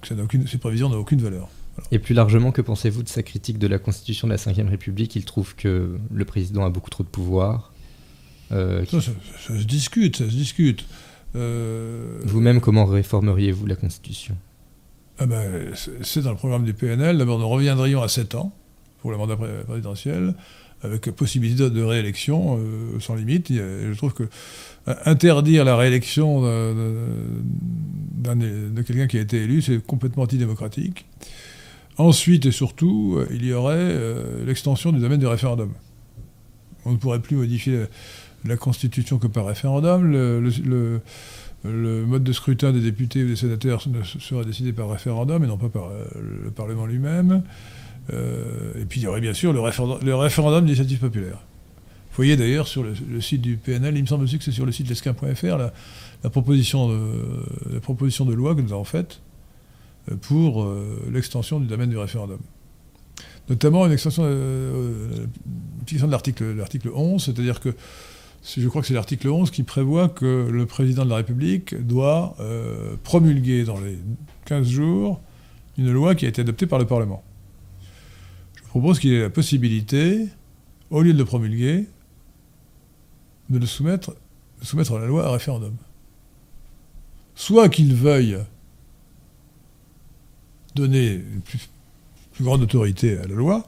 que 0.00 0.08
ça 0.08 0.14
aucune, 0.14 0.46
ces 0.46 0.56
prévisions 0.56 0.88
n'ont 0.88 0.96
aucune 0.96 1.20
valeur. 1.20 1.50
Et 1.92 1.98
plus 1.98 2.14
largement, 2.14 2.50
que 2.50 2.62
pensez-vous 2.62 3.02
de 3.02 3.10
sa 3.10 3.22
critique 3.22 3.58
de 3.58 3.66
la 3.66 3.78
Constitution 3.78 4.26
de 4.26 4.32
la 4.32 4.38
Ve 4.38 4.70
République? 4.70 5.14
Il 5.16 5.26
trouve 5.26 5.54
que 5.54 5.98
le 6.10 6.24
président 6.24 6.64
a 6.64 6.70
beaucoup 6.70 6.88
trop 6.88 7.04
de 7.04 7.10
pouvoir. 7.10 7.74
Euh, 8.52 8.86
ça, 8.86 9.02
se 9.02 9.52
discute, 9.64 10.16
ça 10.16 10.24
se 10.24 10.34
discute. 10.34 10.86
Euh, 11.34 12.20
Vous-même, 12.24 12.62
comment 12.62 12.86
réformeriez-vous 12.86 13.66
la 13.66 13.76
Constitution? 13.76 14.34
Ah 15.18 15.26
ben, 15.26 15.74
C'est 16.00 16.22
dans 16.22 16.30
le 16.30 16.38
programme 16.38 16.64
du 16.64 16.72
PNL. 16.72 17.18
D'abord, 17.18 17.38
nous 17.38 17.50
reviendrions 17.50 18.00
à 18.00 18.08
7 18.08 18.34
ans 18.34 18.50
pour 19.02 19.10
le 19.10 19.18
mandat 19.18 19.36
présidentiel, 19.36 20.32
avec 20.80 21.10
possibilité 21.10 21.68
de 21.68 21.82
réélection 21.82 22.58
euh, 22.58 22.98
sans 22.98 23.14
limite. 23.14 23.48
je 23.50 23.94
trouve 23.94 24.14
que 24.14 24.26
interdire 25.04 25.64
la 25.64 25.76
réélection 25.76 26.42
de 28.34 28.82
quelqu'un 28.82 29.06
qui 29.06 29.18
a 29.18 29.20
été 29.20 29.42
élu, 29.42 29.62
c'est 29.62 29.84
complètement 29.84 30.24
antidémocratique. 30.24 31.06
Ensuite 31.98 32.44
et 32.46 32.50
surtout, 32.50 33.16
euh, 33.16 33.26
il 33.30 33.44
y 33.44 33.52
aurait 33.52 33.74
euh, 33.78 34.44
l'extension 34.44 34.92
du 34.92 35.00
domaine 35.00 35.18
du 35.18 35.26
référendum. 35.26 35.72
On 36.84 36.92
ne 36.92 36.96
pourrait 36.98 37.20
plus 37.20 37.36
modifier 37.36 37.84
la, 38.44 38.56
Constitution 38.56 39.18
que 39.18 39.26
par 39.26 39.46
référendum. 39.46 40.12
Le, 40.12 41.00
mode 41.64 42.22
de 42.22 42.32
scrutin 42.32 42.70
des 42.70 42.80
députés 42.80 43.24
ou 43.24 43.28
des 43.28 43.34
sénateurs 43.36 43.82
serait 44.20 44.44
décidé 44.44 44.72
par 44.72 44.88
référendum 44.88 45.42
et 45.42 45.46
non 45.48 45.56
pas 45.56 45.68
par 45.68 45.86
euh, 45.86 46.04
le 46.44 46.50
Parlement 46.50 46.86
lui-même. 46.86 47.42
et 48.12 48.84
puis 48.88 49.00
il 49.00 49.02
y 49.02 49.06
aurait 49.08 49.20
bien 49.20 49.34
sûr 49.34 49.52
le, 49.52 49.60
référendum, 50.14 50.64
d'initiative 50.64 50.98
populaire. 50.98 51.40
Vous 52.16 52.22
voyez 52.22 52.38
d'ailleurs 52.38 52.66
sur 52.66 52.82
le, 52.82 53.20
site 53.20 53.42
du 53.42 53.58
PNL, 53.58 53.94
il 53.94 54.00
me 54.00 54.06
semble 54.06 54.24
aussi 54.24 54.38
que 54.38 54.44
c'est 54.44 54.50
sur 54.50 54.64
le 54.64 54.72
site 54.72 54.88
lesquin.fr, 54.88 55.58
la, 55.58 56.30
proposition 56.30 56.88
de 56.88 58.32
loi 58.32 58.54
que 58.54 58.62
nous 58.62 58.72
avons 58.72 58.84
faite 58.84 59.20
pour 60.22 60.62
euh, 60.62 61.06
l'extension 61.12 61.60
du 61.60 61.66
domaine 61.66 61.90
du 61.90 61.98
référendum. 61.98 62.38
Notamment 63.50 63.84
une 63.84 63.92
extension, 63.92 64.22
euh, 64.24 65.26
de 65.84 66.06
l'article 66.06 66.90
11, 66.94 67.22
c'est-à-dire 67.22 67.60
que 67.60 67.74
je 68.56 68.66
crois 68.66 68.80
que 68.80 68.88
c'est 68.88 68.94
l'article 68.94 69.28
11 69.28 69.50
qui 69.50 69.62
prévoit 69.62 70.08
que 70.08 70.48
le 70.50 70.64
président 70.64 71.04
de 71.04 71.10
la 71.10 71.16
République 71.16 71.74
doit 71.86 72.34
euh, 72.40 72.96
promulguer 73.04 73.64
dans 73.64 73.78
les 73.78 73.98
15 74.46 74.66
jours 74.66 75.20
une 75.76 75.92
loi 75.92 76.14
qui 76.14 76.24
a 76.24 76.30
été 76.30 76.40
adoptée 76.40 76.66
par 76.66 76.78
le 76.78 76.86
Parlement. 76.86 77.22
Je 78.54 78.62
propose 78.68 79.00
qu'il 79.00 79.12
ait 79.12 79.20
la 79.20 79.28
possibilité, 79.28 80.28
au 80.88 81.02
lieu 81.02 81.12
de 81.12 81.18
le 81.18 81.26
promulguer, 81.26 81.84
de 83.50 83.58
le 83.58 83.66
soumettre, 83.66 84.12
à 84.62 84.98
la 84.98 85.06
loi 85.06 85.26
à 85.26 85.30
référendum. 85.30 85.74
Soit 87.34 87.68
qu'il 87.68 87.94
veuille 87.94 88.38
donner 90.74 91.14
une 91.14 91.40
plus, 91.40 91.68
grande 92.40 92.62
autorité 92.62 93.16
à 93.18 93.26
la 93.26 93.34
loi, 93.34 93.66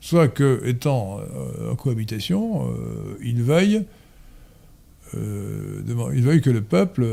soit 0.00 0.28
que, 0.28 0.62
étant 0.66 1.20
euh, 1.20 1.72
en 1.72 1.76
cohabitation, 1.76 2.68
euh, 2.68 2.72
euh, 2.74 3.16
il 3.22 3.42
veuille 6.22 6.40
que 6.40 6.50
le 6.50 6.62
peuple 6.62 7.06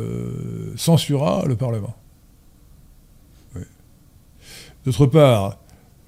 censurera 0.75 1.45
le 1.47 1.55
Parlement. 1.55 1.95
D'autre 4.85 5.05
part, 5.05 5.57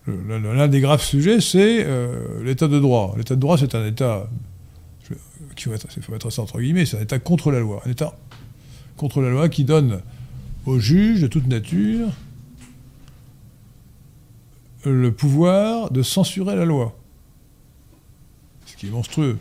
l'un 0.07 0.67
des 0.67 0.79
graves 0.79 1.01
sujets, 1.03 1.41
c'est 1.41 1.85
l'état 2.41 2.67
de 2.69 2.79
droit. 2.79 3.13
L'état 3.17 3.35
de 3.35 3.41
droit, 3.41 3.57
c'est 3.57 3.75
un 3.75 3.85
état, 3.85 4.29
il 5.09 6.03
faut 6.03 6.11
mettre 6.11 6.29
ça 6.29 6.41
entre 6.41 6.59
guillemets, 6.59 6.85
c'est 6.85 6.97
un 6.97 7.01
état 7.01 7.19
contre 7.19 7.51
la 7.51 7.59
loi. 7.59 7.81
Un 7.85 7.91
état 7.91 8.17
contre 8.97 9.21
la 9.21 9.29
loi 9.29 9.49
qui 9.49 9.63
donne 9.63 10.01
aux 10.65 10.79
juges 10.79 11.21
de 11.21 11.27
toute 11.27 11.47
nature 11.47 12.09
le 14.85 15.11
pouvoir 15.11 15.91
de 15.91 16.01
censurer 16.03 16.55
la 16.55 16.65
loi. 16.65 16.97
Ce 18.65 18.75
qui 18.75 18.87
est 18.87 18.91
monstrueux. 18.91 19.37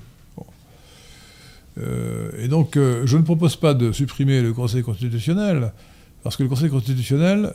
Euh, 1.78 2.30
et 2.38 2.48
donc, 2.48 2.76
euh, 2.76 3.02
je 3.06 3.16
ne 3.16 3.22
propose 3.22 3.56
pas 3.56 3.74
de 3.74 3.92
supprimer 3.92 4.42
le 4.42 4.52
Conseil 4.52 4.82
constitutionnel, 4.82 5.72
parce 6.22 6.36
que 6.36 6.42
le 6.42 6.48
Conseil 6.48 6.70
constitutionnel, 6.70 7.54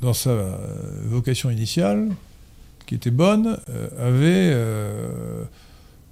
dans 0.00 0.12
sa 0.12 0.58
vocation 1.04 1.50
initiale, 1.50 2.08
qui 2.86 2.94
était 2.94 3.10
bonne, 3.10 3.58
euh, 3.68 3.88
avait 4.08 5.48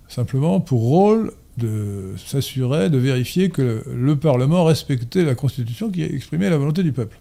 simplement 0.08 0.60
pour 0.60 0.80
rôle 0.80 1.32
de 1.56 2.14
s'assurer, 2.16 2.88
de 2.90 2.98
vérifier 2.98 3.50
que 3.50 3.62
le, 3.62 3.84
le, 3.94 4.16
Parlement 4.16 4.64
respectait 4.64 5.24
la 5.24 5.34
Constitution 5.34 5.90
qui 5.90 6.02
exprimait 6.02 6.50
la 6.50 6.56
volonté 6.56 6.82
du 6.82 6.92
peuple. 6.92 7.18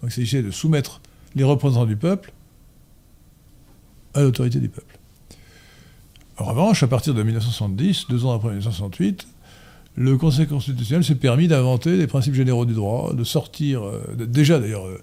Donc 0.00 0.10
il 0.10 0.14
s'agissait 0.14 0.42
de 0.42 0.50
soumettre 0.50 1.00
les 1.34 1.44
représentants 1.44 1.86
du 1.86 1.96
peuple 1.96 2.32
à 4.14 4.20
l'autorité 4.20 4.60
du 4.60 4.68
peuple. 4.68 4.98
En 6.38 6.44
revanche, 6.44 6.82
à 6.82 6.88
partir 6.88 7.14
de 7.14 7.22
1970, 7.22 8.06
deux 8.08 8.24
ans 8.24 8.32
après 8.32 8.48
1968, 8.48 9.26
le 9.96 10.16
Conseil 10.16 10.46
constitutionnel 10.46 11.04
s'est 11.04 11.14
permis 11.14 11.48
d'inventer 11.48 11.98
des 11.98 12.06
principes 12.06 12.34
généraux 12.34 12.64
du 12.64 12.74
droit, 12.74 13.12
de 13.14 13.24
sortir, 13.24 13.82
euh, 13.82 14.02
déjà 14.16 14.58
d'ailleurs, 14.58 14.86
euh, 14.86 15.02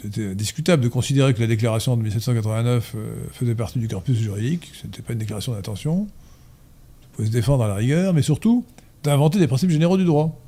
c'était 0.00 0.34
discutable 0.34 0.82
de 0.82 0.88
considérer 0.88 1.34
que 1.34 1.40
la 1.40 1.46
déclaration 1.46 1.96
de 1.96 2.02
1789 2.02 2.92
euh, 2.94 3.14
faisait 3.32 3.54
partie 3.54 3.78
du 3.78 3.88
corpus 3.88 4.18
juridique, 4.18 4.70
ce 4.74 4.86
n'était 4.86 5.02
pas 5.02 5.12
une 5.12 5.18
déclaration 5.18 5.52
d'intention, 5.52 6.06
on 6.06 7.16
pouvait 7.16 7.28
se 7.28 7.32
défendre 7.32 7.64
à 7.64 7.68
la 7.68 7.74
rigueur, 7.74 8.14
mais 8.14 8.22
surtout 8.22 8.64
d'inventer 9.02 9.38
des 9.38 9.48
principes 9.48 9.70
généraux 9.70 9.96
du 9.96 10.04
droit. 10.04 10.38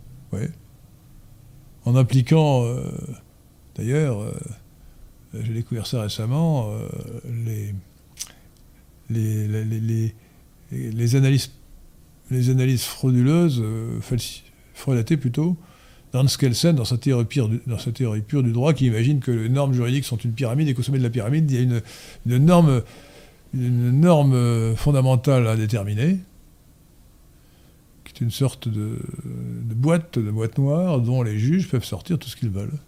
En 1.84 1.96
appliquant, 1.96 2.64
d'ailleurs, 3.74 4.22
euh, 5.34 5.42
j'ai 5.42 5.52
découvert 5.54 5.86
ça 5.86 6.02
récemment, 6.02 6.70
euh, 6.72 6.88
les, 7.24 7.74
les, 9.10 10.12
les, 10.70 11.16
analyses, 11.16 11.50
frauduleuses, 12.82 13.60
euh, 13.62 13.98
plutôt, 15.16 15.56
dans 16.12 16.84
sa, 16.84 16.98
théorie 16.98 17.24
pure 17.24 17.48
du, 17.48 17.62
dans 17.66 17.78
sa 17.78 17.92
théorie 17.92 18.22
pure 18.22 18.42
du 18.42 18.52
droit, 18.52 18.72
qui 18.74 18.86
imagine 18.86 19.20
que 19.20 19.30
les 19.30 19.48
normes 19.48 19.72
juridiques 19.72 20.04
sont 20.04 20.16
une 20.16 20.32
pyramide 20.32 20.68
et 20.68 20.74
qu'au 20.74 20.82
sommet 20.82 20.98
de 20.98 21.02
la 21.02 21.10
pyramide, 21.10 21.50
il 21.50 21.56
y 21.56 21.60
a 21.60 22.36
une, 22.36 22.44
norme, 24.00 24.74
fondamentale 24.76 25.46
à 25.46 25.56
déterminer, 25.56 26.18
qui 28.04 28.12
est 28.14 28.20
une 28.20 28.30
sorte 28.30 28.68
de, 28.68 28.98
de 29.24 29.74
boîte, 29.74 30.18
de 30.18 30.30
boîte 30.30 30.58
noire, 30.58 31.00
dont 31.00 31.22
les 31.22 31.38
juges 31.38 31.68
peuvent 31.68 31.84
sortir 31.84 32.18
tout 32.18 32.28
ce 32.28 32.36
qu'ils 32.36 32.50
veulent 32.50 32.78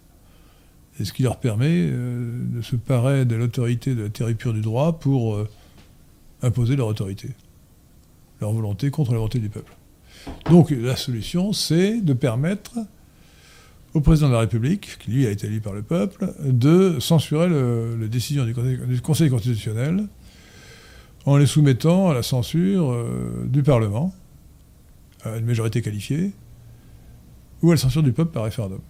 et 0.99 1.05
ce 1.05 1.13
qui 1.13 1.23
leur 1.23 1.37
permet 1.37 1.89
euh, 1.89 2.31
de 2.55 2.61
se 2.61 2.75
parer 2.75 3.25
de 3.25 3.35
l'autorité 3.35 3.95
de 3.95 4.03
la 4.03 4.09
théorie 4.09 4.35
pure 4.35 4.53
du 4.53 4.61
droit 4.61 4.99
pour 4.99 5.35
euh, 5.35 5.49
imposer 6.41 6.75
leur 6.75 6.87
autorité, 6.87 7.29
leur 8.39 8.51
volonté 8.51 8.91
contre 8.91 9.11
la 9.11 9.17
volonté 9.17 9.39
du 9.39 9.49
peuple. 9.49 9.73
Donc 10.49 10.71
la 10.71 10.95
solution, 10.95 11.53
c'est 11.53 12.01
de 12.01 12.13
permettre 12.13 12.79
au 13.95 14.01
président 14.01 14.27
de 14.27 14.33
la 14.33 14.41
République, 14.41 14.97
qui 14.99 15.09
lui 15.09 15.25
a 15.25 15.31
été 15.31 15.47
élu 15.47 15.61
par 15.61 15.73
le 15.73 15.81
peuple, 15.81 16.33
de 16.43 16.99
censurer 16.99 17.47
les 17.97 18.09
décisions 18.09 18.45
du 18.45 19.01
conseil, 19.01 19.29
constitutionnel 19.29 20.05
en 21.25 21.37
les 21.37 21.47
soumettant 21.47 22.09
à 22.09 22.13
la 22.13 22.21
censure 22.21 22.91
euh, 22.91 23.47
du 23.47 23.63
Parlement, 23.63 24.13
à 25.23 25.37
une 25.37 25.45
majorité 25.45 25.81
qualifiée, 25.81 26.33
ou 27.63 27.71
à 27.71 27.73
la 27.73 27.79
censure 27.79 28.03
du 28.03 28.11
peuple 28.11 28.31
par 28.31 28.43
référendum 28.43 28.81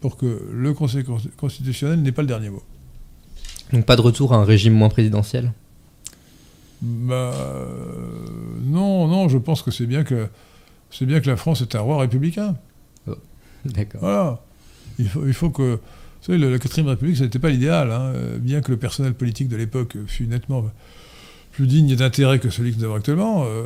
pour 0.00 0.16
que 0.16 0.48
le 0.50 0.72
Conseil 0.72 1.04
constitutionnel 1.36 2.00
n'ait 2.00 2.12
pas 2.12 2.22
le 2.22 2.28
dernier 2.28 2.48
mot. 2.48 2.62
Donc 3.72 3.84
pas 3.84 3.96
de 3.96 4.00
retour 4.00 4.32
à 4.32 4.36
un 4.36 4.44
régime 4.44 4.72
moins 4.72 4.88
présidentiel? 4.88 5.52
Bah, 6.80 7.34
Non, 8.62 9.06
non, 9.08 9.28
je 9.28 9.38
pense 9.38 9.62
que 9.62 9.70
c'est 9.70 9.86
bien 9.86 10.04
que 10.04 10.28
c'est 10.90 11.06
bien 11.06 11.20
que 11.20 11.28
la 11.28 11.36
France 11.36 11.60
est 11.60 11.74
un 11.74 11.80
roi 11.80 11.98
républicain. 11.98 12.56
D'accord. 13.72 14.00
Voilà. 14.00 14.40
Il 14.98 15.08
faut, 15.08 15.26
il 15.26 15.34
faut 15.34 15.50
que. 15.50 15.74
Vous 15.74 16.26
savez, 16.26 16.38
la 16.38 16.58
4 16.58 16.82
République, 16.82 17.16
ce 17.16 17.22
n'était 17.22 17.38
pas 17.38 17.48
l'idéal, 17.48 17.90
hein, 17.90 18.12
bien 18.38 18.60
que 18.60 18.70
le 18.70 18.76
personnel 18.76 19.14
politique 19.14 19.48
de 19.48 19.56
l'époque 19.56 19.96
fût 20.06 20.26
nettement 20.26 20.70
plus 21.52 21.66
digne 21.66 21.96
d'intérêt 21.96 22.38
que 22.38 22.50
celui 22.50 22.72
que 22.72 22.78
nous 22.78 22.84
avons 22.84 22.94
actuellement, 22.96 23.44
euh, 23.46 23.64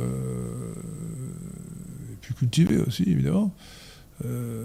et 2.11 2.15
plus 2.21 2.33
cultivé 2.33 2.77
aussi, 2.77 3.03
évidemment. 3.03 3.53
Euh, 4.23 4.63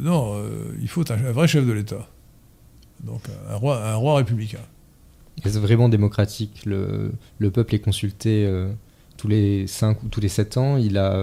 non, 0.00 0.34
euh, 0.36 0.76
il 0.80 0.88
faut 0.88 1.10
un, 1.10 1.16
vrai 1.32 1.48
chef 1.48 1.66
de 1.66 1.72
l'État. 1.72 2.08
Donc 3.02 3.22
un 3.48 3.56
roi, 3.56 3.84
un 3.84 3.94
roi 3.94 4.16
républicain. 4.16 4.60
Est-ce 5.44 5.58
vraiment 5.58 5.88
démocratique 5.88 6.62
le, 6.64 7.12
le, 7.38 7.50
peuple 7.50 7.76
est 7.76 7.78
consulté 7.78 8.44
euh, 8.44 8.72
tous 9.18 9.28
les 9.28 9.66
5 9.66 10.02
ou 10.04 10.08
tous 10.08 10.20
les 10.20 10.28
7 10.28 10.56
ans. 10.56 10.78
Il 10.78 10.96
a 10.96 11.20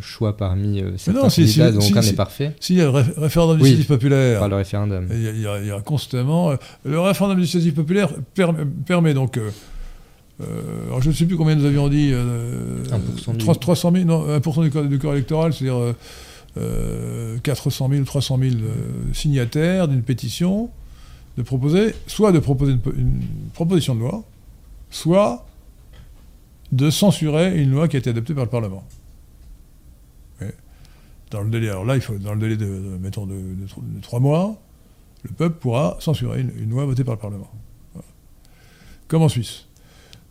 choix 0.00 0.36
parmi 0.36 0.80
certains 0.96 1.22
non, 1.22 1.28
candidats 1.28 1.72
dont 1.72 1.80
aucun 1.80 2.00
n'est 2.00 2.12
parfait. 2.12 2.54
S'il 2.60 2.76
y 2.76 2.80
a 2.80 2.84
le 2.84 2.90
référendum 2.90 3.56
d'initiative 3.56 3.86
populaire. 3.86 4.38
Par 4.38 4.48
le 4.48 4.56
référendum. 4.56 5.08
Il 5.10 5.40
y, 5.40 5.46
a, 5.46 5.58
il 5.58 5.66
y 5.66 5.70
a 5.72 5.80
constamment. 5.80 6.52
le 6.84 7.00
référendum 7.00 7.38
d'initiative 7.38 7.72
populaire 7.72 8.10
permet, 8.86 9.14
donc. 9.14 9.40
alors 10.38 11.02
je 11.02 11.08
ne 11.08 11.14
sais 11.14 11.24
plus 11.24 11.36
combien 11.36 11.56
nous 11.56 11.64
avions 11.64 11.88
dit. 11.88 12.12
1% 12.12 13.58
300 13.58 13.92
000, 13.92 14.04
non, 14.04 14.38
1% 14.38 14.62
du 14.62 14.70
corps, 14.70 14.84
du 14.84 14.98
corps 14.98 15.14
électoral, 15.14 15.52
c'est-à-dire 15.52 15.94
400 17.42 17.88
000 17.88 18.02
ou 18.02 18.04
300 18.04 18.38
000 18.38 18.54
signataires 19.14 19.88
d'une 19.88 20.02
pétition 20.02 20.70
de 21.38 21.42
proposer, 21.42 21.94
soit 22.06 22.32
de 22.32 22.40
proposer 22.40 22.72
une, 22.72 22.80
une 22.98 23.20
proposition 23.54 23.94
de 23.94 24.00
loi, 24.00 24.24
soit 24.90 25.47
de 26.72 26.90
censurer 26.90 27.60
une 27.60 27.70
loi 27.70 27.88
qui 27.88 27.96
a 27.96 27.98
été 27.98 28.10
adoptée 28.10 28.34
par 28.34 28.44
le 28.44 28.50
Parlement. 28.50 28.84
Dans 31.30 31.42
le 31.42 31.50
délai, 31.50 32.56
de, 32.56 32.66
mettons, 33.00 33.26
de, 33.26 33.34
de 33.34 33.66
tro- 33.66 33.82
de 33.82 34.00
trois 34.00 34.18
mois, 34.20 34.60
le 35.24 35.30
peuple 35.30 35.58
pourra 35.58 35.96
censurer 36.00 36.40
une, 36.40 36.70
loi 36.70 36.84
votée 36.86 37.04
par 37.04 37.14
le 37.14 37.20
Parlement. 37.20 37.50
Comme 39.08 39.22
en 39.22 39.28
Suisse. 39.28 39.66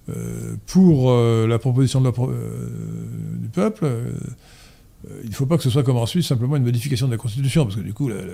Euh, 0.10 0.56
pour 0.68 1.12
euh, 1.12 1.46
la 1.48 1.60
proposition 1.60 2.02
de 2.02 2.10
pro- 2.10 2.32
euh, 2.32 3.10
du 3.40 3.50
peuple, 3.50 3.86
il 5.24 5.30
ne 5.30 5.36
faut 5.36 5.46
pas 5.46 5.58
que 5.58 5.64
ce 5.64 5.70
soit 5.70 5.84
comme 5.84 5.98
en 5.98 6.06
Suisse, 6.06 6.28
simplement 6.28 6.56
une 6.56 6.64
modification 6.64 7.08
de 7.08 7.12
la 7.12 7.18
Constitution, 7.18 7.66
parce 7.66 7.76
que 7.76 7.82
du 7.82 7.94
coup, 7.94 8.08
la- 8.10 8.16
la- 8.26 8.34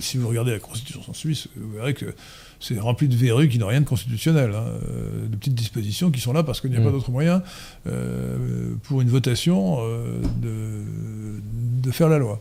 si 0.00 0.18
vous 0.18 0.28
regardez 0.28 0.52
la 0.52 0.58
Constitution 0.60 1.00
en 1.08 1.12
Suisse, 1.14 1.48
vous 1.56 1.72
verrez 1.72 1.94
que 1.94 2.14
c'est 2.60 2.78
rempli 2.78 3.06
de 3.08 3.14
verrues 3.16 3.48
qui 3.48 3.58
n'ont 3.58 3.68
rien 3.68 3.80
de 3.80 3.86
constitutionnel, 3.86 4.52
hein, 4.54 4.64
euh, 4.90 5.26
de 5.28 5.36
petites 5.36 5.54
dispositions 5.54 6.10
qui 6.10 6.20
sont 6.20 6.32
là 6.32 6.42
parce 6.42 6.60
qu'il 6.60 6.70
n'y 6.70 6.76
a 6.76 6.80
Mm. 6.80 6.84
pas 6.84 6.90
d'autre 6.90 7.10
moyen 7.10 7.42
euh, 7.86 8.74
pour 8.84 9.00
une 9.00 9.08
votation 9.08 9.78
euh, 9.80 10.20
de, 10.42 11.82
de 11.86 11.90
faire 11.92 12.08
la 12.08 12.18
loi. 12.18 12.40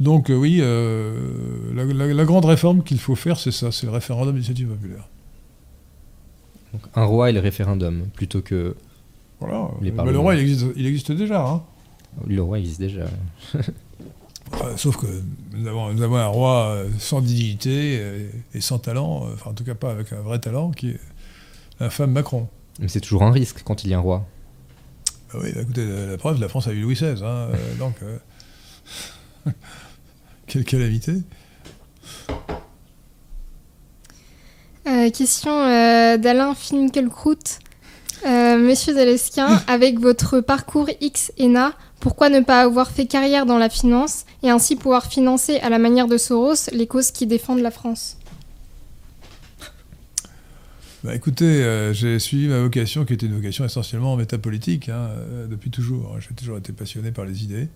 Donc 0.00 0.30
euh, 0.30 0.34
oui, 0.36 0.58
la, 0.58 1.84
la- 1.84 2.14
la 2.14 2.24
grande 2.24 2.44
réforme 2.44 2.82
qu'il 2.84 2.98
faut 3.00 3.16
faire, 3.16 3.38
c'est 3.38 3.50
ça, 3.50 3.72
c'est 3.72 3.86
le 3.86 3.92
référendum 3.92 4.32
d'initiative 4.34 4.68
populaire. 4.68 5.08
Donc, 6.72 6.82
un 6.94 7.04
roi 7.04 7.30
et 7.30 7.32
le 7.32 7.40
référendum, 7.40 8.02
plutôt 8.14 8.40
que 8.42 8.76
Voilà. 9.40 9.68
Les 9.80 9.90
Mais 9.90 10.12
le 10.12 10.18
roi, 10.18 10.34
il 10.36 10.40
existe, 10.40 10.66
il 10.76 10.86
existe 10.86 11.12
déjà. 11.12 11.44
hein. 11.46 11.62
le 12.26 12.42
roi 12.42 12.58
existe 12.58 12.80
déjà. 12.80 13.06
Sauf 14.76 14.96
que 14.96 15.06
nous 15.52 15.66
avons, 15.66 15.92
nous 15.92 16.02
avons 16.02 16.16
un 16.16 16.26
roi 16.26 16.68
euh, 16.68 16.88
sans 16.98 17.20
dignité 17.20 17.98
euh, 18.00 18.28
et 18.54 18.60
sans 18.60 18.78
talent, 18.78 19.26
euh, 19.26 19.34
enfin 19.34 19.50
en 19.50 19.54
tout 19.54 19.64
cas 19.64 19.74
pas 19.74 19.90
avec 19.90 20.12
un 20.12 20.20
vrai 20.20 20.38
talent, 20.38 20.70
qui 20.70 20.90
est 20.90 21.00
l'infâme 21.80 22.12
Macron. 22.12 22.48
Mais 22.78 22.88
c'est 22.88 23.00
toujours 23.00 23.22
un 23.22 23.32
risque 23.32 23.62
quand 23.64 23.84
il 23.84 23.90
y 23.90 23.94
a 23.94 23.98
un 23.98 24.00
roi. 24.00 24.26
Ah 25.32 25.38
oui, 25.42 25.52
bah, 25.54 25.62
écoutez, 25.62 25.84
la, 25.84 26.06
la 26.06 26.16
preuve, 26.16 26.40
la 26.40 26.48
France 26.48 26.68
a 26.68 26.72
eu 26.72 26.80
Louis 26.82 26.94
XVI, 26.94 27.22
hein, 27.22 27.48
donc 27.78 27.94
euh, 28.02 28.18
quelle 30.46 30.64
calamité. 30.64 31.14
Euh, 34.88 35.10
question 35.10 35.52
euh, 35.52 36.16
d'Alain 36.16 36.54
Finkielkraut. 36.54 37.34
Euh, 38.26 38.56
Monsieur 38.58 38.94
Zaleskin, 38.94 39.60
avec 39.66 39.98
votre 39.98 40.40
parcours 40.40 40.88
X 41.00 41.30
ENA, 41.38 41.72
pourquoi 42.00 42.28
ne 42.28 42.40
pas 42.40 42.60
avoir 42.62 42.90
fait 42.90 43.06
carrière 43.06 43.44
dans 43.46 43.58
la 43.58 43.68
finance 43.68 44.24
et 44.42 44.50
ainsi 44.50 44.76
pouvoir 44.76 45.06
financer 45.06 45.56
à 45.58 45.68
la 45.68 45.78
manière 45.78 46.06
de 46.06 46.16
Soros 46.16 46.54
les 46.72 46.86
causes 46.86 47.10
qui 47.10 47.26
défendent 47.26 47.60
la 47.60 47.70
France? 47.70 48.16
Bah, 51.04 51.14
écoutez, 51.14 51.44
euh, 51.44 51.92
j'ai 51.92 52.18
suivi 52.18 52.48
ma 52.48 52.58
vocation, 52.60 53.04
qui 53.04 53.12
était 53.12 53.26
une 53.26 53.34
vocation 53.36 53.64
essentiellement 53.64 54.16
métapolitique, 54.16 54.88
hein, 54.88 55.10
euh, 55.16 55.46
depuis 55.46 55.70
toujours. 55.70 56.16
J'ai 56.20 56.34
toujours 56.34 56.58
été 56.58 56.72
passionné 56.72 57.12
par 57.12 57.24
les 57.24 57.44
idées. 57.44 57.68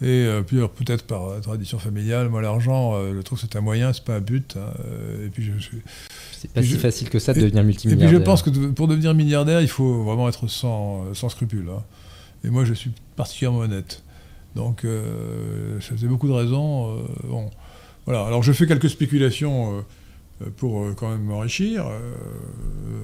Et 0.00 0.24
euh, 0.26 0.42
puis 0.42 0.56
peut-être 0.74 1.04
par 1.06 1.26
euh, 1.26 1.40
tradition 1.40 1.78
familiale, 1.78 2.28
moi 2.30 2.40
l'argent, 2.42 2.94
euh, 2.94 3.12
je 3.14 3.20
trouve 3.20 3.38
que 3.38 3.46
c'est 3.48 3.56
un 3.56 3.60
moyen, 3.60 3.92
c'est 3.92 4.02
pas 4.04 4.16
un 4.16 4.20
but. 4.20 4.56
hein, 4.56 4.72
et 5.24 5.28
puis 5.28 5.44
je, 5.44 5.52
je- 5.58 5.76
C'est 6.32 6.50
pas 6.50 6.60
Et 6.60 6.64
si 6.64 6.70
je- 6.70 6.78
facile 6.78 7.08
que 7.10 7.18
ça 7.18 7.34
de 7.34 7.38
et- 7.38 7.42
devenir 7.42 7.62
Et 7.62 7.66
multimilliardaire. 7.66 8.08
puis 8.08 8.18
je 8.18 8.22
pense 8.24 8.42
que 8.42 8.50
pour 8.50 8.88
devenir 8.88 9.14
milliardaire, 9.14 9.60
il 9.60 9.68
faut 9.68 10.02
vraiment 10.02 10.28
être 10.28 10.48
sans, 10.48 11.14
sans 11.14 11.28
scrupules. 11.28 11.68
hein. 11.70 11.82
Et 12.44 12.50
moi, 12.50 12.64
je 12.64 12.74
suis 12.74 12.90
particulièrement 13.16 13.60
honnête. 13.60 14.02
Donc, 14.54 14.84
euh, 14.84 15.80
ça 15.80 15.92
faisait 15.92 16.08
beaucoup 16.08 16.28
de 16.28 16.32
raisons. 16.32 16.96
euh, 16.96 17.02
bon, 17.24 17.50
voilà. 18.04 18.26
Alors, 18.26 18.42
je 18.42 18.52
fais 18.52 18.66
quelques 18.66 18.90
spéculations 18.90 19.84
euh, 20.42 20.46
pour 20.56 20.94
quand 20.96 21.10
même 21.10 21.22
m'enrichir, 21.22 21.86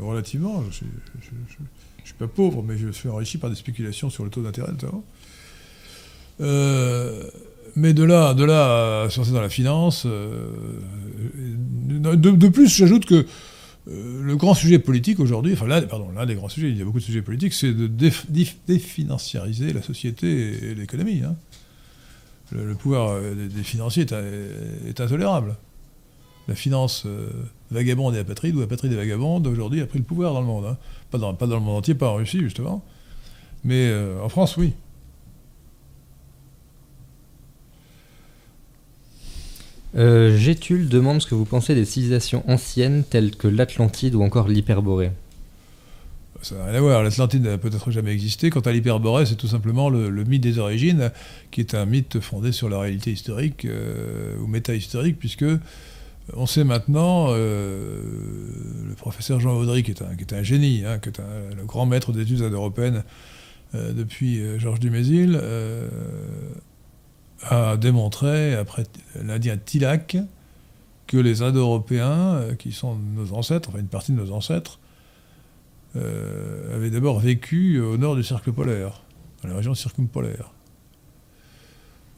relativement. 0.03 0.65
Je 0.71 0.85
je 1.21 2.13
suis 2.13 2.19
pas 2.19 2.27
pauvre, 2.27 2.63
mais 2.63 2.79
je 2.79 2.89
suis 2.89 3.09
enrichi 3.09 3.39
par 3.39 3.51
des 3.51 3.57
spéculations 3.57 4.11
sur 4.11 4.25
le 4.25 4.31
taux 4.31 4.43
d'intérêt, 4.43 4.73
notamment. 4.73 5.05
Mais 7.77 7.93
de 7.93 8.03
là, 8.03 8.35
de 8.35 8.45
là 8.45 9.03
à 9.03 9.11
se 9.11 9.21
lancer 9.21 9.33
dans 9.33 9.41
la 9.41 9.51
finance, 9.51 10.05
de 10.05 10.51
plus, 12.49 12.75
j'ajoute 12.75 13.05
que 13.05 13.25
euh, 13.89 14.23
le 14.23 14.37
grand 14.37 14.55
sujet 14.55 14.79
politique 14.79 15.21
aujourd'hui, 15.21 15.53
enfin 15.55 15.67
l'un 15.67 15.83
pardon, 15.83 16.11
l'un 16.15 16.27
des 16.27 16.35
grands 16.35 16.49
sujets, 16.49 16.71
il 16.71 16.77
y 16.77 16.83
a 16.83 16.85
beaucoup 16.85 16.99
de 16.99 17.05
sujets 17.05 17.23
politiques, 17.23 17.55
c'est 17.55 17.73
de 17.73 17.87
définanciariser 18.67 19.73
la 19.73 19.83
société 19.83 20.71
et 20.71 20.75
l'économie. 20.75 21.23
hein. 21.25 21.37
Le, 22.51 22.75
pouvoir 22.75 23.11
euh, 23.11 23.35
des, 23.49 23.63
financiers 23.63 24.05
est, 24.05 24.89
est 24.89 25.01
intolérable. 25.01 25.57
La 26.49 26.55
finance 26.55 27.03
euh, 27.05 27.29
vagabonde 27.71 28.15
et 28.15 28.19
apatride, 28.19 28.57
ou 28.57 28.63
apatride 28.63 28.93
et 28.93 28.97
vagabonde, 28.97 29.47
aujourd'hui 29.47 29.83
a 29.83 29.87
pris 29.87 29.99
le 29.99 30.05
pouvoir 30.05 30.33
dans 30.33 30.41
le 30.41 30.47
monde. 30.47 30.65
hein. 30.65 30.79
Pas, 31.11 31.19
dans, 31.19 31.33
le 31.33 31.61
monde 31.61 31.77
entier, 31.77 31.95
pas 31.95 32.09
en 32.09 32.15
Russie 32.15 32.41
justement, 32.41 32.83
mais 33.65 33.89
euh, 33.89 34.23
en 34.23 34.29
France, 34.29 34.57
oui. 34.57 34.73
Euh, 39.97 40.37
Gétule 40.37 40.89
demande 40.89 41.23
ce 41.23 41.27
que 41.27 41.35
vous 41.35 41.47
pensez 41.47 41.75
des 41.75 41.85
civilisations 41.85 42.45
anciennes 42.49 43.05
telles 43.09 43.35
que 43.35 43.49
l'Atlantide 43.49 44.15
ou 44.15 44.23
encore 44.23 44.49
l'Hyperborée. 44.49 45.13
Ça 46.43 46.55
n'a 46.55 46.67
rien 46.67 46.75
à 46.75 46.81
voir. 46.81 47.03
L'Atlantide 47.03 47.43
n'a 47.43 47.59
peut-être 47.59 47.91
jamais 47.91 48.13
existé. 48.13 48.51
Quant 48.51 48.61
à 48.61 48.71
l'hyperborée, 48.71 49.27
c'est 49.27 49.35
tout 49.35 49.49
simplement 49.49 49.91
le, 49.91 50.11
mythe 50.25 50.43
des 50.43 50.59
origines, 50.59 51.11
qui 51.51 51.61
est 51.61 51.75
un 51.75 51.85
mythe 51.85 52.21
fondé 52.21 52.53
sur 52.53 52.69
la 52.69 52.79
réalité 52.79 53.11
historique 53.11 53.65
euh, 53.65 54.37
ou 54.39 54.47
méta-historique, 54.47 55.19
puisque 55.19 55.45
on 56.35 56.47
sait 56.47 56.63
maintenant, 56.63 57.29
euh, 57.31 58.03
le 58.87 58.95
professeur 58.95 59.41
Jean 59.41 59.57
Audry, 59.57 59.83
qui 59.83 59.91
est 59.91 60.33
un, 60.33 60.43
génie, 60.43 60.85
hein, 60.87 60.99
qui 60.99 61.09
est 61.09 61.21
un- 61.21 61.57
le 61.57 61.65
grand 61.65 61.87
maître 61.87 62.13
d'études 62.13 62.43
indo-européennes 62.43 63.03
euh, 63.75 63.93
depuis 63.93 64.41
Georges 64.59 64.81
Dumézil, 64.81 65.41
a 67.43 67.77
démontré, 67.77 68.55
après 68.55 68.85
l'Indien 69.23 69.57
Tilak, 69.57 70.17
que 71.09 71.17
les 71.17 71.43
Indo-Européens, 71.43 72.35
euh, 72.35 72.55
qui 72.55 72.71
sont 72.71 72.97
nos 72.97 73.33
ancêtres, 73.33 73.71
enfin 73.71 73.81
une 73.81 73.89
partie 73.89 74.13
de 74.13 74.17
nos 74.17 74.31
ancêtres, 74.31 74.79
euh, 75.97 76.77
avait 76.77 76.91
d'abord 76.91 77.19
vécu 77.19 77.81
au 77.81 77.97
nord 77.97 78.15
du 78.15 78.23
cercle 78.23 78.53
polaire, 78.53 79.03
dans 79.43 79.49
la 79.49 79.57
région 79.57 79.75
circumpolaire. 79.75 80.53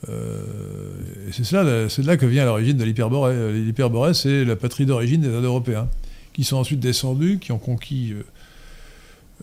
Euh, 0.09 1.29
et 1.29 1.33
c'est 1.33 1.53
de 1.53 2.07
là 2.07 2.17
que 2.17 2.27
vient 2.27 2.45
l'origine 2.45 2.77
de 2.77 2.85
l'hyperborée. 2.85 3.53
L'hyperborée, 3.53 4.15
c'est 4.15 4.45
la 4.45 4.57
patrie 4.57 4.87
d'origine 4.87 5.21
des 5.21 5.29
Indo-Européens, 5.29 5.89
qui 6.33 6.43
sont 6.43 6.57
ensuite 6.57 6.81
descendus, 6.81 7.39
qui 7.39 7.53
ont 7.53 7.59
conquis 7.59 8.15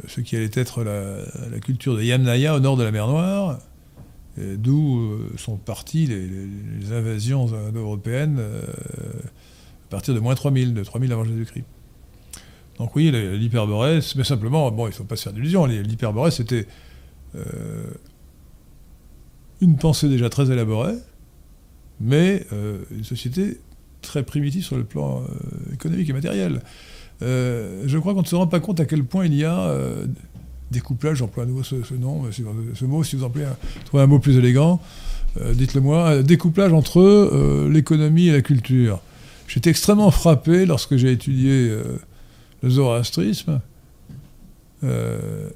ce 0.08 0.22
qui 0.22 0.36
allait 0.36 0.52
être 0.54 0.84
la, 0.84 1.18
la 1.52 1.60
culture 1.60 1.96
de 1.96 2.04
Yamnaya 2.04 2.56
au 2.56 2.60
nord 2.60 2.76
de 2.76 2.84
la 2.84 2.92
mer 2.92 3.08
Noire, 3.08 3.60
d'où 4.38 5.00
euh, 5.00 5.32
sont 5.38 5.58
parties 5.58 6.06
les, 6.06 6.92
invasions 6.92 7.48
euh, 7.54 7.70
à 9.88 9.90
partir 9.90 10.14
de 10.14 10.20
moins 10.20 10.36
3000, 10.36 10.74
de 10.74 10.84
3000 10.84 11.12
avant 11.12 11.24
Jésus-Christ. 11.24 11.66
Donc 12.78 12.96
oui, 12.96 13.12
l'hyperborée, 13.12 14.00
mais 14.16 14.24
simplement, 14.24 14.70
bon, 14.72 14.86
il 14.86 14.92
ne 14.92 14.96
faut 14.96 15.04
pas 15.04 15.16
se 15.16 15.24
faire 15.24 15.34
d'illusions, 15.34 15.66
l'hyperborée, 15.66 16.30
c'était 16.30 16.68
euh, 17.36 17.88
une 19.62 19.78
pensée 19.78 20.10
déjà 20.10 20.30
très 20.30 20.52
élaborée, 20.52 20.96
mais 22.00 22.46
euh, 22.54 22.84
une 22.92 23.04
société 23.04 23.60
très 24.02 24.24
primitive 24.24 24.64
sur 24.64 24.78
le 24.78 24.84
plan 24.84 25.22
euh, 25.22 25.74
économique 25.74 26.10
et 26.10 26.14
matériel. 26.14 26.62
Euh, 27.24 27.84
je 27.88 27.98
crois 27.98 28.14
qu'on 28.14 28.22
ne 28.22 28.28
se 28.28 28.36
rend 28.36 28.48
pas 28.48 28.60
compte 28.60 28.80
à 28.80 28.86
quel 28.86 29.04
point 29.04 29.26
il 29.26 29.34
y 29.34 29.44
a 29.44 29.60
euh, 29.60 30.06
découplage, 30.72 31.18
j'emploie 31.18 31.44
à 31.44 31.46
nouveau 31.46 31.64
ce, 31.64 31.76
ce 31.84 31.94
mot, 32.86 33.04
si 33.04 33.16
vous 33.16 33.24
employez 33.24 33.48
un, 33.48 33.58
trouvez 33.86 34.04
un 34.04 34.08
mot 34.08 34.20
plus 34.20 34.38
élégant, 34.38 34.82
euh, 35.40 35.54
dites-le 35.54 35.82
moi, 35.82 36.10
euh, 36.10 36.24
découplage 36.24 36.74
entre 36.74 37.00
euh, 37.02 37.70
l'économie 37.70 38.28
et 38.28 38.32
la 38.32 38.42
culture. 38.42 39.00
J'étais 39.48 39.70
extrêmement 39.70 40.12
frappé 40.12 40.66
lorsque 40.66 40.98
j'ai 40.98 41.12
étudié 41.12 41.52
euh, 41.52 41.84
le 42.64 42.70
zoroastrisme, 42.70 43.62
euh, 44.84 45.50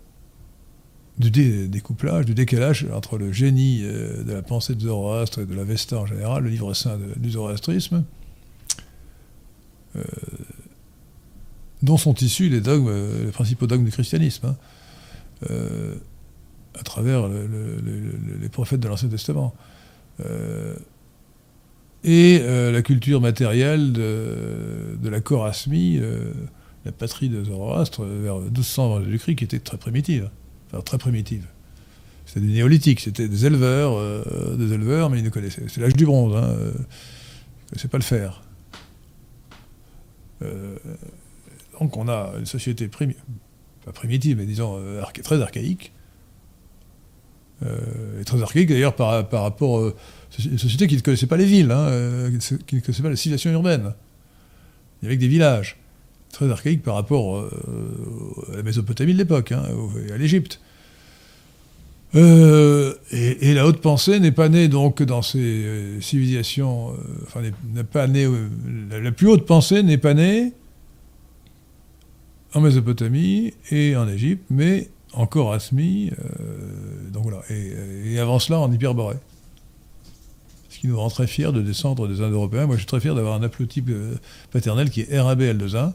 du 1.17 1.29
dé- 1.29 1.67
découplage, 1.67 2.25
du 2.25 2.33
décalage 2.33 2.88
entre 2.93 3.17
le 3.17 3.31
génie 3.31 3.81
euh, 3.83 4.23
de 4.23 4.31
la 4.33 4.41
pensée 4.41 4.75
de 4.75 4.81
Zoroastre 4.81 5.39
et 5.39 5.45
de 5.45 5.53
la 5.53 5.63
Vesta 5.63 5.97
en 5.97 6.05
général, 6.05 6.43
le 6.43 6.49
livre 6.49 6.73
saint 6.73 6.97
du 7.17 7.31
zoroastrisme, 7.31 8.05
euh, 9.97 10.01
dont 11.81 11.97
sont 11.97 12.13
issus 12.15 12.47
les 12.49 12.61
dogmes, 12.61 12.88
euh, 12.89 13.25
les 13.25 13.31
principaux 13.31 13.67
dogmes 13.67 13.83
du 13.85 13.91
christianisme, 13.91 14.47
hein, 14.47 14.55
euh, 15.49 15.95
à 16.80 16.84
travers 16.84 17.27
le- 17.27 17.47
le- 17.47 17.76
le- 17.81 18.38
les 18.41 18.49
prophètes 18.49 18.80
de 18.80 18.88
l'Ancien 18.88 19.09
Testament. 19.09 19.53
Euh, 20.26 20.76
et 22.03 22.39
euh, 22.41 22.72
la 22.72 22.81
culture 22.81 23.22
matérielle 23.22 23.93
de, 23.93 24.97
la 25.09 25.22
Chorasmie, 25.22 25.99
la 26.85 26.91
patrie 26.91 27.30
de 27.30 27.43
Zoroastre, 27.43 28.03
vers 28.03 28.38
1200 28.39 28.85
avant 28.85 29.03
Jésus-Christ, 29.05 29.35
qui 29.35 29.43
était 29.43 29.59
très 29.59 29.77
primitive. 29.77 30.30
Enfin, 30.72 30.81
très 30.81 30.97
primitive. 30.97 31.45
C'était 32.26 32.45
du 32.45 32.53
néolithique, 32.53 33.01
c'était 33.01 33.27
des 33.27 33.45
éleveurs, 33.45 33.99
des 34.57 34.73
éleveurs, 34.73 35.09
mais 35.09 35.19
ils 35.19 35.23
ne 35.23 35.30
connaissaient. 35.30 35.63
C'est 35.68 35.81
l'âge 35.81 35.95
du 35.95 36.05
bronze. 36.05 36.35
Hein, 36.35 36.43
euh, 36.49 36.72
ne 37.73 37.77
sait 37.80 37.88
pas 37.88 37.97
le. 37.97 38.03
Euh, 40.43 40.76
donc 41.80 41.97
on 41.97 42.07
a 42.07 42.34
une 42.39 42.45
société 42.45 42.88
primi- 42.88 43.15
pas 43.85 43.91
primitive, 43.91 44.37
mais 44.37 44.45
disons 44.45 44.77
euh, 44.77 45.01
très 45.23 45.41
archaïque. 45.41 45.91
Euh, 47.63 48.21
et 48.21 48.25
très 48.25 48.41
archaïque 48.41 48.69
d'ailleurs 48.69 48.95
par, 48.95 49.27
par 49.29 49.43
rapport 49.43 49.85
à 49.85 49.91
une 50.43 50.57
société 50.57 50.87
qui 50.87 50.95
ne 50.95 51.01
connaissait 51.01 51.27
pas 51.27 51.37
les 51.37 51.45
villes, 51.45 51.71
hein, 51.71 51.87
euh, 51.89 52.37
qui 52.65 52.75
ne 52.75 52.81
connaissait 52.81 53.03
pas 53.03 53.09
la 53.09 53.15
civilisation 53.15 53.51
urbaine. 53.51 53.93
Il 55.01 55.05
y 55.05 55.07
avait 55.07 55.15
que 55.15 55.21
des 55.21 55.27
villages. 55.27 55.77
Très 56.31 56.49
archaïque 56.49 56.81
par 56.81 56.95
rapport 56.95 57.37
euh, 57.37 57.49
à 58.53 58.57
la 58.57 58.63
Mésopotamie 58.63 59.13
de 59.13 59.17
l'époque, 59.17 59.51
hein, 59.51 59.63
à 60.13 60.17
l'Égypte. 60.17 60.59
Euh, 62.13 62.93
et, 63.11 63.53
la 63.53 63.65
haute 63.65 63.79
pensée 63.79 64.19
n'est 64.19 64.33
pas 64.33 64.49
née 64.49 64.67
donc 64.67 65.01
dans 65.01 65.21
ces 65.21 65.39
euh, 65.39 66.01
civilisations, 66.01 66.91
euh, 66.91 66.95
enfin 67.23 67.41
n'est- 67.73 67.83
pas 67.85 68.07
née, 68.07 68.25
euh, 68.25 68.49
la 69.01 69.11
plus 69.11 69.27
haute 69.27 69.45
pensée 69.45 69.81
n'est 69.81 69.97
pas 69.97 70.13
née 70.13 70.51
en 72.53 72.61
Mésopotamie 72.61 73.53
et 73.71 73.95
en 73.95 74.07
Égypte, 74.07 74.43
mais 74.49 74.89
encore 75.13 75.53
à 75.53 75.59
Smi, 75.59 76.11
euh, 76.11 77.09
donc 77.11 77.23
voilà, 77.23 77.41
et, 77.49 78.13
et 78.13 78.19
avant 78.19 78.39
cela 78.39 78.59
en 78.59 78.71
Hyperborée. 78.71 79.17
Ce 80.69 80.79
qui 80.79 80.87
nous 80.87 80.97
rend 80.99 81.09
très 81.09 81.27
fiers 81.27 81.51
de 81.51 81.61
descendre 81.61 82.07
des 82.07 82.21
Indo-Européens. 82.21 82.65
Moi 82.65 82.75
je 82.75 82.81
suis 82.81 82.87
très 82.87 82.99
fier 82.99 83.13
d'avoir 83.13 83.35
un 83.39 83.43
haplotype 83.43 83.89
euh, 83.89 84.15
paternel 84.51 84.89
qui 84.89 85.01
est 85.01 85.19
RAB-L2A, 85.19 85.93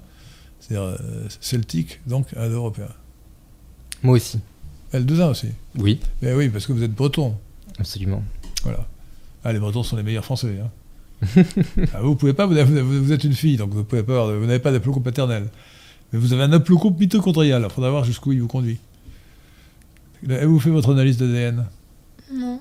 c'est-à-dire 0.60 0.82
euh, 0.86 0.96
celtique, 1.40 2.00
donc 2.06 2.26
Indo-Européen. 2.36 2.88
Moi 4.02 4.16
aussi. 4.16 4.38
L2A 4.92 5.30
aussi. 5.30 5.48
Oui, 5.78 5.98
Mais 6.22 6.32
oui, 6.34 6.48
parce 6.48 6.66
que 6.66 6.72
vous 6.72 6.82
êtes 6.82 6.94
breton. 6.94 7.34
absolument. 7.78 8.22
Voilà. 8.62 8.86
Ah, 9.44 9.52
les 9.52 9.58
Bretons 9.58 9.82
sont 9.82 9.96
les 9.96 10.02
meilleurs 10.02 10.24
Français. 10.24 10.58
hein. 10.62 10.70
Ah, 11.94 12.00
vous 12.02 12.14
pouvez 12.14 12.32
pas, 12.34 12.46
vous, 12.46 13.12
êtes 13.12 13.24
une 13.24 13.32
fille, 13.32 13.56
donc 13.56 13.70
vous 13.72 13.84
pouvez 13.84 14.02
pas, 14.02 14.12
avoir 14.12 14.28
de- 14.28 14.34
vous 14.34 14.46
n'avez 14.46 14.58
pas 14.58 14.70
d'haplocompe 14.72 15.04
paternel. 15.04 15.48
Mais 16.12 16.18
vous 16.18 16.32
avez 16.32 16.42
un 16.44 16.52
haplocompe 16.52 16.98
mitochondrial. 17.00 17.62
Il 17.64 17.70
faudra 17.72 17.90
voir 17.90 18.04
jusqu'où 18.04 18.32
il 18.32 18.40
vous 18.40 18.48
conduit. 18.48 18.78
Là, 20.26 20.46
Vous 20.46 20.58
faites 20.60 20.72
votre 20.72 20.92
analyse 20.92 21.16
d'ADN. 21.18 21.66
Non. 22.32 22.60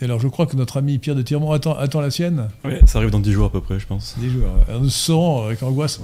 Et 0.00 0.04
alors, 0.04 0.20
je 0.20 0.28
crois 0.28 0.46
que 0.46 0.54
notre 0.56 0.76
ami 0.76 0.98
Pierre 0.98 1.16
de 1.16 1.22
Tirmont 1.22 1.50
attend, 1.52 1.76
attend 1.76 2.00
la 2.00 2.10
sienne. 2.10 2.48
Ouais, 2.64 2.80
ça 2.86 2.98
arrive 2.98 3.10
dans 3.10 3.18
10 3.18 3.32
jours 3.32 3.46
à 3.46 3.50
peu 3.52 3.60
près, 3.60 3.80
je 3.80 3.86
pense. 3.86 4.14
10 4.18 4.30
jours. 4.30 4.44
Alors, 4.68 4.80
nous 4.80 4.90
saurons 4.90 5.46
avec 5.46 5.62
angoisse 5.62 6.00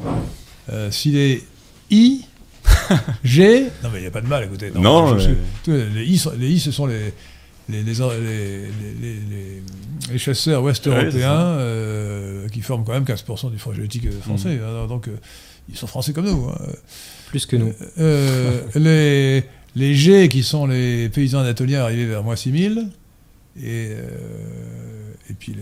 euh, 0.70 0.90
s'il 0.90 1.16
est 1.16 1.42
I, 1.90 2.24
G. 3.24 3.68
Non, 3.84 3.90
mais 3.92 3.98
il 3.98 4.02
n'y 4.02 4.06
a 4.08 4.10
pas 4.10 4.20
de 4.20 4.26
mal, 4.26 4.44
écoutez. 4.44 4.72
Non, 4.74 5.16
je- 5.18 5.28
mais- 5.30 5.36
Tous 5.62 5.70
Les, 5.70 5.90
les 5.90 6.04
I, 6.06 6.18
sont- 6.18 6.32
les 6.36 6.50
I, 6.50 6.58
ce 6.58 6.72
sont 6.72 6.86
les, 6.86 7.12
les, 7.68 7.82
les, 7.82 7.94
les, 7.94 8.68
les- 9.00 9.14
les- 9.30 9.62
les 10.12 10.18
chasseurs 10.18 10.62
c'est 11.12 11.20
ça. 11.20 11.56
euh, 11.58 12.48
qui 12.48 12.60
forment 12.60 12.84
quand 12.84 12.92
même 12.92 13.04
15% 13.04 13.50
du 13.50 13.58
front 13.58 13.72
génétique 13.72 14.06
euh, 14.06 14.20
français. 14.20 14.60
hein, 14.62 14.86
donc, 14.86 15.08
euh, 15.08 15.16
ils 15.68 15.76
sont 15.76 15.86
français 15.86 16.12
comme 16.12 16.26
nous. 16.26 16.48
hein. 16.50 16.58
Plus 17.28 17.46
que 17.46 17.56
nous. 17.56 17.72
Euh, 17.98 18.60
les, 18.74 19.44
les 19.76 19.94
G, 19.94 20.28
qui 20.28 20.42
sont 20.42 20.66
les 20.66 21.08
paysans 21.08 21.40
anatoliens 21.40 21.80
arrivés 21.82 22.06
vers 22.06 22.22
moins 22.22 22.36
6000, 22.36 22.88
et, 23.56 23.62
euh, 23.64 25.12
et 25.30 25.32
puis 25.34 25.54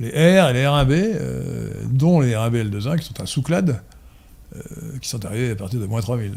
les, 0.00 0.06
les 0.06 0.10
R 0.40 0.50
et 0.50 0.52
les 0.52 0.62
R1B, 0.64 0.92
euh, 0.92 1.70
dont 1.90 2.20
les 2.20 2.32
R1B 2.34 2.70
L2A, 2.70 2.96
qui 2.98 3.06
sont 3.06 3.20
un 3.20 3.26
sous-clade, 3.26 3.82
euh, 4.56 4.60
qui 5.02 5.08
sont 5.08 5.24
arrivés 5.26 5.50
à 5.50 5.56
partir 5.56 5.80
de 5.80 5.86
moins 5.86 6.00
3000. 6.00 6.32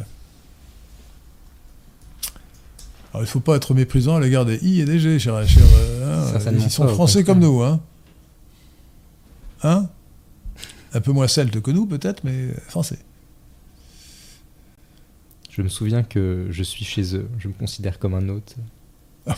Alors 3.12 3.22
il 3.24 3.26
ne 3.26 3.32
faut 3.32 3.40
pas 3.42 3.56
être 3.58 3.74
méprisant 3.74 4.16
à 4.16 4.20
l'égard 4.22 4.46
des 4.46 4.58
I 4.66 4.82
et 4.82 4.86
des 4.86 5.00
G, 5.00 5.20
cher, 5.20 5.46
cher, 5.48 5.64
euh, 5.76 6.34
hein, 6.36 6.52
ils 6.54 6.70
sont 6.72 6.86
pas, 6.86 6.94
français 6.94 7.24
comme 7.24 7.40
nous. 7.40 7.62
Hein, 7.62 7.80
hein? 9.64 9.90
Un 10.94 11.02
peu 11.02 11.12
moins 11.12 11.28
celtes 11.28 11.60
que 11.62 11.72
nous, 11.72 11.86
peut-être, 11.86 12.24
mais 12.24 12.48
français. 12.68 13.00
Je 15.50 15.62
me 15.62 15.68
souviens 15.70 16.04
que 16.04 16.48
je 16.50 16.64
suis 16.64 16.86
chez 16.86 17.16
eux. 17.16 17.28
Je 17.40 17.48
me 17.50 17.54
considère 17.54 18.00
comme 18.00 18.14
un 18.14 18.28
hôte. 18.30 18.56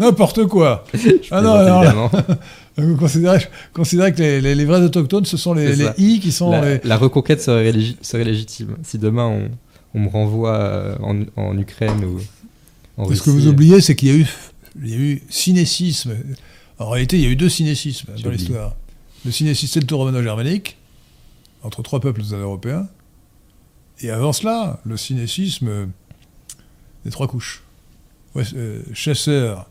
N'importe 0.00 0.44
quoi 0.46 0.84
Je 0.94 1.08
Ah 1.30 1.40
non, 1.40 1.52
alors. 1.54 2.10
Vous 2.76 2.96
considérez, 2.96 3.46
considérez 3.72 4.12
que 4.12 4.18
les, 4.18 4.40
les- 4.40 4.54
les 4.54 4.64
vrais 4.64 4.80
autochtones, 4.82 5.24
ce 5.24 5.36
sont 5.36 5.54
les. 5.54 5.80
I 5.98 6.20
qui 6.20 6.32
sont 6.32 6.50
la, 6.50 6.74
les... 6.74 6.80
la 6.84 6.96
reconquête 6.96 7.40
serait, 7.40 7.70
légi- 7.72 7.96
serait 8.02 8.24
légitime. 8.24 8.76
Si 8.82 8.98
demain 8.98 9.24
on, 9.26 9.48
on 9.94 10.00
me 10.00 10.08
renvoie 10.08 10.54
euh, 10.56 10.96
en, 11.00 11.20
en 11.36 11.56
Ukraine 11.56 12.04
ou 12.04 12.20
Ce 12.98 13.22
que 13.22 13.30
vous 13.30 13.48
oubliez, 13.48 13.80
c'est 13.80 13.96
qu'il 13.96 14.08
y 14.08 14.10
a 14.12 14.14
eu, 14.14 14.26
il 14.82 14.88
y 14.88 14.94
a 14.94 14.96
eu 14.96 15.22
cinécisme. 15.28 16.16
En 16.78 16.88
réalité, 16.90 17.16
il 17.18 17.22
y 17.22 17.26
a 17.26 17.30
eu 17.30 17.36
deux 17.36 17.48
cinécismes 17.48 18.12
dans 18.22 18.30
l'histoire. 18.30 18.76
Le 19.24 19.30
cinécisme 19.32 19.74
celto-romano-germanique, 19.80 20.76
entre 21.62 21.82
trois 21.82 22.00
peuples 22.00 22.22
européens. 22.32 22.88
Et 24.00 24.10
avant 24.10 24.32
cela, 24.32 24.80
le 24.84 24.96
cinécisme 24.96 25.88
des 27.04 27.10
trois 27.10 27.26
couches. 27.26 27.62
Ouest- 28.34 28.54
euh, 28.56 28.82
chasseurs, 28.92 29.68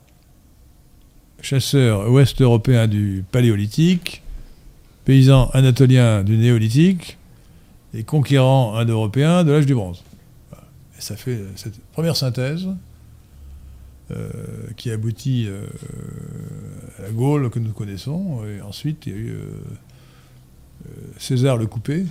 chasseurs 1.42 2.10
ouest-européens 2.10 2.88
du 2.88 3.26
paléolithique, 3.32 4.22
paysans 5.06 5.50
anatoliens 5.54 6.24
du 6.24 6.38
néolithique, 6.38 7.18
et 7.94 8.04
conquérants 8.04 8.76
indo-européens 8.76 9.44
de 9.44 9.52
l'âge 9.52 9.66
du 9.66 9.76
bronze. 9.76 10.02
Voilà. 10.50 10.64
Et 10.98 11.02
ça 11.02 11.16
fait 11.16 11.32
euh, 11.32 11.52
cette 11.56 11.78
première 11.92 12.16
synthèse 12.16 12.68
qui 14.78 14.92
aboutit 14.92 15.46
euh, 15.48 15.66
à 17.00 17.04
la 17.04 17.10
Gaule 17.12 17.50
que 17.50 17.60
nous 17.60 17.72
connaissons. 17.72 18.46
Et 18.46 18.62
ensuite, 18.62 19.06
il 19.06 19.12
y 19.12 19.16
a 19.16 19.18
eu 19.20 19.30
euh, 19.32 19.42
euh, 20.88 20.90
César 21.18 21.58
le 21.58 21.66
Coupé. 21.68 22.06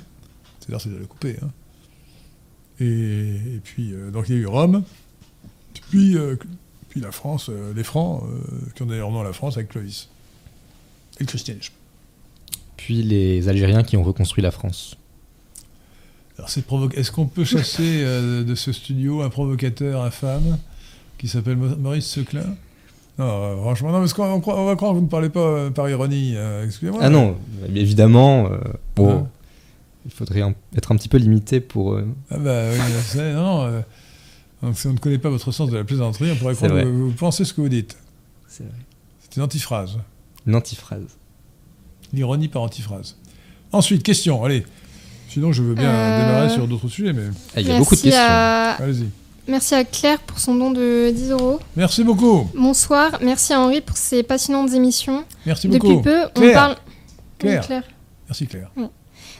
César, 0.60 0.80
César 0.80 0.98
le 0.98 1.06
Coupé. 1.06 1.36
hein. 1.42 1.50
Et, 2.80 2.84
et 2.86 3.60
puis, 3.62 3.92
euh, 3.92 4.10
donc 4.10 4.28
il 4.28 4.34
y 4.34 4.38
a 4.38 4.40
eu 4.40 4.46
Rome. 4.46 4.82
Puis, 5.90 6.16
euh, 6.16 6.36
puis 6.88 7.00
la 7.00 7.12
France, 7.12 7.48
euh, 7.50 7.72
les 7.74 7.84
Francs, 7.84 8.24
euh, 8.24 8.40
qui 8.74 8.82
ont 8.82 8.86
d'ailleurs 8.86 9.10
nom 9.10 9.20
à 9.20 9.24
la 9.24 9.32
France 9.32 9.56
avec 9.56 9.68
Clovis. 9.68 10.08
Et 11.18 11.24
le 11.24 11.26
christianisme. 11.26 11.74
Puis 12.76 13.02
les 13.02 13.48
Algériens 13.48 13.82
qui 13.84 13.96
ont 13.96 14.02
reconstruit 14.02 14.42
la 14.42 14.50
France. 14.50 14.96
Alors, 16.38 16.48
c'est 16.50 16.66
provo- 16.66 16.90
Est-ce 16.94 17.12
qu'on 17.12 17.26
peut 17.26 17.44
chasser 17.44 18.02
euh, 18.02 18.42
de 18.42 18.54
ce 18.54 18.72
studio 18.72 19.22
un 19.22 19.28
provocateur 19.28 20.02
infâme? 20.02 20.58
Qui 21.22 21.28
s'appelle 21.28 21.56
Maurice 21.56 22.06
Seclin 22.06 22.42
Non, 23.18 23.24
euh, 23.26 23.56
franchement, 23.60 23.92
non, 23.92 24.00
parce 24.00 24.12
qu'on 24.12 24.24
on 24.24 24.40
croit- 24.40 24.58
on 24.58 24.66
va 24.66 24.74
croire 24.76 24.92
que 24.92 24.96
vous 24.98 25.04
ne 25.04 25.08
parlez 25.08 25.28
pas 25.28 25.40
euh, 25.40 25.70
par 25.70 25.88
ironie. 25.88 26.32
euh, 26.34 26.64
Excusez-moi. 26.66 27.00
Ah 27.02 27.10
non, 27.10 27.36
mais 27.70 27.80
évidemment, 27.80 28.46
euh, 28.50 28.58
bon, 28.96 29.10
Hein 29.18 29.28
il 30.04 30.10
faudrait 30.10 30.42
un- 30.42 30.54
être 30.76 30.90
un 30.90 30.96
petit 30.96 31.08
peu 31.08 31.18
limité 31.18 31.60
pour. 31.60 31.92
euh, 31.92 32.04
Ah 32.30 32.38
bah 32.38 32.62
oui, 32.72 32.78
sais, 33.06 33.32
non. 33.34 33.42
non, 33.42 33.62
euh, 33.66 33.80
donc, 34.64 34.76
si 34.76 34.88
on 34.88 34.94
ne 34.94 34.98
connaît 34.98 35.18
pas 35.18 35.30
votre 35.30 35.52
sens 35.52 35.70
de 35.70 35.76
la 35.76 35.84
plaisanterie, 35.84 36.32
on 36.32 36.36
pourrait 36.36 36.54
C'est 36.56 36.66
croire 36.66 36.82
que 36.82 36.88
vous, 36.88 37.10
vous 37.10 37.14
pensez 37.16 37.44
ce 37.44 37.54
que 37.54 37.60
vous 37.60 37.68
dites. 37.68 37.96
c'est 38.48 38.64
vrai. 38.64 38.72
C'est 39.22 39.36
une 39.36 39.42
antiphrase. 39.44 39.98
Une 40.46 40.56
antiphrase. 40.56 41.06
L'ironie 42.12 42.48
par 42.48 42.62
antiphrase. 42.62 43.16
Ensuite, 43.70 44.02
question, 44.02 44.42
allez. 44.44 44.64
Sinon, 45.28 45.52
je 45.52 45.62
veux 45.62 45.74
bien 45.74 45.88
Euh, 45.88 46.18
démarrer 46.26 46.48
sur 46.50 46.66
d'autres 46.68 46.88
sujets, 46.88 47.12
mais 47.12 47.22
Ah, 47.56 47.60
il 47.60 47.68
y 47.68 47.70
a 47.70 47.78
beaucoup 47.78 47.94
de 47.96 48.00
questions. 48.00 48.20
à- 48.22 48.76
allez-y. 48.80 49.06
Merci 49.48 49.74
à 49.74 49.84
Claire 49.84 50.20
pour 50.20 50.38
son 50.38 50.54
don 50.54 50.70
de 50.70 51.10
10 51.10 51.30
euros. 51.30 51.58
Merci 51.76 52.04
beaucoup. 52.04 52.48
Bonsoir. 52.54 53.18
Merci 53.22 53.52
à 53.52 53.60
Henri 53.60 53.80
pour 53.80 53.96
ses 53.96 54.22
passionnantes 54.22 54.72
émissions. 54.72 55.24
Merci 55.46 55.68
Depuis 55.68 55.88
beaucoup. 55.88 56.02
peu, 56.02 56.24
on 56.36 56.40
Claire. 56.40 56.54
parle. 56.54 56.76
Claire. 57.38 57.60
Oui, 57.60 57.66
Claire. 57.66 57.82
Merci 58.28 58.46
Claire. 58.46 58.70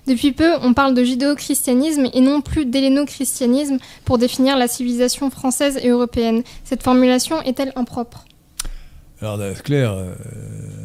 Depuis 0.06 0.32
peu, 0.32 0.50
on 0.62 0.74
parle 0.74 0.94
de 0.94 1.04
judéo-christianisme 1.04 2.08
et 2.12 2.20
non 2.20 2.40
plus 2.40 2.66
d'helléno-christianisme 2.66 3.78
pour 4.04 4.18
définir 4.18 4.56
la 4.56 4.66
civilisation 4.66 5.30
française 5.30 5.78
et 5.80 5.88
européenne. 5.88 6.42
Cette 6.64 6.82
formulation 6.82 7.40
est-elle 7.42 7.72
impropre? 7.76 8.24
Alors, 9.20 9.38
euh, 9.38 9.54
Claire, 9.54 9.92
euh, 9.92 10.14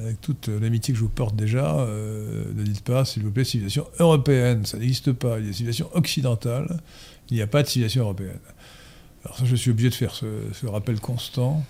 avec 0.03 0.22
toute 0.22 0.48
l'amitié 0.48 0.94
que 0.94 0.99
je 0.99 1.03
vous 1.03 1.10
porte 1.10 1.35
déjà, 1.35 1.76
euh, 1.80 2.44
ne 2.56 2.61
dites 2.61 2.84
pas, 2.84 3.03
s'il 3.03 3.23
vous 3.23 3.31
plaît, 3.31 3.44
civilisation 3.44 3.88
européenne. 3.98 4.64
Ça 4.68 4.77
n'existe 4.77 5.11
pas. 5.11 5.39
Il 5.39 5.48
y 5.48 5.49
a 5.49 5.53
civilisation 5.53 5.89
occidentale. 5.94 6.80
Il 7.31 7.35
n'y 7.35 7.41
a 7.41 7.48
pas 7.48 7.64
de 7.64 7.68
civilisation 7.68 8.03
européenne. 8.03 8.39
Alors, 9.28 9.45
je 9.45 9.56
suis 9.58 9.72
obligé 9.72 9.90
de 9.90 9.94
faire 9.94 10.16
ce, 10.16 10.66
rappel 10.66 11.02
constant. 11.02 11.64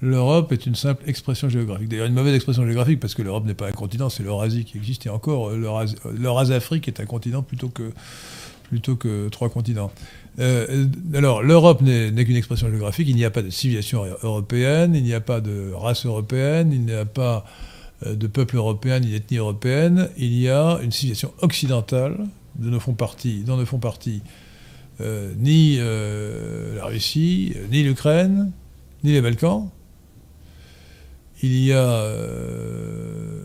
L'Europe 0.00 0.52
est 0.52 0.64
une 0.64 0.74
simple 0.74 1.06
expression 1.06 1.50
géographique. 1.50 1.88
D'ailleurs, 1.88 2.06
une 2.06 2.14
mauvaise 2.14 2.34
expression 2.34 2.64
géographique, 2.64 2.98
parce 2.98 3.14
que 3.14 3.20
l'Europe 3.20 3.44
n'est 3.44 3.54
pas 3.54 3.68
un 3.68 3.72
continent, 3.72 4.08
c'est 4.08 4.22
l'Eurasie 4.22 4.64
qui 4.64 4.78
existe. 4.78 5.04
Et 5.04 5.10
encore, 5.10 5.50
l'Euras- 5.50 5.94
l'Eurasafrique 6.18 6.88
est 6.88 7.00
un 7.00 7.04
continent 7.04 7.42
plutôt 7.42 7.68
que, 7.68 7.92
plutôt 8.64 8.96
que 8.96 9.28
trois 9.28 9.50
continents. 9.50 9.92
Euh, 10.38 10.86
alors, 11.12 11.42
l'Europe 11.42 11.82
n'est 11.82 12.24
qu'une 12.24 12.36
expression 12.36 12.68
géographique. 12.70 13.06
Il 13.08 13.16
n'y 13.16 13.24
a 13.24 13.30
pas 13.30 13.42
de 13.42 13.50
civilisation 13.50 14.04
européenne, 14.22 14.94
il 14.94 15.02
n'y 15.02 15.14
a 15.14 15.20
pas 15.20 15.42
de 15.42 15.72
race 15.74 16.06
européenne, 16.06 16.72
il 16.72 16.86
n'y 16.86 16.94
a 16.94 17.04
pas 17.04 17.44
euh, 18.06 18.14
de 18.14 18.26
peuple 18.26 18.56
européen 18.56 18.98
ni 19.00 19.10
d'ethnie 19.10 19.36
européenne. 19.36 20.08
Il 20.16 20.34
y 20.34 20.48
a 20.48 20.80
une 20.82 20.90
civilisation 20.90 21.34
occidentale 21.42 22.16
dont 22.56 22.70
ne 22.70 22.78
font 22.78 22.94
partie, 22.94 23.44
dont 23.44 23.58
ne 23.58 23.64
font 23.66 23.78
partie 23.78 24.22
ni 25.00 25.76
euh, 25.78 26.76
la 26.76 26.86
Russie, 26.86 27.52
euh, 27.56 27.66
ni 27.70 27.82
l'Ukraine, 27.82 28.52
ni 29.02 29.12
les 29.12 29.20
Balkans. 29.20 29.68
il 31.42 31.58
y 31.58 31.72
a, 31.72 31.84
euh, 31.84 33.40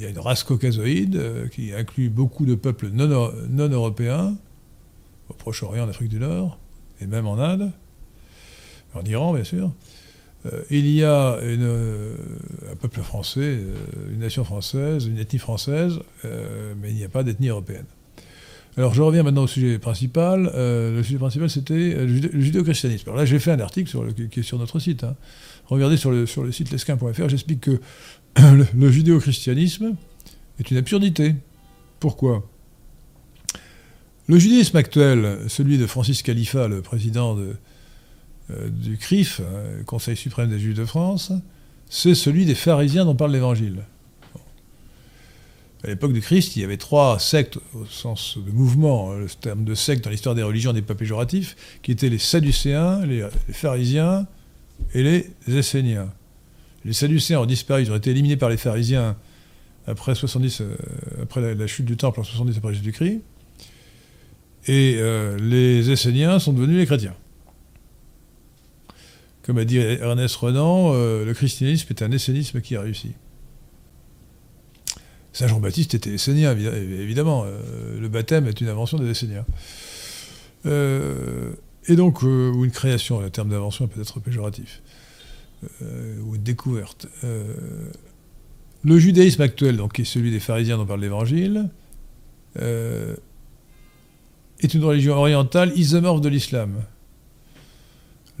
une 0.00 0.18
race 0.18 0.42
caucasoïde 0.42 1.16
euh, 1.16 1.48
qui 1.48 1.72
inclut 1.74 2.08
beaucoup 2.08 2.46
de 2.46 2.54
peuples 2.54 2.88
non, 2.88 3.68
européens, 3.68 4.36
au 5.28 5.34
Proche-Orient, 5.34 5.84
en 5.84 5.88
Afrique 5.88 6.08
du 6.08 6.18
Nord, 6.18 6.58
et 7.00 7.06
même 7.06 7.26
en 7.26 7.38
Inde, 7.38 7.70
en 8.94 9.04
Iran 9.04 9.34
bien 9.34 9.44
sûr. 9.44 9.70
Euh, 10.46 10.62
il 10.70 10.88
y 10.88 11.04
a 11.04 11.34
euh, 11.34 12.16
un 12.72 12.76
peuple 12.76 13.00
français, 13.00 13.40
euh, 13.40 13.74
une 14.10 14.20
nation 14.20 14.44
française, 14.44 15.06
une 15.06 15.18
ethnie 15.18 15.38
française, 15.38 15.98
euh, 16.24 16.74
mais 16.80 16.90
il 16.90 16.96
n'y 16.96 17.04
a 17.04 17.08
pas 17.08 17.22
d'ethnie 17.22 17.48
européenne. 17.48 17.86
Alors 18.78 18.94
je 18.94 19.02
reviens 19.02 19.24
maintenant 19.24 19.42
au 19.42 19.46
sujet 19.48 19.76
principal. 19.80 20.50
Euh, 20.54 20.96
le 20.96 21.02
sujet 21.02 21.18
principal 21.18 21.50
c'était 21.50 21.74
euh, 21.74 22.06
le 22.06 22.14
judé- 22.14 22.30
le 22.32 22.40
judéo-christianisme. 22.40 23.08
Alors 23.08 23.18
là 23.18 23.24
j'ai 23.26 23.40
fait 23.40 23.50
un 23.50 23.58
article 23.58 23.90
qui 24.30 24.40
est 24.40 24.42
sur 24.44 24.56
notre 24.56 24.78
site. 24.78 25.02
hein. 25.02 25.16
Regardez 25.66 25.96
sur 25.96 26.12
le, 26.12 26.26
sur 26.26 26.44
le 26.44 26.52
site 26.52 26.70
lesquin.fr, 26.70 27.28
j'explique 27.28 27.60
que 27.60 27.80
le, 28.74 28.90
judéo-christianisme 28.90 29.96
est 30.60 30.70
une 30.70 30.76
absurdité. 30.76 31.34
Pourquoi? 31.98 32.48
Le 34.28 34.38
judaïsme 34.38 34.76
actuel, 34.76 35.38
celui 35.48 35.76
de 35.76 35.86
Francis 35.86 36.22
Khalifa, 36.22 36.68
le 36.68 36.80
président 36.80 37.34
de, 37.34 37.56
euh, 38.50 38.68
du 38.70 38.96
CRIF, 38.96 39.40
hein, 39.40 39.82
Conseil 39.86 40.16
suprême 40.16 40.50
des 40.50 40.58
Juifs 40.60 40.76
de 40.76 40.84
France, 40.84 41.32
c'est 41.90 42.14
celui 42.14 42.46
des 42.46 42.54
pharisiens 42.54 43.04
dont 43.04 43.16
parle 43.16 43.32
l'Évangile. 43.32 43.82
À 45.84 45.86
l'époque 45.86 46.12
du 46.12 46.20
Christ, 46.20 46.56
il 46.56 46.62
y 46.62 46.64
avait 46.64 46.76
trois 46.76 47.18
sectes, 47.20 47.58
au 47.74 47.84
sens 47.86 48.36
de 48.36 48.50
mouvement, 48.50 49.12
hein, 49.12 49.18
le 49.18 49.28
terme 49.28 49.64
de 49.64 49.74
secte 49.74 50.04
dans 50.04 50.10
l'histoire 50.10 50.34
des 50.34 50.42
religions 50.42 50.72
n'est 50.72 50.82
pas 50.82 50.96
péjoratif, 50.96 51.56
qui 51.82 51.92
étaient 51.92 52.08
les 52.08 52.18
Sadducéens, 52.18 53.06
les, 53.06 53.24
pharisiens 53.52 54.26
et 54.92 55.02
les 55.02 55.56
Esséniens. 55.56 56.12
Les 56.84 56.92
Sadducéens 56.92 57.40
ont 57.40 57.46
disparu, 57.46 57.82
ils 57.82 57.92
ont 57.92 57.96
été 57.96 58.10
éliminés 58.10 58.36
par 58.36 58.48
les 58.48 58.56
pharisiens 58.56 59.16
après, 59.86 60.14
70, 60.14 60.60
euh, 60.60 60.76
après 61.22 61.40
la, 61.40 61.54
la 61.54 61.66
chute 61.66 61.86
du 61.86 61.96
temple 61.96 62.20
en 62.20 62.24
70 62.24 62.58
après 62.58 62.74
Jésus-Christ. 62.74 63.20
Et 64.66 64.96
euh, 64.98 65.38
les 65.38 65.90
Esséniens 65.90 66.38
sont 66.38 66.52
devenus 66.52 66.76
les 66.76 66.86
chrétiens. 66.86 67.14
Comme 69.42 69.56
a 69.56 69.64
dit 69.64 69.78
Ernest 69.78 70.36
Renan, 70.36 70.92
euh, 70.92 71.24
le 71.24 71.32
christianisme 71.32 71.86
est 71.88 72.02
un 72.02 72.10
essénisme 72.10 72.60
qui 72.60 72.76
a 72.76 72.82
réussi. 72.82 73.12
Saint 75.38 75.46
Jean-Baptiste 75.46 75.94
était 75.94 76.10
essénien, 76.14 76.52
évi- 76.52 76.66
évidemment. 76.66 77.44
euh, 77.46 78.00
le 78.00 78.08
baptême 78.08 78.48
est 78.48 78.60
une 78.60 78.66
invention 78.66 78.98
des 78.98 79.08
esséniens. 79.08 79.46
Euh, 80.66 81.52
et 81.86 81.94
donc, 81.94 82.24
euh, 82.24 82.50
ou 82.50 82.64
une 82.64 82.72
création, 82.72 83.20
le 83.20 83.30
terme 83.30 83.50
d'invention 83.50 83.84
est 83.84 83.88
peut-être 83.88 84.18
péjoratif, 84.18 84.82
ou 86.24 86.34
une 86.34 86.42
découverte. 86.42 87.06
Le 88.82 88.98
judaïsme 88.98 89.42
actuel, 89.42 89.80
qui 89.94 90.02
est 90.02 90.04
celui 90.04 90.32
des 90.32 90.40
pharisiens 90.40 90.76
dont 90.76 90.86
parle 90.86 91.02
l'Évangile, 91.02 91.70
est 92.56 93.14
une 94.74 94.84
religion 94.84 95.14
orientale 95.14 95.72
isomorphe 95.76 96.20
de 96.20 96.28
l'islam. 96.28 96.82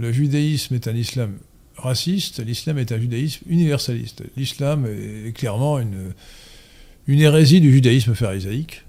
Le 0.00 0.12
judaïsme 0.12 0.74
est 0.74 0.88
un 0.88 0.96
islam 0.96 1.38
raciste, 1.76 2.44
l'islam 2.44 2.76
est 2.78 2.90
un 2.90 2.98
judaïsme 2.98 3.44
universaliste. 3.48 4.24
L'islam 4.36 4.84
est 4.86 5.32
clairement 5.32 5.78
une, 5.78 6.12
une 7.08 7.20
hérésie 7.20 7.60
du 7.60 7.72
judaïsme 7.72 8.14
pharisaïque, 8.14 8.84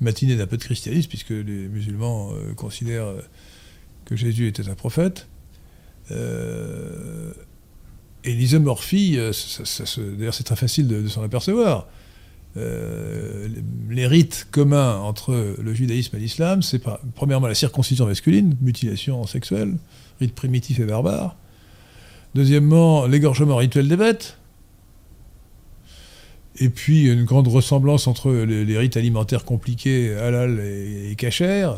matinée 0.00 0.36
d'un 0.36 0.46
peu 0.46 0.56
de 0.56 0.62
christianisme, 0.62 1.08
puisque 1.08 1.30
les 1.30 1.68
musulmans 1.68 2.32
euh, 2.32 2.52
considèrent 2.54 3.06
euh, 3.06 3.20
que 4.04 4.16
Jésus 4.16 4.48
était 4.48 4.68
un 4.68 4.74
prophète. 4.74 5.28
Euh, 6.10 7.32
et 8.24 8.34
l'isomorphie, 8.34 9.16
d'ailleurs 9.16 10.34
c'est 10.34 10.44
très 10.44 10.56
facile 10.56 10.88
de, 10.88 11.06
s'en 11.08 11.22
apercevoir. 11.22 11.86
Les- 12.56 14.06
rites 14.08 14.48
communs 14.50 14.96
entre 14.96 15.54
le 15.62 15.74
judaïsme 15.74 16.16
et 16.16 16.18
l'islam, 16.18 16.60
c'est 16.60 16.82
premièrement 17.14 17.46
la 17.46 17.54
circoncision 17.54 18.06
masculine, 18.06 18.56
mutilation 18.60 19.24
sexuelle, 19.26 19.76
rite 20.20 20.34
primitif 20.34 20.80
et 20.80 20.84
barbare. 20.84 21.36
Deuxièmement, 22.34 23.06
l'égorgement 23.06 23.56
rituel 23.56 23.86
des 23.86 23.96
bêtes. 23.96 24.37
Et 26.60 26.68
puis 26.70 27.06
une 27.06 27.24
grande 27.24 27.48
ressemblance 27.48 28.06
entre 28.06 28.32
les, 28.32 28.78
rites 28.78 28.96
alimentaires 28.96 29.44
compliqués, 29.44 30.14
halal 30.14 30.58
et, 30.60 31.10
et 31.12 31.14
kasher. 31.14 31.70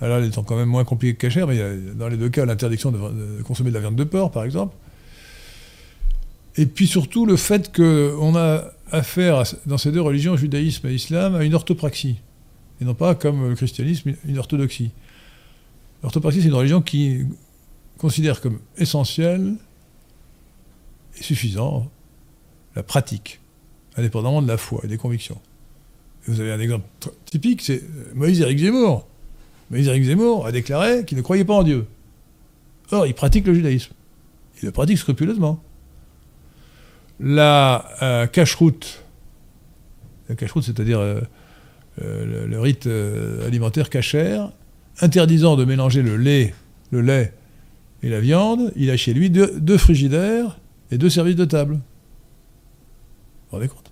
Halal 0.00 0.24
étant 0.24 0.42
quand 0.42 0.56
même 0.56 0.68
moins 0.68 0.84
compliqué 0.84 1.14
que 1.14 1.26
kasher, 1.26 1.46
mais 1.46 1.54
il 1.54 1.58
y 1.58 1.62
a 1.62 1.94
dans 1.94 2.08
les 2.08 2.16
deux 2.16 2.28
cas 2.28 2.44
l'interdiction 2.44 2.90
de, 2.90 3.42
consommer 3.42 3.70
de 3.70 3.74
la 3.74 3.80
viande 3.80 3.96
de 3.96 4.04
porc, 4.04 4.30
par 4.30 4.44
exemple. 4.44 4.74
Et 6.56 6.66
puis 6.66 6.86
surtout 6.86 7.26
le 7.26 7.36
fait 7.36 7.74
qu'on 7.74 8.36
a 8.36 8.64
affaire, 8.90 9.42
dans 9.66 9.78
ces 9.78 9.92
deux 9.92 10.00
religions, 10.00 10.36
judaïsme 10.36 10.86
et 10.88 10.94
islam, 10.94 11.34
à 11.34 11.44
une 11.44 11.54
orthopraxie. 11.54 12.16
Et 12.80 12.84
non 12.84 12.94
pas, 12.94 13.14
comme 13.14 13.48
le 13.48 13.54
christianisme, 13.54 14.14
une- 14.24 14.38
orthodoxie. 14.38 14.90
L'orthopraxie, 16.02 16.42
c'est 16.42 16.48
une 16.48 16.54
religion 16.54 16.82
qui 16.82 17.22
considère 17.98 18.40
comme 18.40 18.58
essentiel 18.76 19.54
et 21.18 21.22
suffisant 21.22 21.90
la 22.76 22.82
pratique, 22.82 23.40
indépendamment 23.96 24.42
de 24.42 24.48
la 24.48 24.56
foi 24.56 24.80
et 24.84 24.88
des 24.88 24.96
convictions. 24.96 25.40
Vous 26.26 26.40
avez 26.40 26.52
un 26.52 26.60
exemple 26.60 26.86
typique, 27.26 27.62
c'est 27.62 27.82
euh, 27.82 28.12
Moïse-Éric 28.14 28.58
Zemmour. 28.58 29.06
Moïse-Éric 29.70 30.04
Zemmour 30.04 30.46
a 30.46 30.52
déclaré 30.52 31.04
qu'il 31.04 31.18
ne 31.18 31.22
croyait 31.22 31.44
pas 31.44 31.54
en 31.54 31.62
Dieu. 31.62 31.86
Or, 32.90 33.06
il 33.06 33.14
pratique 33.14 33.46
le 33.46 33.54
judaïsme. 33.54 33.92
Il 34.62 34.66
le 34.66 34.72
pratique 34.72 34.98
scrupuleusement. 34.98 35.62
La 37.20 37.88
euh, 38.02 38.26
cache-route, 38.26 39.04
la 40.28 40.34
cache-route, 40.34 40.64
c'est-à-dire 40.64 40.98
euh, 41.00 41.20
euh, 42.02 42.46
le, 42.46 42.60
rite 42.60 42.88
alimentaire 43.46 43.88
cachère, 43.88 44.52
interdisant 45.00 45.56
de 45.56 45.64
mélanger 45.64 46.02
le 46.02 46.16
lait, 46.16 46.54
le 46.90 47.00
lait 47.00 47.32
et 48.02 48.08
la 48.08 48.20
viande, 48.20 48.72
il 48.76 48.90
a 48.90 48.96
chez 48.96 49.14
lui 49.14 49.30
deux, 49.30 49.58
deux 49.60 49.78
frigidaires 49.78 50.58
et 50.90 50.98
deux 50.98 51.10
services 51.10 51.36
de 51.36 51.44
table. 51.44 51.74
Vous 51.74 51.80
vous 53.50 53.56
rendez 53.56 53.68
compte? 53.68 53.83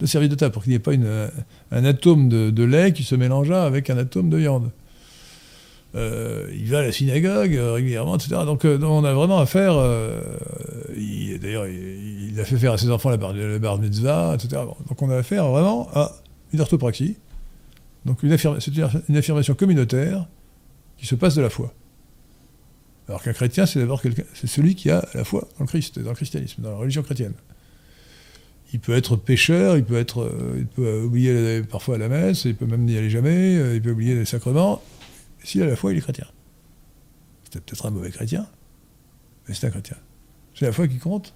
Deux 0.00 0.06
services 0.06 0.30
de 0.30 0.34
table 0.34 0.52
pour 0.52 0.62
qu'il 0.62 0.70
n'y 0.70 0.76
ait 0.76 0.80
pas 0.80 0.92
euh, 0.92 1.28
un 1.70 1.84
atome 1.84 2.28
de, 2.28 2.50
de 2.50 2.64
lait 2.64 2.92
qui 2.92 3.02
se 3.02 3.14
mélangeât 3.14 3.64
avec 3.64 3.88
un 3.88 3.96
atome 3.96 4.28
de 4.28 4.36
viande. 4.36 4.70
Euh, 5.94 6.50
il 6.54 6.68
va 6.70 6.80
à 6.80 6.82
la 6.82 6.92
synagogue 6.92 7.54
euh, 7.56 7.72
régulièrement, 7.72 8.16
etc. 8.16 8.42
Donc 8.44 8.64
on 8.66 9.04
a 9.04 9.14
vraiment 9.14 9.38
affaire. 9.38 9.74
il- 10.96 11.38
D'ailleurs, 11.40 11.66
il, 11.66 12.38
a 12.38 12.44
fait 12.44 12.56
faire 12.58 12.72
à 12.72 12.78
ses 12.78 12.90
enfants 12.90 13.08
la 13.10 13.16
bar, 13.16 13.32
le 13.32 13.58
bar 13.58 13.78
mitzvah, 13.78 14.34
etc. 14.34 14.62
Donc 14.88 15.00
on 15.00 15.08
a 15.10 15.16
affaire 15.16 15.48
vraiment 15.48 15.88
à 15.94 16.12
une 16.52 16.60
orthopraxie. 16.60 17.16
Donc 18.04 18.22
une 18.22 18.36
une, 19.08 19.16
affirmation 19.16 19.54
communautaire 19.54 20.26
qui 20.98 21.06
se 21.06 21.14
passe 21.14 21.34
de 21.34 21.42
la 21.42 21.50
foi. 21.50 21.72
Alors 23.08 23.22
qu'un 23.22 23.32
chrétien, 23.32 23.66
c'est 23.66 23.78
d'abord 23.78 24.02
c'est 24.34 24.46
celui 24.46 24.74
qui 24.74 24.90
a 24.90 25.06
la 25.14 25.24
foi 25.24 25.48
dans 25.58 25.64
le 25.64 25.68
Christ, 25.68 25.98
dans 25.98 26.10
le 26.10 26.16
christianisme, 26.16 26.62
dans 26.62 26.70
la 26.70 26.76
religion 26.76 27.02
chrétienne. 27.02 27.34
Il 28.72 28.80
peut 28.80 28.94
être 28.94 29.16
pécheur, 29.16 29.76
il 29.76 29.84
peut 29.84 29.96
être, 29.96 30.22
euh, 30.22 30.56
il 30.58 30.66
peut 30.66 31.02
oublier 31.02 31.62
parfois 31.62 31.98
la 31.98 32.08
messe, 32.08 32.44
il 32.44 32.56
peut 32.56 32.66
même 32.66 32.84
n'y 32.84 32.96
aller 32.96 33.10
jamais, 33.10 33.56
euh, 33.56 33.74
il 33.74 33.82
peut 33.82 33.92
oublier 33.92 34.14
les 34.14 34.24
sacrements. 34.24 34.82
S'il 35.42 35.62
a 35.62 35.66
la 35.66 35.76
foi, 35.76 35.92
il 35.92 35.98
est 35.98 36.00
chrétien. 36.00 36.26
C'est 37.52 37.62
peut-être 37.62 37.86
un 37.86 37.90
mauvais 37.90 38.10
chrétien, 38.10 38.46
mais 39.46 39.54
c'est 39.54 39.66
un 39.68 39.70
chrétien. 39.70 39.96
C'est 40.54 40.66
la 40.66 40.72
foi 40.72 40.88
qui 40.88 40.98
compte, 40.98 41.34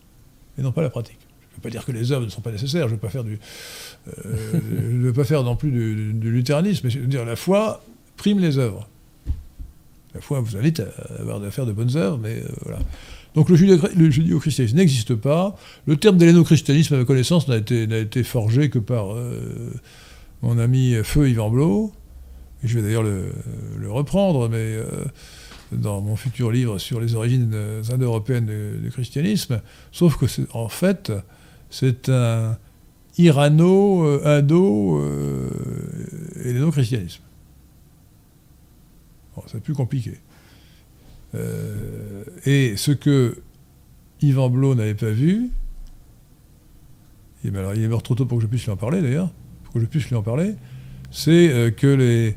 et 0.58 0.62
non 0.62 0.72
pas 0.72 0.82
la 0.82 0.90
pratique. 0.90 1.18
Je 1.20 1.54
ne 1.54 1.56
veux 1.56 1.62
pas 1.62 1.70
dire 1.70 1.84
que 1.84 1.92
les 1.92 2.10
œuvres 2.10 2.24
ne 2.24 2.30
sont 2.30 2.40
pas 2.40 2.52
nécessaires, 2.52 2.88
je 2.88 2.94
ne 2.94 2.96
veux 2.96 3.00
pas 3.00 3.10
faire 3.10 3.24
euh, 3.24 4.60
veux 4.64 5.12
pas 5.12 5.24
faire 5.24 5.44
non 5.44 5.56
plus 5.56 5.70
du, 5.70 6.12
du 6.12 6.30
luthéranisme, 6.30 6.80
mais 6.84 6.90
je 6.90 6.98
veux 6.98 7.06
dire 7.06 7.24
la 7.24 7.36
foi 7.36 7.82
prime 8.16 8.40
les 8.40 8.58
œuvres. 8.58 8.88
La 10.14 10.20
foi 10.20 10.40
vous 10.40 10.56
invite 10.56 10.80
à 10.80 11.20
avoir 11.20 11.42
à 11.42 11.50
faire 11.50 11.66
de 11.66 11.72
bonnes 11.72 11.96
œuvres, 11.96 12.18
mais 12.18 12.42
voilà. 12.62 12.80
Donc 13.34 13.48
le 13.48 13.56
judéo- 13.56 13.88
le 13.96 14.10
judéo-christianisme 14.10 14.76
n'existe 14.76 15.14
pas. 15.14 15.56
Le 15.86 15.96
terme 15.96 16.16
d'helléno-christianisme, 16.16 16.94
à 16.94 16.98
ma 16.98 17.04
connaissance, 17.04 17.48
n'a 17.48 17.56
été, 17.56 18.22
forgé 18.24 18.70
que 18.70 18.78
par 18.78 19.14
euh, 19.14 19.72
mon 20.42 20.58
ami 20.58 20.94
Feu 21.04 21.28
Yvan 21.28 21.50
Blot. 21.50 21.92
Je 22.62 22.78
vais 22.78 22.82
d'ailleurs 22.82 23.02
le, 23.02 23.32
reprendre, 23.88 24.48
mais 24.48 24.56
euh, 24.58 24.84
dans 25.72 26.00
mon 26.00 26.16
futur 26.16 26.50
livre 26.50 26.78
sur 26.78 27.00
les 27.00 27.14
origines 27.14 27.54
indo-européennes 27.90 28.50
du, 28.82 28.90
christianisme. 28.90 29.60
Sauf 29.92 30.16
que, 30.16 30.26
en 30.52 30.68
fait, 30.68 31.12
c'est 31.70 32.08
un 32.08 32.58
irano, 33.16 34.04
euh, 34.04 34.42
c'est 39.46 39.60
plus 39.60 39.74
compliqué. 39.74 40.18
Euh, 41.34 42.24
et 42.44 42.76
ce 42.76 42.92
que 42.92 43.38
Yvan 44.20 44.50
Blot 44.50 44.74
n'avait 44.74 44.94
pas 44.94 45.10
vu, 45.10 45.50
et 47.44 47.48
alors, 47.48 47.74
il 47.74 47.82
est 47.82 47.88
mort 47.88 48.02
trop 48.02 48.14
tôt 48.14 48.26
pour 48.26 48.38
que 48.38 48.42
je 48.42 48.48
puisse 48.48 48.64
lui 48.64 48.72
en 48.72 48.76
parler 48.76 49.00
d'ailleurs, 49.00 49.32
pour 49.64 49.74
que 49.74 49.80
je 49.80 49.86
puisse 49.86 50.08
lui 50.08 50.16
en 50.16 50.22
parler, 50.22 50.54
c'est 51.10 51.50
euh, 51.50 51.70
que 51.70 51.86
les, 51.86 52.36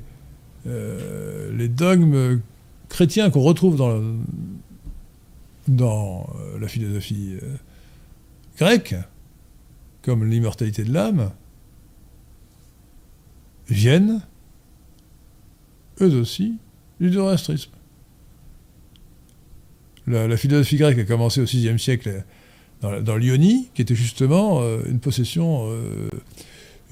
euh, 0.67 1.55
les 1.57 1.67
dogmes 1.67 2.39
chrétiens 2.89 3.29
qu'on 3.29 3.41
retrouve 3.41 3.75
dans, 3.75 4.01
dans 5.67 6.29
la 6.59 6.67
philosophie 6.67 7.35
grecque, 8.57 8.95
comme 10.03 10.29
l'immortalité 10.29 10.83
de 10.83 10.93
l'âme, 10.93 11.31
viennent, 13.67 14.21
eux 16.01 16.15
aussi, 16.15 16.57
du 16.99 17.11
zoroastrisme. 17.11 17.71
La, 20.07 20.37
philosophie 20.37 20.77
grecque 20.77 20.99
a 20.99 21.03
commencé 21.05 21.41
au 21.41 21.45
VIe 21.45 21.79
siècle 21.79 22.23
dans, 22.81 23.15
l'Ionie, 23.15 23.69
qui 23.73 23.81
était 23.81 23.95
justement 23.95 24.59
euh, 24.61 24.81
une 24.89 24.99
possession, 24.99 25.69
euh, 25.69 26.09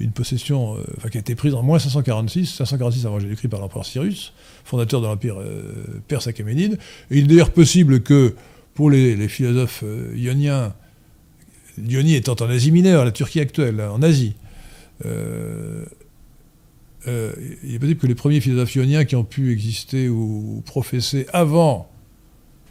une 0.00 0.12
possession 0.12 0.76
euh, 0.76 1.08
qui 1.10 1.18
a 1.18 1.20
été 1.20 1.34
prise 1.34 1.52
en 1.52 1.62
moins 1.62 1.78
546, 1.78 2.46
546 2.46 3.04
avant 3.04 3.20
Jésus-Christ 3.20 3.48
par 3.48 3.60
l'empereur 3.60 3.84
Cyrus, 3.84 4.32
fondateur 4.64 5.02
de 5.02 5.06
l'empire 5.06 5.36
perse 6.08 6.26
achéménide. 6.26 6.78
Et 7.10 7.18
il 7.18 7.24
est 7.24 7.26
d'ailleurs 7.26 7.52
possible 7.52 8.00
que 8.02 8.34
pour 8.74 8.90
les, 8.90 9.28
philosophes 9.28 9.84
ioniens, 10.14 10.72
l'Ionie 11.76 12.14
étant 12.14 12.36
en 12.40 12.48
Asie 12.48 12.72
mineure, 12.72 13.04
la 13.04 13.12
Turquie 13.12 13.40
actuelle, 13.40 13.80
hein, 13.80 13.90
en 13.90 14.00
Asie, 14.00 14.34
il 15.04 15.84
est 17.06 17.78
possible 17.78 18.00
que 18.00 18.06
les 18.06 18.14
premiers 18.14 18.40
philosophes 18.40 18.74
ioniens 18.76 19.04
qui 19.04 19.16
ont 19.16 19.24
pu 19.24 19.52
exister 19.52 20.08
ou 20.08 20.62
professer 20.64 21.26
avant 21.34 21.91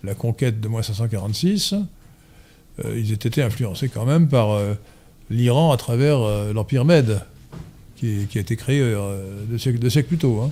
la 0.04 0.16
conquête 0.16 0.60
de 0.60 0.68
moins 0.68 0.82
546, 0.82 1.76
euh, 2.84 3.00
ils 3.00 3.12
aient 3.12 3.16
été 3.16 3.42
influencés 3.42 3.90
quand 3.90 4.06
même 4.06 4.28
par 4.28 4.52
euh, 4.52 4.74
l'Iran 5.30 5.72
à 5.72 5.78
travers 5.78 6.20
euh, 6.22 6.54
l'Empire 6.54 6.86
Mède, 6.86 7.22
qui, 7.98 8.28
a 8.34 8.40
été 8.40 8.56
créé 8.56 8.82
deux, 9.48 9.60
siècles, 9.60 10.08
plus 10.08 10.18
tôt. 10.18 10.42
hein. 10.42 10.52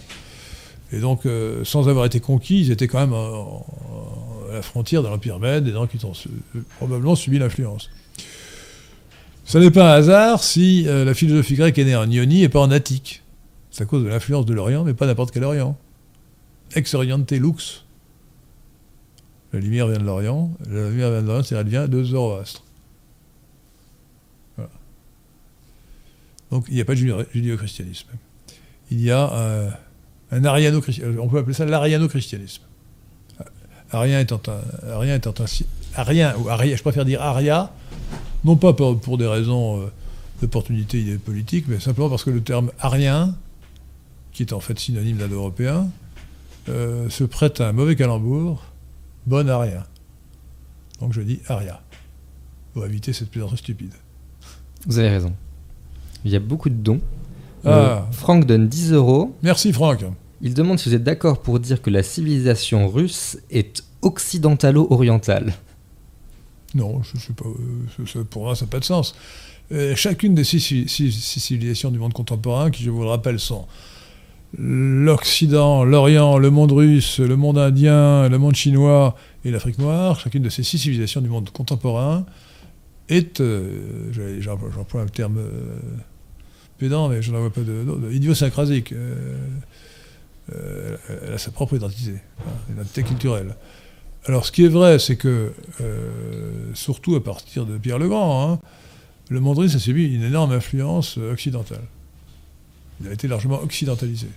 Et 0.91 0.99
donc, 0.99 1.23
sans 1.63 1.89
avoir 1.89 2.05
été 2.05 2.19
conquis, 2.19 2.59
ils 2.59 2.69
étaient 2.71 2.87
quand 2.87 2.99
même 2.99 3.13
à 3.13 4.53
la 4.53 4.61
frontière 4.61 5.01
de 5.01 5.07
l'Empire 5.07 5.39
Mède, 5.39 5.67
et 5.67 5.71
donc 5.71 5.89
ils 5.95 6.05
ont 6.05 6.13
probablement 6.77 7.15
subi 7.15 7.39
l'influence. 7.39 7.89
Ce 9.45 9.57
n'est 9.57 9.71
pas 9.71 9.95
un 9.95 9.97
hasard 9.97 10.43
si 10.43 10.83
la 10.83 11.15
philosophie 11.15 11.55
grecque 11.55 11.79
est 11.79 11.85
née 11.85 11.95
en 11.95 12.07
Ionie 12.07 12.43
et 12.43 12.49
pas 12.49 12.59
en 12.59 12.69
Attique. 12.69 13.23
C'est 13.71 13.81
à 13.81 13.85
cause 13.87 14.03
de 14.03 14.09
l'influence 14.09 14.45
de 14.45 14.53
l'Orient, 14.53 14.83
mais 14.83 14.93
pas 14.93 15.07
n'importe 15.07 15.31
quel 15.31 15.43
Orient. 15.43 15.75
Ex 16.75 16.93
oriente 16.93 17.31
lux. 17.31 17.83
La 19.53 19.59
lumière 19.59 19.87
vient 19.87 19.99
de 19.99 20.03
l'Orient. 20.03 20.51
La 20.69 20.89
lumière 20.89 21.11
vient 21.11 21.21
de 21.21 21.27
l'Orient, 21.27 21.43
c'est-à-dire 21.43 21.81
elle 21.81 21.87
vient 21.87 21.87
de 21.87 22.03
Zoroastre. 22.03 22.63
Donc 26.51 26.65
il 26.67 26.75
n'y 26.75 26.81
a 26.81 26.85
pas 26.85 26.93
de 26.93 26.99
judéo- 26.99 27.25
judéo-christianisme. 27.33 28.09
Il 28.91 29.01
y 29.01 29.11
a 29.11 29.31
euh, 29.33 29.69
un 30.31 30.43
ariano-christianisme. 30.43 31.19
On 31.19 31.27
peut 31.27 31.37
appeler 31.39 31.53
ça 31.53 31.65
l'ariano-christianisme. 31.65 32.63
Arien 33.91 34.19
étant 34.19 34.41
un, 34.47 34.91
Arien 35.95 36.35
ou 36.37 36.47
je 36.47 36.81
préfère 36.81 37.05
dire 37.05 37.21
Aria, 37.21 37.71
non 38.43 38.55
pas 38.55 38.73
pour, 38.73 39.17
des 39.17 39.27
raisons 39.27 39.81
euh, 39.81 39.91
d'opportunité 40.41 41.17
politique, 41.17 41.65
mais 41.67 41.79
simplement 41.79 42.09
parce 42.09 42.23
que 42.23 42.29
le 42.29 42.41
terme 42.41 42.71
arien, 42.79 43.35
qui 44.31 44.43
est 44.43 44.53
en 44.53 44.59
fait 44.59 44.77
synonyme 44.77 45.17
d'indo-européen, 45.17 45.89
euh, 46.69 47.09
se 47.09 47.23
prête 47.23 47.61
à 47.61 47.69
un 47.69 47.71
mauvais 47.71 47.95
calembour, 47.95 48.63
bon 49.29 49.47
arien. 49.49 49.85
Donc 50.99 51.13
je 51.13 51.21
dis 51.21 51.39
aria, 51.47 51.81
pour 52.73 52.85
éviter 52.85 53.13
cette 53.13 53.29
plaisanterie 53.29 53.57
stupide. 53.57 53.93
Vous 54.87 54.97
avez 54.99 55.09
raison. 55.09 55.33
Il 56.25 56.31
y 56.31 56.35
a 56.35 56.39
beaucoup 56.39 56.69
de 56.69 56.75
dons. 56.75 56.99
Ah. 57.63 57.69
Euh, 57.69 57.99
Franck 58.11 58.45
donne 58.45 58.67
10 58.67 58.93
euros. 58.93 59.35
Merci 59.43 59.71
Franck. 59.71 60.03
Il 60.41 60.53
demande 60.53 60.79
si 60.79 60.89
vous 60.89 60.95
êtes 60.95 61.03
d'accord 61.03 61.41
pour 61.41 61.59
dire 61.59 61.81
que 61.81 61.89
la 61.89 62.01
civilisation 62.03 62.87
russe 62.89 63.37
est 63.51 63.83
occidentalo-orientale. 64.01 65.53
Non, 66.75 67.01
je 67.03 67.19
sais 67.19 67.33
pas. 67.33 67.45
euh, 67.45 68.05
ça- 68.05 68.19
pour 68.29 68.43
moi, 68.43 68.55
ça 68.55 68.65
n'a 68.65 68.71
pas 68.71 68.79
de 68.79 68.85
sens. 68.85 69.15
Euh, 69.71 69.95
chacune 69.95 70.33
des 70.35 70.43
six- 70.43 70.59
six 70.87 71.11
civilisations 71.11 71.91
du 71.91 71.99
monde 71.99 72.13
contemporain, 72.13 72.71
qui, 72.71 72.83
je 72.83 72.89
vous 72.89 73.01
le 73.03 73.09
rappelle, 73.09 73.39
sont 73.39 73.65
l'Occident, 74.57 75.83
l'Orient, 75.83 76.37
le 76.37 76.49
monde 76.49 76.71
russe, 76.71 77.19
le 77.19 77.35
monde 77.35 77.57
indien, 77.57 78.27
le 78.29 78.37
monde 78.37 78.55
chinois 78.55 79.15
et 79.45 79.51
l'Afrique 79.51 79.77
noire, 79.77 80.19
chacune 80.19 80.43
de 80.43 80.49
ces 80.49 80.63
six 80.63 80.79
civilisations 80.79 81.21
du 81.21 81.29
monde 81.29 81.49
contemporain 81.51 82.25
est, 83.09 83.41
euh, 83.41 84.39
j'emploie 84.39 85.01
un 85.01 85.07
terme 85.07 85.37
euh, 85.37 85.79
pédant, 86.77 87.09
mais 87.09 87.21
je 87.21 87.31
n'en 87.31 87.39
vois 87.39 87.51
pas 87.51 87.61
de, 87.61 88.11
idiosyncrasique. 88.11 88.91
euh, 88.93 89.37
euh, 90.51 90.97
elle 91.27 91.33
a 91.33 91.37
sa 91.37 91.51
propre 91.51 91.75
identité, 91.75 92.15
hein, 92.39 92.73
identité 92.73 93.03
culturelle. 93.03 93.55
Alors, 94.25 94.45
ce 94.45 94.51
qui 94.51 94.65
est 94.65 94.69
vrai, 94.69 94.99
c'est 94.99 95.15
que, 95.15 95.53
surtout 96.73 97.15
à 97.15 97.23
partir 97.23 97.65
de 97.65 97.77
Pierre 97.77 97.99
le 97.99 98.09
Grand, 98.09 98.51
hein, 98.51 98.59
le 99.29 99.39
monde 99.39 99.59
russe 99.59 99.75
a 99.75 99.79
subi 99.79 100.13
une 100.13 100.23
énorme 100.23 100.51
influence 100.51 101.17
occidentale. 101.17 101.83
Il 103.01 103.07
a 103.07 103.13
été 103.13 103.27
largement 103.27 103.61
occidentalisé. 103.61 104.27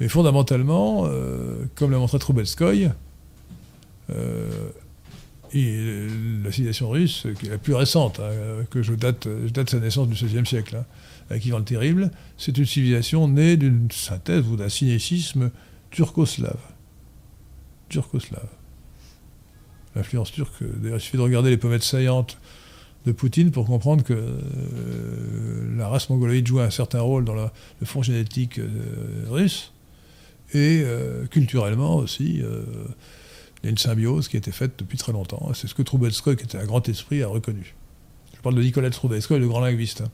Mais 0.00 0.08
fondamentalement, 0.08 1.04
euh, 1.06 1.64
comme 1.74 1.90
l'a 1.90 1.98
montré 1.98 2.18
Troubetskoy, 2.18 2.90
euh, 4.10 4.70
la 5.52 6.50
civilisation 6.50 6.90
russe, 6.90 7.26
qui 7.38 7.46
est 7.46 7.50
la 7.50 7.58
plus 7.58 7.74
récente, 7.74 8.18
hein, 8.20 8.64
que 8.70 8.82
je 8.82 8.92
date, 8.92 9.28
je 9.46 9.52
date 9.52 9.70
sa 9.70 9.78
naissance 9.78 10.08
du 10.08 10.14
XVIe 10.14 10.44
siècle, 10.44 10.76
hein, 10.76 10.84
avec 11.30 11.46
Ivan 11.46 11.58
le 11.58 11.64
Terrible, 11.64 12.10
c'est 12.38 12.58
une 12.58 12.66
civilisation 12.66 13.28
née 13.28 13.56
d'une 13.56 13.88
synthèse 13.92 14.46
ou 14.48 14.56
d'un 14.56 14.68
cinécisme 14.68 15.50
turco-slave 15.90 16.58
turco-slave. 17.88 18.48
L'influence 19.94 20.32
turque, 20.32 20.62
d'ailleurs, 20.62 20.98
il 20.98 21.00
suffit 21.00 21.16
de 21.16 21.22
regarder 21.22 21.50
les 21.50 21.56
pommettes 21.56 21.84
saillantes 21.84 22.38
de 23.04 23.12
Poutine 23.12 23.50
pour 23.50 23.66
comprendre 23.66 24.02
que 24.02 24.14
euh, 24.14 25.76
la 25.76 25.88
race 25.88 26.08
mongoloïde 26.08 26.46
joue 26.46 26.60
un 26.60 26.70
certain 26.70 27.00
rôle 27.00 27.24
dans 27.24 27.34
le 27.34 27.50
fond 27.84 28.02
génétique 28.02 28.58
euh, 28.58 28.68
russe. 29.28 29.72
Et 30.52 30.82
euh, 30.84 31.26
culturellement 31.26 31.96
aussi, 31.96 32.36
il 32.36 33.64
y 33.64 33.66
a 33.66 33.70
une 33.70 33.78
symbiose 33.78 34.28
qui 34.28 34.36
a 34.36 34.38
été 34.38 34.52
faite 34.52 34.72
depuis 34.78 34.98
très 34.98 35.12
longtemps. 35.12 35.50
C'est 35.54 35.66
ce 35.66 35.74
que 35.74 35.82
Troubetskoy, 35.82 36.36
qui 36.36 36.44
était 36.44 36.58
un 36.58 36.64
grand 36.64 36.88
esprit, 36.88 37.22
a 37.22 37.28
reconnu. 37.28 37.74
Je 38.36 38.40
parle 38.40 38.54
de 38.54 38.62
Nicolas 38.62 38.90
Troubetskoy, 38.90 39.40
le 39.40 39.48
grand 39.48 39.60
linguiste, 39.60 40.02
hein, 40.02 40.10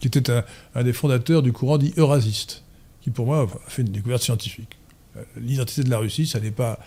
qui 0.00 0.06
était 0.06 0.30
un, 0.74 0.82
des 0.82 0.92
fondateurs 0.92 1.42
du 1.42 1.52
courant 1.52 1.76
dit 1.76 1.92
eurasiste, 1.96 2.64
qui 3.02 3.10
pour 3.10 3.26
moi 3.26 3.42
a 3.42 3.70
fait 3.70 3.82
une 3.82 3.92
découverte 3.92 4.22
scientifique. 4.22 4.76
L'identité 5.36 5.82
de 5.82 5.90
la 5.90 5.98
Russie, 5.98 6.26
ça 6.26 6.40
n'est 6.40 6.52
pas 6.52 6.78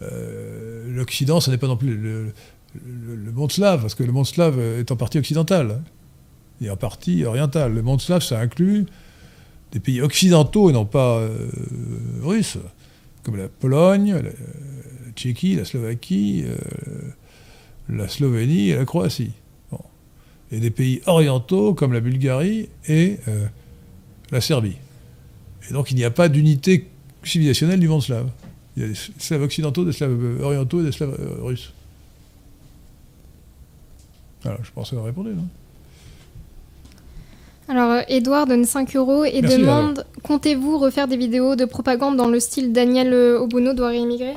l'Occident, 0.00 1.40
ça 1.40 1.50
n'est 1.50 1.58
pas 1.58 1.66
non 1.66 1.76
plus 1.76 1.96
le, 1.96 2.32
le- 2.74 3.16
le 3.16 3.32
monde 3.32 3.52
slave, 3.52 3.80
parce 3.80 3.94
que 3.94 4.02
le 4.02 4.12
monde 4.12 4.26
slave 4.26 4.58
est 4.60 4.90
en 4.90 4.96
partie 4.96 5.18
occidental 5.18 5.70
hein, 5.72 5.82
et 6.62 6.70
en 6.70 6.76
partie 6.76 7.24
oriental. 7.24 7.74
Le 7.74 7.82
monde 7.82 8.00
slave, 8.00 8.22
ça 8.22 8.38
inclut 8.40 8.86
des 9.72 9.80
pays 9.80 10.00
occidentaux 10.00 10.70
et 10.70 10.72
non 10.72 10.84
pas 10.84 11.18
euh, 11.18 11.48
russes, 12.22 12.58
comme 13.22 13.36
la 13.36 13.48
Pologne, 13.48 14.14
la, 14.14 14.22
la 14.22 14.30
Tchéquie, 15.14 15.56
la 15.56 15.64
Slovaquie, 15.64 16.44
euh, 16.46 16.56
la 17.88 18.08
Slovénie 18.08 18.70
et 18.70 18.76
la 18.76 18.84
Croatie. 18.84 19.32
Et 20.52 20.58
des 20.58 20.70
pays 20.70 21.00
orientaux 21.06 21.74
comme 21.74 21.92
la 21.92 22.00
Bulgarie 22.00 22.68
et 22.88 23.18
euh, 23.28 23.46
la 24.32 24.40
Serbie. 24.40 24.76
Et 25.68 25.72
donc 25.72 25.92
il 25.92 25.96
n'y 25.96 26.02
a 26.02 26.10
pas 26.10 26.28
d'unité 26.28 26.88
civilisationnelle 27.22 27.78
du 27.78 27.86
monde 27.86 28.02
slave. 28.02 28.28
Il 28.76 28.82
y 28.82 28.86
a 28.86 28.88
des 28.88 28.96
Slaves 29.18 29.42
occidentaux, 29.42 29.84
des 29.84 29.92
Slaves 29.92 30.18
euh, 30.20 30.42
orientaux 30.42 30.80
et 30.80 30.84
des 30.84 30.90
Slaves 30.90 31.16
euh, 31.20 31.44
russes. 31.44 31.72
Voilà, 34.42 34.58
je 34.62 34.70
pense 34.74 34.92
avoir 34.92 35.06
répondu. 35.06 35.30
Non? 35.30 35.46
Alors, 37.68 37.90
euh, 37.92 38.00
Edouard 38.08 38.46
donne 38.46 38.64
5 38.64 38.96
euros 38.96 39.24
et 39.24 39.40
Merci, 39.42 39.58
demande 39.58 40.04
Comptez-vous 40.22 40.78
refaire 40.78 41.06
des 41.08 41.16
vidéos 41.16 41.54
de 41.56 41.64
propagande 41.64 42.16
dans 42.16 42.28
le 42.28 42.40
style 42.40 42.72
Daniel 42.72 43.12
euh, 43.12 43.38
Obono 43.38 43.74
doit 43.74 43.88
réimmigrer 43.88 44.34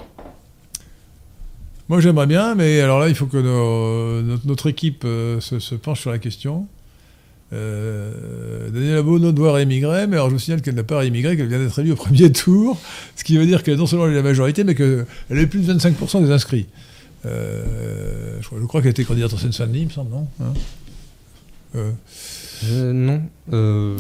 Moi 1.90 2.00
j'aimerais 2.00 2.28
bien, 2.28 2.54
mais 2.54 2.80
alors 2.80 3.00
là 3.00 3.10
il 3.10 3.16
faut 3.16 3.26
que 3.26 3.38
nos- 3.38 4.22
notre, 4.22 4.46
notre 4.48 4.68
équipe 4.70 5.04
euh, 5.06 5.40
se, 5.40 5.60
se 5.60 5.74
penche 5.76 6.02
sur 6.02 6.12
la 6.12 6.20
question. 6.20 6.68
Euh, 7.54 8.70
Daniela 8.72 9.04
Bono 9.04 9.32
doit 9.32 9.54
réémigrer, 9.54 10.08
mais 10.08 10.16
alors 10.16 10.28
je 10.30 10.34
vous 10.34 10.40
signale 10.40 10.62
qu'elle 10.62 10.74
n'a 10.76 10.84
pas 10.84 10.98
réémigré, 11.00 11.38
qu'elle 11.38 11.48
vient 11.50 11.60
d'être 11.60 11.78
élue 11.80 11.92
au 11.92 11.96
premier 11.96 12.32
tour, 12.32 12.80
ce 13.16 13.24
qui 13.24 13.38
veut 13.38 13.46
dire 13.46 13.62
que 13.64 13.72
non 13.72 13.86
seulement 13.86 14.06
elle 14.06 14.14
est 14.14 14.16
la 14.16 14.24
majorité, 14.24 14.64
mais 14.64 14.74
qu'elle 14.76 15.06
est 15.30 15.46
plus 15.48 15.60
de 15.66 15.72
25% 15.74 16.24
des 16.24 16.32
inscrits. 16.32 16.68
Euh, 17.26 18.38
je, 18.42 18.48
crois- 18.48 18.60
crois 18.68 18.82
qu'elle 18.82 18.92
était 18.92 19.04
candidate 19.06 19.34
en 19.34 19.38
Seine-Saint-Denis, 19.38 19.82
il 19.82 19.88
me 19.88 19.92
semble, 19.92 20.12
non 20.12 20.28
Hein 20.42 20.54
Euh, 21.76 21.92
Euh, 22.66 22.94
non. 22.94 23.22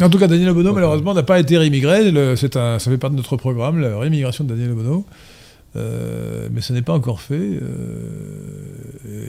En 0.05 0.09
tout 0.09 0.17
cas, 0.19 0.27
Daniel 0.27 0.49
Obono, 0.49 0.69
Ok. 0.69 0.75
malheureusement, 0.75 1.13
n'a 1.13 1.23
pas 1.23 1.39
été 1.39 1.57
réimmigré. 1.57 2.11
Le- 2.11 2.35
un- 2.55 2.79
ça 2.79 2.91
fait 2.91 2.97
partie 2.97 3.15
de 3.15 3.21
notre 3.21 3.35
programme, 3.35 3.79
la 3.81 3.97
réimmigration 3.97 4.43
de 4.43 4.49
Daniel 4.49 4.71
Obono. 4.71 5.05
Euh, 5.75 6.49
mais 6.51 6.61
ce 6.61 6.71
n'est 6.71 6.83
pas 6.83 6.93
encore 6.93 7.19
fait. 7.19 7.59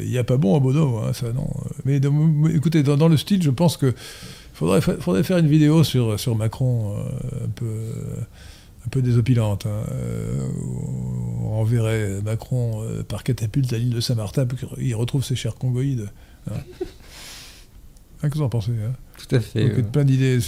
Il 0.03 0.11
n'y 0.11 0.19
a 0.19 0.25
pas 0.25 0.37
bon 0.37 0.57
à 0.57 0.61
Bono, 0.61 0.99
hein, 0.99 1.13
ça 1.15 1.33
non. 1.33 1.49
Mais 1.87 2.01
dans- 2.01 2.13
écoutez, 2.55 2.83
dans, 2.83 2.97
dans 2.99 3.09
le 3.09 3.17
style, 3.17 3.43
je 3.43 3.51
pense 3.51 3.77
que 3.79 3.95
faudrait, 4.53 4.83
fa- 4.83 4.97
faudrait 5.01 5.23
faire 5.25 5.39
une 5.39 5.49
vidéo 5.49 5.83
sur, 5.85 6.21
sur 6.21 6.37
Macron 6.37 6.95
un 7.45 7.49
peu 7.55 7.67
un 8.87 8.89
peu 8.91 9.01
désopilante, 9.03 9.67
hein, 9.67 9.85
euh, 9.93 10.47
on 11.43 11.55
enverrait 11.61 12.21
Macron 12.23 12.83
euh, 12.83 13.03
par 13.03 13.23
catapulte 13.25 13.73
à 13.73 13.79
l'île 13.79 13.95
de 13.95 14.01
Saint-Martin 14.01 14.45
pour 14.47 14.59
qu'il 14.59 14.95
retrouve 14.95 15.25
ses 15.25 15.37
chers 15.37 15.55
congoïdes. 15.55 16.11
Hein. 16.51 16.55
Hein, 16.57 16.91
Qu'est-ce 18.21 18.33
que 18.33 18.39
vous 18.39 18.45
en 18.45 18.49
pensez 18.49 18.73
hein? 18.73 18.93
Tout 19.17 19.37
à 19.37 19.41
fait. 19.41 19.69
Donc, 19.69 19.79
euh, 19.79 19.83
plein 19.83 20.05
d'idées. 20.05 20.39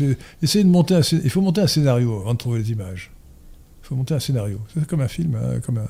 Essayez 0.43 0.65
de 0.65 0.69
monter 0.69 0.95
un, 0.95 1.01
il 1.01 1.31
faut 1.31 1.41
monter 1.41 1.61
un 1.63 1.67
scénario 1.67 2.21
avant 2.21 2.33
de 2.35 2.39
trouver 2.39 2.59
les 2.61 2.71
images. 2.73 3.13
Il 3.83 3.87
faut 3.87 3.95
monter 3.97 4.15
un 4.15 4.21
scénario. 4.21 4.61
C'est 4.75 4.87
comme 4.87 5.01
un 5.01 5.09
film, 5.09 5.35
hein, 5.37 5.61
comme 5.61 5.79
un, 5.79 5.89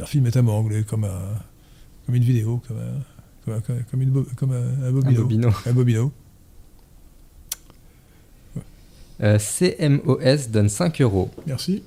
un 0.00 0.06
film 0.06 0.26
est 0.26 0.36
un 0.36 0.42
mot 0.42 0.52
anglais, 0.52 0.84
comme, 0.84 1.04
un, 1.04 1.20
comme 2.06 2.14
une 2.14 2.22
vidéo, 2.24 2.62
comme 2.68 2.76
un, 2.78 3.00
comme 3.44 3.54
un- 3.54 3.60
comme 3.60 3.76
un- 3.76 3.82
comme 3.90 4.02
une 4.02 4.10
bo- 4.10 4.26
comme 4.36 4.52
un, 4.52 4.84
un 4.84 4.88
un 4.88 4.92
bobino. 4.92 5.22
bobino. 5.22 5.48
Un 5.66 5.72
bobino. 5.72 6.12
Euh, 9.22 9.38
CMOS 9.38 10.48
donne 10.50 10.68
5 10.68 11.00
euros. 11.00 11.30
Merci. 11.46 11.82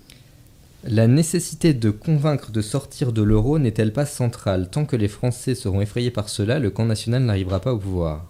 La 0.85 1.07
nécessité 1.07 1.73
de 1.73 1.89
convaincre 1.89 2.51
de 2.51 2.61
sortir 2.61 3.13
de 3.13 3.21
l'euro 3.21 3.57
n'est-elle 3.57 3.93
pas 3.93 4.05
centrale? 4.05 4.69
Tant 4.69 4.85
que 4.85 4.97
les 4.97 5.07
Français 5.07 5.55
seront 5.55 5.81
effrayés 5.81 6.11
par 6.11 6.27
cela, 6.29 6.59
le 6.59 6.69
camp 6.69 6.85
national 6.85 7.23
n'arrivera 7.23 7.61
pas 7.61 7.73
au 7.73 7.77
pouvoir. 7.79 8.25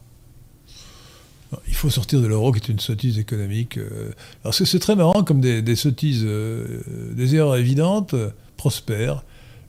Il 1.67 1.73
faut 1.75 1.89
sortir 1.89 2.21
de 2.21 2.27
l'euro 2.27 2.51
qui 2.51 2.59
est 2.59 2.71
une 2.71 2.79
sottise 2.79 3.19
économique. 3.19 3.77
euh. 3.77 4.11
Alors 4.43 4.53
c'est 4.53 4.65
c'est 4.65 4.79
très 4.79 4.95
marrant 4.95 5.23
comme 5.23 5.41
des, 5.41 5.61
des 5.61 5.75
sottises, 5.75 6.23
euh, 6.25 6.81
des 7.15 7.35
erreurs 7.35 7.55
évidentes 7.55 8.13
euh, 8.13 8.29
prospèrent. 8.57 9.23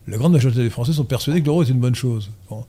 La 0.07 0.17
grande 0.19 0.33
majorité 0.33 0.63
des 0.63 0.71
Français 0.71 0.93
sont 0.93 1.05
persuadés 1.05 1.41
que 1.41 1.47
l'euro 1.47 1.63
est 1.63 1.69
une 1.69 1.81
bonne 1.81 1.95
chose. 1.95 2.31
Bon. 2.51 2.65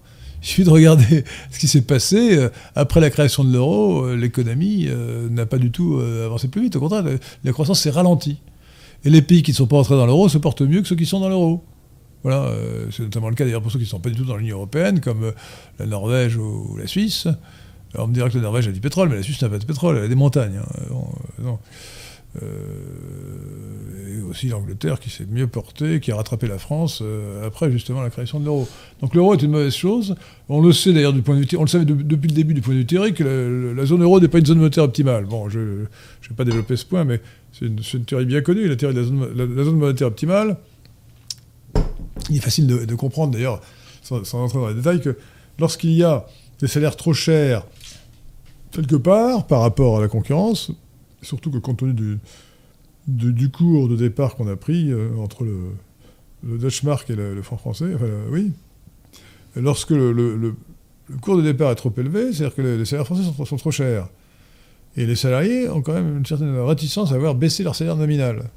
Il 0.45 0.47
suffit 0.47 0.63
de 0.63 0.69
regarder 0.69 1.23
ce 1.51 1.57
qui 1.57 1.67
s'est 1.67 1.81
passé. 1.81 2.38
euh, 2.38 2.49
Après 2.76 2.99
la 3.01 3.09
création 3.09 3.43
de 3.43 3.51
l'euro, 3.51 4.05
euh, 4.05 4.15
l'économie 4.15 4.85
euh, 4.88 5.27
n'a 5.27 5.47
pas 5.47 5.57
du 5.57 5.72
tout 5.72 5.99
avancé 6.23 6.49
plus 6.49 6.61
vite. 6.61 6.76
Au 6.76 6.80
contraire, 6.80 7.03
la, 7.43 7.51
croissance 7.51 7.80
s'est 7.81 7.89
ralentie. 7.89 8.38
Et 9.03 9.09
les 9.09 9.23
pays 9.23 9.41
qui 9.41 9.51
ne 9.51 9.55
sont 9.55 9.65
pas 9.65 9.77
entrés 9.77 9.95
dans 9.95 10.05
l'euro 10.05 10.30
se 10.30 10.38
portent 10.38 10.61
mieux 10.61 10.81
que 10.84 10.88
ceux 10.88 10.95
qui 10.95 11.07
sont 11.07 11.19
dans 11.19 11.30
l'euro. 11.30 11.63
Voilà, 12.22 12.51
c'est 12.91 13.03
notamment 13.03 13.30
le 13.30 13.35
cas 13.35 13.43
d'ailleurs 13.45 13.61
pour 13.61 13.72
ceux 13.72 13.77
qui 13.77 13.85
ne 13.85 13.89
sont 13.89 13.99
pas 13.99 14.09
du 14.09 14.15
tout 14.15 14.26
dans 14.26 14.38
l'Union 14.38 14.57
européenne, 14.57 14.99
comme 14.99 15.31
la 15.77 15.85
Norvège 15.85 16.38
ou 16.38 16.76
la 16.77 16.88
Suisse. 16.88 17.27
Alors 17.93 18.05
on 18.05 18.09
me 18.09 18.13
dirait 18.13 18.30
que 18.30 18.35
la 18.38 18.41
Norvège 18.41 18.67
a 18.67 18.72
du 18.72 18.80
pétrole, 18.80 19.09
mais 19.09 19.15
la 19.15 19.22
Suisse 19.23 19.39
n'a 19.43 19.49
pas 19.49 19.59
de 19.59 19.65
pétrole, 19.65 19.97
elle 19.97 20.05
a 20.05 20.07
des 20.07 20.15
montagnes. 20.15 20.59
hein. 20.59 21.57
Euh, 22.44 24.18
et 24.18 24.22
aussi 24.22 24.48
l'Angleterre 24.49 24.99
qui 24.99 25.10
s'est 25.10 25.26
mieux 25.30 25.48
portée, 25.48 25.99
qui 25.99 26.12
a 26.12 26.16
rattrapé 26.16 26.48
la 26.48 26.57
France 26.57 26.99
euh, 27.02 27.48
après 27.48 27.72
justement 27.72 28.02
la 28.02 28.10
création 28.10 28.40
de 28.40 28.45
l'euro. 28.45 28.68
Donc 29.02 29.16
l'euro 29.16 29.34
est 29.34 29.41
une 29.41 29.52
mauvaise 29.52 29.74
chose. 29.76 30.16
On 30.49 30.62
le 30.62 30.74
sait 30.74 30.94
d'ailleurs 30.94 31.14
du 31.14 31.22
point 31.22 31.36
de 31.36 31.41
vue, 31.41 31.57
on 31.57 31.62
le 31.62 31.68
savait 31.68 31.86
de- 31.86 31.94
depuis 31.94 32.28
le 32.28 32.34
début 32.36 32.53
du 32.53 32.62
point 32.62 32.74
de 32.74 32.80
vue 32.80 32.86
théorique, 32.86 33.20
la, 33.20 33.74
la 33.74 33.86
zone 33.86 34.03
euro 34.03 34.20
n'est 34.20 34.28
pas 34.28 34.40
une 34.40 34.45
zone 34.45 34.57
monétaire 34.60 34.84
optimale. 34.84 35.26
Bon, 35.26 35.49
je 35.49 35.60
ne 35.60 35.84
vais 36.30 36.36
pas 36.36 36.44
développer 36.44 36.76
ce 36.76 36.86
point, 36.86 37.03
mais 37.03 37.22
c'est 37.53 37.66
une, 37.68 38.06
théorie 38.06 38.26
bien 38.26 38.41
connue, 38.41 38.68
la 38.68 38.76
théorie 38.76 38.95
de 38.95 38.99
la 38.99 39.64
zone, 39.64 39.78
monétaire 39.78 40.07
optimale. 40.07 40.57
Il 42.30 42.38
est 42.38 42.41
facile 42.41 42.68
de, 42.68 42.86
de 42.86 42.95
comprendre 42.95 43.34
d'ailleurs, 43.34 43.62
sans, 44.02 44.24
sans 44.24 44.44
entrer 44.44 44.60
dans 44.60 44.68
les 44.68 44.76
détails, 44.76 45.02
que 45.02 45.18
lorsqu'il 45.60 45.91
y 45.94 46.03
a 46.03 46.26
des 46.60 46.68
salaires 46.68 46.95
trop 46.95 47.14
chers 47.14 47.66
quelque 48.72 48.98
part 48.98 49.48
par 49.48 49.62
rapport 49.62 49.98
à 49.98 50.02
la 50.02 50.07
concurrence, 50.10 50.72
surtout 51.26 51.52
que 51.52 51.57
compte 51.57 51.80
tenu 51.80 52.19
du, 53.07 53.49
cours 53.49 53.88
de 53.88 53.95
départ 53.95 54.35
qu'on 54.35 54.47
a 54.47 54.56
pris 54.56 54.91
euh, 54.91 55.15
entre 55.18 55.43
le, 55.43 55.57
le 56.43 56.57
Dutch 56.57 56.84
Mark 56.84 57.10
et 57.10 57.15
le, 57.15 57.41
franc 57.41 57.57
français, 57.57 57.93
enfin, 57.95 58.07
oui, 58.30 58.52
lorsque 59.56 59.91
le, 59.91 60.56
cours 61.22 61.38
de 61.38 61.41
départ 61.41 61.72
est 61.72 61.76
trop 61.76 61.93
élevé, 61.97 62.34
c'est-à-dire 62.34 62.56
que 62.56 62.61
les, 62.61 62.85
salaires 62.85 63.06
français 63.06 63.23
sont, 63.23 63.57
trop- 63.57 63.72
chers. 63.72 64.07
Et 64.97 65.06
les 65.06 65.15
salariés 65.15 65.69
ont 65.69 65.81
quand 65.81 65.93
même 65.93 66.18
une 66.18 66.26
certaine 66.26 66.57
réticence 66.60 67.11
à 67.11 67.18
voir 67.18 67.35
baisser 67.35 67.64
leur 67.64 67.76
salaire 67.76 67.97
nominal. 67.97 68.49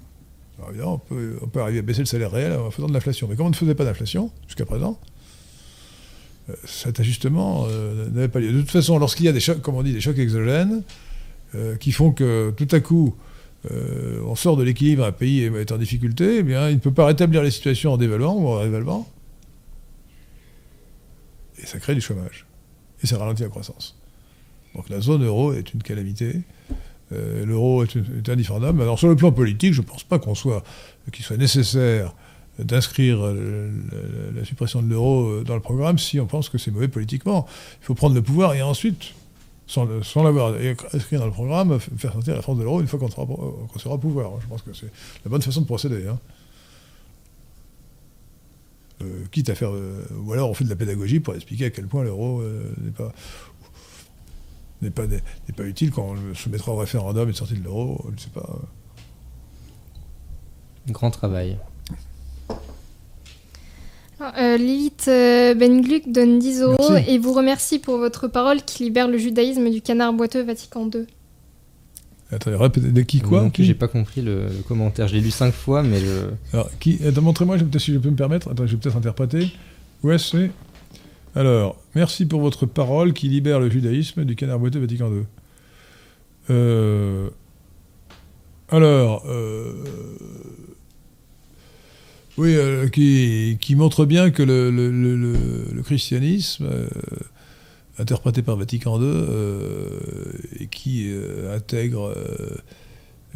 Évidemment, 0.70 0.94
on 0.94 0.98
peut, 0.98 1.36
on 1.42 1.46
peut 1.46 1.60
arriver 1.60 1.80
à 1.80 1.82
baisser 1.82 2.00
le 2.00 2.06
salaire 2.06 2.30
réel 2.30 2.52
en 2.52 2.70
faisant 2.70 2.88
de 2.88 2.92
l'inflation. 2.92 3.26
Mais 3.28 3.36
comme 3.36 3.46
on 3.46 3.50
ne 3.50 3.56
faisait 3.56 3.74
pas 3.74 3.84
d'inflation 3.84 4.30
jusqu'à 4.46 4.64
présent, 4.64 4.98
euh, 6.50 6.54
cet 6.64 7.00
ajustement 7.00 7.66
euh, 7.68 8.08
n'avait 8.10 8.28
pas 8.28 8.40
lieu. 8.40 8.52
De 8.52 8.60
toute 8.60 8.70
façon, 8.70 8.98
lorsqu'il 8.98 9.26
y 9.26 9.28
a 9.28 9.32
des 9.32 9.40
chocs, 9.40 9.60
comme 9.60 9.74
on 9.74 9.82
dit, 9.82 9.92
des 9.92 10.00
chocs 10.00 10.18
exogènes, 10.18 10.82
euh, 11.54 11.76
qui 11.76 11.92
font 11.92 12.12
que 12.12 12.52
tout 12.56 12.68
à 12.72 12.80
coup, 12.80 13.14
euh, 13.70 14.20
on 14.26 14.34
sort 14.34 14.56
de 14.56 14.62
l'équilibre, 14.62 15.04
un 15.04 15.12
pays 15.12 15.44
est 15.44 15.72
en 15.72 15.78
difficulté, 15.78 16.38
eh 16.38 16.42
bien, 16.42 16.68
il 16.68 16.74
ne 16.74 16.80
peut 16.80 16.92
pas 16.92 17.06
rétablir 17.06 17.42
les 17.42 17.50
situations 17.50 17.94
en 17.94 17.96
dévaluant 17.96 18.34
ou 18.34 18.48
en 18.48 18.58
révaluant. 18.58 19.08
Et 21.62 21.66
ça 21.66 21.78
crée 21.78 21.94
du 21.94 22.00
chômage. 22.00 22.46
Et 23.02 23.06
ça 23.06 23.16
ralentit 23.16 23.42
la 23.42 23.48
croissance. 23.48 23.96
Donc 24.74 24.90
la 24.90 25.00
zone 25.00 25.24
euro 25.24 25.54
est 25.54 25.72
une 25.72 25.82
calamité. 25.82 26.42
Euh, 27.12 27.46
L'euro 27.46 27.82
est, 27.82 27.96
est. 27.96 28.50
Alors 28.50 28.98
sur 28.98 29.08
le 29.08 29.16
plan 29.16 29.32
politique, 29.32 29.72
je 29.72 29.80
ne 29.80 29.86
pense 29.86 30.04
pas 30.04 30.20
soit, 30.34 30.62
qu'il 31.10 31.24
soit 31.24 31.38
nécessaire 31.38 32.14
d'inscrire 32.58 33.20
la, 33.22 34.44
suppression 34.44 34.82
de 34.82 34.88
l'euro 34.88 35.42
dans 35.44 35.54
le 35.54 35.60
programme 35.60 35.98
si 35.98 36.20
on 36.20 36.26
pense 36.26 36.48
que 36.48 36.58
c'est 36.58 36.70
mauvais 36.70 36.88
politiquement. 36.88 37.46
Il 37.80 37.86
faut 37.86 37.94
prendre 37.94 38.14
le 38.14 38.22
pouvoir 38.22 38.54
et 38.54 38.62
ensuite, 38.62 39.14
sans, 39.68 40.22
l'avoir 40.22 40.54
inscrit 40.92 41.18
dans 41.18 41.26
le 41.26 41.30
programme, 41.30 41.78
faire 41.78 42.12
sortir 42.12 42.34
la 42.34 42.42
France 42.42 42.58
de 42.58 42.62
l'euro 42.62 42.80
une 42.80 42.86
fois 42.88 42.98
qu'on 42.98 43.10
sera, 43.10 43.22
au 43.94 43.98
pouvoir. 43.98 44.40
Je 44.40 44.46
pense 44.46 44.62
que 44.62 44.72
c'est 44.72 44.90
la 45.24 45.30
bonne 45.30 45.42
façon 45.42 45.60
de 45.60 45.66
procéder. 45.66 46.06
hein. 46.08 46.18
Euh, 49.02 49.24
quitte 49.30 49.48
à 49.50 49.54
faire... 49.54 49.70
euh, 49.70 50.04
ou 50.22 50.32
alors 50.32 50.50
on 50.50 50.54
fait 50.54 50.64
de 50.64 50.70
la 50.70 50.76
pédagogie 50.76 51.20
pour 51.20 51.34
expliquer 51.34 51.66
à 51.66 51.70
quel 51.70 51.86
point 51.86 52.02
l'euro 52.02 52.40
euh, 52.40 52.74
n'est 52.80 52.90
pas 52.90 53.12
n'est 54.82 54.90
pas, 54.90 55.04
pas 55.56 55.64
utile 55.64 55.90
quand 55.92 56.02
on 56.02 56.14
le 56.14 56.34
soumettra 56.34 56.72
au 56.72 56.76
référendum 56.76 57.28
et 57.28 57.32
sortie 57.32 57.54
de 57.54 57.62
l'euro, 57.62 58.04
je 58.08 58.14
ne 58.14 58.18
sais 58.18 58.30
pas. 58.30 58.58
Grand 60.88 61.10
travail. 61.10 61.58
Alors, 64.20 64.32
euh, 64.38 64.56
Lilith 64.56 65.06
euh, 65.08 65.54
Ben 65.54 65.80
Gluck 65.80 66.02
donne 66.10 66.38
10 66.38 66.62
euros 66.62 66.90
Merci. 66.92 67.10
et 67.10 67.18
vous 67.18 67.32
remercie 67.32 67.78
pour 67.78 67.98
votre 67.98 68.26
parole 68.28 68.62
qui 68.62 68.84
libère 68.84 69.08
le 69.08 69.16
judaïsme 69.18 69.70
du 69.70 69.80
canard 69.80 70.12
boiteux 70.12 70.42
Vatican 70.42 70.88
II. 70.92 71.06
Attendez, 72.30 72.56
répétez, 72.56 72.88
de 72.88 73.02
qui 73.02 73.20
quoi 73.20 73.48
j'ai 73.58 73.74
pas 73.74 73.88
compris 73.88 74.20
le, 74.20 74.48
le 74.48 74.62
commentaire. 74.66 75.08
Je 75.08 75.14
l'ai 75.14 75.20
lu 75.22 75.30
cinq 75.30 75.54
fois, 75.54 75.82
mais 75.82 75.98
je... 76.00 76.26
Alors, 76.52 76.68
qui, 76.78 76.98
attends, 77.06 77.22
montrez-moi, 77.22 77.56
je- 77.56 77.64
peut-être 77.64 77.80
si 77.82 77.92
je 77.94 77.98
peux 77.98 78.10
me 78.10 78.16
permettre. 78.16 78.50
Attends, 78.50 78.66
je 78.66 78.72
vais 78.74 78.80
peut-être 78.82 78.96
interpréter. 78.96 79.50
Ouais, 80.02 80.18
c'est. 80.18 80.50
Alors, 81.34 81.76
merci 81.94 82.26
pour 82.26 82.40
votre 82.40 82.66
parole 82.66 83.12
qui 83.14 83.28
libère 83.28 83.60
le 83.60 83.70
judaïsme 83.70 84.24
du 84.24 84.34
canard 84.36 84.58
boiteux 84.58 84.80
Vatican 84.80 85.10
II. 85.10 85.22
Euh, 86.50 87.28
alors, 88.70 89.24
euh, 89.28 89.72
oui, 92.38 92.54
euh, 92.56 92.88
qui, 92.88 93.74
montre 93.74 94.06
bien 94.06 94.30
que 94.30 94.42
le, 94.42 95.82
christianisme, 95.82 96.66
euh, 96.70 96.88
interprété 97.98 98.42
par 98.42 98.56
Vatican 98.56 99.00
II, 99.00 99.06
euh, 99.06 100.30
et 100.60 100.66
qui 100.66 101.12
intègre, 101.52 102.14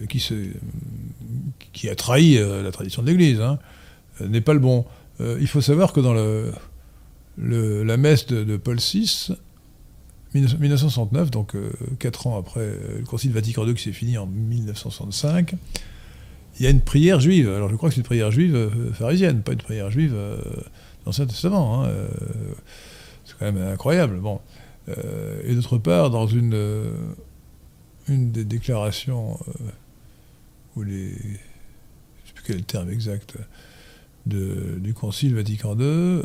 qui, 0.08 1.88
a 1.88 1.94
trahi 1.94 2.38
la 2.38 2.70
tradition 2.70 3.02
de 3.02 3.08
l'Église, 3.08 3.40
hein, 3.40 3.58
n'est 4.20 4.40
pas 4.40 4.54
le 4.54 4.60
bon. 4.60 4.86
Il 5.20 5.46
faut 5.46 5.60
savoir 5.60 5.92
que 5.92 6.00
dans 6.00 6.14
la 7.36 7.96
messe 7.96 8.26
de, 8.26 8.44
de 8.44 8.56
Paul 8.56 8.78
VI, 8.78 9.32
19- 10.34 10.58
1969, 10.58 11.30
donc 11.30 11.54
euh, 11.54 11.70
quatre 11.98 12.26
ans 12.26 12.38
après 12.38 12.66
le 12.98 13.04
Concile 13.04 13.32
Vatican 13.32 13.66
II 13.66 13.74
qui 13.74 13.82
s'est 13.82 13.92
fini 13.92 14.16
en 14.16 14.26
1965, 14.26 15.54
il 16.58 16.64
y 16.64 16.66
a 16.66 16.70
une 16.70 16.80
prière 16.80 17.20
juive. 17.20 17.48
Alors 17.48 17.68
je 17.68 17.76
crois 17.76 17.88
que 17.88 17.94
c'est 17.94 18.00
une 18.00 18.06
prière 18.06 18.30
juive 18.30 18.54
euh, 18.54 18.92
pharisienne, 18.92 19.42
pas 19.42 19.52
une 19.52 19.58
prière 19.58 19.90
juive 19.90 20.14
euh, 20.14 20.36
l'Ancien 21.06 21.26
Testament. 21.26 21.82
hein, 21.82 21.86
euh, 21.86 22.08
c'est 23.24 23.38
quand 23.38 23.50
même 23.50 23.62
incroyable. 23.62 24.18
Bon. 24.18 24.40
Euh, 24.88 25.40
et 25.44 25.54
d'autre 25.54 25.78
part, 25.78 26.10
dans 26.10 26.26
une, 26.26 26.56
une 28.08 28.32
des 28.32 28.44
déclarations 28.44 29.38
où 30.76 30.82
les. 30.82 31.10
Je 31.12 31.16
ne 31.16 32.26
sais 32.26 32.32
plus 32.34 32.44
quel 32.46 32.62
terme 32.64 32.90
exact. 32.90 33.36
du 34.26 34.94
Concile 34.94 35.34
Vatican 35.34 35.76
II, 35.78 36.20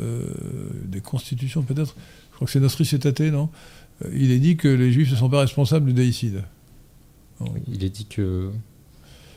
des 0.84 1.00
constitutions 1.00 1.62
peut-être, 1.62 1.96
je 2.30 2.36
crois 2.36 2.46
que 2.46 2.52
c'est 2.52 2.60
Nostri 2.60 2.88
Aetate, 2.92 3.20
non 3.20 3.48
Il 4.12 4.30
est 4.30 4.38
dit 4.38 4.56
que 4.56 4.68
les 4.68 4.92
Juifs 4.92 5.10
ne 5.10 5.16
sont 5.16 5.30
pas 5.30 5.40
responsables 5.40 5.86
du 5.86 5.92
déicide. 5.92 6.42
il 7.68 7.84
est 7.84 7.90
dit 7.90 8.06
que 8.06 8.52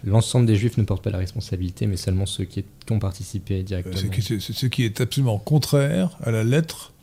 l'ensemble 0.03 0.45
des 0.45 0.55
juifs 0.55 0.77
ne 0.77 0.83
portent 0.83 1.03
pas 1.03 1.09
la 1.11 1.17
responsabilité, 1.19 1.87
mais 1.87 1.97
seulement 1.97 2.25
ceux 2.25 2.45
qui, 2.45 2.63
qui 2.85 2.91
ont 2.93 2.99
participé 2.99 3.59
Euh, 3.59 3.63
directement. 3.63 3.95
C'est- 4.21 4.39
c'est 4.39 4.53
ce 4.53 4.65
qui 4.65 4.83
est 4.83 4.99
absolument 5.01 5.37
contraire 5.39 6.17
à 6.23 6.31
la 6.31 6.43
lettre 6.43 6.93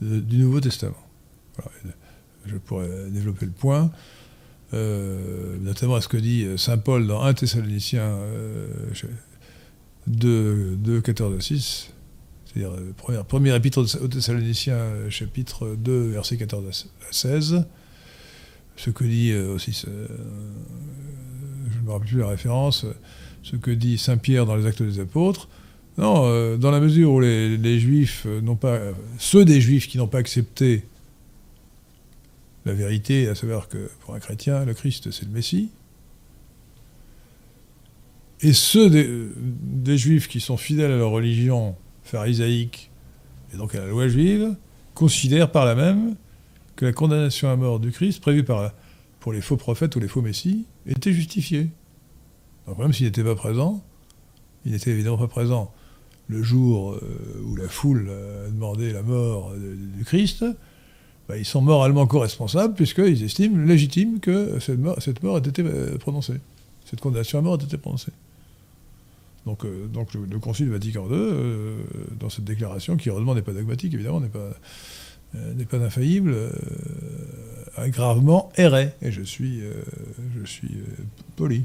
de- 0.00 0.20
du 0.20 0.38
Nouveau 0.38 0.60
Testament. 0.60 0.96
Voilà. 1.56 1.94
Je 2.46 2.56
pourrais 2.56 3.10
développer 3.10 3.46
le 3.46 3.52
point, 3.52 3.90
euh, 4.74 5.56
notamment 5.60 5.96
à 5.96 6.00
ce 6.00 6.08
que 6.08 6.16
dit 6.16 6.46
Saint 6.56 6.78
Paul 6.78 7.06
dans 7.06 7.22
1 7.22 7.34
Thessaloniciens 7.34 8.02
euh, 8.02 8.68
je- 8.92 9.06
2, 10.06 10.76
2, 10.76 11.00
14 11.02 11.36
à 11.36 11.40
6, 11.40 11.90
c'est-à-dire 12.46 12.72
euh, 12.72 12.92
première, 12.96 13.24
premier 13.24 13.54
épître 13.54 13.78
aux 13.78 14.08
Thessaloniciens, 14.08 14.74
euh, 14.76 15.10
chapitre 15.10 15.76
2, 15.76 16.08
versets 16.10 16.36
14 16.38 16.64
à 16.68 17.12
16. 17.12 17.64
Ce 18.76 18.90
que 18.90 19.04
dit 19.04 19.32
euh, 19.32 19.52
aussi, 19.54 19.82
euh, 19.88 20.06
me 21.88 21.92
rappelle 21.92 22.08
plus 22.08 22.18
la 22.18 22.28
référence, 22.28 22.86
ce 23.42 23.56
que 23.56 23.70
dit 23.70 23.98
Saint 23.98 24.16
Pierre 24.18 24.46
dans 24.46 24.56
les 24.56 24.66
Actes 24.66 24.82
des 24.82 25.00
Apôtres, 25.00 25.48
Non, 25.96 26.22
euh, 26.26 26.56
dans 26.56 26.70
la 26.70 26.80
mesure 26.80 27.12
où 27.12 27.20
les, 27.20 27.80
juifs 27.80 28.24
euh, 28.26 28.40
n'ont 28.40 28.56
pas. 28.56 28.74
euh, 28.74 28.92
ceux 29.18 29.44
des 29.44 29.60
juifs 29.60 29.88
qui 29.88 29.98
n'ont 29.98 30.06
pas 30.06 30.18
accepté 30.18 30.84
la 32.64 32.72
vérité, 32.74 33.28
à 33.28 33.34
savoir 33.34 33.68
que 33.68 33.90
pour 34.00 34.14
un 34.14 34.20
chrétien, 34.20 34.64
le 34.64 34.74
Christ, 34.74 35.10
c'est 35.10 35.24
le 35.24 35.32
Messie, 35.32 35.70
et 38.40 38.52
ceux 38.52 38.88
des, 38.90 39.06
euh, 39.06 39.96
juifs 39.96 40.28
qui 40.28 40.40
sont 40.40 40.56
fidèles 40.56 40.92
à 40.92 40.96
leur 40.96 41.10
religion 41.10 41.74
pharisaïque, 42.04 42.90
et 43.52 43.56
donc 43.56 43.74
à 43.74 43.80
la 43.80 43.86
loi 43.88 44.08
juive, 44.08 44.54
considèrent 44.94 45.50
par 45.50 45.64
là 45.64 45.74
même 45.74 46.14
que 46.76 46.84
la 46.84 46.92
condamnation 46.92 47.50
à 47.50 47.56
mort 47.56 47.80
du 47.80 47.90
Christ, 47.90 48.20
prévue 48.20 48.44
par 48.44 48.72
pour 49.20 49.32
les 49.32 49.40
faux 49.40 49.56
prophètes 49.56 49.96
ou 49.96 50.00
les 50.00 50.06
faux 50.06 50.22
messies, 50.22 50.64
était 50.86 51.12
justifiée. 51.12 51.68
Même 52.78 52.92
s'il 52.92 53.06
n'était 53.06 53.24
pas 53.24 53.34
présent, 53.34 53.82
il 54.64 54.72
n'était 54.72 54.90
évidemment 54.90 55.18
pas 55.18 55.28
présent 55.28 55.72
le 56.28 56.42
jour 56.42 56.92
euh, 56.92 57.42
où 57.44 57.56
la 57.56 57.68
foule 57.68 58.10
a 58.10 58.50
demandé 58.50 58.92
la 58.92 59.02
mort 59.02 59.52
du 59.56 60.04
Christ, 60.04 60.44
bah, 61.28 61.36
ils 61.36 61.44
sont 61.44 61.62
moralement 61.62 62.06
co-responsables 62.06 62.74
puisqu'ils 62.74 63.24
estiment 63.24 63.64
légitime 63.64 64.20
que 64.20 64.58
cette 64.60 64.78
mort, 64.78 65.00
cette 65.00 65.22
mort 65.22 65.38
ait 65.38 65.48
été 65.48 65.62
euh, 65.64 65.96
prononcée. 65.98 66.40
Cette 66.84 67.00
condamnation 67.00 67.38
à 67.38 67.42
mort 67.42 67.58
ait 67.60 67.64
été 67.64 67.76
prononcée. 67.78 68.12
Donc, 69.46 69.64
euh, 69.64 69.88
le, 69.94 70.26
le 70.26 70.38
Concile 70.38 70.68
Vatican 70.68 71.06
II, 71.10 71.16
dans 72.20 72.28
cette 72.28 72.44
déclaration, 72.44 72.96
qui 72.96 73.08
heureusement 73.08 73.34
n'est 73.34 73.42
pas 73.42 73.52
dogmatique, 73.52 73.94
évidemment, 73.94 74.20
n'est 74.20 74.28
pas, 75.64 75.78
infaillible, 75.78 76.34
a 77.76 77.88
gravement 77.88 78.50
erré. 78.56 78.90
Et 79.00 79.10
je 79.10 79.22
suis, 79.22 79.62
poli. 81.36 81.64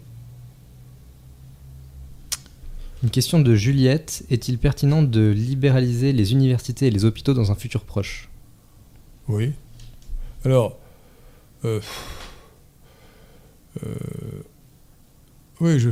Une 3.04 3.10
question 3.10 3.42
de 3.42 3.54
Juliette. 3.54 4.24
Est-il 4.30 4.58
pertinent 4.58 5.04
de 5.04 5.30
libéraliser 5.30 6.14
les 6.14 6.32
universités 6.32 6.88
et 6.88 6.90
les 6.90 7.04
hôpitaux 7.04 7.34
dans 7.34 7.52
un 7.52 7.56
futur 7.56 7.84
proche? 7.84 8.30
Oui. 9.28 9.52
Alors, 10.46 10.80
euh, 11.66 11.82
euh, 13.86 13.90
oui, 15.60 15.80
je, 15.80 15.90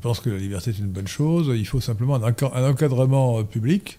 pense 0.00 0.20
que 0.20 0.30
la 0.30 0.38
liberté 0.38 0.70
est 0.70 0.78
une 0.78 0.88
bonne 0.88 1.06
chose. 1.06 1.52
Il 1.54 1.66
faut 1.66 1.80
simplement 1.80 2.14
un, 2.14 2.30
enca- 2.30 2.52
un 2.54 2.70
encadrement 2.70 3.40
euh, 3.40 3.42
public. 3.42 3.98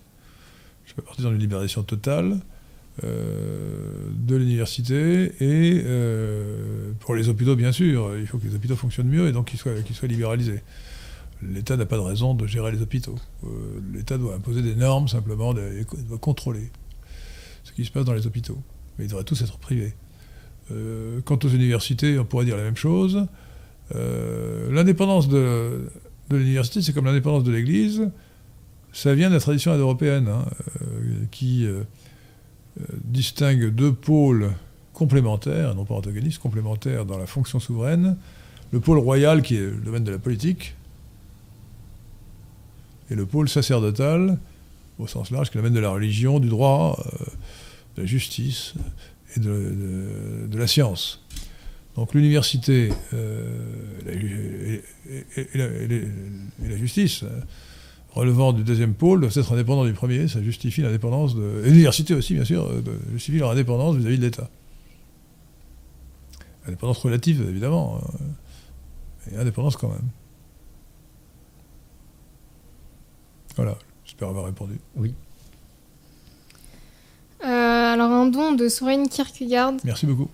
Je 0.85 0.93
fais 0.95 1.03
partie 1.03 1.21
dans 1.21 1.31
une 1.31 1.39
libération 1.39 1.83
totale 1.83 2.39
de 3.03 4.35
l'université 4.35 5.31
et 5.39 5.83
pour 6.99 7.13
les 7.13 7.29
hôpitaux, 7.29 7.55
bien 7.55 7.71
sûr. 7.71 8.17
Il 8.17 8.25
faut 8.25 8.39
que 8.39 8.47
les 8.47 8.55
hôpitaux 8.55 8.75
fonctionnent 8.75 9.09
mieux 9.09 9.27
et 9.27 9.31
donc 9.31 9.45
qu'ils 9.45 9.59
soient 9.59 10.07
libéralisés. 10.07 10.63
L'État 11.43 11.77
n'a 11.77 11.85
pas 11.85 11.97
de 11.97 12.01
raison 12.01 12.33
de 12.33 12.47
gérer 12.47 12.71
les 12.71 12.81
hôpitaux. 12.81 13.15
Euh, 13.43 13.47
L'État 13.93 14.17
doit 14.17 14.35
imposer 14.35 14.61
des 14.61 14.75
normes 14.75 15.07
simplement, 15.07 15.53
il 15.53 16.07
doit 16.07 16.17
contrôler 16.17 16.71
ce 17.63 17.71
qui 17.71 17.85
se 17.85 17.91
passe 17.91 18.05
dans 18.05 18.13
les 18.13 18.25
hôpitaux. 18.25 18.57
Mais 18.97 19.05
ils 19.05 19.07
devraient 19.09 19.23
tous 19.23 19.41
être 19.41 19.57
privés. 19.59 19.93
Euh, 20.71 21.21
quant 21.23 21.37
aux 21.43 21.49
universités, 21.49 22.17
on 22.17 22.25
pourrait 22.25 22.45
dire 22.45 22.57
la 22.57 22.63
même 22.63 22.75
chose. 22.75 23.27
Euh, 23.95 24.71
l'indépendance 24.71 25.29
de, 25.29 25.89
l'université, 26.31 26.81
c'est 26.81 26.93
comme 26.93 27.05
l'indépendance 27.05 27.43
de 27.43 27.51
l'Église. 27.51 28.09
Ça 28.91 29.13
vient 29.13 29.29
de 29.29 29.35
la 29.35 29.39
tradition 29.39 29.75
européenne, 29.75 30.27
hein, 30.27 30.45
qui 31.29 31.67
distingue 33.03 33.69
deux 33.69 33.93
pôles 33.93 34.51
complémentaires, 34.93 35.75
non 35.75 35.85
pas 35.85 35.93
antagonistes, 35.93 36.39
complémentaires 36.39 37.05
dans 37.05 37.19
la 37.19 37.27
fonction 37.27 37.59
souveraine. 37.59 38.17
Le 38.71 38.79
pôle 38.79 38.97
royal, 38.97 39.43
qui 39.43 39.55
est 39.55 39.59
le 39.59 39.81
domaine 39.85 40.03
de 40.03 40.11
la 40.11 40.17
politique, 40.17 40.76
et 43.09 43.15
le 43.15 43.25
pôle 43.25 43.49
sacerdotal, 43.49 44.37
au 44.99 45.07
sens 45.07 45.31
large, 45.31 45.49
qui 45.49 45.57
domaine 45.57 45.73
de 45.73 45.79
la 45.79 45.89
religion, 45.89 46.39
du 46.39 46.49
droit, 46.49 46.99
euh, 46.99 47.25
de 47.95 48.01
la 48.01 48.07
justice 48.07 48.73
et 49.35 49.39
de, 49.39 50.57
la 50.57 50.67
science. 50.67 51.23
Donc 51.95 52.13
l'université 52.13 52.91
euh, 53.13 54.81
et, 55.35 55.57
la, 55.57 56.77
justice, 56.77 57.23
euh, 57.23 57.41
relevant 58.11 58.53
du 58.53 58.63
deuxième 58.63 58.93
pôle, 58.93 59.21
doivent 59.21 59.37
être 59.37 59.53
indépendants 59.53 59.85
du 59.85 59.93
premier, 59.93 60.27
ça 60.27 60.41
justifie 60.41 60.81
l'indépendance 60.81 61.35
de... 61.35 61.61
L'université 61.63 62.13
aussi, 62.13 62.33
bien 62.33 62.45
sûr, 62.45 62.71
justifie 63.13 63.39
leur 63.39 63.51
indépendance 63.51 63.95
vis-à-vis 63.95 64.17
de 64.17 64.23
l'État. 64.23 64.49
Indépendance 66.67 66.97
relative, 66.99 67.45
évidemment, 67.47 68.01
euh, 69.31 69.33
et 69.33 69.37
indépendance 69.37 69.77
quand 69.77 69.89
même. 69.89 70.09
Voilà, 73.57 73.75
j'espère 74.05 74.29
avoir 74.29 74.45
répondu. 74.45 74.79
Euh, 77.43 77.45
alors 77.45 78.11
un 78.11 78.27
don 78.27 78.53
de 78.53 78.67
Soren 78.69 79.09
Kierkegaard. 79.09 79.73
Merci 79.83 80.05
beaucoup. 80.05 80.29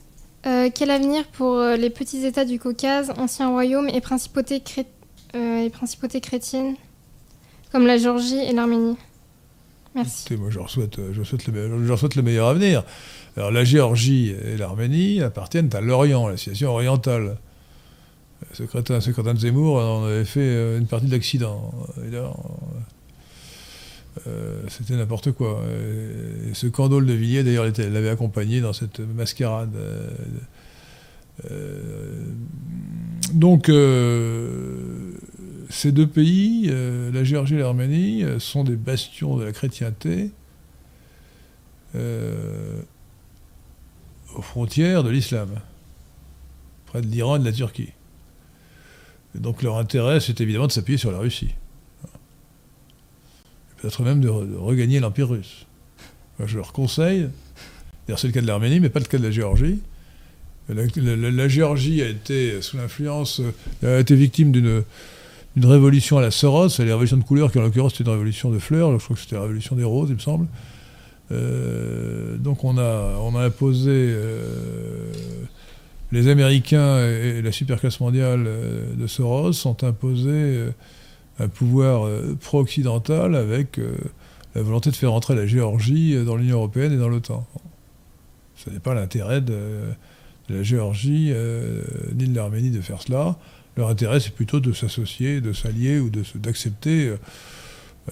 Euh, 0.46 0.70
quel 0.74 0.92
avenir 0.92 1.26
pour 1.28 1.54
euh, 1.56 1.78
les 1.78 1.90
petits 1.90 2.26
États 2.26 2.44
du 2.46 2.60
Caucase, 2.60 3.12
anciens 3.18 3.50
royaumes 3.50 3.88
et 3.90 4.02
principautés, 4.02 4.60
cré- 4.60 4.86
euh, 5.36 5.60
et 5.64 5.70
principautés 5.70 6.20
chrétiennes, 6.20 6.76
comme 7.72 7.88
la 7.88 7.98
Géorgie 7.98 8.40
et 8.40 8.52
l'Arménie? 8.52 8.98
Merci. 9.96 10.24
Écoutez, 10.26 10.38
moi, 10.42 10.50
je 10.50 10.58
leur 10.60 10.70
souhaite, 10.70 10.98
je 10.98 11.18
leur 11.18 11.26
souhaite, 11.26 11.48
le, 11.48 11.54
me- 11.54 11.84
je 11.84 11.88
leur 11.88 11.98
souhaite 12.00 12.16
le 12.16 12.24
meilleur 12.24 12.48
avenir. 12.50 12.84
Alors, 13.38 13.52
la 13.52 13.64
Géorgie 13.64 14.30
et 14.32 14.58
l'Arménie 14.58 15.22
appartiennent 15.22 15.70
à 15.74 15.80
l'Orient, 15.82 16.28
la 16.28 16.36
situation 16.38 16.72
orientale. 16.72 17.38
Ce 18.52 18.64
crétin, 18.64 19.00
ce 19.00 19.12
crétin 19.12 19.34
de 19.34 19.40
Zemmour 19.40 19.78
en 19.78 20.04
avait 20.06 20.26
fait 20.26 20.78
une 20.78 20.88
partie 20.88 21.06
de 21.08 21.12
l'accident. 21.14 21.72
Euh, 24.28 24.62
C'était 24.70 24.96
n'importe 24.96 25.32
quoi. 25.32 25.62
Ce 26.54 26.68
Candolle 26.68 27.06
de 27.06 27.14
Villiers, 27.14 27.44
d'ailleurs, 27.44 27.66
l'avait 27.66 28.10
accompagné 28.10 28.62
dans 28.62 28.74
cette 28.74 29.00
mascarade. 29.00 29.76
euh, 29.76 30.10
euh, 31.52 32.24
donc, 33.34 33.72
ces 35.70 35.92
deux 35.92 36.08
pays, 36.08 36.72
la 37.12 37.24
Géorgie 37.24 37.56
et 37.56 37.60
l'Arménie, 37.60 38.24
sont 38.40 38.64
des 38.64 38.76
bastions 38.76 39.38
de 39.38 39.44
la 39.44 39.52
chrétienté 39.52 40.32
aux 44.36 44.42
frontières 44.42 45.04
de 45.04 45.10
l'islam, 45.10 45.50
près 46.86 47.02
de 47.02 47.08
l'Iran 47.08 47.38
et 47.38 47.40
de 47.40 47.46
la 47.46 47.52
Turquie. 47.52 47.94
Et 49.36 49.40
donc 49.40 49.64
leur 49.64 49.78
intérêt, 49.78 50.20
c'est 50.20 50.40
évidemment 50.42 50.68
de 50.68 50.72
s'appuyer 50.72 50.98
sur 50.98 51.12
la 51.12 51.18
Russie. 51.18 51.56
Peut-être 53.84 54.02
même 54.04 54.22
de, 54.22 54.30
re- 54.30 54.50
de 54.50 54.56
regagner 54.56 55.02
l'Empire 55.02 55.28
russe. 55.28 55.66
Je 56.44 56.56
leur 56.56 56.72
conseille, 56.72 57.28
c'est 58.08 58.24
le 58.24 58.32
cas 58.32 58.40
de 58.40 58.48
l'Arménie, 58.48 58.80
mais 58.80 58.88
pas 58.88 59.00
le 59.02 59.06
cas 59.06 59.18
de 59.18 59.24
la 59.24 59.30
Géorgie. 59.32 59.80
La, 60.70 61.48
Géorgie 61.50 62.02
a 62.02 62.08
été 62.08 62.62
sous 62.62 62.78
l'influence, 62.78 63.42
euh, 63.84 63.98
a 63.98 64.00
été 64.00 64.16
victime 64.16 64.54
d'une 64.54 64.84
une 65.58 65.66
révolution 65.66 66.18
à 66.18 66.22
la 66.22 66.32
Soros, 66.32 66.70
c'est 66.70 66.84
la 66.86 66.94
révolution 66.94 67.18
de 67.18 67.24
couleur 67.24 67.52
qui 67.52 67.60
en 67.60 67.62
l'occurrence 67.62 67.92
c'était 67.92 68.06
une 68.06 68.12
révolution 68.12 68.50
de 68.50 68.58
fleurs, 68.58 68.98
je 68.98 69.04
crois 69.04 69.18
que 69.18 69.22
c'était 69.22 69.36
la 69.36 69.42
révolution 69.42 69.76
des 69.76 69.84
roses 69.84 70.10
il 70.10 70.16
me 70.16 70.20
semble. 70.20 70.48
Euh, 71.32 72.38
donc 72.38 72.64
on 72.64 72.78
a, 72.78 73.18
on 73.22 73.36
a 73.36 73.44
imposé, 73.44 73.92
euh, 73.92 75.12
les 76.14 76.30
Américains 76.30 77.06
et, 77.06 77.36
et 77.38 77.42
la 77.42 77.52
superclasse 77.52 78.00
mondiale 78.00 78.48
de 78.98 79.08
Soros 79.08 79.68
ont 79.68 79.78
imposé 79.84 80.60
un 81.40 81.48
pouvoir 81.48 82.06
euh, 82.06 82.38
pro-occidental 82.40 83.36
avec 83.36 83.80
euh, 83.80 83.96
la 84.56 84.62
volonté 84.62 84.92
de 84.92 84.96
faire 84.96 85.14
entrer 85.14 85.36
la 85.36 85.48
Géorgie 85.48 86.16
euh, 86.16 86.24
dans 86.26 86.36
l'Union 86.36 86.58
Européenne 86.58 86.94
et 86.94 86.98
dans 86.98 87.10
l'OTAN. 87.10 87.46
Ce 88.56 88.70
n'est 88.70 88.80
pas 88.80 88.94
l'intérêt 88.94 89.42
de, 89.42 89.54
de 90.50 90.56
la 90.56 90.64
Géorgie 90.64 91.30
euh, 91.32 91.82
ni 92.16 92.28
de 92.28 92.36
l'Arménie 92.36 92.70
de 92.72 92.82
faire 92.82 93.02
cela. 93.02 93.36
Leur 93.76 93.90
intérêt, 93.90 94.20
c'est 94.20 94.34
plutôt 94.34 94.60
de 94.60 94.72
s'associer, 94.74 95.42
de 95.42 95.52
s'allier 95.54 95.98
ou 96.00 96.12
d'accepter 96.36 97.08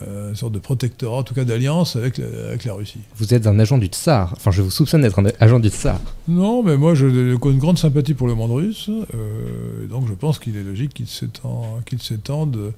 euh, 0.01 0.29
une 0.29 0.35
sorte 0.35 0.53
de 0.53 0.59
protectorat, 0.59 1.17
en 1.17 1.23
tout 1.23 1.35
cas 1.35 1.43
d'alliance 1.43 1.95
avec, 1.95 2.17
la- 2.17 2.47
avec 2.47 2.65
la 2.65 2.73
Russie. 2.73 3.01
Vous 3.17 3.33
êtes 3.35 3.45
un 3.45 3.59
agent 3.59 3.77
du 3.77 3.85
Tsar. 3.87 4.33
Enfin, 4.35 4.49
je 4.49 4.63
vous 4.63 4.71
soupçonne 4.71 5.01
d'être 5.03 5.19
un 5.19 5.25
agent 5.39 5.59
du 5.59 5.69
Tsar. 5.69 5.99
Non, 6.27 6.63
mais 6.63 6.77
moi, 6.77 6.95
j'ai 6.95 7.05
une 7.07 7.35
grande 7.37 7.77
sympathie 7.77 8.15
pour 8.15 8.25
le 8.27 8.33
monde 8.33 8.51
russe, 8.51 8.89
euh, 8.89 9.83
et 9.83 9.87
donc 9.87 10.07
je 10.07 10.13
pense 10.13 10.39
qu'il 10.39 10.57
est 10.57 10.63
logique 10.63 10.93
qu'il 10.95 11.07
s'étend- 11.07 11.79
qu'il 11.85 12.01
s'étende, 12.01 12.73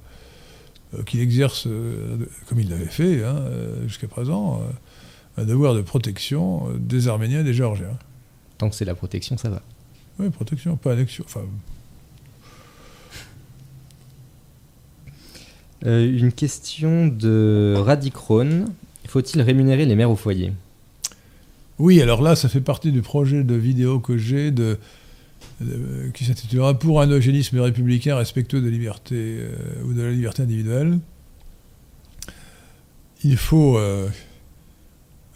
qu'il 1.02 1.20
exerce, 1.20 1.66
euh, 1.66 2.16
comme 2.48 2.60
il 2.60 2.68
l'avait 2.70 2.86
fait 2.86 3.24
hein, 3.24 3.36
euh, 3.36 3.88
jusqu'à 3.88 4.08
présent, 4.08 4.60
euh, 4.60 5.42
un 5.42 5.44
devoir 5.44 5.74
de 5.74 5.82
protection 5.82 6.68
euh, 6.68 6.78
des 6.78 7.08
Arméniens 7.08 7.40
et 7.40 7.44
des 7.44 7.54
Géorgiens. 7.54 7.98
Tant 8.58 8.70
que 8.70 8.76
c'est 8.76 8.84
la 8.84 8.94
protection, 8.94 9.36
ça 9.36 9.50
va. 9.50 9.62
Oui, 10.18 10.30
protection, 10.30 10.76
pas 10.76 10.92
annexion. 10.92 11.24
Enfin, 11.26 11.42
Euh, 15.86 16.10
une 16.18 16.32
question 16.32 17.06
de 17.08 17.74
Radicrone. 17.76 18.66
Faut-il 19.06 19.42
rémunérer 19.42 19.84
les 19.84 19.94
mères 19.94 20.10
au 20.10 20.16
foyer? 20.16 20.52
Oui, 21.78 22.00
alors 22.00 22.22
là, 22.22 22.36
ça 22.36 22.48
fait 22.48 22.60
partie 22.60 22.90
du 22.90 23.02
projet 23.02 23.44
de 23.44 23.54
vidéo 23.54 24.00
que 24.00 24.16
j'ai 24.16 24.50
de, 24.50 24.78
de- 25.60 26.10
qui 26.12 26.24
s'intitulera 26.24 26.78
Pour 26.78 27.00
un 27.00 27.08
eugénisme 27.08 27.58
républicain 27.60 28.16
respectueux 28.16 28.60
de 28.60 28.68
liberté 28.68 29.14
euh, 29.16 29.82
ou 29.84 29.92
de 29.92 30.02
la 30.02 30.10
liberté 30.10 30.42
individuelle. 30.42 30.98
il 33.22 33.36
faut 33.36 33.78
euh, 33.78 34.08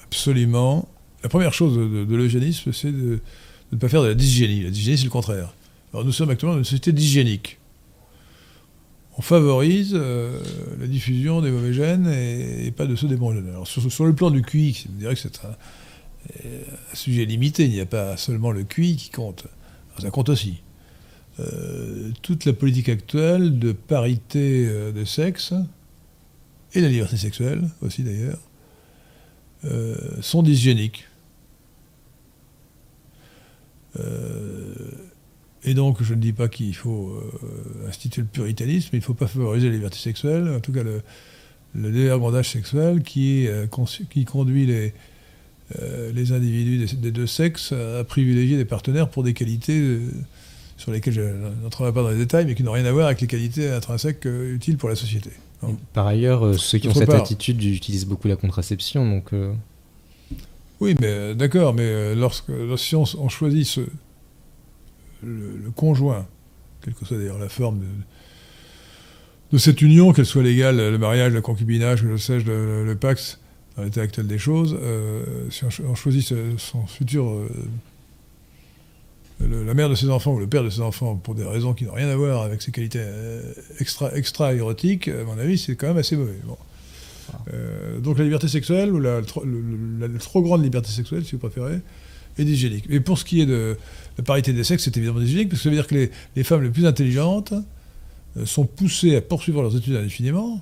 absolument. 0.05 0.89
La 1.23 1.29
première 1.29 1.53
chose 1.53 1.77
de, 1.77 2.15
l'eugénisme, 2.15 2.73
c'est 2.73 2.93
de, 2.93 3.21
ne 3.73 3.77
pas 3.79 3.89
faire 3.89 4.03
de 4.03 4.09
la 4.09 4.15
dysgénie. 4.15 4.63
La 4.63 4.71
dysgénie, 4.71 4.99
c'est 4.99 5.05
le 5.05 5.11
contraire. 5.11 5.53
Nous 5.93 6.13
sommes 6.13 6.31
actuellement 6.31 6.55
dans 6.55 6.61
une 6.61 6.65
société 6.65 6.93
dysgénique. 6.93 7.59
On 9.17 9.23
favorise 9.23 9.95
euh, 9.95 10.41
la 10.79 10.87
diffusion 10.87 11.41
des 11.41 11.51
mauvais 11.51 11.73
gènes 11.73 12.07
et, 12.07 12.71
pas 12.71 12.87
de 12.87 12.95
ceux 12.95 13.09
des 13.09 13.17
bons 13.17 13.33
gènes. 13.35 13.49
Alors 13.49 13.67
sur, 13.67 14.05
le 14.05 14.15
plan 14.15 14.31
du 14.31 14.43
QI, 14.43 14.75
je 14.75 14.89
dirais 14.93 15.15
que 15.15 15.21
c'est 15.21 15.41
un 15.45 16.95
sujet 16.95 17.25
limité. 17.25 17.65
Il 17.65 17.73
n'y 17.73 17.81
a 17.81 17.87
pas 17.87 18.17
seulement 18.17 18.53
le 18.53 18.63
QI 18.63 18.97
qui 18.97 19.11
compte. 19.11 19.49
Ça 20.01 20.11
compte 20.11 20.29
aussi. 20.29 20.63
Euh, 21.41 22.11
toute 22.23 22.45
la 22.45 22.53
politique 22.53 22.89
actuelle 22.89 23.59
de 23.59 23.73
parité 23.73 24.67
euh, 24.67 24.91
de 24.91 25.05
sexe 25.05 25.55
et 26.75 26.81
la 26.81 26.89
liberté 26.89 27.17
sexuelle 27.17 27.69
aussi 27.81 28.03
d'ailleurs 28.03 28.41
euh, 29.65 29.97
sont 30.21 30.43
dysgéniques. 30.43 31.07
Euh, 34.01 34.75
et 35.63 35.75
donc, 35.75 36.03
je 36.03 36.15
ne 36.15 36.21
dis 36.21 36.33
pas 36.33 36.49
qu'il 36.49 36.75
faut 36.75 37.21
instituer 37.89 38.23
le 38.23 38.29
puritanisme, 38.29 38.91
il 38.93 38.99
ne 38.99 39.03
faut 39.03 39.15
pas 39.15 39.27
favoriser 39.27 39.67
la 39.67 39.75
liberté 39.75 39.99
sexuelle, 39.99 40.49
en 40.49 40.61
tout 40.61 40.73
cas 40.73 40.83
le, 40.83 41.03
le 41.75 42.43
sexuel 42.43 43.03
qui 43.03 43.49
conduit 44.25 44.67
les, 44.67 44.95
euh, 45.81 46.13
les 46.13 46.33
individus 46.33 46.79
des, 46.87 46.97
des 46.97 47.11
deux 47.11 47.27
sexes 47.27 47.73
à 47.73 48.05
privilégier 48.05 48.57
des 48.57 48.65
partenaires 48.65 49.09
pour 49.09 49.23
des 49.23 49.35
qualités 49.35 49.79
euh, 49.79 50.01
sur 50.77 50.93
lesquelles 50.93 51.15
je 51.15 51.23
n'entrerai 51.63 51.93
pas 51.93 52.03
dans 52.03 52.11
les 52.11 52.17
détails, 52.17 52.47
mais 52.47 52.55
qui 52.55 52.63
n'ont 52.63 52.73
rien 52.73 52.85
à 52.85 52.93
voir 52.93 53.07
avec 53.07 53.21
les 53.21 53.27
qualités 53.27 53.69
intrinsèques 53.71 54.25
euh, 54.27 54.55
utiles 54.55 54.77
pour 54.77 54.89
la 54.89 54.95
société. 54.95 55.31
Par 55.93 56.07
ailleurs, 56.07 56.47
euh, 56.47 56.53
ceux 56.57 56.79
qui 56.79 56.89
ont 56.89 56.95
cette 56.95 57.07
part- 57.09 57.21
attitude 57.21 57.63
utilisent 57.63 58.07
beaucoup 58.07 58.29
la 58.29 58.37
contraception, 58.37 59.05
donc 59.09 59.33
euh, 59.33 59.53
Oui, 60.81 60.95
mais 61.01 61.09
euh, 61.09 61.35
d'accord, 61.35 61.75
mais 61.75 61.83
euh, 61.83 62.15
lorsque, 62.15 62.49
lorsque 62.49 62.85
si 62.85 62.95
on, 62.95 63.05
on 63.19 63.29
choisit 63.29 63.67
ce, 63.67 63.81
le, 65.23 65.57
le 65.65 65.71
conjoint, 65.75 66.27
quelle 66.85 66.95
que 66.95 67.05
soit 67.05 67.19
d'ailleurs 67.19 67.39
la 67.41 67.49
forme 67.49 67.81
de, 67.81 67.87
de 69.51 69.59
cette 69.59 69.83
union, 69.83 70.13
qu'elle 70.13 70.27
soit 70.27 70.45
légale, 70.45 70.77
le 70.77 70.97
mariage, 70.99 71.33
le 71.33 71.41
concubinage, 71.41 72.05
le 72.05 72.19
sais-je, 72.19 72.47
le, 72.47 72.87
le 72.87 72.95
Pax, 72.95 73.41
dans 73.79 73.85
l'état 73.85 74.03
actuel 74.03 74.27
des 74.27 74.39
choses, 74.39 74.77
euh, 74.83 75.25
si 75.51 75.65
on, 75.65 75.71
cho- 75.71 75.85
on 75.89 75.95
choisit 75.95 76.35
son 76.59 76.87
futur, 76.87 77.29
euh, 77.29 77.49
le- 79.41 79.65
la 79.65 79.73
mère 79.75 79.89
de 79.89 79.95
ses 79.95 80.11
enfants 80.11 80.35
ou 80.35 80.39
le 80.41 80.49
père 80.49 80.65
de 80.65 80.71
ses 80.71 80.81
enfants 80.81 81.15
pour 81.15 81.35
des 81.37 81.45
raisons 81.45 81.73
qui 81.75 81.85
n'ont 81.85 81.93
rien 81.93 82.09
à 82.09 82.17
voir 82.17 82.43
avec 82.43 82.61
ses 82.61 82.73
qualités 82.73 82.99
euh, 83.01 83.41
extra, 83.79 84.13
extra 84.17 84.53
érotiques, 84.53 85.09
à 85.09 85.23
mon 85.25 85.39
avis, 85.39 85.57
c'est 85.59 85.77
quand 85.77 85.87
même 85.87 85.97
assez 85.97 86.17
mauvais. 86.17 86.39
Bon. 86.45 86.57
Euh, 87.55 88.01
donc 88.01 88.19
la 88.19 88.25
liberté 88.25 88.49
sexuelle, 88.49 88.91
ou 88.93 88.99
la, 88.99 89.21
le- 89.21 90.19
trop 90.19 90.43
grande 90.43 90.65
liberté 90.65 90.91
sexuelle, 90.91 91.25
si 91.25 91.33
vous 91.33 91.39
préférez, 91.39 91.79
est 92.37 92.45
dysgénique. 92.45 92.85
Et 92.91 93.01
pour 93.01 93.17
ce 93.19 93.25
qui 93.25 93.41
est 93.41 93.47
de 93.47 93.77
la 94.17 94.25
parité 94.25 94.53
des 94.53 94.65
sexes, 94.65 94.85
c'est 94.85 94.97
évidemment 94.97 95.21
dysgénique, 95.21 95.51
parce 95.51 95.61
que 95.61 95.65
ça 95.65 95.71
veut 95.71 95.77
dire 95.77 95.87
que 95.87 95.95
les, 95.95 96.11
les 96.35 96.43
femmes 96.43 96.63
les 96.65 96.71
plus 96.71 96.87
intelligentes 96.87 97.53
euh, 98.37 98.45
sont 98.45 98.65
poussées 98.65 99.15
à 99.15 99.21
poursuivre 99.21 99.63
leurs 99.63 99.77
études 99.77 99.95
indéfiniment. 99.95 100.61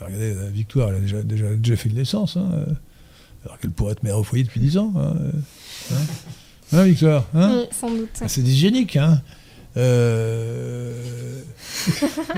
Regardez, 0.00 0.34
Victoire, 0.52 0.90
elle 0.90 0.96
a 0.96 1.00
déjà, 1.00 1.22
déjà, 1.22 1.54
déjà 1.54 1.76
fait 1.76 1.88
une 1.88 1.96
naissance, 1.96 2.36
hein, 2.36 2.48
alors 3.44 3.58
qu'elle 3.58 3.70
pourrait 3.72 3.92
être 3.92 4.02
mère 4.02 4.18
au 4.18 4.22
foyer 4.24 4.44
depuis 4.44 4.60
10 4.60 4.78
ans. 4.78 4.92
Hein, 4.96 5.14
hein. 5.92 5.96
Hein, 6.72 6.84
Victoire 6.84 7.24
hein 7.34 7.56
Oui, 7.62 7.66
sans 7.72 7.90
doute. 7.90 8.10
ah, 8.20 8.28
C'est 8.28 8.42
dysgénique, 8.42 8.96
hein 8.96 9.20
euh... 9.76 11.40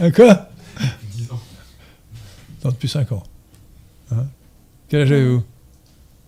Ah, 0.00 0.10
Quoi 0.14 0.48
10 1.16 1.30
ans. 1.32 1.40
Non, 2.64 2.70
depuis 2.70 2.88
5 2.88 3.12
ans. 3.12 3.22
Hein 4.12 4.26
Quel 4.88 5.02
âge 5.02 5.12
avez-vous 5.12 5.42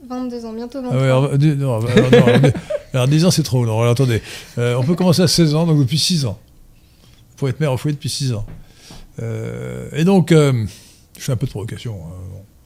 22 0.08 0.44
ans, 0.44 0.52
bientôt 0.52 0.78
ah 0.78 0.82
23. 0.82 0.98
ouais, 1.00 1.04
alors, 1.06 1.38
dix- 1.38 1.54
non, 1.56 1.78
alors, 1.78 2.10
non, 2.10 2.26
alors, 2.26 2.40
dix- 2.40 2.52
alors, 2.92 3.08
10 3.08 3.24
ans, 3.24 3.30
c'est 3.30 3.42
trop. 3.42 3.64
Non, 3.64 3.80
alors, 3.80 3.92
attendez. 3.92 4.20
Euh, 4.58 4.74
on 4.76 4.82
peut 4.84 4.94
commencer 4.96 5.22
à 5.22 5.28
16 5.28 5.54
ans, 5.54 5.64
donc 5.66 5.78
depuis 5.78 5.98
6 5.98 6.26
ans. 6.26 6.38
Pour 7.36 7.48
être 7.48 7.60
mère 7.60 7.72
au 7.72 7.76
foyer 7.76 7.94
depuis 7.94 8.08
6 8.10 8.32
ans. 8.34 8.44
Euh, 9.20 9.88
et 9.92 10.04
donc, 10.04 10.32
euh, 10.32 10.66
je 11.22 11.26
fais 11.26 11.32
un 11.32 11.36
peu 11.36 11.46
de 11.46 11.52
provocation. 11.52 12.00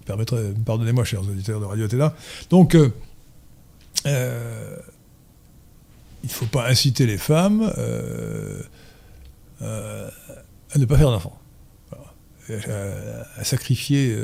hein, 0.09 0.17
Pardonnez-moi, 0.65 1.05
chers 1.05 1.21
auditeurs 1.21 1.61
de 1.61 1.67
Radio 1.67 1.85
Athéna. 1.85 2.15
Donc, 2.49 2.75
euh, 2.75 2.89
euh, 4.07 4.77
il 6.23 6.29
ne 6.29 6.33
faut 6.33 6.47
pas 6.47 6.67
inciter 6.67 7.05
les 7.05 7.19
femmes 7.19 7.71
euh, 7.77 8.63
à 9.61 10.79
ne 10.79 10.87
pas 10.87 10.97
faire 10.97 11.11
d'enfants. 11.11 11.39
À, 12.49 13.45
sacrifier 13.45 14.17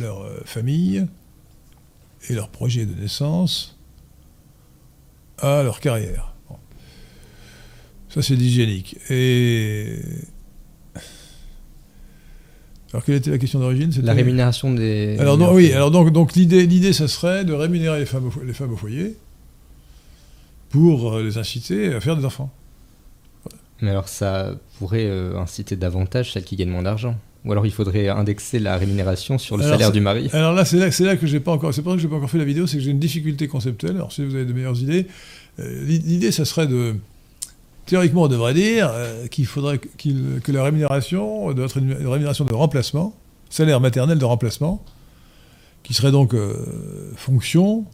leur 0.00 0.28
famille 0.44 1.06
et 2.28 2.34
leur 2.34 2.50
projet 2.50 2.84
de 2.84 2.94
naissance 3.00 3.78
à 5.38 5.62
leur 5.62 5.80
carrière. 5.80 6.34
Ça, 8.10 8.20
c'est 8.20 8.36
d'hygiénique. 8.36 8.98
Et. 9.08 10.00
Alors, 12.94 13.04
quelle 13.04 13.16
était 13.16 13.30
la 13.32 13.38
question 13.38 13.58
d'origine 13.58 13.90
la 14.04 14.12
rémunération 14.12 14.72
des. 14.72 15.16
alors 15.18 15.36
oui, 15.52 15.72
alors 15.72 15.90
donc, 15.90 16.12
donc 16.12 16.34
l'idée, 16.34 16.64
l'idée, 16.64 16.92
ça 16.92 17.08
serait 17.08 17.44
de 17.44 17.52
rémunérer 17.52 17.98
les 17.98 18.06
femmes, 18.06 18.26
au, 18.26 18.30
fo- 18.30 18.44
les 18.46 18.52
femmes 18.52 18.72
au 18.72 18.76
foyer 18.76 19.16
pour 20.70 21.14
euh, 21.14 21.22
les 21.24 21.36
inciter 21.38 21.92
à 21.92 22.00
faire 22.00 22.16
des 22.16 22.24
enfants. 22.24 22.52
Mais 23.80 23.90
alors 23.90 24.08
ça 24.08 24.54
pourrait 24.78 25.06
euh, 25.06 25.36
inciter 25.38 25.76
davantage 25.76 26.32
celles 26.32 26.44
qui 26.44 26.56
gagnent 26.56 26.70
moins 26.70 26.82
d'argent. 26.82 27.16
Ou 27.44 27.52
alors 27.52 27.66
il 27.66 27.72
faudrait 27.72 28.08
indexer 28.08 28.58
la 28.58 28.76
rémunération 28.78 29.36
sur 29.38 29.56
le 29.56 29.64
Alors, 29.64 29.74
salaire 29.74 29.92
du 29.92 30.00
mari. 30.00 30.30
Alors 30.32 30.52
là, 30.54 30.64
c'est 30.64 30.78
là, 30.78 30.90
c'est 30.90 31.04
là 31.04 31.16
que 31.16 31.26
j'ai 31.26 31.40
pas 31.40 31.52
encore, 31.52 31.74
c'est 31.74 31.82
pour 31.82 31.92
ça 31.92 31.96
que 31.96 32.02
j'ai 32.02 32.08
pas 32.08 32.16
encore 32.16 32.30
fait 32.30 32.38
la 32.38 32.44
vidéo, 32.44 32.66
c'est 32.68 32.76
que 32.78 32.82
j'ai 32.82 32.92
une 32.92 33.00
difficulté 33.00 33.48
conceptuelle. 33.48 33.96
Alors 33.96 34.12
si 34.12 34.24
vous 34.24 34.34
avez 34.36 34.46
de 34.46 34.52
meilleures 34.52 34.80
idées, 34.80 35.06
euh, 35.58 35.84
l'i- 35.84 35.98
l'idée, 35.98 36.30
ça 36.32 36.44
serait 36.44 36.66
de, 36.68 36.94
théoriquement, 37.86 38.22
on 38.22 38.28
devrait 38.28 38.54
dire 38.54 38.90
euh, 38.92 39.26
qu'il 39.28 39.46
faudrait 39.46 39.78
que 39.78 40.52
la 40.52 40.62
rémunération 40.62 41.52
doit 41.52 41.66
être 41.66 41.78
une, 41.78 41.92
rémunération 41.92 42.44
de 42.44 42.54
remplacement, 42.54 43.14
salaire 43.50 43.80
maternel 43.80 44.18
de 44.18 44.24
remplacement, 44.24 44.84
qui 45.82 45.94
serait 45.94 46.12
donc 46.12 46.34
euh, 46.34 47.12
fonction 47.16 47.84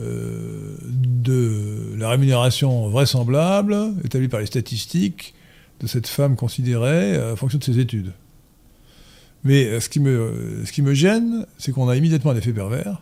euh, 0.00 0.76
de 0.84 1.94
la 1.96 2.08
rémunération 2.10 2.88
vraisemblable 2.88 3.76
établie 4.04 4.28
par 4.28 4.40
les 4.40 4.46
statistiques 4.46 5.34
de 5.80 5.86
cette 5.86 6.08
femme 6.08 6.34
considérée 6.34 7.20
en 7.32 7.36
fonction 7.36 7.58
de 7.58 7.64
ses 7.64 7.78
études. 7.78 8.12
Mais 9.44 9.78
ce 9.78 9.88
qui 9.88 10.00
me 10.00 10.94
gêne, 10.94 11.46
c'est 11.56 11.70
qu'on 11.70 11.88
a 11.88 11.94
immédiatement 11.94 12.32
un 12.32 12.36
effet 12.36 12.52
pervers. 12.52 13.00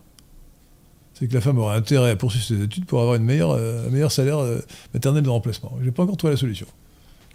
C'est 1.19 1.29
que 1.29 1.35
la 1.35 1.41
femme 1.41 1.59
aura 1.59 1.75
intérêt 1.75 2.11
à 2.11 2.17
poursuivre 2.17 2.45
ses 2.45 2.63
études 2.63 2.85
pour 2.85 3.01
avoir 3.01 3.15
une 3.17 3.25
meilleure, 3.25 3.53
euh, 3.53 3.87
un 3.87 3.91
meilleur 3.91 4.13
salaire 4.13 4.39
euh, 4.39 4.61
maternel 4.93 5.23
de 5.23 5.29
remplacement. 5.31 5.73
J'ai 5.83 5.91
pas 5.91 6.03
encore 6.03 6.17
trouvé 6.19 6.35
la 6.35 6.37
solution. 6.39 6.67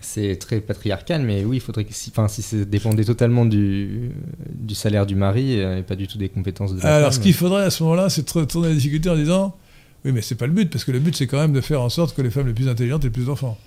C'est 0.02 0.36
très 0.38 0.60
patriarcal, 0.62 1.24
mais 1.24 1.44
oui, 1.45 1.58
il 1.58 1.60
faudrait 1.62 1.84
que 1.86 1.94
si, 1.94 2.12
enfin, 2.12 2.28
si 2.28 2.41
ça 2.44 2.58
dépendait 2.66 3.03
totalement 3.06 3.45
du, 3.45 4.12
du 4.53 4.76
salaire 4.76 5.06
du 5.08 5.16
mari 5.16 5.60
euh, 5.60 5.80
et 5.80 5.84
pas 5.84 5.95
du 5.95 6.08
tout 6.08 6.18
des 6.20 6.30
compétences 6.30 6.74
de 6.76 6.82
la 6.82 6.95
Alors, 6.98 7.12
femme. 7.12 7.20
ce 7.20 7.24
qu'il 7.24 7.34
faudrait 7.34 7.64
à 7.64 7.70
ce 7.72 7.82
moment-là, 7.84 8.10
c'est 8.10 8.22
de 8.24 8.30
re- 8.40 8.45
tourner 8.48 8.70
la 8.70 8.74
difficulté 8.76 9.10
en 9.10 9.16
disant 9.16 9.56
Oui, 10.06 10.12
mais 10.12 10.22
c'est 10.22 10.36
pas 10.36 10.45
le 10.48 10.53
but, 10.53 10.70
parce 10.70 10.84
que 10.86 10.91
le 10.91 10.99
but, 10.99 11.16
c'est 11.16 11.26
quand 11.28 11.40
même 11.40 11.53
de 11.53 11.62
faire 11.62 11.82
en 11.82 11.90
sorte 11.90 12.16
que 12.16 12.22
les 12.22 12.30
femmes 12.32 12.48
les 12.48 12.53
plus 12.53 12.68
intelligentes 12.68 13.03
aient 13.06 13.10
plus 13.12 13.26
d'enfants. 13.26 13.58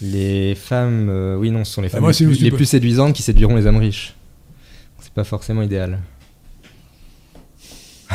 Les 0.00 0.54
femmes, 0.56 1.08
euh, 1.08 1.36
oui, 1.36 1.50
non, 1.50 1.64
ce 1.64 1.72
sont 1.72 1.82
les 1.82 1.88
Ah, 1.88 1.90
femmes 1.92 2.00
moi, 2.02 2.10
les, 2.12 2.34
je 2.34 2.44
les 2.44 2.50
plus 2.52 2.66
séduisantes 2.66 3.14
qui 3.14 3.22
séduiront 3.22 3.54
les 3.56 3.66
hommes 3.66 3.76
riches. 3.78 4.14
C'est 5.00 5.12
pas 5.12 5.24
forcément 5.24 5.62
idéal. 5.62 6.00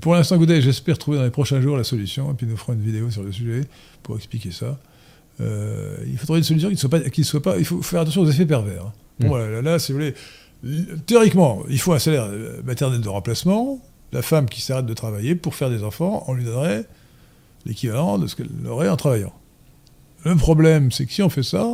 Pour 0.00 0.14
l'instant, 0.14 0.36
écoutez, 0.36 0.60
j'espère 0.60 0.98
trouver 0.98 1.16
dans 1.18 1.24
les 1.24 1.30
prochains 1.30 1.60
jours 1.60 1.76
la 1.76 1.84
solution, 1.84 2.30
et 2.30 2.34
puis 2.34 2.46
nous 2.46 2.56
ferons 2.56 2.74
une 2.74 2.82
vidéo 2.82 3.10
sur 3.10 3.22
le 3.22 3.32
sujet 3.32 3.62
pour 4.02 4.16
expliquer 4.16 4.50
ça. 4.50 4.78
Euh, 5.40 5.96
il 6.06 6.18
faut 6.18 6.24
trouver 6.24 6.40
une 6.40 6.44
solution 6.44 6.68
qui 6.68 6.74
ne 6.74 6.78
soit 6.80 6.90
pas, 6.90 7.00
qui 7.00 7.24
soit 7.24 7.42
pas. 7.42 7.58
Il 7.58 7.64
faut 7.64 7.80
faire 7.82 8.00
attention 8.02 8.22
aux 8.22 8.28
effets 8.30 8.44
pervers. 8.46 8.86
hein. 8.86 8.92
Bon, 9.20 9.26
Mm. 9.26 9.28
voilà, 9.30 9.48
là, 9.50 9.62
là, 9.62 9.78
si 9.78 9.92
vous 9.92 9.98
voulez, 9.98 10.14
théoriquement, 11.06 11.62
il 11.70 11.78
faut 11.80 11.92
un 11.92 11.98
salaire 11.98 12.24
euh, 12.28 12.60
maternel 12.64 13.00
de 13.00 13.08
remplacement. 13.08 13.80
La 14.12 14.22
femme 14.22 14.48
qui 14.48 14.60
s'arrête 14.60 14.86
de 14.86 14.94
travailler 14.94 15.34
pour 15.34 15.54
faire 15.54 15.70
des 15.70 15.82
enfants, 15.84 16.24
on 16.28 16.34
lui 16.34 16.44
donnerait 16.44 16.84
l'équivalent 17.66 18.18
de 18.18 18.26
ce 18.26 18.36
qu'elle 18.36 18.48
aurait 18.66 18.88
en 18.88 18.96
travaillant. 18.96 19.32
Le 20.24 20.34
problème, 20.36 20.90
c'est 20.92 21.06
que 21.06 21.12
si 21.12 21.22
on 21.22 21.28
fait 21.28 21.42
ça, 21.42 21.64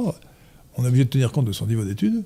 on 0.76 0.84
est 0.84 0.88
obligé 0.88 1.04
de 1.04 1.10
tenir 1.10 1.32
compte 1.32 1.46
de 1.46 1.52
son 1.52 1.66
niveau 1.66 1.84
d'études. 1.84 2.22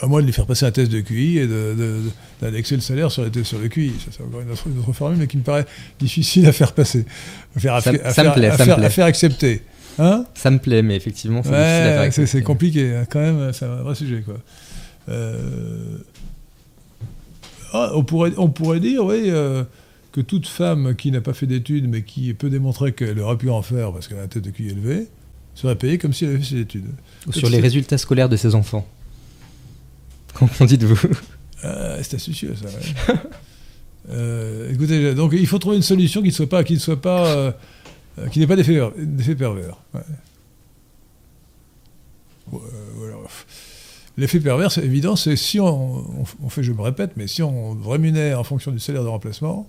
À 0.00 0.06
moins 0.06 0.20
de 0.20 0.26
lui 0.26 0.32
faire 0.32 0.46
passer 0.46 0.64
un 0.64 0.70
test 0.70 0.92
de 0.92 1.00
QI 1.00 1.38
et 1.38 1.48
d'indexer 2.40 2.76
le 2.76 2.80
salaire 2.80 3.10
sur, 3.10 3.24
les, 3.24 3.44
sur 3.44 3.58
le 3.58 3.68
QI. 3.68 3.90
Ça, 3.98 4.06
c'est 4.16 4.22
encore 4.22 4.40
une 4.42 4.50
autre, 4.50 4.64
une 4.68 4.78
autre 4.78 4.92
formule, 4.92 5.18
mais 5.18 5.26
qui 5.26 5.36
me 5.38 5.42
paraît 5.42 5.66
difficile 5.98 6.46
à 6.46 6.52
faire 6.52 6.72
passer, 6.72 7.04
à 7.56 7.60
faire, 7.60 7.82
Ça- 7.82 7.90
à 7.90 8.10
ça 8.12 8.22
faire- 8.22 8.34
plaît, 8.34 8.46
à 8.46 8.56
ça 8.56 8.62
me 8.64 8.66
faire- 8.66 8.76
plaît. 8.76 8.86
à 8.86 8.90
faire 8.90 9.06
accepter. 9.06 9.62
Hein 9.98 10.24
Ça 10.34 10.50
me 10.52 10.58
plaît, 10.60 10.82
mais 10.82 10.94
effectivement, 10.94 11.42
c'est 11.42 11.50
Ouais, 11.50 12.10
c'est 12.12 12.42
compliqué, 12.42 12.94
hein, 12.94 13.04
quand 13.10 13.18
même, 13.18 13.52
c'est 13.52 13.64
un 13.64 13.82
vrai 13.82 13.96
sujet. 13.96 14.22
Quoi. 14.24 14.36
Euh, 15.08 15.98
ah, 17.72 17.90
on, 17.94 18.04
pourrait, 18.04 18.32
on 18.36 18.48
pourrait 18.48 18.80
dire, 18.80 19.04
oui, 19.04 19.22
euh, 19.26 19.64
que 20.12 20.20
toute 20.20 20.46
femme 20.46 20.94
qui 20.96 21.10
n'a 21.10 21.20
pas 21.20 21.32
fait 21.34 21.46
d'études, 21.46 21.88
mais 21.88 22.02
qui 22.02 22.32
peut 22.34 22.50
démontrer 22.50 22.92
qu'elle 22.92 23.18
aurait 23.20 23.36
pu 23.36 23.50
en 23.50 23.62
faire 23.62 23.92
parce 23.92 24.08
qu'elle 24.08 24.18
a 24.18 24.22
un 24.22 24.26
tête 24.28 24.44
de 24.44 24.50
QI 24.50 24.68
élevée, 24.68 25.08
serait 25.54 25.74
payée 25.76 25.98
comme 25.98 26.12
si 26.12 26.24
elle 26.24 26.30
avait 26.30 26.38
fait 26.38 26.44
ses 26.54 26.60
études. 26.60 26.86
Ou 27.26 27.32
sur 27.32 27.50
les 27.50 27.58
résultats 27.60 27.98
scolaires 27.98 28.28
de 28.28 28.36
ses 28.36 28.54
enfants. 28.54 28.86
Qu'en 30.38 30.64
dites-vous? 30.64 31.08
Ah, 31.62 31.96
c'est 32.02 32.14
astucieux 32.14 32.54
ça. 32.54 32.66
ouais. 32.66 33.18
Euh, 34.10 34.72
écoutez, 34.72 35.14
donc 35.14 35.32
il 35.34 35.46
faut 35.46 35.58
trouver 35.58 35.76
une 35.76 35.82
solution 35.82 36.22
qui 36.22 36.28
ne 36.28 36.32
soit 36.32 36.48
pas, 36.48 36.64
qui 36.64 36.72
ne 36.72 36.78
soit 36.78 37.00
pas, 37.00 37.26
euh, 37.26 37.52
euh, 38.18 38.28
qui 38.28 38.38
n'ait 38.38 38.46
pas 38.46 38.56
d'effet 38.56 39.34
pervers. 39.36 39.76
L'effet 44.16 44.40
pervers, 44.40 44.72
c'est 44.72 44.84
évident, 44.84 45.14
c'est 45.14 45.36
si 45.36 45.60
on, 45.60 46.24
fait, 46.48 46.62
je 46.62 46.72
me 46.72 46.80
répète, 46.80 47.12
mais 47.16 47.26
si 47.26 47.42
on 47.42 47.74
rémunère 47.82 48.40
en 48.40 48.44
fonction 48.44 48.72
du 48.72 48.80
salaire 48.80 49.02
de 49.04 49.08
remplacement, 49.08 49.68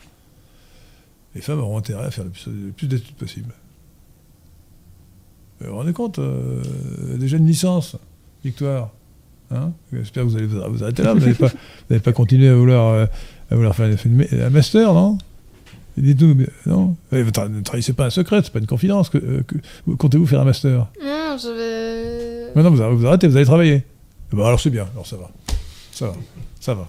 les 1.36 1.42
femmes 1.42 1.60
auront 1.60 1.78
intérêt 1.78 2.06
à 2.06 2.12
faire 2.12 2.24
le 2.24 2.32
plus, 2.72 2.88
d'études 2.88 3.16
possible. 3.16 3.54
Vous 5.60 5.70
vous 5.70 5.76
rendez 5.76 5.94
compte 5.94 6.20
euh, 6.20 6.64
Déjà 7.18 7.38
une 7.38 7.46
licence, 7.46 7.98
Victoire? 8.44 8.92
Hein 9.52 9.72
J'espère 9.92 10.24
que 10.24 10.30
vous 10.30 10.38
allez 10.38 10.46
vous 10.46 10.84
arrêter 10.84 11.02
là. 11.04 11.14
Vous 11.14 11.20
n'allez 11.22 11.34
pas, 11.34 11.50
pas 12.04 12.12
continuer 12.14 12.50
à 12.50 12.56
vouloir, 12.56 12.94
euh, 12.94 13.06
à 13.50 13.56
vouloir 13.56 13.76
faire 13.76 13.88
un 13.88 14.50
master, 14.50 14.94
non? 14.94 15.18
Dites-nous, 15.98 16.46
non? 16.66 16.96
Ne 17.12 17.62
trahissez 17.62 17.94
pas 17.94 18.06
un 18.06 18.10
secret, 18.10 18.42
c'est 18.44 18.54
pas 18.54 18.60
une 18.60 18.68
confidence. 18.68 19.10
Que, 19.10 19.18
euh, 19.18 19.44
que- 19.46 19.92
Comptez-vous 19.96 20.26
faire 20.28 20.42
un 20.42 20.46
master? 20.46 20.88
Non, 21.04 21.36
je 21.38 21.48
vais. 22.48 22.54
Maintenant, 22.56 22.72
vous, 22.92 22.98
vous 23.00 23.06
arrêtez, 23.08 23.28
vous 23.28 23.36
allez 23.36 23.46
travailler. 23.46 23.84
Ben, 24.32 24.46
alors 24.46 24.60
c'est 24.60 24.70
bien, 24.70 24.88
alors 24.94 25.08
ça 25.08 25.18
va. 25.18 25.30
Ça 25.92 26.08
va, 26.08 26.14
ça 26.60 26.74
va. 26.76 26.88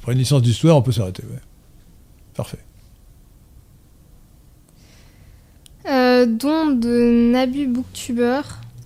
Après 0.00 0.12
une 0.12 0.18
licence 0.18 0.42
d'histoire, 0.42 0.76
on 0.76 0.82
peut 0.82 0.92
s'arrêter. 0.92 1.22
ouais. 1.24 1.38
Parfait. 2.36 2.58
Euh, 5.88 6.26
don 6.26 6.72
de 6.72 7.30
Nabu 7.32 7.66
Booktuber, 7.66 8.42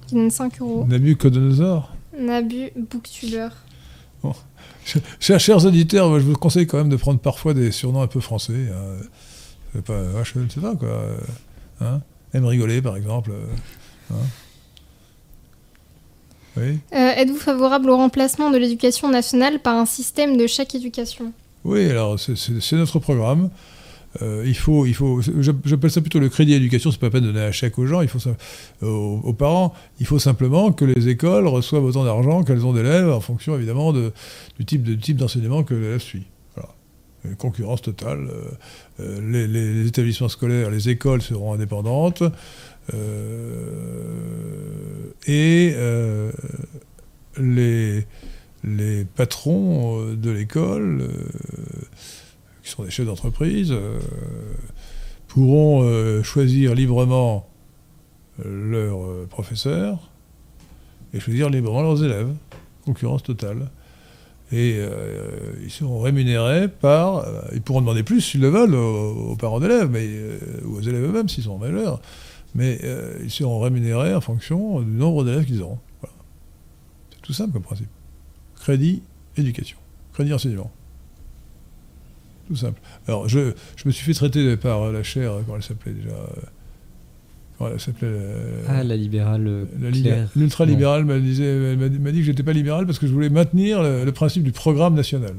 qui 0.07 0.15
donne 0.15 0.31
5 0.31 0.61
euros. 0.61 0.87
Nabucodonosor 0.89 1.93
Nabu 2.19 2.71
Booktuber. 2.77 3.49
Chers, 5.21 5.41
chers 5.41 5.65
auditeurs, 5.65 6.09
moi, 6.09 6.19
je 6.19 6.25
vous 6.25 6.35
conseille 6.35 6.67
quand 6.67 6.79
même 6.79 6.89
de 6.89 6.97
prendre 6.97 7.19
parfois 7.21 7.55
des 7.55 7.71
surnoms 7.73 8.03
un 8.03 8.07
peu 8.07 8.21
français. 8.21 8.69
hein. 8.73 9.03
C'est 9.75 9.85
Pas, 9.85 10.23
je 10.25 10.39
ne 10.39 10.49
sais 10.49 10.61
pas 10.61 10.75
quoi. 10.77 11.03
Hein? 11.81 12.01
Aime 12.33 12.45
rigoler, 12.47 12.81
par 12.83 12.97
exemple. 12.97 13.31
euh, 13.33 14.15
hein. 14.15 14.27
Oui, 16.57 16.79
Euh, 16.93 17.11
Êtes-vous 17.17 17.37
favorable 17.37 17.91
au 17.91 17.97
remplacement 17.97 18.51
de 18.51 18.59
l'éducation 18.59 19.09
nationale 19.11 19.59
par 19.61 19.77
un 19.77 19.87
système 19.87 20.37
de 20.37 20.47
chaque 20.47 20.75
éducation? 20.75 21.33
Oui 21.65 21.89
alors 21.91 22.21
c'est 22.21 22.73
notre 22.77 22.99
programme. 22.99 23.49
Euh, 24.23 24.45
il 24.47 24.57
faut, 24.57 24.87
il 24.87 24.95
faut, 24.95 25.21
j'app- 25.41 25.57
j'appelle 25.65 25.91
ça 25.91 26.01
plutôt 26.01 26.21
le 26.21 26.29
crédit 26.29 26.55
éducation. 26.55 26.91
C'est 26.91 27.01
pas 27.01 27.07
la 27.07 27.11
peine 27.13 27.25
de 27.25 27.33
donner 27.33 27.45
un 27.47 27.53
chèque 27.53 27.79
aux 27.79 27.87
gens, 27.87 28.01
il 28.01 28.09
faut 28.09 28.19
ça, 28.19 28.37
aux, 28.83 29.33
parents. 29.33 29.75
Il 30.01 30.07
faut 30.07 30.19
simplement 30.19 30.73
que 30.73 30.85
les 30.85 31.09
écoles 31.09 31.47
reçoivent 31.49 31.85
autant 31.85 32.05
d'argent 32.05 32.45
qu'elles 32.45 32.65
ont 32.65 32.73
d'élèves, 32.73 33.11
en 33.11 33.21
fonction 33.21 33.57
évidemment 33.57 33.93
de, 33.93 34.13
du 34.59 34.65
type 34.65 34.83
de 34.83 34.95
type 34.95 35.17
d'enseignement 35.17 35.65
que 35.65 35.75
l'élève 35.75 36.01
suit. 36.01 36.27
Voilà. 36.55 36.71
Une 37.25 37.37
concurrence 37.37 37.83
totale. 37.83 38.29
Euh, 39.01 39.01
euh, 39.01 39.47
les, 39.47 39.87
établissements 39.89 40.29
scolaires, 40.29 40.71
les 40.71 40.89
écoles 40.89 41.23
seront 41.23 41.55
indépendantes. 41.55 42.23
Euh, 42.93 43.71
et 45.27 45.73
euh, 45.75 46.31
les, 47.39 48.07
les 48.63 49.05
patrons 49.05 50.01
euh, 50.01 50.17
de 50.17 50.31
l'école, 50.31 51.03
euh, 51.03 51.09
qui 52.65 52.71
sont 52.71 52.83
des 52.83 52.91
chefs 52.91 53.07
d'entreprise, 53.07 53.71
euh, 53.73 54.01
pourront 55.29 55.83
euh, 55.83 56.23
choisir 56.23 56.75
librement 56.75 57.47
euh, 58.45 58.71
leurs 58.71 59.29
professeurs 59.29 60.11
et 61.13 61.21
choisir 61.21 61.51
librement 61.51 61.83
leurs 61.83 62.03
élèves. 62.03 62.33
Concurrence 62.85 63.23
totale. 63.23 63.71
Et 64.53 64.79
ils 65.65 65.71
seront 65.71 66.01
rémunérés 66.01 66.69
par. 66.69 67.27
ils 67.55 67.63
pourront 67.63 67.81
demander 67.81 68.03
plus 68.03 68.21
s'ils 68.21 68.43
le 68.43 68.51
veulent 68.51 68.75
aux, 68.75 69.35
parents 69.37 69.59
d'élèves, 69.59 69.89
mais, 69.91 70.07
ou 70.65 70.77
aux 70.77 70.81
élèves 70.81 71.03
eux-mêmes 71.03 71.29
s'ils 71.29 71.45
sont 71.45 71.59
majeurs. 71.59 72.01
Mais 72.55 72.79
ils 73.23 73.31
seront 73.31 73.59
rémunérés 73.59 74.15
en 74.15 74.21
fonction 74.21 74.81
du 74.81 74.93
nombre 74.93 75.25
d'élèves 75.25 75.47
qu'ils 75.47 75.63
auront. 75.63 75.79
C'est 77.11 77.23
tout 77.23 77.33
simple 77.33 77.53
comme 77.55 77.63
principe. 77.63 77.89
Crédit, 78.57 79.03
éducation. 79.37 79.79
Crédit, 80.13 80.35
enseignement. 80.35 80.71
Tout 82.49 82.57
simple. 82.57 82.81
Alors, 83.09 83.29
je, 83.29 83.53
je 83.77 83.83
me 83.87 83.91
suis 83.93 84.05
fait 84.05 84.13
traiter 84.15 84.57
par 84.57 84.93
la 84.93 85.03
chaire, 85.03 85.33
comment 85.45 85.57
elle 85.57 85.63
s'appelait 85.63 85.93
déjà 85.93 86.11
euh, 86.15 86.27
Comment 87.59 87.71
elle 87.73 87.81
s'appelait 87.81 88.09
euh, 88.11 88.63
Ah, 88.69 88.83
la 88.85 88.97
libérale 88.97 89.47
euh, 89.47 89.65
la. 89.81 89.91
L'ultralibérale 90.37 91.05
m'a 91.05 91.19
disait- 91.19 91.45
elle 91.73 91.79
m'a 91.79 91.89
dit 91.89 91.99
dit 91.99 92.19
que 92.21 92.25
j'étais 92.27 92.43
pas 92.43 92.53
libéral 92.53 92.85
parce 92.87 92.99
que 92.99 93.07
je 93.07 93.13
voulais 93.13 93.31
maintenir 93.31 93.83
le, 93.83 94.05
le 94.05 94.13
principe 94.13 94.43
du 94.43 94.53
programme 94.53 94.95
national. 94.95 95.35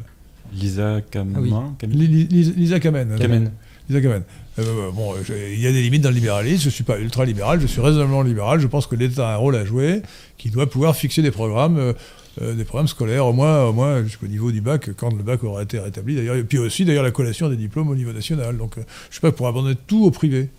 Lisa 0.54 1.02
Ah 1.14 1.20
oui. 1.40 1.52
Li- 1.84 2.28
Lisa, 2.28 2.52
Lisa 2.56 2.80
Kamen. 2.80 3.16
Kamen. 3.20 3.52
Lisa 3.90 4.02
Kamen. 4.02 4.24
Euh, 4.58 4.90
bon, 4.92 5.14
euh, 5.14 5.18
je- 5.26 5.34
il 5.54 5.60
y 5.60 5.68
a 5.68 5.72
des 5.74 5.82
limites 5.82 6.02
dans 6.02 6.10
le 6.10 6.16
libéralisme. 6.16 6.64
Je 6.64 6.70
suis 6.70 6.86
pas 6.86 6.98
ultra-libéral, 7.00 7.60
je 7.60 7.68
suis 7.68 7.82
raisonnablement 7.82 8.22
libéral. 8.24 8.60
Je 8.62 8.68
pense 8.68 8.88
que 8.88 8.96
l'État 8.96 9.30
a 9.30 9.34
un 9.34 9.38
rôle 9.38 9.56
à 9.58 9.66
jouer, 9.66 10.02
qui 10.38 10.50
doit 10.50 10.70
pouvoir 10.70 10.96
fixer 10.96 11.22
des 11.22 11.32
programmes, 11.32 11.78
euh, 11.78 11.92
euh, 11.92 11.94
des 12.42 12.66
programmes 12.66 12.88
scolaires, 12.88 13.26
au 13.26 13.34
moins, 13.34 13.64
au 13.66 13.74
moins 13.74 14.04
jusqu'au 14.04 14.28
niveau 14.28 14.52
du 14.52 14.60
bac, 14.62 14.90
quand 14.98 15.14
le 15.16 15.24
bac 15.24 15.44
aura 15.44 15.64
été 15.64 15.80
rétabli. 15.80 16.16
D'ailleurs, 16.16 16.36
et 16.36 16.44
puis 16.44 16.58
aussi, 16.58 16.84
d'ailleurs, 16.84 17.04
la 17.04 17.12
collation 17.12 17.48
des 17.50 17.56
diplômes 17.56 17.88
au 17.90 17.96
niveau 17.96 18.12
national. 18.12 18.58
Donc, 18.58 18.78
euh, 18.78 18.82
je 19.10 19.14
suis 19.16 19.22
pas 19.22 19.32
pour 19.32 19.48
abandonner 19.48 19.78
tout 19.88 20.04
au 20.04 20.12
privé. 20.12 20.50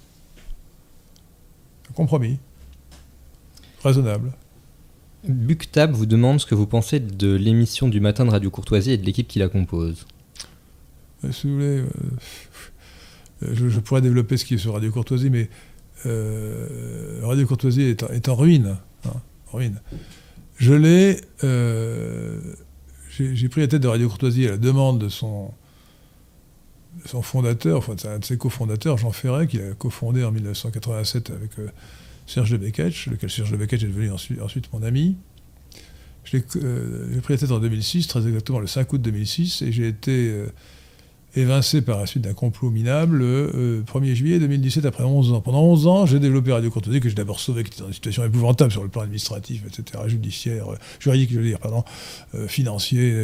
Un 1.90 1.92
compromis. 1.92 2.38
Raisonnable. 3.84 4.32
Buctab 5.28 5.92
vous 5.92 6.06
demande 6.06 6.40
ce 6.40 6.46
que 6.46 6.54
vous 6.54 6.66
pensez 6.66 6.98
de 7.00 7.34
l'émission 7.34 7.88
du 7.88 8.00
matin 8.00 8.24
de 8.24 8.30
Radio 8.30 8.50
Courtoisie 8.50 8.92
et 8.92 8.96
de 8.96 9.04
l'équipe 9.04 9.28
qui 9.28 9.38
la 9.38 9.48
compose. 9.48 10.06
Euh, 11.24 11.32
Si 11.32 11.46
vous 11.46 11.54
voulez, 11.54 11.66
euh, 11.66 11.86
euh, 13.42 13.50
je, 13.52 13.68
je 13.68 13.80
pourrais 13.80 14.00
développer 14.00 14.36
ce 14.36 14.44
qui 14.44 14.54
est 14.54 14.58
sur 14.58 14.74
Radio 14.74 14.90
Courtoisie, 14.90 15.30
mais 15.30 15.50
euh, 16.06 17.20
Radio 17.22 17.46
Courtoisie 17.46 17.82
est 17.82 18.02
en, 18.02 18.08
est 18.08 18.28
en 18.28 18.34
ruine. 18.34 18.76
hein, 19.04 19.12
en 19.52 19.56
ruine. 19.58 19.80
Je 20.56 20.72
l'ai. 20.72 21.20
euh, 21.44 22.40
J'ai 23.10 23.48
pris 23.48 23.60
la 23.60 23.68
tête 23.68 23.82
de 23.82 23.88
Radio 23.88 24.08
Courtoisie 24.08 24.46
à 24.46 24.52
la 24.52 24.56
demande 24.56 24.98
de 25.00 25.08
son, 25.08 25.52
fondateur, 27.22 27.78
enfin, 27.78 27.94
de 27.94 28.24
ses 28.24 28.38
cofondateurs, 28.38 28.98
Jean 28.98 29.12
Ferret, 29.12 29.46
qui 29.46 29.58
a 29.60 29.72
cofondé 29.74 30.24
en 30.24 30.32
1987 30.32 31.30
avec 31.30 31.58
euh, 31.58 31.68
Serge 32.26 32.50
de 32.50 32.56
lequel 32.56 32.92
Serge 32.92 33.50
de 33.52 33.62
est 33.62 33.78
devenu 33.78 34.10
ensuite, 34.10 34.72
mon 34.72 34.82
ami. 34.82 35.16
Euh, 36.34 37.08
J'ai 37.12 37.20
pris 37.20 37.34
la 37.34 37.38
tête 37.38 37.52
en 37.52 37.60
2006, 37.60 38.08
très 38.08 38.26
exactement 38.26 38.58
le 38.58 38.66
5 38.66 38.92
août 38.92 39.00
2006, 39.00 39.62
et 39.62 39.72
j'ai 39.72 39.88
été 39.88 40.30
euh, 40.30 40.46
évincé 41.36 41.82
par 41.82 41.98
la 41.98 42.06
suite 42.06 42.24
d'un 42.24 42.32
complot 42.32 42.70
minable 42.70 43.18
le 43.18 43.50
euh, 43.54 43.82
1er 43.82 44.14
juillet 44.14 44.38
2017, 44.38 44.84
après 44.86 45.04
11 45.04 45.32
ans. 45.32 45.40
Pendant 45.40 45.62
11 45.62 45.86
ans, 45.86 46.06
j'ai 46.06 46.18
développé 46.18 46.52
Radio 46.52 46.70
Courtoisie, 46.70 47.00
que 47.00 47.08
j'ai 47.08 47.14
d'abord 47.14 47.40
sauvé, 47.40 47.62
qui 47.62 47.72
était 47.72 47.80
dans 47.82 47.88
une 47.88 47.94
situation 47.94 48.24
épouvantable 48.24 48.72
sur 48.72 48.82
le 48.82 48.88
plan 48.88 49.02
administratif, 49.02 49.62
etc., 49.66 50.04
judiciaire, 50.06 50.72
euh, 50.72 50.76
juridique, 50.98 51.30
je 51.32 51.38
veux 51.38 51.44
dire, 51.44 51.58
pardon, 51.58 51.84
euh, 52.34 52.48
financier, 52.48 53.14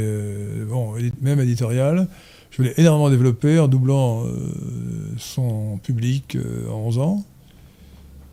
bon, 0.68 0.94
même 1.20 1.40
éditorial. 1.40 2.06
Je 2.51 2.62
l'ai 2.62 2.74
énormément 2.76 3.09
développé 3.09 3.59
en 3.59 3.66
doublant 3.66 4.26
son 5.16 5.78
public 5.78 6.36
en 6.68 6.74
11 6.74 6.98
ans. 6.98 7.24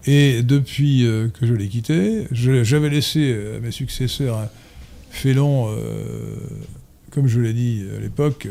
Et 0.06 0.44
depuis 0.44 1.06
que 1.34 1.46
je 1.46 1.54
l'ai 1.54 1.70
quitté, 1.70 2.28
j'avais 2.32 2.90
laissé 2.90 3.34
à 3.56 3.60
mes 3.60 3.72
successeurs 3.72 4.38
un 4.38 4.50
félon, 5.10 5.74
comme 7.12 7.28
je 7.28 7.40
l'ai 7.40 7.54
dit 7.54 7.86
à 7.96 8.00
l'époque, 8.02 8.50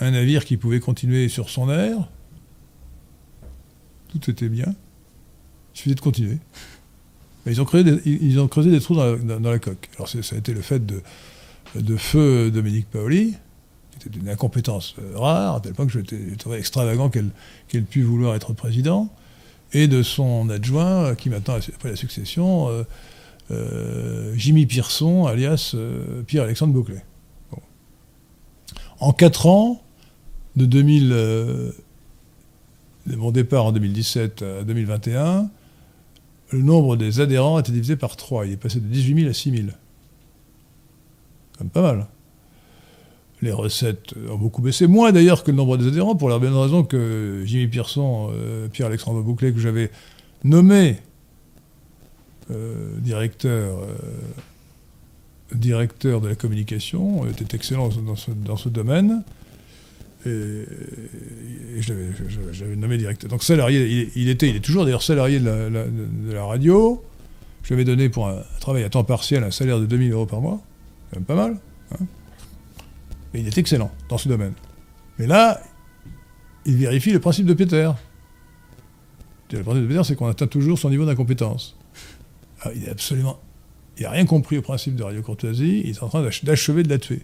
un 0.00 0.10
navire 0.12 0.44
qui 0.44 0.56
pouvait 0.56 0.80
continuer 0.80 1.28
sur 1.28 1.50
son 1.50 1.70
air. 1.70 2.08
Tout 4.08 4.30
était 4.30 4.48
bien. 4.48 4.74
Il 5.74 5.78
suffisait 5.78 5.94
de 5.94 6.00
continuer. 6.00 6.38
Mais 7.46 7.52
ils, 7.52 7.60
ont 7.60 7.64
creusé 8.48 8.70
des, 8.70 8.80
trous 8.80 8.94
dans 8.94 9.50
la, 9.50 9.58
coque. 9.58 9.88
Alors 9.96 10.08
ça 10.08 10.18
a 10.18 10.38
été 10.38 10.52
le 10.52 10.60
fait 10.60 10.84
de, 10.84 11.96
feu 11.96 12.50
Dominique 12.50 12.90
Paoli, 12.90 13.34
qui 13.90 13.96
était 13.98 14.10
d'une 14.10 14.28
incompétence 14.28 14.96
rare, 15.14 15.56
à 15.56 15.60
tel 15.60 15.72
point 15.74 15.86
que 15.86 15.92
je 15.92 16.34
trouvé 16.36 16.58
extravagant 16.58 17.08
qu'elle 17.08 17.30
qu'elle 17.68 17.84
pût 17.84 18.02
vouloir 18.02 18.34
être 18.34 18.52
président, 18.52 19.08
et 19.72 19.88
de 19.88 20.02
son 20.02 20.48
adjoint, 20.50 21.14
qui 21.14 21.30
maintenant, 21.30 21.54
après 21.54 21.90
la 21.90 21.96
succession, 21.96 22.68
euh, 22.68 22.82
euh, 23.50 24.34
Jimmy 24.36 24.66
Pearson, 24.66 25.26
alias 25.26 25.72
euh, 25.74 26.22
Pierre-Alexandre 26.22 26.72
Bouclet. 26.72 27.04
En 29.00 29.12
quatre 29.12 29.46
ans, 29.46 29.82
de 30.58 30.66
2000, 30.66 31.10
euh, 31.12 31.70
de 33.06 33.16
mon 33.16 33.30
départ 33.30 33.64
en 33.66 33.72
2017 33.72 34.42
à 34.42 34.64
2021, 34.64 35.48
le 36.50 36.62
nombre 36.62 36.96
des 36.96 37.20
adhérents 37.20 37.56
a 37.56 37.60
été 37.60 37.72
divisé 37.72 37.96
par 37.96 38.16
3. 38.16 38.46
Il 38.46 38.52
est 38.52 38.56
passé 38.56 38.80
de 38.80 38.86
18 38.86 39.20
000 39.20 39.30
à 39.30 39.32
6 39.32 39.50
000. 39.50 39.62
Quand 41.56 41.64
même 41.64 41.70
pas 41.70 41.82
mal. 41.82 42.06
Les 43.40 43.52
recettes 43.52 44.14
ont 44.28 44.36
beaucoup 44.36 44.60
baissé, 44.60 44.88
moins 44.88 45.12
d'ailleurs 45.12 45.44
que 45.44 45.52
le 45.52 45.56
nombre 45.56 45.76
des 45.76 45.86
adhérents, 45.86 46.16
pour 46.16 46.28
la 46.28 46.40
bonne 46.40 46.56
raison 46.56 46.82
que 46.82 47.44
Jimmy 47.46 47.68
Pearson, 47.68 48.30
euh, 48.32 48.66
Pierre-Alexandre 48.68 49.22
Bouclet, 49.22 49.52
que 49.52 49.60
j'avais 49.60 49.92
nommé 50.42 50.96
euh, 52.50 52.98
directeur 52.98 53.78
directeur 55.54 56.20
de 56.20 56.28
la 56.28 56.34
communication, 56.34 57.26
était 57.26 57.56
excellent 57.56 57.88
dans 57.88 58.16
ce, 58.16 58.30
dans 58.32 58.56
ce 58.56 58.68
domaine. 58.68 59.22
Et, 60.26 60.64
je 61.80 61.92
l'avais- 61.92 62.76
nommé 62.76 62.98
directeur. 62.98 63.30
Donc 63.30 63.42
salarié, 63.42 64.10
il, 64.16 64.28
était, 64.28 64.48
il 64.48 64.56
est 64.56 64.60
toujours 64.60 64.84
d'ailleurs 64.84 65.02
salarié 65.02 65.38
de 65.40 66.32
la, 66.32 66.44
radio. 66.44 67.02
Je 67.62 67.68
lui 67.68 67.74
avais 67.74 67.84
donné 67.84 68.08
pour 68.08 68.28
un, 68.28 68.42
travail 68.60 68.82
à 68.84 68.90
temps 68.90 69.04
partiel 69.04 69.44
un 69.44 69.50
salaire 69.50 69.78
de 69.80 69.86
2000 69.86 70.12
euros 70.12 70.26
par 70.26 70.40
mois. 70.40 70.60
C'est 71.10 71.14
quand 71.14 71.20
même 71.20 71.26
pas 71.26 71.34
mal. 71.34 71.60
hein. 71.92 72.06
Il 73.34 73.46
est 73.46 73.58
excellent 73.58 73.90
dans 74.08 74.18
ce 74.18 74.28
domaine. 74.28 74.54
Mais 75.18 75.26
là, 75.26 75.60
il 76.64 76.76
vérifie 76.76 77.12
le 77.12 77.20
principe 77.20 77.46
de 77.46 77.54
Peter. 77.54 77.90
Le 79.52 79.62
principe 79.62 79.82
de 79.84 79.88
Peter, 79.88 80.02
c'est 80.04 80.16
qu'on 80.16 80.28
atteint 80.28 80.46
toujours 80.46 80.78
son 80.78 80.90
niveau 80.90 81.06
d'incompétence. 81.06 81.76
Ah, 82.62 82.70
il 82.74 82.84
est 82.84 82.90
absolument. 82.90 83.38
Il 83.98 84.02
n'a 84.04 84.10
rien 84.10 84.26
compris 84.26 84.58
au 84.58 84.62
principe 84.62 84.96
de 84.96 85.02
Radio 85.02 85.22
Courtoisie. 85.22 85.82
Il 85.84 85.90
est 85.90 86.02
en 86.02 86.08
train 86.08 86.22
d'ach- 86.22 86.44
d'achever 86.44 86.82
de 86.82 86.88
la 86.88 86.98
tuer. 86.98 87.22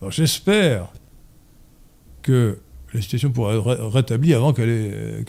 Alors 0.00 0.10
j'espère 0.12 0.92
que 2.22 2.58
la 2.94 3.00
situation 3.00 3.30
pourra 3.30 3.54
être 3.54 3.62
ré- 3.62 3.88
rétablie 3.88 4.34
avant 4.34 4.52
qu'elle 4.52 4.68
ait, 4.68 5.24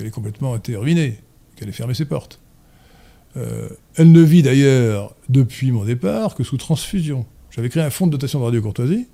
ait, 0.00 0.10
complètement 0.10 0.56
été 0.56 0.76
ruinée, 0.76 1.18
qu'elle 1.56 1.68
ait 1.68 1.72
fermé 1.72 1.94
ses 1.94 2.04
portes. 2.04 2.40
Euh, 3.36 3.68
elle 3.96 4.12
ne 4.12 4.20
vit 4.22 4.42
d'ailleurs, 4.42 5.14
depuis 5.28 5.70
mon 5.70 5.84
départ, 5.84 6.34
que 6.34 6.42
sous 6.44 6.56
transfusion. 6.56 7.26
J'avais 7.50 7.68
créé 7.68 7.82
un 7.82 7.90
fonds 7.90 8.06
de 8.06 8.12
dotation 8.12 8.40
de 8.40 8.44
Radio 8.44 8.62
Courtoisie. 8.62 9.06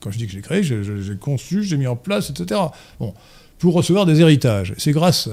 Quand 0.00 0.10
je 0.10 0.18
dis 0.18 0.26
que 0.26 0.32
j'ai 0.32 0.40
créé, 0.42 0.62
j'ai- 0.62 0.82
conçu, 1.20 1.62
j'ai 1.62 1.76
mis 1.76 1.86
en 1.86 1.96
place, 1.96 2.30
etc. 2.30 2.60
Bon, 3.00 3.14
pour 3.58 3.74
recevoir 3.74 4.06
des 4.06 4.20
héritages. 4.20 4.74
C'est 4.78 4.92
grâce 4.92 5.28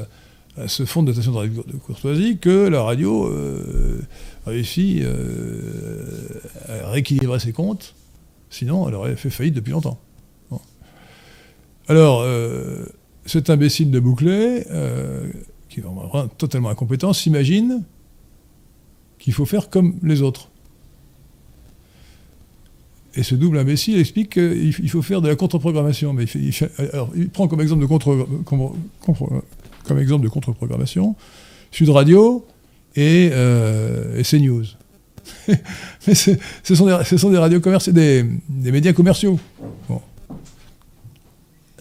à 0.57 0.67
ce 0.67 0.85
fonds 0.85 1.01
de 1.03 1.07
dotation 1.11 1.31
de 1.31 1.37
Radio 1.37 1.63
Courtoisie 1.85 2.37
que 2.37 2.67
la 2.67 2.81
radio 2.83 3.25
euh, 3.27 3.99
réussit 4.45 5.01
euh, 5.03 6.39
à 6.69 6.89
rééquilibrer 6.91 7.39
ses 7.39 7.51
comptes. 7.51 7.95
Sinon, 8.53 8.87
elle 8.87 8.93
aurait 8.93 9.15
fait 9.15 9.31
faillite 9.31 9.55
depuis 9.55 9.71
longtemps. 9.71 9.99
Alors, 11.87 12.21
euh, 12.21 12.85
cet 13.25 13.49
imbécile 13.49 13.89
de 13.89 13.99
Bouclet, 13.99 14.67
euh, 14.69 15.27
qui 15.69 15.79
est 15.79 15.83
vraiment 15.83 16.27
totalement 16.27 16.69
incompétent, 16.69 17.13
s'imagine 17.13 17.83
qu'il 19.17 19.33
faut 19.33 19.45
faire 19.45 19.71
comme 19.71 19.95
les 20.03 20.21
autres. 20.21 20.49
Et 23.15 23.23
ce 23.23 23.33
double 23.33 23.57
imbécile 23.57 23.97
explique 23.97 24.29
qu'il 24.29 24.89
faut 24.89 25.01
faire 25.01 25.21
de 25.21 25.29
la 25.29 25.35
contre-programmation. 25.35 26.13
Mais 26.13 26.25
il, 26.25 26.53
alors, 26.93 27.09
il 27.15 27.29
prend 27.29 27.47
comme 27.47 27.59
exemple 27.59 27.81
de 27.81 27.87
contre, 27.87 28.27
comme, 28.45 28.71
comme 29.83 29.97
exemple 29.97 30.23
de 30.23 30.29
contre-programmation 30.29 31.15
Sud 31.71 31.89
Radio 31.89 32.45
et, 32.95 33.29
euh, 33.33 34.19
et 34.19 34.23
CNews. 34.23 34.65
Mais 36.07 36.15
ce 36.15 36.75
sont 36.75 36.85
des, 36.85 37.37
radios 37.37 37.59
commerciaux, 37.59 37.93
des, 37.93 38.25
médias 38.49 38.93
commerciaux. 38.93 39.39
Bon. 39.87 40.01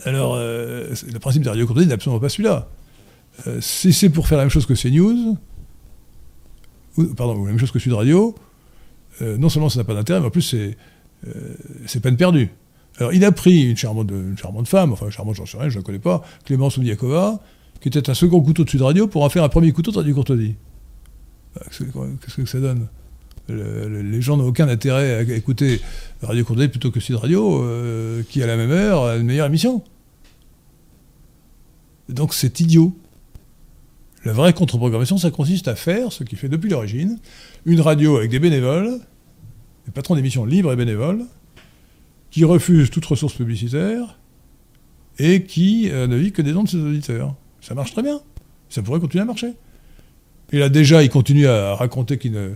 Alors, 0.04 0.34
euh, 0.34 0.94
le 1.12 1.18
principe 1.18 1.42
des 1.42 1.48
radios 1.48 1.66
courtoisies 1.66 1.88
n'est 1.88 1.94
absolument 1.94 2.20
pas 2.20 2.28
celui-là. 2.28 2.68
Euh, 3.46 3.60
si 3.60 3.92
c'est 3.92 4.10
pour 4.10 4.26
faire 4.26 4.38
la 4.38 4.44
même 4.44 4.50
chose 4.50 4.66
que 4.66 4.74
CNews, 4.74 5.36
ou, 6.96 7.04
pardon, 7.14 7.36
ou 7.36 7.46
la 7.46 7.52
même 7.52 7.58
chose 7.58 7.70
que 7.70 7.78
Sud 7.78 7.92
Radio, 7.92 8.34
euh, 9.22 9.36
non 9.38 9.48
seulement 9.48 9.68
ça 9.68 9.78
n'a 9.78 9.84
pas 9.84 9.94
d'intérêt, 9.94 10.20
mais 10.20 10.26
en 10.26 10.30
plus 10.30 10.54
c'est 11.86 12.00
peine 12.00 12.16
perdue. 12.16 12.50
Alors 12.98 13.12
il 13.12 13.24
a 13.24 13.32
pris 13.32 13.70
une 13.70 13.76
charmante, 13.76 14.10
une 14.10 14.66
femme, 14.66 14.92
enfin 14.92 15.08
charmante 15.08 15.36
j'en 15.36 15.46
sais 15.46 15.56
rien, 15.56 15.68
je 15.68 15.76
ne 15.76 15.80
la 15.80 15.86
connais 15.86 15.98
pas, 15.98 16.22
Clémence 16.44 16.76
Oudiakova, 16.76 17.40
qui 17.80 17.88
était 17.88 18.10
un 18.10 18.14
second 18.14 18.40
couteau 18.40 18.64
de 18.64 18.70
Sud 18.70 18.82
Radio 18.82 19.06
pour 19.06 19.24
en 19.24 19.30
faire 19.30 19.44
un 19.44 19.48
premier 19.48 19.72
couteau 19.72 19.92
de 19.92 19.98
Radio 19.98 20.14
Courtoisie. 20.14 20.56
Ah, 21.56 21.64
Qu'est-ce 21.64 21.84
que 21.84 21.90
qu'est-ce 21.90 22.36
que 22.36 22.46
ça 22.46 22.60
donne? 22.60 22.88
Le- 23.48 23.88
le- 23.88 24.02
Les 24.02 24.22
gens 24.22 24.36
n'ont 24.36 24.46
aucun 24.46 24.68
intérêt 24.68 25.14
à 25.14 25.22
écouter 25.22 25.80
Radio 26.22 26.44
Courtoisie 26.44 26.68
plutôt 26.70 26.90
que 26.90 27.00
Sud 27.00 27.16
Radio, 27.16 27.62
euh, 27.62 28.22
qui 28.28 28.42
à 28.42 28.46
la 28.46 28.56
même 28.56 28.70
heure 28.70 29.04
a 29.04 29.16
une 29.16 29.26
meilleure 29.26 29.46
émission. 29.46 29.82
Donc 32.08 32.34
c'est 32.34 32.60
idiot. 32.60 32.96
La 34.24 34.32
vraie 34.32 34.52
contre-programmation, 34.52 35.18
ça 35.18 35.30
consiste 35.30 35.66
à 35.66 35.74
faire, 35.74 36.12
ce 36.12 36.22
qui 36.22 36.36
fait 36.36 36.48
depuis 36.48 36.70
l'origine, 36.70 37.18
une 37.66 37.80
radio 37.80 38.16
avec 38.18 38.30
des 38.30 38.38
bénévoles, 38.38 39.00
des 39.86 39.92
patrons 39.92 40.14
d'émissions 40.14 40.44
libres 40.44 40.72
et 40.72 40.76
bénévoles, 40.76 41.24
qui 42.30 42.44
refusent 42.44 42.90
toute 42.90 43.04
ressource 43.04 43.34
publicitaire 43.34 44.18
et 45.18 45.42
qui 45.42 45.90
euh, 45.90 46.06
ne 46.06 46.16
vit 46.16 46.30
que 46.32 46.40
des 46.40 46.52
dons 46.52 46.62
de 46.62 46.68
ses 46.68 46.76
auditeurs. 46.78 47.34
Ça 47.60 47.74
marche 47.74 47.92
très 47.92 48.02
bien. 48.02 48.20
Ça 48.68 48.80
pourrait 48.82 49.00
continuer 49.00 49.22
à 49.22 49.26
marcher. 49.26 49.52
Et 50.52 50.58
là, 50.58 50.68
déjà, 50.68 51.02
il 51.02 51.10
continue 51.10 51.46
à 51.46 51.74
raconter 51.74 52.16
qu'il 52.18 52.32
ne, 52.32 52.50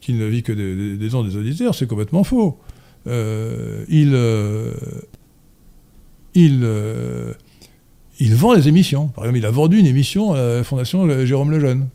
qu'il 0.00 0.16
ne 0.18 0.26
vit 0.26 0.42
que 0.42 0.52
des, 0.52 0.74
des- 0.76 0.96
des 0.96 1.08
dons 1.10 1.22
des 1.24 1.36
auditeurs. 1.36 1.74
C'est 1.74 1.86
complètement 1.86 2.24
faux. 2.24 2.58
Euh, 3.06 3.84
il, 3.88 4.12
euh, 4.14 4.72
il, 6.34 6.60
euh, 6.62 7.32
il 8.18 8.34
vend 8.34 8.52
les 8.54 8.68
émissions. 8.68 9.08
Par 9.08 9.24
exemple, 9.24 9.38
il 9.38 9.46
a 9.46 9.50
vendu 9.50 9.78
une 9.78 9.86
émission 9.86 10.32
à 10.34 10.38
la 10.56 10.64
Fondation 10.64 11.24
Jérôme 11.26 11.50
Lejeune. 11.50 11.88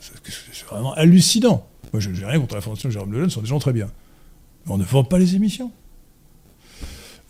C'est 0.00 0.66
vraiment 0.66 0.92
hallucinant. 0.94 1.66
Moi, 1.92 2.00
je 2.00 2.10
n'ai 2.10 2.24
rien 2.24 2.38
contre 2.40 2.54
la 2.54 2.60
Fondation 2.60 2.90
Jérôme 2.90 3.12
Lejeune, 3.12 3.30
ce 3.30 3.34
sont 3.36 3.40
des 3.40 3.46
gens 3.48 3.58
très 3.58 3.72
bien. 3.72 3.90
Mais 4.66 4.72
on 4.72 4.78
ne 4.78 4.84
vend 4.84 5.04
pas 5.04 5.18
les 5.18 5.34
émissions. 5.36 5.70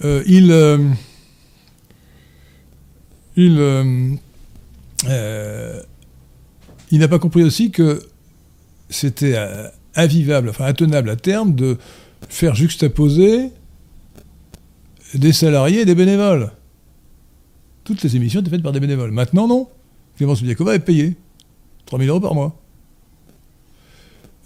Il. 0.02 0.54
il. 3.36 4.18
il 6.90 6.98
n'a 6.98 7.08
pas 7.08 7.18
compris 7.18 7.42
aussi 7.42 7.70
que 7.70 8.02
c'était 8.90 9.34
euh, 9.36 9.68
invivable, 9.94 10.50
enfin 10.50 10.66
intenable 10.66 11.10
à 11.10 11.16
terme 11.16 11.54
de 11.54 11.78
faire 12.28 12.54
juxtaposer 12.54 13.50
des 15.14 15.32
salariés 15.32 15.80
et 15.80 15.84
des 15.84 15.94
bénévoles. 15.94 16.50
Toutes 17.84 18.02
les 18.02 18.16
émissions 18.16 18.40
étaient 18.40 18.50
faites 18.50 18.62
par 18.62 18.72
des 18.72 18.80
bénévoles. 18.80 19.10
Maintenant, 19.10 19.48
non. 19.48 19.68
Clémence 20.16 20.42
Oudiakova 20.42 20.74
est 20.74 20.80
payée. 20.80 21.16
3000 21.86 22.08
euros 22.08 22.20
par 22.20 22.34
mois. 22.34 22.60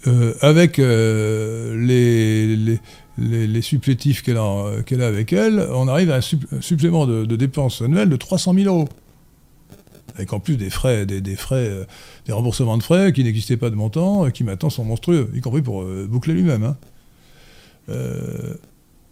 Euh, 0.07 0.33
avec 0.41 0.77
euh, 0.77 1.75
les, 1.83 2.79
les, 3.17 3.61
supplétifs 3.61 4.21
qu'elle 4.21 4.37
a, 4.37 5.07
avec 5.07 5.33
elle, 5.33 5.67
on 5.73 5.87
arrive 5.87 6.11
à 6.11 6.17
un 6.17 6.61
supplément 6.61 7.07
de, 7.07 7.25
de 7.25 7.35
dépenses 7.35 7.81
annuelles 7.81 8.09
de 8.09 8.15
300 8.15 8.53
000 8.53 8.73
euros. 8.73 8.89
Avec 10.15 10.31
en 10.33 10.39
plus 10.39 10.55
des 10.57 10.69
frais, 10.69 11.05
des, 11.05 11.19
des 11.21 11.35
frais, 11.35 11.67
euh, 11.67 11.83
des 12.25 12.31
remboursements 12.33 12.77
de 12.77 12.83
frais 12.83 13.11
qui 13.13 13.23
n'existaient 13.23 13.57
pas 13.57 13.69
de 13.69 13.75
montant, 13.75 14.25
euh, 14.25 14.29
qui 14.29 14.43
maintenant 14.45 14.69
sont 14.69 14.83
monstrueux, 14.85 15.29
y 15.35 15.41
compris 15.41 15.61
pour 15.61 15.81
euh, 15.83 16.07
Boucler 16.09 16.33
lui-même. 16.33 16.63
hein. 16.63 16.77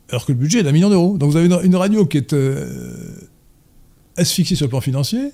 Alors 0.10 0.26
que 0.26 0.32
le 0.32 0.38
budget 0.38 0.60
est 0.60 0.64
d'un 0.64 0.72
million 0.72 0.90
d'euros. 0.90 1.18
Donc 1.18 1.32
vous 1.32 1.38
avez 1.38 1.48
une, 1.48 1.60
une 1.64 1.76
radio 1.76 2.06
qui 2.06 2.18
est 2.18 2.34
asphyxiée 4.18 4.56
sur 4.56 4.66
le 4.66 4.70
plan 4.70 4.82
financier, 4.82 5.32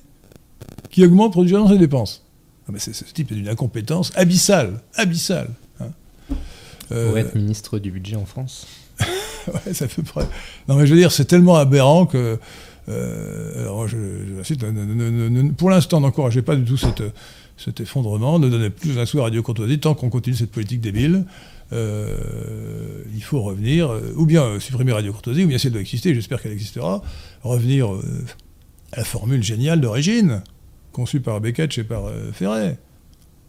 qui 0.90 1.04
augmente 1.04 1.32
productivement 1.34 1.68
ses 1.70 1.78
dépenses. 1.78 2.24
Ah, 2.68 2.72
mais 2.74 2.80
c'est- 2.80 2.94
ce 2.94 3.04
type 3.06 3.32
est 3.32 3.36
d'une 3.36 3.50
incompétence 3.50 4.12
abyssale, 4.16 4.82
abyssale. 4.96 5.50
hein. 5.80 5.88
Pour 6.90 7.18
être 7.18 7.36
ministre 7.36 7.78
du 7.80 7.92
budget 7.92 8.16
en 8.16 8.26
France. 8.26 8.68
ouais, 9.00 9.74
c'est 9.74 9.86
à 9.86 9.88
peu 9.88 10.02
près. 10.04 10.26
Non, 10.68 10.76
mais 10.76 10.88
je 10.88 10.94
veux 10.94 11.00
dire, 11.00 11.12
c'est 11.12 11.26
tellement 11.26 11.56
aberrant 11.56 12.06
que. 12.06 12.40
Euh, 12.90 13.62
alors, 13.62 13.88
je, 13.88 13.98
ne- 13.98 15.52
pour 15.52 15.70
l'instant, 15.70 16.00
n'encouragez 16.02 16.42
pas 16.42 16.56
du 16.56 16.64
tout 16.66 16.78
cet 16.78 17.80
effondrement. 17.80 18.40
Ne 18.40 18.50
donnez 18.50 18.70
plus 18.70 18.98
un 18.98 19.06
sou 19.06 19.20
à 19.20 19.24
Radio 19.24 19.44
Courtoisie 19.44 19.80
tant 19.80 19.94
qu'on 19.96 20.10
continue 20.10 20.36
cette 20.36 20.52
politique 20.52 20.82
débile. 20.82 21.26
Euh, 21.72 23.04
il 23.14 23.22
faut 23.22 23.42
revenir, 23.42 23.92
euh, 23.92 24.14
ou 24.16 24.26
bien 24.26 24.60
supprimer 24.60 24.92
Radio 24.92 25.12
Courtoisie, 25.14 25.44
ou 25.44 25.48
bien 25.48 25.58
si 25.60 25.68
elle 25.68 25.74
doit 25.74 25.82
exister, 25.82 26.16
j'espère 26.16 26.42
qu'elle 26.42 26.52
existera, 26.52 27.04
revenir 27.44 27.90
à 28.92 28.98
la 28.98 29.04
formule 29.04 29.44
géniale 29.44 29.80
d'origine, 29.82 30.42
conçue 30.92 31.20
par 31.20 31.40
Beckett 31.42 31.78
et 31.78 31.84
par 31.84 32.04
Ferret. 32.34 32.80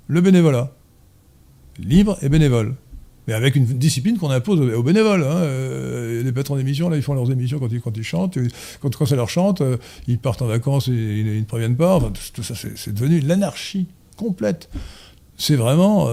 Le 0.06 0.20
bénévolat. 0.20 0.74
Libre 1.78 2.18
et 2.20 2.28
bénévole. 2.28 2.74
Mais 3.26 3.34
avec 3.34 3.54
une 3.56 3.64
discipline 3.64 4.18
qu'on 4.18 4.30
impose 4.30 4.60
aux, 4.60 4.82
bénévoles. 4.82 5.22
hein. 5.22 5.36
Euh, 5.36 6.22
les 6.22 6.32
patrons 6.32 6.56
d'émissions, 6.56 6.88
là, 6.88 6.96
ils 6.96 7.02
font 7.02 7.14
leurs 7.14 7.30
émissions 7.30 7.58
quand 7.58 7.68
ils, 7.72 8.02
chantent. 8.02 8.38
Quand, 8.80 9.06
ça 9.06 9.16
leur 9.16 9.28
chante, 9.28 9.60
euh, 9.60 9.76
ils 10.06 10.18
partent 10.18 10.42
en 10.42 10.46
vacances 10.46 10.86
ils, 10.88 11.38
ne 11.38 11.44
préviennent 11.44 11.76
pas. 11.76 11.96
Enfin, 11.96 12.12
tout, 12.32 12.42
ça, 12.42 12.54
c'est 12.54 12.92
devenu 12.94 13.20
l'anarchie 13.20 13.86
complète. 14.16 14.68
C'est 15.36 15.56
vraiment... 15.56 16.10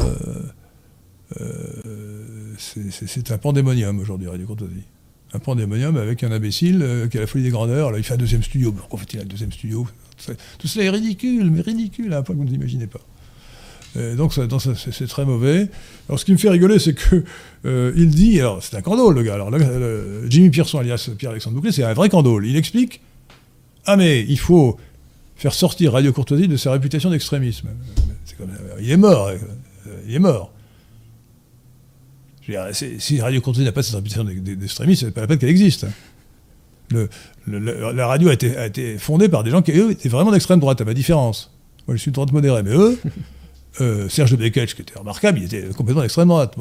euh, 1.39 2.53
c'est- 2.57 3.31
un 3.31 3.38
pandémonium 3.38 3.99
aujourd'hui, 3.99 4.27
Radio 4.27 4.45
Courtoisie. 4.45 4.84
Un 5.34 5.39
pandémonium 5.39 5.97
avec 5.97 6.23
un 6.23 6.31
imbécile 6.31 7.07
qui 7.11 7.17
a 7.17 7.21
la 7.21 7.27
folie 7.27 7.43
des 7.43 7.49
grandeurs. 7.49 7.91
Là, 7.91 7.97
il 7.97 8.03
fait 8.03 8.13
un 8.13 8.17
deuxième 8.17 8.43
studio. 8.43 8.71
Pourquoi 8.71 8.99
fait-il 8.99 9.19
un 9.19 9.25
deuxième 9.25 9.51
studio? 9.51 9.88
Tout 10.57 10.67
cela 10.67 10.85
est 10.85 10.89
ridicule, 10.89 11.51
mais 11.51 11.61
ridicule 11.61 12.13
à 12.13 12.19
un 12.19 12.23
point 12.23 12.35
que 12.35 12.39
vous 12.39 12.47
n'imaginez 12.47 12.88
pas. 12.88 13.01
Euh, 13.98 14.15
donc, 14.15 14.34
c'est 14.34 15.07
très 15.07 15.26
mauvais. 15.26 15.69
Alors, 16.07 16.19
ce 16.19 16.26
qui 16.26 16.32
me 16.32 16.38
fait 16.38 16.49
rigoler, 16.49 16.80
c'est 16.80 16.94
que 16.94 17.24
euh, 17.65 17.91
il 17.95 18.10
dit, 18.10 18.40
alors 18.40 18.61
c'est 18.61 18.76
un 18.76 18.82
candole, 18.82 19.15
le 19.15 19.24
gars. 19.24 19.36
Alors, 19.36 19.52
Jimmy 20.30 20.49
Pierson, 20.49 20.80
alias 20.80 21.10
Pierre-Alexandre 21.18 21.56
Bouclet, 21.56 21.72
c'est 21.72 21.84
un 21.84 21.94
vrai 21.94 22.10
candole. 22.10 22.45
Il 22.45 22.56
explique, 22.56 23.02
ah 23.86 23.98
mais 23.98 24.24
il 24.28 24.40
faut 24.40 24.78
faire 25.36 25.53
sortir 25.53 25.94
Radio 25.94 26.14
Courtoisie 26.14 26.48
de 26.48 26.57
sa 26.57 26.72
réputation 26.72 27.10
d'extrémisme. 27.10 27.69
comme, 28.38 28.52
il 28.80 28.91
est 28.91 28.98
mort. 28.98 29.32
il 30.07 30.15
est 30.15 30.19
mort. 30.19 30.53
si 32.72 33.22
Radio 33.22 33.41
Continue 33.41 33.65
n'a 33.65 33.72
pas 33.72 33.84
cette 33.84 33.95
réputation 33.95 34.24
d'extrémiste, 34.24 35.06
c'est 35.06 35.11
pas 35.11 35.22
la 35.22 35.28
peine 35.28 35.40
qu'elle 35.40 35.49
existe. 35.49 35.86
La 37.48 38.07
radio 38.07 38.30
a 38.30 38.34
été, 38.34 38.56
a 38.56 38.68
été, 38.68 38.98
fondée 38.98 39.28
par 39.28 39.44
des 39.44 39.52
gens 39.52 39.61
qui, 39.61 39.72
eux, 39.72 39.91
étaient 39.91 40.10
vraiment 40.10 40.32
d'extrême 40.32 40.60
droite, 40.60 40.80
à 40.80 40.86
ma 40.86 40.94
différence. 40.94 41.52
Moi, 41.88 41.95
je 41.95 42.02
suis 42.02 42.11
de 42.11 42.15
droite 42.15 42.32
modérée, 42.32 42.64
mais 42.64 42.74
eux, 42.74 42.99
euh, 43.81 44.09
Serge 44.09 44.37
de 44.37 44.47
qui 44.47 44.59
était 44.59 44.97
remarquable, 44.97 45.39
il 45.39 45.45
était 45.45 45.67
complètement 45.75 46.01
d'extrême 46.01 46.27
droite. 46.27 46.55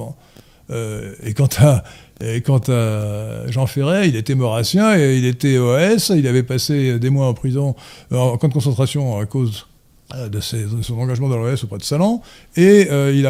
Euh, 0.71 1.15
et 1.25 1.33
quant 1.35 1.49
à, 1.59 3.51
Jean 3.51 3.67
Ferret, 3.67 4.09
il 4.09 4.17
était 4.17 4.35
maurassien 4.35 4.97
et 4.99 5.17
il 5.17 5.25
était 5.25 5.59
OS, 5.59 6.11
il 6.11 6.27
avait 6.27 6.43
passé 6.43 6.99
des 6.99 7.11
mois 7.11 7.27
en 7.27 7.35
prison, 7.35 7.77
euh, 8.13 8.17
en 8.17 8.37
camp 8.37 8.49
de 8.49 8.53
concentration 8.53 9.19
à 9.19 9.27
cause 9.27 9.67
de, 10.15 10.41
son 10.41 10.99
engagement 10.99 11.29
dans 11.29 11.37
l'OS 11.37 11.65
auprès 11.65 11.79
de 11.79 11.85
Salan, 11.85 12.23
et 12.57 12.89
il 13.13 13.27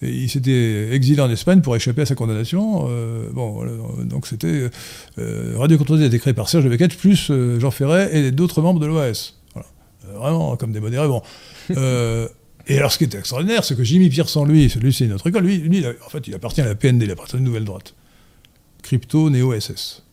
il 0.00 0.30
s'était 0.30 0.94
exilé 0.94 1.20
en 1.20 1.28
Espagne 1.28 1.60
pour 1.60 1.74
échapper 1.74 2.02
à 2.02 2.06
sa 2.06 2.14
condamnation. 2.14 2.86
Euh, 2.88 3.30
bon, 3.32 3.64
donc 4.04 4.28
c'était 4.28 4.70
Radio 5.56 5.76
Contrôlée 5.76 6.04
a 6.04 6.06
été 6.06 6.20
créé 6.20 6.34
par 6.34 6.48
Serge 6.48 6.68
Beckett 6.68 6.96
plus 6.96 7.32
Jean 7.58 7.72
Ferret 7.72 8.16
et 8.16 8.30
d'autres 8.30 8.62
membres 8.62 8.78
de 8.78 8.86
l'OAS. 8.86 9.34
Vraiment 10.14 10.56
comme 10.56 10.70
des 10.70 10.78
modérés. 10.78 11.08
Bon. 11.08 11.20
Et 12.68 12.78
alors 12.78 12.92
ce 12.92 12.98
qui 12.98 13.04
est 13.04 13.14
extraordinaire, 13.14 13.64
c'est 13.64 13.76
que 13.76 13.84
Jimmy 13.84 14.08
Pierson, 14.08 14.44
lui, 14.44 14.68
lui 14.68 14.92
c'est 14.92 15.06
notre 15.06 15.26
école, 15.26 15.44
lui, 15.44 15.58
lui, 15.58 15.84
en 15.86 16.08
fait, 16.08 16.26
il 16.28 16.34
appartient 16.34 16.60
à 16.60 16.66
la 16.66 16.74
PND, 16.74 17.02
il 17.02 17.10
appartient 17.10 17.36
à 17.36 17.38
une 17.38 17.44
nouvelle 17.44 17.64
droite. 17.64 17.94
Crypto 18.82 19.30
néo-SS. 19.30 20.04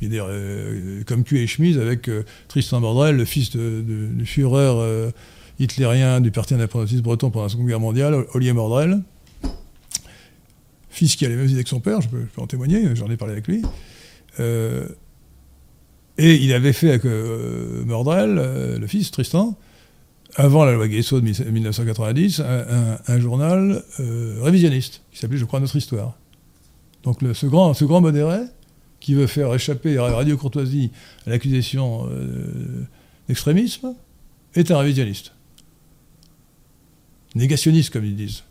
Il 0.00 0.14
est 0.14 1.04
comme 1.06 1.24
Q 1.24 1.38
et 1.38 1.46
chemise 1.46 1.78
avec 1.78 2.10
Tristan 2.48 2.80
Bordrel, 2.80 3.16
le 3.16 3.24
fils 3.24 3.50
du 3.50 4.26
Führer 4.26 5.12
hitlérien 5.58 6.20
du 6.20 6.30
parti 6.30 6.54
indépendantiste 6.54 7.02
breton 7.02 7.30
pendant 7.30 7.44
la 7.44 7.48
Seconde 7.48 7.68
Guerre 7.68 7.80
mondiale, 7.80 8.26
Olivier 8.34 8.52
Mordrel, 8.52 9.02
fils 10.90 11.16
qui 11.16 11.26
a 11.26 11.28
les 11.28 11.36
mêmes 11.36 11.48
idées 11.48 11.62
que 11.62 11.68
son 11.68 11.80
père, 11.80 12.00
je 12.00 12.08
peux, 12.08 12.26
en 12.36 12.46
témoigner, 12.46 12.94
j'en 12.94 13.10
ai 13.10 13.16
parlé 13.16 13.32
avec 13.32 13.46
lui. 13.48 13.62
Euh, 14.40 14.86
et 16.18 16.34
il 16.34 16.52
avait 16.52 16.72
fait 16.72 16.90
avec 16.90 17.04
euh, 17.04 17.84
Mordrel, 17.84 18.36
euh, 18.38 18.78
le 18.78 18.86
fils, 18.86 19.10
Tristan, 19.10 19.58
avant 20.36 20.64
la 20.64 20.72
loi 20.72 20.88
Guesso 20.88 21.20
de 21.20 21.24
1990, 21.24 22.40
un, 22.40 23.20
journal 23.20 23.82
révisionniste 24.40 25.02
qui 25.12 25.18
s'appelait, 25.18 25.38
je 25.38 25.44
crois, 25.44 25.60
Notre 25.60 25.76
Histoire. 25.76 26.14
Donc 27.02 27.18
ce, 27.34 27.46
grand, 27.46 27.74
ce 27.74 27.84
grand 27.84 28.00
modéré 28.00 28.40
qui 29.00 29.14
veut 29.14 29.26
faire 29.26 29.54
échapper 29.54 29.98
à 29.98 30.04
Radio 30.04 30.36
Courtoisie 30.36 30.90
à 31.26 31.30
l'accusation 31.30 32.08
d'extrémisme 33.28 33.94
est 34.54 34.70
un 34.70 34.78
révisionniste 34.78 35.34
négationniste, 37.34 37.92
comme 37.92 38.04
ils 38.04 38.16
disent. 38.16 38.42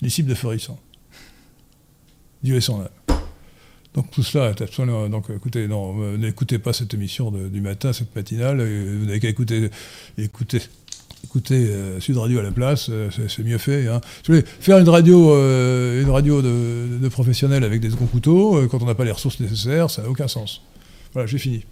Disciple 0.00 0.30
de 0.30 0.34
Forisson. 0.34 0.78
Dieu 2.42 2.56
est 2.56 2.60
son 2.60 2.80
âme. 2.80 2.88
Donc 3.94 4.10
tout 4.10 4.22
cela 4.22 4.50
est 4.50 4.60
absolument. 4.60 5.08
Donc 5.08 5.26
écoutez, 5.34 5.68
non, 5.68 5.94
euh, 6.00 6.16
n'écoutez 6.16 6.58
pas 6.58 6.72
cette 6.72 6.92
émission 6.94 7.30
du 7.30 7.60
matin, 7.60 7.92
cette 7.92 8.14
matinale. 8.14 8.56
Vous 8.58 9.06
n'avez 9.06 9.20
qu'à 9.20 9.28
écouter, 9.28 9.70
écouter, 10.18 10.60
écouter 11.22 11.66
euh, 11.68 12.00
Sud 12.00 12.16
Radio 12.16 12.40
à 12.40 12.42
la 12.42 12.50
place, 12.50 12.88
euh, 12.90 13.08
c'est 13.28 13.44
mieux 13.44 13.58
fait. 13.58 13.86
Hein. 13.86 14.00
faire 14.60 14.78
une 14.78 14.88
radio, 14.88 15.34
une 15.36 16.10
radio 16.10 16.42
de, 16.42 17.08
professionnels 17.08 17.62
avec 17.62 17.80
des 17.80 17.88
gros 17.88 18.06
couteaux, 18.06 18.66
quand 18.68 18.82
on 18.82 18.86
n'a 18.86 18.96
pas 18.96 19.04
les 19.04 19.12
ressources 19.12 19.38
nécessaires, 19.38 19.90
ça 19.90 20.02
n'a 20.02 20.10
aucun 20.10 20.26
sens. 20.26 20.62
Voilà, 21.12 21.28
j'ai 21.28 21.38
fini. 21.38 21.64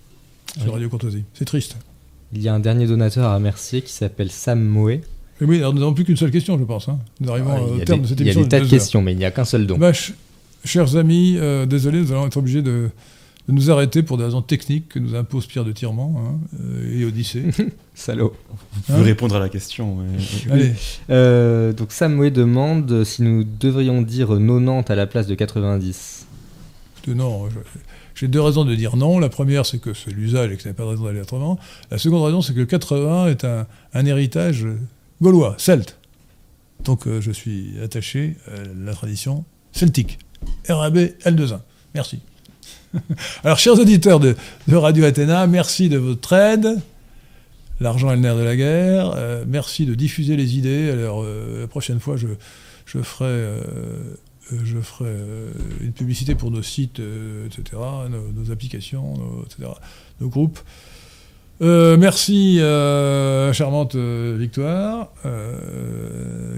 Sur 0.62 0.73
Radio 0.73 0.89
Courtoisie. 0.89 1.24
C'est 1.35 1.47
triste. 1.47 1.77
Il 2.32 2.43
y 2.43 2.49
a 2.49 2.55
un 2.55 2.61
dernier 2.61 2.86
donateur 2.86 3.27
à 3.27 3.35
remercier 3.35 3.82
qui 3.82 3.93
s'appelle 3.93 4.31
Sam 4.31 4.62
Moé. 4.62 5.01
Et 5.40 5.44
oui, 5.44 5.61
nous 5.61 5.73
n'avons 5.73 5.94
plus 5.94 6.05
qu'une 6.05 6.16
seule 6.16 6.31
question, 6.31 6.57
je 6.59 6.65
pense. 6.65 6.89
Hein. 6.89 6.99
Nous 7.20 7.31
arrivons 7.31 7.74
au 7.74 7.78
terme 7.81 8.03
de 8.03 8.07
cette 8.07 8.20
émission. 8.20 8.40
Il 8.40 8.44
y 8.44 8.47
a 8.47 8.49
des 8.49 8.49
tas 8.49 8.61
de 8.61 8.70
questions, 8.70 9.03
mais 9.03 9.12
il 9.12 9.19
n'y 9.19 9.24
a 9.24 9.31
qu'un 9.31 9.44
seul 9.44 9.66
don. 9.66 9.77
Bah, 9.77 9.93
chers 10.64 10.97
amis, 10.97 11.36
euh, 11.39 11.66
désolé, 11.66 12.01
nous 12.01 12.12
allons 12.12 12.26
être 12.26 12.36
obligés 12.36 12.62
de, 12.62 12.90
nous 13.48 13.70
arrêter 13.70 14.02
pour 14.02 14.18
des 14.18 14.24
raisons 14.24 14.43
techniques 14.43 14.89
que 14.89 14.98
nous 14.98 15.14
impose 15.14 15.47
Pierre 15.47 15.64
de 15.64 15.72
Tirement 15.72 16.14
hein, 16.18 16.39
euh, 16.60 17.01
et 17.01 17.05
Odyssée. 17.05 17.47
Salaud. 17.94 18.34
Vous 18.72 18.80
pouvez 18.82 19.02
répondre 19.02 19.34
à 19.34 19.40
la 19.40 19.48
question. 19.48 19.98
Allez. 20.51 20.72
Euh, 21.10 21.72
donc 21.72 21.93
Sam 21.93 22.14
Moé 22.14 22.30
demande 22.30 23.05
si 23.05 23.22
nous 23.22 23.44
devrions 23.44 24.01
dire 24.01 24.28
90 24.28 24.90
à 24.90 24.94
la 24.94 25.06
place 25.06 25.26
de 25.26 25.34
90. 25.34 26.26
Non, 27.09 27.51
je, 27.51 27.59
j'ai 28.14 28.28
deux 28.28 28.40
raisons 28.40 28.64
de 28.64 28.74
dire 28.74 28.97
non. 28.97 29.18
La 29.18 29.28
première, 29.28 29.66
c'est 29.66 29.78
que 29.78 29.94
c'est 29.94 30.10
l'usage 30.10 30.52
et 30.52 30.56
que 30.56 30.62
ça 30.62 30.68
n'a 30.68 30.74
pas 30.74 30.84
de 30.84 30.89
raison 30.90 31.05
d'aller 31.05 31.20
autrement. 31.20 31.59
La 31.90 31.98
seconde 31.98 32.22
raison, 32.22 32.40
c'est 32.40 32.55
que 32.55 32.62
80 32.62 33.28
est 33.28 33.44
un, 33.44 34.06
héritage 34.06 34.66
gaulois, 35.20 35.55
celte. 35.59 35.98
Donc 36.84 37.06
euh, 37.06 37.20
je 37.20 37.30
suis 37.30 37.74
attaché 37.82 38.36
à 38.47 38.60
la 38.84 38.93
tradition 38.93 39.44
celtique. 39.72 40.18
RAB 40.69 40.97
L21. 41.24 41.60
Merci. 41.94 42.20
Alors, 43.44 43.59
chers 43.59 43.78
auditeurs 43.78 44.20
de, 44.20 44.36
Radio 44.70 45.05
Athéna, 45.05 45.47
merci 45.47 45.89
de 45.89 45.98
votre 45.98 46.32
aide. 46.32 46.81
L'argent 47.81 48.10
est 48.12 48.16
le 48.16 48.23
nerf 48.23 48.36
de 48.36 48.43
la 48.43 48.56
guerre. 48.56 49.12
Euh, 49.16 49.44
merci 49.47 49.86
de 49.86 49.94
diffuser 49.94 50.36
les 50.36 50.56
idées. 50.56 50.90
Alors, 50.90 51.23
euh, 51.23 51.62
la 51.62 51.66
prochaine 51.66 52.01
fois, 52.01 52.16
je, 52.16 52.28
je 52.86 52.98
ferai 53.01 53.24
euh, 53.27 53.56
je 54.64 54.78
ferai 54.78 55.10
une 55.81 55.93
publicité 55.93 56.35
pour 56.35 56.51
nos 56.51 56.62
sites, 56.62 57.01
etc., 57.47 57.81
nos, 58.10 58.51
applications, 58.51 59.14
etc., 59.47 59.70
nos 60.20 60.28
groupes. 60.28 60.59
Merci 61.62 62.60
à 62.60 63.52
charmante 63.52 63.94
Victoire, 63.94 65.12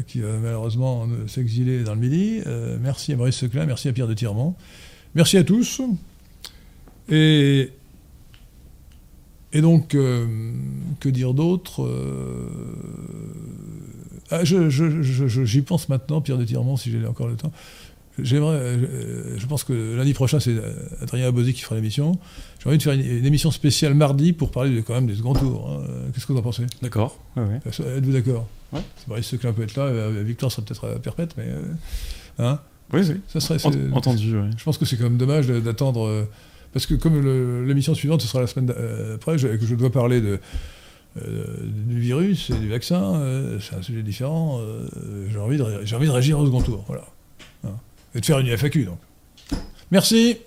qui 0.07 0.21
va 0.21 0.39
malheureusement 0.43 1.07
s'exiler 1.27 1.83
dans 1.83 1.95
le 1.95 2.01
midi. 2.01 2.41
merci 2.81 3.13
à 3.13 3.17
Maurice 3.17 3.37
Seclin, 3.37 3.67
merci 3.67 3.89
à 3.89 3.93
Pierre 3.93 4.09
de 4.09 4.15
Tirement. 4.15 4.57
Merci 5.15 5.37
à 5.37 5.45
tous. 5.45 5.83
Et, 7.11 7.71
donc, 9.55 9.89
que 9.89 11.09
dire 11.09 11.35
d'autre 11.35 11.89
ah, 14.31 14.41
J'y 14.45 15.63
pense 15.63 15.89
maintenant, 15.89 16.21
Pierre 16.21 16.39
de 16.39 16.45
Tirement, 16.45 16.77
si 16.77 16.91
j'ai 16.91 17.07
encore 17.07 17.29
le 17.29 17.37
temps. 17.37 17.53
J'aimerais, 18.23 18.57
euh, 18.57 19.37
je 19.37 19.47
pense 19.47 19.65
que 19.65 19.97
lundi 19.97 20.15
prochain, 20.15 20.39
c'est 20.39 20.55
Adrien 21.01 21.27
Abosé 21.27 21.53
qui 21.53 21.63
fera 21.63 21.75
l'émission. 21.75 22.19
J'ai 22.63 22.69
envie 22.69 22.79
de 22.79 22.83
faire 22.83 22.93
une, 22.93 23.27
émission 23.27 23.51
spéciale 23.51 23.95
mardi 23.95 24.33
pour 24.33 24.53
parler 24.53 24.75
de, 24.75 24.81
quand 24.83 24.95
même 24.95 25.07
des 25.07 25.17
seconds 25.17 25.33
tours. 25.33 25.69
Hein. 25.69 25.85
Qu'est-ce 26.13 26.27
que 26.27 26.33
vous 26.33 26.39
en 26.39 26.43
pensez? 26.43 26.65
D'accord. 26.81 27.19
Êtes-vous 27.37 28.13
d'accord? 28.13 28.47
Ouais. 28.73 28.81
C'est 29.23 29.39
qui 29.39 29.47
peut 29.47 29.63
être 29.63 29.77
là, 29.77 29.85
euh, 29.85 30.23
Victoire 30.25 30.53
sera 30.53 30.63
peut-être 30.65 31.01
perpète, 31.01 31.37
mais. 31.37 31.47
Euh, 31.47 31.63
hein? 32.39 32.61
Oui, 32.93 33.01
oui. 33.09 33.21
Ça 33.27 33.41
serait, 33.41 33.59
entendu, 33.93 34.37
Je 34.57 34.65
pense 34.65 34.79
que 34.79 34.85
c'est 34.85 34.97
quand 34.97 35.05
même 35.05 35.17
dommage 35.17 35.49
d'attendre. 35.49 36.29
parce 36.73 36.87
que 36.87 36.95
comme 36.95 37.67
l'émission 37.67 37.95
suivante, 37.95 38.21
ce 38.21 38.29
sera 38.29 38.41
la 38.41 38.47
semaine 38.47 38.73
après, 39.15 39.37
que 39.37 39.67
je 39.67 39.75
dois 39.75 39.91
parler 39.91 40.21
de. 40.21 40.39
du 41.17 41.99
virus 41.99 42.51
et 42.51 42.59
du 42.59 42.69
vaccin, 42.69 43.21
c'est 43.61 43.75
un 43.75 43.83
sujet 43.83 44.03
différent. 44.03 44.61
j'ai 45.31 45.39
envie, 45.39 45.57
de, 45.57 45.65
envie 45.65 46.07
de 46.07 46.13
réagir 46.13 46.39
au 46.39 46.47
second 46.47 46.63
tour. 46.63 46.85
Voilà 46.87 47.05
et 48.15 48.21
de 48.21 48.27
faire 48.27 48.39
une 48.39 48.49
FAQ. 48.49 48.85
Donc. 48.85 48.99
Merci. 49.91 50.39